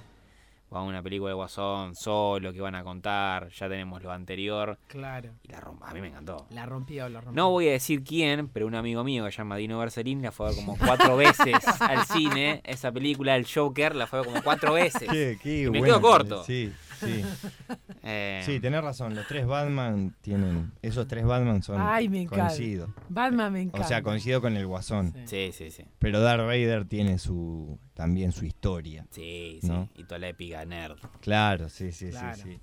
vamos 0.70 0.86
a 0.88 0.90
una 0.90 1.02
película 1.02 1.28
de 1.30 1.34
Guasón 1.34 1.94
solo, 1.94 2.52
que 2.54 2.60
van 2.62 2.74
a 2.74 2.82
contar, 2.82 3.50
ya 3.50 3.68
tenemos 3.68 4.02
lo 4.02 4.10
anterior. 4.10 4.78
Claro. 4.88 5.30
Y 5.44 5.52
la 5.52 5.60
romp- 5.60 5.82
a 5.82 5.92
mí 5.92 6.00
me 6.00 6.08
encantó. 6.08 6.46
La 6.50 6.64
rompió, 6.66 7.08
la 7.10 7.20
rompió. 7.20 7.36
No 7.42 7.50
voy 7.50 7.68
a 7.68 7.72
decir 7.72 8.02
quién, 8.02 8.48
pero 8.48 8.66
un 8.66 8.74
amigo 8.74 9.04
mío 9.04 9.24
que 9.26 9.30
se 9.30 9.38
llama 9.38 9.56
Dino 9.56 9.78
Bercerín 9.78 10.22
la 10.22 10.32
fue 10.32 10.46
a 10.46 10.48
ver 10.50 10.56
como 10.58 10.76
cuatro 10.78 11.16
veces 11.18 11.54
al 11.82 12.04
cine. 12.06 12.62
Esa 12.64 12.90
película, 12.90 13.36
el 13.36 13.46
Joker, 13.46 13.94
la 13.94 14.06
fue 14.06 14.18
a 14.18 14.22
ver 14.22 14.30
como 14.32 14.42
cuatro 14.42 14.72
veces. 14.72 15.08
Qué, 15.10 15.38
qué 15.42 15.62
Y 15.62 15.70
me 15.70 15.78
bueno 15.80 15.84
quedo 15.84 16.00
corto. 16.00 16.44
Sí, 16.44 16.72
sí. 17.00 17.22
Eh, 18.08 18.40
Sí, 18.46 18.60
tenés 18.60 18.82
razón. 18.84 19.16
Los 19.16 19.26
tres 19.26 19.46
Batman 19.46 20.14
tienen. 20.20 20.70
Esos 20.80 21.08
tres 21.08 21.24
Batman 21.24 21.62
son. 21.64 21.80
Ay, 21.80 22.08
me 22.08 22.22
encanta. 22.22 22.46
Coincido. 22.46 22.94
Batman 23.08 23.52
me 23.52 23.62
encanta. 23.62 23.84
O 23.84 23.88
sea, 23.88 24.02
coincido 24.02 24.40
con 24.40 24.56
el 24.56 24.64
Guasón. 24.66 25.12
Sí, 25.24 25.50
sí, 25.52 25.70
sí. 25.72 25.84
Pero 25.98 26.20
Darth 26.20 26.44
Vader 26.46 26.84
tiene 26.84 27.18
su 27.18 27.78
también 27.94 28.30
su 28.30 28.44
historia. 28.44 29.06
Sí, 29.10 29.58
sí. 29.60 29.66
¿no? 29.66 29.88
Y 29.96 30.04
toda 30.04 30.20
la 30.20 30.28
épica 30.28 30.64
nerd. 30.64 30.98
Claro, 31.20 31.68
sí, 31.68 31.90
sí, 31.90 32.10
Claro. 32.10 32.36
sí, 32.36 32.42
sí. 32.44 32.60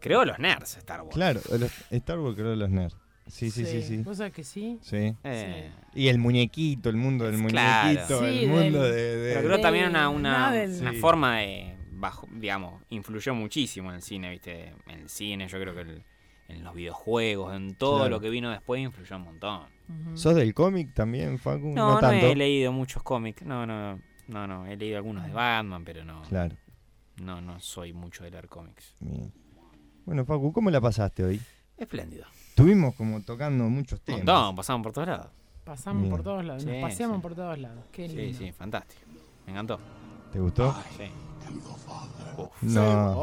Creó 0.00 0.26
los 0.26 0.38
nerds 0.38 0.76
Star 0.76 1.00
Wars. 1.02 1.14
Claro, 1.14 1.40
los- 1.58 1.72
Star 1.90 2.18
Wars 2.18 2.36
creo 2.36 2.54
los 2.54 2.68
nerds. 2.68 2.96
Sí, 3.26 3.50
sí, 3.50 3.64
sí, 3.64 3.80
sí. 3.80 3.96
¿Vos 4.02 4.18
sabés 4.18 4.34
que 4.34 4.44
sí? 4.44 4.78
Sí. 4.82 5.16
Eh. 5.24 5.70
Y 5.94 6.08
el 6.08 6.18
muñequito, 6.18 6.90
el 6.90 6.96
mundo 6.96 7.24
del 7.24 7.42
Claro. 7.46 7.88
muñequito, 7.88 8.20
Sí, 8.20 8.44
el 8.44 8.48
mundo 8.50 8.82
del- 8.82 8.92
de, 8.94 9.16
de- 9.16 9.34
Pero 9.36 9.46
creo 9.48 9.60
también 9.62 9.88
una, 9.88 10.10
una, 10.10 10.50
no, 10.50 10.52
del- 10.54 10.80
una 10.82 10.90
Sí. 10.92 10.98
forma 10.98 11.38
de 11.38 11.73
bajo, 12.04 12.28
digamos, 12.30 12.82
influyó 12.90 13.34
muchísimo 13.34 13.88
en 13.90 13.96
el 13.96 14.02
cine, 14.02 14.30
viste, 14.30 14.74
en 14.86 15.00
el 15.00 15.08
cine, 15.08 15.48
yo 15.48 15.58
creo 15.60 15.74
que 15.74 15.80
el- 15.80 16.02
en 16.48 16.62
los 16.62 16.74
videojuegos, 16.74 17.54
en 17.56 17.74
todo 17.76 17.96
Claro. 18.00 18.10
lo 18.10 18.20
que 18.20 18.28
vino 18.28 18.50
después 18.50 18.78
influyó 18.82 19.16
un 19.16 19.22
montón. 19.22 19.62
¿Sos 20.14 20.34
del 20.34 20.52
cómic 20.52 20.92
también, 20.92 21.38
Facu? 21.38 21.68
No, 21.68 21.94
no, 21.94 22.00
tanto. 22.00 22.26
he 22.26 22.36
leído 22.36 22.70
muchos 22.72 23.02
cómics, 23.02 23.42
no, 23.46 23.64
no, 23.66 23.98
no, 24.28 24.46
no, 24.46 24.66
he 24.66 24.76
leído 24.76 24.98
algunos 24.98 25.24
de 25.26 25.32
Batman, 25.32 25.82
pero 25.84 26.04
no, 26.04 26.20
Claro. 26.28 26.54
no, 27.22 27.40
no 27.40 27.58
soy 27.60 27.92
mucho 27.94 28.24
de 28.24 28.30
leer 28.30 28.48
cómics. 28.48 28.94
Bien. 29.00 29.32
Bueno, 30.04 30.24
Facu, 30.26 30.52
¿cómo 30.52 30.70
la 30.70 30.80
pasaste 30.82 31.24
hoy? 31.24 31.40
Espléndido. 31.78 32.26
Estuvimos 32.50 32.94
como 32.94 33.22
tocando 33.22 33.64
muchos 33.70 33.98
Un 34.00 34.04
temas. 34.04 34.18
montón, 34.24 34.56
pasamos 34.56 34.82
por 34.84 34.92
todos 34.92 35.08
lados. 35.08 35.26
Pasamos 35.64 36.02
Bien. 36.02 36.10
por 36.14 36.22
todos 36.22 36.44
lados, 36.44 36.64
nos 36.66 36.74
Sí, 36.74 36.80
paseamos 36.82 37.16
sí. 37.16 37.22
por 37.22 37.34
todos 37.34 37.58
lados. 37.58 37.84
Qué 37.90 38.06
Sí, 38.08 38.16
lindo. 38.16 38.38
sí, 38.38 38.52
fantástico. 38.52 39.00
Me 39.46 39.52
encantó. 39.52 39.80
¿Te 40.30 40.38
gustó? 40.40 40.74
Sí. 40.98 41.04
No. 42.62 43.14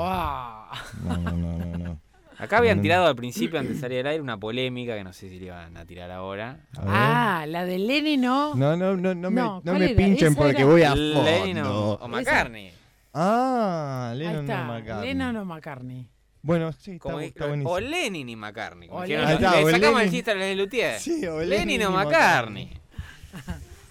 No, 1.04 1.18
no, 1.18 1.18
no, 1.18 1.66
no, 1.66 1.78
no. 1.78 2.02
Acá 2.38 2.58
habían 2.58 2.78
No. 2.78 2.82
tirado 2.84 3.06
al 3.06 3.16
principio, 3.16 3.60
antes 3.60 3.76
de 3.76 3.82
salir 3.82 4.00
al 4.00 4.08
aire, 4.08 4.22
una 4.22 4.38
polémica 4.38 4.96
que 4.96 5.04
no 5.04 5.14
sé 5.14 5.30
si 5.30 5.38
le 5.40 5.46
iban 5.48 5.78
a 5.78 5.86
tirar 5.86 6.10
ahora. 6.10 6.58
A. 6.78 7.42
Ah, 7.42 7.46
la 7.46 7.66
de 7.66 7.78
Lenny 7.78 8.18
no. 8.18 8.56
No, 8.56 8.76
no, 8.76 8.96
no, 8.96 9.14
no, 9.14 9.30
me, 9.30 9.42
No, 9.42 9.56
no 9.58 9.62
¿cuál 9.64 9.80
me 9.80 9.90
pinchen 9.90 10.34
porque 10.36 10.58
era- 10.62 10.66
voy 10.66 10.82
a 10.84 10.96
Lennon 10.96 11.66
fondo. 11.66 12.00
o 12.02 12.08
McCartney. 12.08 12.72
Ah, 13.14 14.14
Lennon 14.16 14.48
no 14.48 14.64
McCartney. 14.66 15.08
Lennon 15.08 15.36
o 15.38 15.46
McCartney. 15.46 16.08
Bueno, 16.42 16.72
sí, 16.72 16.92
está, 16.94 17.04
Como- 17.04 17.20
está 17.20 17.46
buenísimo. 17.48 17.70
o 17.72 17.80
Lenin 17.80 18.30
y 18.30 18.36
McCartney. 18.36 18.90
O 18.92 19.04
Lenin. 19.06 19.20
está, 19.30 19.58
le 19.58 19.64
o 19.64 19.70
sacamos 19.70 19.82
el 19.82 19.82
Lenin. 20.08 20.12
chiste 20.12 20.32
a 20.32 20.36
los 20.36 20.58
Luthier. 20.58 21.00
Sí, 21.00 21.28
o 21.28 21.40
Lenin 21.42 21.50
Lenin 21.68 21.84
o 21.84 21.92
McCartney. 21.92 22.72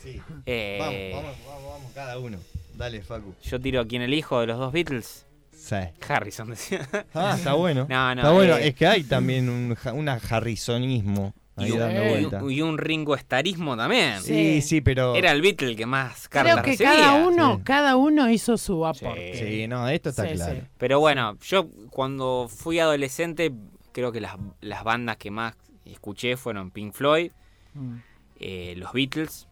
Sí. 0.02 0.20
Eh, 0.46 1.12
Vamos, 1.14 1.36
vamos, 1.36 1.46
vamos, 1.46 1.72
vamos, 1.72 1.92
cada 1.94 2.18
uno. 2.18 2.38
Dale, 2.80 3.02
Facu. 3.02 3.34
Yo 3.42 3.60
tiro 3.60 3.80
a 3.80 3.86
quien 3.86 4.02
elijo 4.02 4.40
de 4.40 4.46
los 4.48 4.58
dos 4.58 4.72
Beatles. 4.72 5.26
Sí. 5.52 5.76
Harrison 6.08 6.50
decía. 6.50 6.88
Ah, 7.14 7.34
está 7.36 7.52
bueno. 7.52 7.86
No, 7.90 8.14
no, 8.14 8.20
está 8.22 8.32
bueno. 8.32 8.56
eh, 8.56 8.68
Es 8.68 8.74
que 8.74 8.86
hay 8.86 9.04
también 9.04 9.48
un, 9.50 9.76
harrisonismo 10.08 11.34
ahí 11.56 11.72
y, 11.72 11.76
dando 11.76 12.02
y 12.04 12.08
vuelta. 12.08 12.42
un- 12.42 12.50
y 12.52 12.62
un 12.62 12.78
Ringo 12.78 13.14
Estarismo 13.14 13.76
también. 13.76 14.20
Sí, 14.22 14.62
sí, 14.62 14.80
pero. 14.80 15.14
Era 15.14 15.32
el 15.32 15.42
Beatle 15.42 15.76
que 15.76 15.84
más 15.86 16.28
Creo 16.28 16.44
cartas 16.44 16.64
que 16.64 16.70
recibía. 16.72 16.92
cada 16.92 17.26
uno, 17.26 17.56
Sí. 17.56 17.62
cada 17.64 17.96
uno 17.96 18.30
hizo 18.30 18.56
su 18.56 18.86
aporte. 18.86 19.34
Sí, 19.34 19.68
no, 19.68 19.86
esto 19.88 20.08
está 20.10 20.26
Sí, 20.28 20.34
claro. 20.34 20.54
sí. 20.54 20.62
Pero 20.78 20.98
bueno, 21.00 21.36
yo 21.42 21.68
cuando 21.90 22.48
fui 22.48 22.78
adolescente, 22.78 23.52
creo 23.92 24.10
que 24.12 24.20
las, 24.22 24.36
las 24.62 24.82
bandas 24.84 25.18
que 25.18 25.30
más 25.30 25.54
escuché 25.84 26.36
fueron 26.38 26.70
Pink 26.70 26.94
Floyd, 26.94 27.32
Mm. 27.74 27.96
eh, 28.40 28.74
los 28.78 28.92
Beatles, 28.92 29.46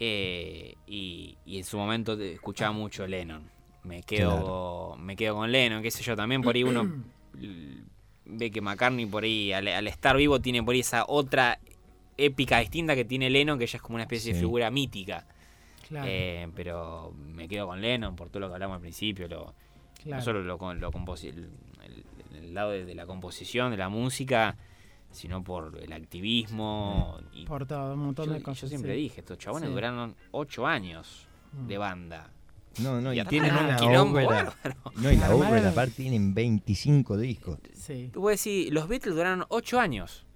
eh, 0.00 0.74
y, 0.86 1.36
y 1.46 1.58
en 1.58 1.64
su 1.64 1.76
momento 1.78 2.14
escuchaba 2.20 2.72
mucho 2.72 3.06
Lennon. 3.06 3.48
Me 3.84 4.02
quedo, 4.02 4.96
me 4.98 5.14
quedo 5.14 5.34
con 5.36 5.52
Lennon, 5.52 5.82
qué 5.82 5.90
sé 5.90 6.02
yo, 6.02 6.16
también 6.16 6.40
por 6.42 6.54
ahí 6.54 6.64
uno 6.64 7.04
ve 8.24 8.50
que 8.50 8.60
McCartney 8.60 9.06
por 9.06 9.24
ahí, 9.24 9.52
al, 9.52 9.68
al 9.68 9.86
estar 9.88 10.16
vivo, 10.16 10.40
tiene 10.40 10.62
por 10.62 10.74
ahí 10.74 10.80
esa 10.80 11.04
otra 11.06 11.58
épica 12.16 12.60
distinta 12.60 12.94
que 12.94 13.04
tiene 13.04 13.28
Lennon, 13.28 13.58
que 13.58 13.66
ya 13.66 13.76
es 13.76 13.82
como 13.82 13.96
una 13.96 14.04
especie 14.04 14.32
de 14.32 14.38
figura 14.40 14.70
mítica. 14.70 15.26
Claro. 15.88 16.06
Eh, 16.08 16.48
pero 16.54 17.12
me 17.34 17.46
quedo 17.46 17.66
con 17.66 17.80
Lennon 17.82 18.16
por 18.16 18.30
todo 18.30 18.40
lo 18.40 18.48
que 18.48 18.54
hablamos 18.54 18.76
al 18.76 18.80
principio, 18.80 19.28
lo, 19.28 19.54
Claro. 20.02 20.16
no 20.18 20.22
solo 20.24 20.42
lo, 20.42 20.58
con- 20.58 20.80
lo 20.80 20.90
el- 21.22 21.48
el 22.36 22.54
lado 22.54 22.70
de, 22.70 22.84
de 22.84 22.94
la 22.94 23.04
composición, 23.06 23.70
de 23.70 23.76
la 23.76 23.88
música, 23.88 24.56
sino 25.14 25.42
por 25.42 25.78
el 25.80 25.92
activismo. 25.92 27.18
Y 27.32 27.44
Por 27.46 27.66
todo, 27.66 27.94
un 27.94 28.00
montón 28.00 28.26
yo, 28.26 28.32
de 28.34 28.42
cosas. 28.42 28.62
yo 28.62 28.68
siempre 28.68 28.94
sí. 28.94 29.00
dije, 29.02 29.20
estos 29.20 29.38
chabones 29.38 29.68
Sí. 29.68 29.74
duraron 29.74 30.14
ocho 30.32 30.66
años 30.66 31.26
Mm. 31.52 31.66
de 31.68 31.78
banda. 31.78 32.30
No, 32.80 33.00
no, 33.00 33.14
y, 33.14 33.24
tienen 33.26 33.52
un 33.54 33.64
una 33.66 34.02
ópera. 34.02 34.52
No, 34.96 35.12
y 35.12 35.16
la 35.16 35.32
ópera 35.34 35.68
aparte 35.70 35.92
tienen 36.02 36.34
25 36.34 37.16
discos. 37.16 37.58
Sí. 37.74 38.10
Tú 38.12 38.20
puedes 38.22 38.40
decir, 38.40 38.72
los 38.72 38.88
Beatles 38.88 39.14
duraron 39.14 39.44
ocho 39.48 39.78
años. 39.78 40.26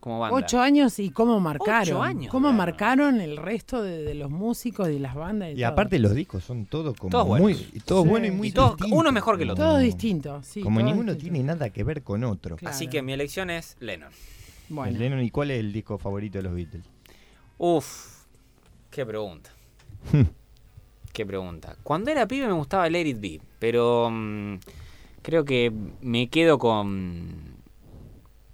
Como 0.00 0.18
banda. 0.20 0.36
Ocho 0.36 0.60
años 0.60 0.98
y 0.98 1.10
cómo 1.10 1.40
marcaron. 1.40 1.82
Ocho 1.96 2.02
años 2.02 2.30
cómo 2.30 2.52
marcaron 2.52 3.20
el 3.20 3.36
resto 3.36 3.82
de, 3.82 4.02
de 4.02 4.14
los 4.14 4.30
músicos 4.30 4.88
y 4.90 4.98
las 4.98 5.14
bandas. 5.14 5.48
Y, 5.50 5.52
Y 5.52 5.56
todo. 5.56 5.66
aparte 5.68 5.98
los 5.98 6.14
discos 6.14 6.44
son 6.44 6.66
todos 6.66 6.96
como 6.96 7.10
Todos 7.10 7.26
muy, 7.26 7.40
buenos. 7.54 7.84
todos 7.84 8.02
Sí. 8.04 8.08
buenos 8.10 8.28
y 8.28 8.32
muy 8.32 8.48
Y 8.48 8.52
todos- 8.52 8.76
distintos. 8.76 8.98
uno 8.98 9.12
mejor 9.12 9.36
que 9.38 9.44
el 9.44 9.50
otro. 9.50 9.64
Todo 9.64 9.74
Como- 9.74 9.84
distinto. 9.84 10.42
Sí, 10.42 10.60
como 10.60 10.80
ninguno 10.82 11.12
distinto. 11.14 11.32
tiene 11.34 11.46
nada 11.46 11.70
que 11.70 11.84
ver 11.84 12.02
con 12.02 12.22
otro. 12.24 12.56
Claro. 12.56 12.74
Así 12.74 12.86
que 12.88 13.02
mi 13.02 13.12
elección 13.12 13.50
es 13.50 13.76
Lennon. 13.80 14.10
Bueno. 14.68 14.98
Lennon, 14.98 15.20
¿y 15.22 15.30
cuál 15.30 15.50
es 15.50 15.60
el 15.60 15.72
disco 15.72 15.98
favorito 15.98 16.38
de 16.38 16.42
los 16.44 16.54
Beatles? 16.54 16.84
Uf, 17.58 18.24
qué 18.90 19.04
pregunta. 19.06 19.50
qué 21.12 21.26
pregunta. 21.26 21.76
Cuando 21.82 22.10
era 22.10 22.26
pibe 22.26 22.46
me 22.46 22.52
gustaba 22.54 22.88
Let 22.88 23.06
It 23.06 23.20
Be, 23.20 23.40
pero 23.58 24.08
mm, 24.10 24.54
creo 25.22 25.44
que 25.44 25.72
me 26.00 26.28
quedo 26.28 26.58
con... 26.58 27.51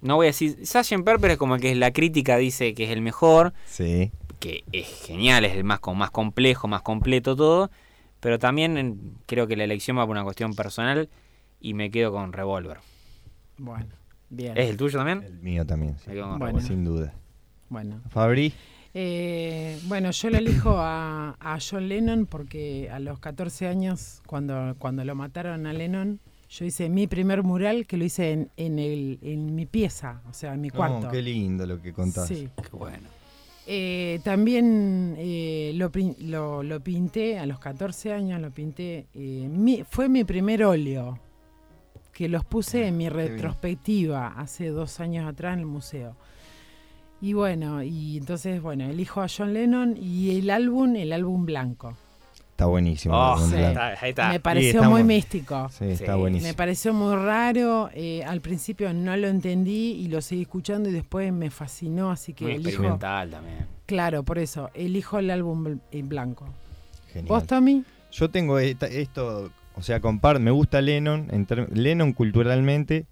No 0.01 0.15
voy 0.15 0.27
a 0.27 0.29
decir... 0.29 0.57
Sgt. 0.65 1.03
Pepper 1.03 1.31
es 1.31 1.37
como 1.37 1.55
el 1.55 1.61
que 1.61 1.75
la 1.75 1.91
crítica 1.91 2.37
dice 2.37 2.73
que 2.73 2.85
es 2.85 2.89
el 2.91 3.01
mejor, 3.01 3.53
Sí. 3.65 4.11
que 4.39 4.63
es 4.71 4.87
genial, 5.05 5.43
es 5.45 5.53
el 5.55 5.63
más, 5.63 5.79
con- 5.79 5.97
más 5.97 6.11
complejo, 6.11 6.67
más 6.67 6.81
completo 6.81 7.35
todo, 7.35 7.69
pero 8.19 8.39
también 8.39 8.77
en- 8.77 9.15
creo 9.25 9.47
que 9.47 9.55
la 9.57 9.63
elección 9.65 9.97
va 9.97 10.05
por 10.05 10.11
una 10.15 10.23
cuestión 10.23 10.53
personal 10.55 11.09
y 11.59 11.73
me 11.73 11.91
quedo 11.91 12.11
con 12.13 12.31
Revolver. 12.33 12.77
Bueno, 13.57 13.87
bien. 14.29 14.57
¿Es 14.57 14.69
el 14.69 14.77
tuyo 14.77 14.97
también? 14.99 15.23
El 15.23 15.39
mío 15.39 15.65
también, 15.65 15.97
sí. 15.99 16.05
Me 16.07 16.13
quedo 16.13 16.29
con 16.29 16.39
Bueno. 16.39 16.45
Revolver. 16.59 16.67
sin 16.67 16.85
duda. 16.85 17.13
Bueno. 17.69 18.01
Fabri, 18.09 18.53
Eh, 18.95 19.79
bueno, 19.83 20.09
yo 20.09 20.29
le 20.31 20.39
elijo 20.39 20.75
a, 20.79 21.35
a 21.39 21.59
John 21.59 21.87
Lennon 21.87 22.25
porque 22.25 22.89
a 22.91 22.97
los 22.99 23.19
14 23.19 23.67
años, 23.67 24.21
cuando, 24.25 24.75
cuando 24.79 25.05
lo 25.05 25.13
mataron 25.13 25.67
a 25.67 25.73
Lennon, 25.73 26.19
yo 26.49 26.65
hice 26.65 26.89
mi 26.89 27.05
primer 27.07 27.43
mural 27.43 27.85
que 27.85 27.95
lo 27.97 28.03
hice 28.05 28.31
en, 28.31 28.49
en, 28.57 28.79
el, 28.79 29.19
en 29.21 29.53
mi 29.55 29.65
pieza, 29.65 30.21
o 30.29 30.33
sea, 30.33 30.53
en 30.55 30.61
mi 30.61 30.69
cuarto. 30.69 31.07
no, 31.07 31.11
qué 31.11 31.21
lindo 31.21 31.65
lo 31.67 31.81
que 31.81 31.93
contás. 31.93 32.27
Sí. 32.27 32.49
Qué 32.69 32.75
bueno. 32.75 33.07
Eh, 33.71 34.19
también 34.23 35.13
eh, 35.19 35.73
lo, 35.75 35.91
lo, 36.21 36.63
lo 36.63 36.79
pinté 36.79 37.37
a 37.37 37.45
los 37.45 37.59
14 37.59 38.13
años, 38.13 38.41
lo 38.41 38.49
pinté. 38.49 39.05
eh, 39.13 39.47
mi- 39.47 39.83
fue 39.83 40.09
mi 40.09 40.23
primer 40.23 40.63
óleo 40.63 41.19
que 42.11 42.27
los 42.27 42.43
puse 42.43 42.87
en 42.87 42.97
mi 42.97 43.07
retrospectiva 43.09 44.27
hace 44.35 44.69
dos 44.69 44.99
años 44.99 45.27
atrás 45.29 45.53
en 45.53 45.59
el 45.59 45.65
museo. 45.67 46.15
Y 47.21 47.33
bueno, 47.33 47.83
y 47.83 48.17
entonces, 48.17 48.61
bueno, 48.61 48.85
elijo 48.89 49.21
a 49.21 49.27
John 49.29 49.53
Lennon 49.53 49.95
y 49.97 50.37
el 50.39 50.49
álbum, 50.49 50.95
el 50.95 51.13
álbum 51.13 51.45
blanco. 51.45 51.95
Está 52.59 52.67
buenísimo. 52.67 53.15
Oh, 53.15 53.35
el 53.41 53.49
sí. 53.49 53.55
álbum 53.55 53.67
está- 53.69 53.87
ahí 54.01 54.09
está. 54.09 54.29
Me 54.29 54.39
pareció 54.41 54.69
estamos- 54.71 54.91
muy 54.91 55.03
místico. 55.05 55.69
Sí, 55.69 55.85
está 55.85 56.13
Sí. 56.13 56.19
buenísimo. 56.19 56.49
Me 56.49 56.53
pareció 56.53 56.93
muy 56.93 57.15
raro. 57.15 57.89
eh, 57.93 58.21
al 58.25 58.41
principio 58.41 58.93
no 58.93 59.15
lo 59.15 59.27
entendí 59.29 59.91
y 59.93 60.09
lo 60.09 60.21
seguí 60.21 60.41
escuchando 60.41 60.89
y 60.89 60.91
después 60.91 61.31
me 61.31 61.49
fascinó, 61.51 62.11
así 62.11 62.33
que 62.33 62.43
Muy 62.43 62.53
elijo. 62.55 62.69
experimental 62.69 63.29
también. 63.29 63.65
Claro, 63.85 64.23
por 64.23 64.39
eso, 64.39 64.69
elijo 64.73 65.19
el 65.19 65.31
álbum 65.31 65.79
en 65.91 66.09
blanco. 66.09 66.49
Genial. 67.13 67.29
¿Vos, 67.29 67.47
Tommy? 67.47 67.85
Yo 68.11 68.29
tengo 68.29 68.59
esta- 68.59 68.87
esto 68.87 69.51
O 69.75 69.81
sea, 69.81 70.01
compar, 70.01 70.39
me 70.41 70.51
gusta 70.51 70.81
Lennon, 70.81 71.27
Lennon 71.71 72.11
culturalmente, 72.11 73.05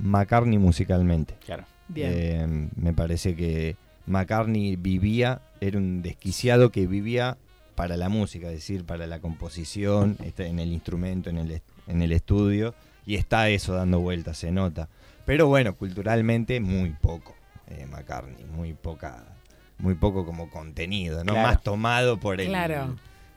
McCartney 0.00 0.58
musicalmente. 0.58 1.34
Claro. 1.46 1.62
Eh, 1.94 2.44
me 2.74 2.92
parece 2.92 3.36
que 3.36 3.76
McCartney 4.06 4.74
vivía, 4.74 5.42
era 5.60 5.78
un 5.78 6.02
desquiciado 6.02 6.70
que 6.72 6.88
vivía 6.88 7.36
para 7.78 7.96
la 7.96 8.08
música, 8.08 8.48
es 8.48 8.54
decir, 8.54 8.84
para 8.84 9.06
la 9.06 9.20
composición, 9.20 10.16
está 10.24 10.44
en 10.44 10.58
el 10.58 10.72
instrumento, 10.72 11.30
en 11.30 11.38
el, 11.38 11.62
en 11.86 12.02
el 12.02 12.10
estudio, 12.10 12.74
y 13.06 13.14
está 13.14 13.50
eso 13.50 13.72
dando 13.72 14.00
vueltas, 14.00 14.36
se 14.36 14.50
nota. 14.50 14.88
Pero 15.24 15.46
bueno, 15.46 15.76
culturalmente 15.76 16.58
muy 16.58 16.90
poco, 16.90 17.36
eh, 17.68 17.86
McCartney, 17.86 18.46
muy 18.46 18.74
poca, 18.74 19.26
muy 19.78 19.94
poco 19.94 20.26
como 20.26 20.50
contenido, 20.50 21.22
¿no? 21.22 21.34
Más 21.34 21.62
tomado 21.62 22.18
por 22.18 22.40
el 22.40 22.52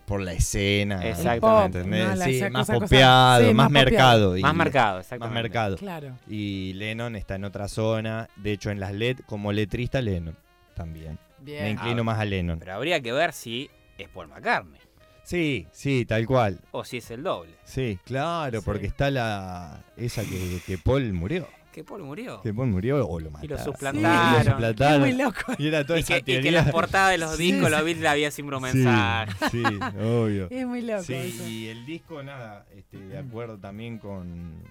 por 0.08 0.22
la 0.22 0.34
escena, 0.34 1.08
exactamente, 1.08 1.84
sí, 2.26 2.44
más 2.50 2.68
copiado, 2.68 3.54
más, 3.54 3.70
mercado, 3.70 4.36
más 4.40 4.56
mercado, 4.56 5.00
exactamente. 5.02 5.36
Más 5.36 5.44
mercado. 5.44 5.78
Claro. 5.78 6.18
Y 6.28 6.74
Lennon 6.74 7.16
está 7.16 7.36
en 7.36 7.44
otra 7.44 7.68
zona, 7.68 8.28
de 8.38 8.54
hecho 8.54 8.72
en 8.72 8.80
las 8.80 8.92
LED 8.92 9.20
como 9.28 9.54
letrista 9.54 10.02
Lennon 10.02 10.36
también. 10.74 11.20
Me 11.46 11.70
inclino 11.70 12.02
ah, 12.02 12.06
más 12.06 12.20
a 12.20 12.26
Lennon. 12.26 12.58
Pero 12.58 12.74
habría 12.74 13.02
que 13.02 13.12
ver 13.14 13.34
si 13.34 13.70
es 13.98 14.08
Paul 14.10 14.28
McCartney. 14.28 14.80
Sí, 15.24 15.68
sí, 15.72 16.06
tal 16.06 16.26
cual. 16.26 16.60
O 16.72 16.84
si 16.84 16.98
es 16.98 17.12
el 17.12 17.24
doble. 17.24 17.54
Sí, 17.64 18.00
claro, 18.04 18.62
porque 18.62 18.88
está 18.88 19.12
la 19.12 19.84
esa 19.96 20.24
que, 20.24 20.60
que 20.66 20.78
Paul 20.78 21.14
murió. 21.14 21.48
Que 21.72 21.86
Paul 21.86 22.04
murió. 22.04 22.42
Que 22.42 22.54
Paul 22.54 22.68
murió 22.68 23.08
o 23.08 23.20
lo 23.20 23.32
mataron. 23.32 23.56
Y 23.56 23.58
lo 23.58 23.64
suplantaron. 23.64 24.42
Sí, 24.42 24.46
lo 24.46 24.52
suplantaron. 24.52 25.00
muy 25.00 25.14
loco. 25.14 25.54
Y 25.58 25.68
era 25.68 25.86
toda 25.86 26.00
y 26.00 26.02
esa 26.02 26.16
que, 26.16 26.24
teoría. 26.24 26.42
Y 26.42 26.44
que 26.44 26.52
las 26.52 26.72
portadas 26.72 27.12
de 27.12 27.18
los 27.18 27.38
discos, 27.38 27.66
sí, 27.70 27.72
los 27.72 27.84
Beatles 27.86 28.10
había 28.10 28.32
siempre 28.32 28.58
un 28.58 28.64
mensaje. 28.64 29.32
Sí, 29.52 29.64
obvio. 30.02 30.48
Es 30.50 30.68
muy 30.68 30.82
loco. 30.82 31.04
Sí, 31.04 31.14
eso. 31.14 31.48
y 31.48 31.68
el 31.68 31.86
disco, 31.86 32.22
nada, 32.24 32.66
este, 32.76 32.98
de 32.98 33.18
acuerdo 33.18 33.58
también 33.58 34.00
con, 34.00 34.62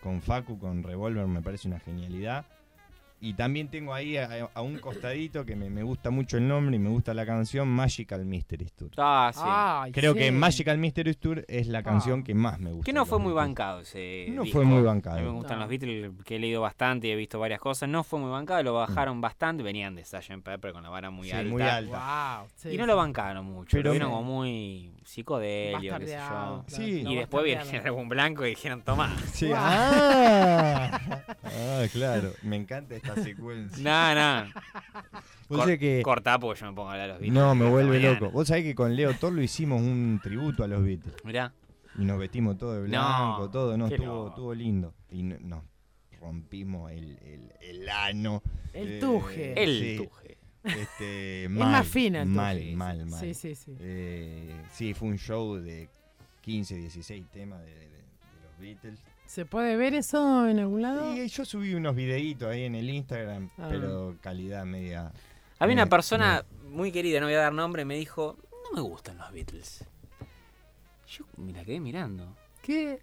con 0.00 0.22
Facu, 0.22 0.58
con 0.58 0.84
Revolver, 0.84 1.26
me 1.26 1.42
parece 1.42 1.66
una 1.66 1.80
genialidad. 1.80 2.46
Y 3.18 3.32
también 3.32 3.68
tengo 3.68 3.94
ahí 3.94 4.18
a, 4.18 4.50
a 4.52 4.60
un 4.60 4.78
costadito 4.78 5.46
que 5.46 5.56
me, 5.56 5.70
me, 5.70 5.82
gusta 5.82 6.10
mucho 6.10 6.36
el 6.36 6.46
nombre 6.46 6.76
y 6.76 6.78
me 6.78 6.90
gusta 6.90 7.14
la 7.14 7.24
canción 7.24 7.66
Magical 7.66 8.26
Mystery 8.26 8.66
Tour. 8.76 8.90
Ah, 8.98 9.30
sí. 9.34 9.40
Ay, 9.42 9.92
Creo 9.92 10.12
sí. 10.12 10.18
que 10.18 10.32
Magical 10.32 10.76
Mystery 10.76 11.14
Tour 11.14 11.44
es 11.48 11.66
la 11.68 11.82
canción 11.82 12.20
Ah. 12.20 12.24
que 12.24 12.34
más 12.34 12.60
me 12.60 12.70
gusta. 12.72 12.84
Que 12.84 12.92
no 12.92 13.06
fue 13.06 13.18
muy 13.18 13.32
Beatles. 13.32 13.48
bancado 13.48 13.80
ese 13.80 14.26
No 14.30 14.42
disco. 14.42 14.58
fue 14.58 14.66
muy 14.66 14.82
bancado. 14.82 15.16
A 15.16 15.20
mí 15.20 15.26
me 15.26 15.32
gustan 15.32 15.56
No. 15.56 15.60
los 15.64 15.70
Beatles, 15.70 16.10
que 16.26 16.36
he 16.36 16.38
leído 16.38 16.60
bastante 16.60 17.06
y 17.06 17.10
he 17.10 17.16
visto 17.16 17.38
varias 17.38 17.58
cosas. 17.58 17.88
No 17.88 18.04
fue 18.04 18.20
muy 18.20 18.30
bancado, 18.30 18.62
lo 18.62 18.74
bajaron 18.74 19.20
bastante. 19.22 19.62
Venían 19.62 19.94
de 19.94 20.04
Sgt. 20.04 20.42
Pepper 20.42 20.72
con 20.74 20.82
la 20.82 20.90
vara 20.90 21.10
muy 21.10 21.28
Sí, 21.28 21.32
alta. 21.32 21.50
muy 21.50 21.62
alta. 21.62 22.38
Wow. 22.40 22.48
sí, 22.54 22.68
y 22.68 22.76
no 22.76 22.84
sí. 22.84 22.88
lo 22.88 22.96
bancaron 22.96 23.46
mucho. 23.46 23.68
Pero 23.70 23.84
lo 23.84 23.90
vieron 23.92 24.08
me- 24.10 24.14
como 24.14 24.34
muy 24.34 24.92
psicodelio, 25.06 25.98
qué 25.98 26.06
sé 26.06 26.16
yo. 26.18 26.64
Sí. 26.66 27.04
Y 27.06 27.16
después 27.16 27.44
vieron 27.44 27.64
bastardearon. 27.64 27.98
un 28.00 28.08
blanco 28.08 28.44
y 28.44 28.50
dijeron, 28.50 28.82
toma. 28.82 29.16
Sí, 29.32 29.46
Wow. 29.46 29.54
ah, 29.58 31.00
ah, 31.44 31.84
claro. 31.92 32.32
Me 32.42 32.56
encanta 32.56 32.94
esta 32.96 33.14
secuencia. 33.22 33.82
No, 33.82 34.14
no. 34.44 34.50
Vos 35.48 35.58
Cor- 35.58 35.60
sabés 35.60 35.78
que- 35.78 36.02
Cortá 36.02 36.38
porque 36.38 36.60
yo 36.60 36.66
me 36.66 36.72
pongo 36.74 36.88
a 36.88 36.92
hablar 36.92 37.06
de 37.06 37.12
los 37.14 37.20
Beatles. 37.22 37.34
No, 37.42 37.54
me 37.54 37.68
vuelve 37.70 37.98
mañana. 37.98 38.18
loco. 38.20 38.32
Vos 38.32 38.48
sabés 38.48 38.64
que 38.64 38.74
con 38.74 38.94
Leo 38.96 39.14
Torlo 39.14 39.40
hicimos 39.42 39.80
un 39.80 40.20
tributo 40.22 40.64
a 40.64 40.68
los 40.68 40.82
Beatles. 40.82 41.14
Mirá. 41.24 41.52
Y 41.98 42.04
nos 42.04 42.18
vestimos 42.18 42.58
todo 42.58 42.74
de 42.74 42.82
blanco, 42.82 43.38
No, 43.44 43.50
todo, 43.50 43.76
no, 43.78 43.86
estuvo, 43.86 44.28
estuvo 44.28 44.54
lindo. 44.54 44.92
Y 45.10 45.22
no- 45.22 45.36
nos 45.40 45.62
rompimos 46.20 46.90
el, 46.90 47.16
el, 47.22 47.52
el 47.60 47.88
ano. 47.88 48.42
El 48.72 48.92
Eh, 48.94 48.98
tuje. 49.00 49.62
El 49.62 49.78
sí, 49.78 49.96
tuje. 50.04 50.25
Este, 50.66 51.44
Es 51.44 51.50
más 51.50 51.86
fino 51.86 52.20
el 52.20 52.26
Mal, 52.28 52.60
mal, 52.74 53.06
mal. 53.06 53.20
Sí, 53.20 53.34
sí, 53.34 53.54
sí. 53.54 53.76
Eh, 53.80 54.54
sí, 54.72 54.94
fue 54.94 55.08
un 55.08 55.18
show 55.18 55.54
de 55.56 55.88
15, 56.42 56.76
16 56.76 57.24
temas 57.32 57.60
de, 57.62 57.66
de- 57.74 57.80
de 57.80 58.42
los 58.44 58.58
Beatles. 58.58 59.00
¿Se 59.26 59.44
puede 59.44 59.76
ver 59.76 59.94
eso 59.94 60.48
en 60.48 60.58
algún 60.60 60.82
lado? 60.82 61.14
Y 61.16 61.26
yo 61.28 61.44
subí 61.44 61.74
unos 61.74 61.94
videitos 61.96 62.48
ahí 62.48 62.64
en 62.64 62.74
el 62.76 62.88
Instagram, 62.90 63.50
Ah. 63.58 63.66
pero 63.70 64.16
calidad 64.20 64.64
media. 64.64 65.12
Había 65.58 65.74
una 65.74 65.86
persona 65.86 66.44
muy 66.70 66.92
querida, 66.92 67.18
no 67.20 67.26
voy 67.26 67.34
a 67.34 67.38
dar 67.38 67.52
nombre, 67.52 67.84
me 67.84 67.96
dijo, 67.96 68.36
no 68.70 68.76
me 68.82 68.88
gustan 68.88 69.18
los 69.18 69.32
Beatles. 69.32 69.84
Yo 71.08 71.24
me 71.36 71.52
la 71.52 71.64
quedé 71.64 71.80
mirando. 71.80 72.36
¿Qué? 72.62 73.00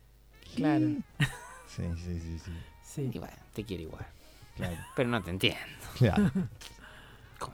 Claro. 0.55 0.87
Sí, 1.67 1.83
sí, 1.95 2.19
sí, 2.19 2.39
sí. 2.39 2.51
Sí. 2.83 3.09
Y 3.13 3.17
bueno, 3.17 3.35
te 3.53 3.63
quiero 3.63 3.83
igual. 3.83 4.05
Claro. 4.55 4.77
Pero 4.95 5.09
no 5.09 5.21
te 5.23 5.31
entiendo. 5.31 5.59
claro. 5.97 6.31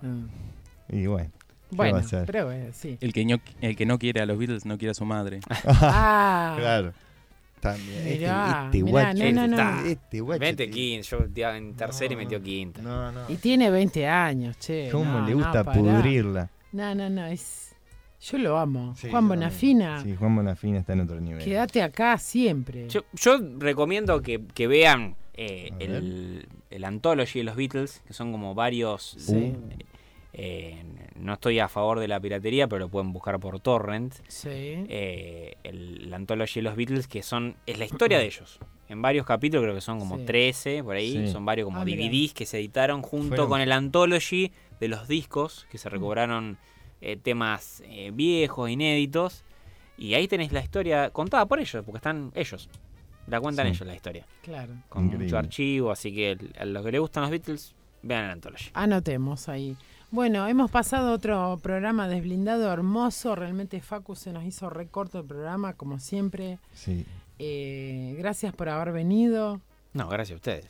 Mm. 0.02 0.26
Y 0.90 1.06
bueno. 1.08 1.30
¿qué 1.70 1.76
Bueno, 1.76 1.94
va 1.94 2.00
a 2.00 2.04
ser? 2.04 2.26
pero 2.26 2.46
bueno, 2.46 2.66
sí. 2.74 2.98
El 3.02 3.14
que, 3.14 3.26
no, 3.26 3.38
el 3.62 3.76
que 3.76 3.86
no 3.86 4.00
quiere 4.00 4.22
a 4.22 4.26
los 4.26 4.38
Beatles 4.38 4.66
no 4.66 4.78
quiere 4.78 4.92
a 4.92 4.96
su 4.96 5.06
madre. 5.06 5.40
Ah, 5.66 6.56
Claro. 6.58 6.94
También. 7.60 7.98
Este- 8.08 8.20
Mirá, 8.20 8.62
este, 8.66 8.78
mirá, 8.84 8.92
guacho. 8.92 9.32
no, 9.34 9.48
no, 9.48 9.58
no. 9.58 9.86
Este 9.86 10.22
guacho. 10.22 10.40
Vente 10.40 10.66
te- 10.66 10.72
quinta, 10.72 11.08
yo 11.10 11.50
en 11.56 11.76
tercera 11.76 12.14
y 12.14 12.18
metió 12.18 12.42
quinta. 12.42 12.82
No, 12.82 13.12
no. 13.12 13.22
Y 13.28 13.36
tiene 13.36 13.70
20 13.70 14.08
años, 14.08 14.58
che. 14.60 14.90
¿Cómo 14.92 15.20
no, 15.20 15.28
le 15.28 15.34
gusta 15.34 15.64
pudrirla? 15.66 16.50
No, 16.72 16.96
no, 16.96 17.10
no, 17.10 17.26
es... 17.26 17.76
Yo 18.22 18.38
lo 18.38 18.58
amo. 18.58 18.96
Sí, 18.98 19.10
Juan 19.10 19.28
Bonafina. 19.30 20.02
Sí, 20.04 20.16
Juan 20.16 20.36
Bonafina 20.36 20.80
está 20.80 20.94
en 20.94 21.02
otro 21.02 21.20
nivel. 21.22 21.44
quédate 21.44 21.82
acá 21.82 22.18
siempre. 22.18 22.88
Yo, 22.90 23.04
yo 23.14 23.38
recomiendo 23.58 24.22
que, 24.22 24.42
que 24.54 24.68
vean 24.68 25.16
eh, 25.36 25.70
el, 25.80 26.48
el 26.70 26.84
Anthology 26.86 27.40
de 27.40 27.44
los 27.46 27.56
Beatles, 27.56 28.02
que 28.06 28.14
son 28.14 28.32
como 28.32 28.54
varios... 28.56 29.16
Sí. 29.20 29.54
eh, 30.34 30.84
no 31.16 31.34
estoy 31.34 31.60
a 31.60 31.68
favor 31.68 32.00
de 32.00 32.08
la 32.08 32.20
piratería, 32.20 32.68
pero 32.68 32.80
lo 32.86 32.90
pueden 32.90 33.12
buscar 33.12 33.40
por 33.40 33.60
torrent. 33.60 34.14
Sí. 34.28 34.50
eh, 34.88 35.56
el, 35.64 36.10
la 36.10 36.16
Anthology 36.18 36.56
de 36.56 36.62
los 36.62 36.76
Beatles, 36.76 37.08
que 37.08 37.24
son 37.24 37.56
es 37.66 37.78
la 37.80 37.86
historia 37.86 38.20
de 38.20 38.26
ellos. 38.26 38.60
En 38.88 39.02
varios 39.02 39.26
capítulos, 39.26 39.64
creo 39.64 39.76
que 39.76 39.82
son 39.82 40.00
como 40.00 40.18
Sí. 40.18 40.24
13, 40.26 40.84
por 40.84 40.96
ahí. 40.96 41.26
Sí. 41.28 41.32
Son 41.32 41.46
varios 41.46 41.66
como 41.66 41.80
Ah, 41.82 41.86
mirá. 41.86 41.98
DVDs 42.04 42.34
que 42.34 42.46
se 42.46 42.58
editaron 42.60 43.02
junto 43.02 43.30
Fueron- 43.30 43.50
con 43.50 43.62
el 43.62 43.72
Anthology 43.72 44.52
de 44.80 44.88
los 44.88 45.08
discos, 45.08 45.68
que 45.70 45.78
Mm. 45.78 45.82
se 45.82 45.90
recobraron 45.90 46.58
eh, 47.02 47.16
temas 47.18 47.82
eh, 47.86 48.12
viejos, 48.14 48.70
inéditos. 48.70 49.44
Y 49.98 50.14
ahí 50.16 50.28
tenés 50.28 50.52
la 50.54 50.62
historia 50.62 51.10
contada 51.12 51.46
por 51.46 51.60
ellos, 51.60 51.84
porque 51.86 51.98
están 51.98 52.32
ellos. 52.36 52.70
La 53.30 53.40
cuentan 53.42 53.66
Sí. 53.68 53.72
ellos 53.74 53.88
la 53.88 53.96
historia. 53.96 54.26
Claro. 54.44 54.74
Con 54.90 55.04
Increíble. 55.06 55.26
mucho 55.28 55.38
archivo, 55.38 55.92
así 55.92 56.14
que 56.14 56.38
a 56.60 56.66
los 56.66 56.84
que 56.86 56.92
les 56.92 57.02
gustan 57.02 57.22
los 57.24 57.32
Beatles, 57.32 57.74
vean 58.02 58.26
el 58.26 58.32
Anthology. 58.32 58.70
Anotemos 58.74 59.48
ahí. 59.50 59.76
Bueno, 60.12 60.48
hemos 60.48 60.72
pasado 60.72 61.12
otro 61.14 61.60
programa 61.62 62.08
desblindado 62.08 62.72
hermoso. 62.74 63.36
Realmente 63.36 63.80
Facu 63.82 64.16
se 64.16 64.34
nos 64.34 64.44
hizo 64.44 64.70
recorto 64.70 65.20
el 65.20 65.26
programa, 65.26 65.74
como 65.74 66.00
siempre. 66.00 66.58
Sí. 66.74 67.06
Eh, 67.38 68.16
gracias 68.18 68.54
por 68.54 68.70
haber 68.70 68.92
venido. 68.94 69.62
No, 69.94 70.08
gracias 70.10 70.34
a 70.34 70.38
ustedes. 70.38 70.66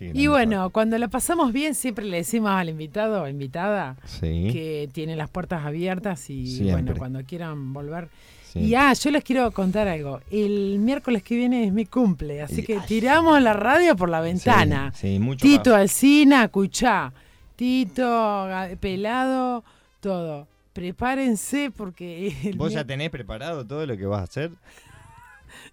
Y 0.00 0.28
bueno, 0.28 0.70
cuando 0.70 0.96
la 0.96 1.08
pasamos 1.08 1.52
bien, 1.52 1.74
siempre 1.74 2.04
le 2.04 2.18
decimos 2.18 2.50
al 2.52 2.68
invitado 2.68 3.22
o 3.22 3.28
invitada 3.28 3.96
Sí. 4.04 4.48
que 4.52 4.88
tiene 4.92 5.16
las 5.16 5.28
puertas 5.28 5.64
abiertas 5.64 6.30
y 6.30 6.46
Siempre. 6.46 6.72
bueno, 6.82 6.94
cuando 6.96 7.24
quieran 7.24 7.72
volver. 7.72 8.08
Sí. 8.52 8.60
Y 8.60 8.74
ah, 8.74 8.92
yo 8.94 9.10
les 9.10 9.22
quiero 9.24 9.50
contar 9.52 9.88
algo. 9.88 10.20
El 10.30 10.78
miércoles 10.78 11.22
que 11.22 11.36
viene 11.36 11.64
es 11.66 11.72
mi 11.72 11.84
cumple, 11.86 12.40
así 12.42 12.62
que 12.62 12.78
tiramos 12.80 13.40
la 13.42 13.52
radio 13.52 13.94
por 13.94 14.08
la 14.08 14.20
ventana. 14.20 14.90
Sí, 14.94 15.14
sí, 15.14 15.18
mucho 15.18 15.42
Tito 15.42 15.70
más. 15.70 15.80
Alcina, 15.80 16.48
Cuchá, 16.48 17.12
Tito, 17.56 18.48
Pelado, 18.80 19.64
todo. 20.00 20.46
Prepárense 20.72 21.70
porque... 21.76 22.34
el 22.44 22.56
¿Vos 22.56 22.72
ya 22.72 22.84
tenés 22.84 23.10
preparado 23.10 23.66
todo 23.66 23.84
lo 23.84 23.96
que 23.96 24.06
vas 24.06 24.20
a 24.20 24.24
hacer? 24.24 24.50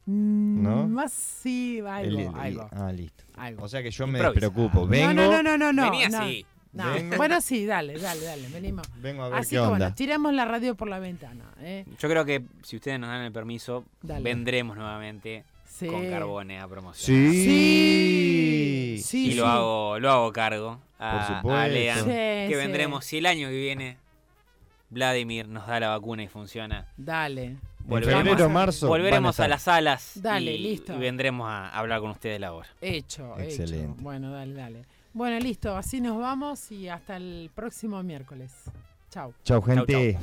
Mm, 0.06 0.64
¿no? 0.64 0.88
Más 0.88 1.12
sí, 1.14 1.80
algo, 1.80 2.20
El- 2.20 2.20
el- 2.28 2.36
algo. 2.36 2.70
Ah, 2.72 2.92
listo. 2.92 3.24
algo. 3.36 3.64
O 3.64 3.68
sea 3.70 3.82
que 3.84 3.92
yo 3.92 4.08
me 4.08 4.20
Improvisa. 4.20 4.40
despreocupo. 4.48 4.88
Vengo, 4.88 5.14
no, 5.14 5.32
no, 5.32 5.44
no, 5.44 5.58
no, 5.58 5.74
no. 5.74 5.92
Vení 5.92 6.04
así. 6.06 6.46
no. 6.48 6.55
Vengo. 6.76 7.16
Bueno, 7.18 7.42
sí, 7.42 7.66
dale, 7.66 7.98
dale, 7.98 8.22
dale, 8.22 8.48
venimos. 8.50 8.86
vengo 9.02 9.24
a 9.24 9.30
ver 9.30 9.40
Así 9.40 9.52
qué 9.52 9.56
que 9.56 9.60
onda. 9.62 9.70
bueno, 9.78 9.94
tiramos 9.96 10.34
la 10.34 10.46
radio 10.46 10.76
por 10.76 10.90
la 10.90 11.00
ventana. 11.00 11.46
¿eh? 11.60 11.86
Yo 12.00 12.10
creo 12.10 12.26
que 12.26 12.44
si 12.64 12.76
ustedes 12.76 13.00
nos 13.00 13.10
dan 13.10 13.22
el 13.22 13.32
permiso, 13.32 13.86
Dale. 14.02 14.24
vendremos 14.24 14.76
nuevamente 14.78 15.46
Sí. 15.66 15.88
con 15.88 16.10
Carbone 16.10 16.60
a 16.60 16.68
promocionar. 16.68 17.32
Sí. 17.34 17.44
Sí, 17.44 19.04
sí, 19.04 19.28
y 19.28 19.32
sí. 19.32 19.38
lo 19.38 19.48
hago, 19.48 20.00
lo 20.00 20.10
hago 20.12 20.32
cargo 20.32 20.80
a, 21.00 21.12
Por 21.12 21.22
a 21.22 21.28
supuesto. 21.38 21.74
Lean, 21.74 21.98
Sí, 22.00 22.06
que 22.06 22.48
sí. 22.52 22.56
vendremos 22.56 23.06
si 23.06 23.18
el 23.18 23.26
año 23.26 23.48
que 23.50 23.58
viene 23.58 23.98
Vladimir 24.90 25.48
nos 25.48 25.68
da 25.68 25.80
la 25.80 25.90
vacuna 25.90 26.24
y 26.24 26.28
funciona. 26.28 26.88
Dale. 26.98 27.58
Febrero, 27.88 28.50
marzo. 28.50 28.88
Volveremos 28.88 29.40
a, 29.40 29.48
las 29.48 29.64
salas 29.64 30.14
Dale, 30.16 30.54
y, 30.54 30.58
listo. 30.58 30.96
y 30.96 30.98
vendremos 30.98 31.48
a 31.48 31.70
hablar 31.70 32.00
con 32.00 32.10
ustedes 32.12 32.40
la 32.40 32.54
hora. 32.54 32.68
Hecho, 32.82 33.38
Excelente. 33.38 33.84
hecho. 33.94 33.96
Bueno, 34.02 34.32
dale, 34.32 34.54
dale. 34.54 34.86
Bueno, 35.16 35.40
listo, 35.40 35.78
así 35.78 36.02
nos 36.02 36.20
vamos 36.20 36.74
y 36.74 36.90
hasta 36.90 37.16
el 37.16 37.50
próximo 37.56 38.04
miércoles. 38.04 38.52
Chau. 39.10 39.34
Chau, 39.46 39.62
gente. 39.62 40.18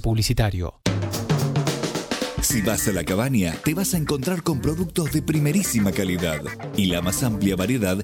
publicitario. 0.00 0.74
Si 2.44 2.60
vas 2.60 2.86
a 2.88 2.92
la 2.92 3.04
cabaña, 3.04 3.54
te 3.64 3.72
vas 3.72 3.94
a 3.94 3.96
encontrar 3.96 4.42
con 4.42 4.60
productos 4.60 5.12
de 5.12 5.22
primerísima 5.22 5.92
calidad 5.92 6.42
y 6.76 6.86
la 6.86 7.00
más 7.00 7.22
amplia 7.22 7.56
variedad 7.56 7.96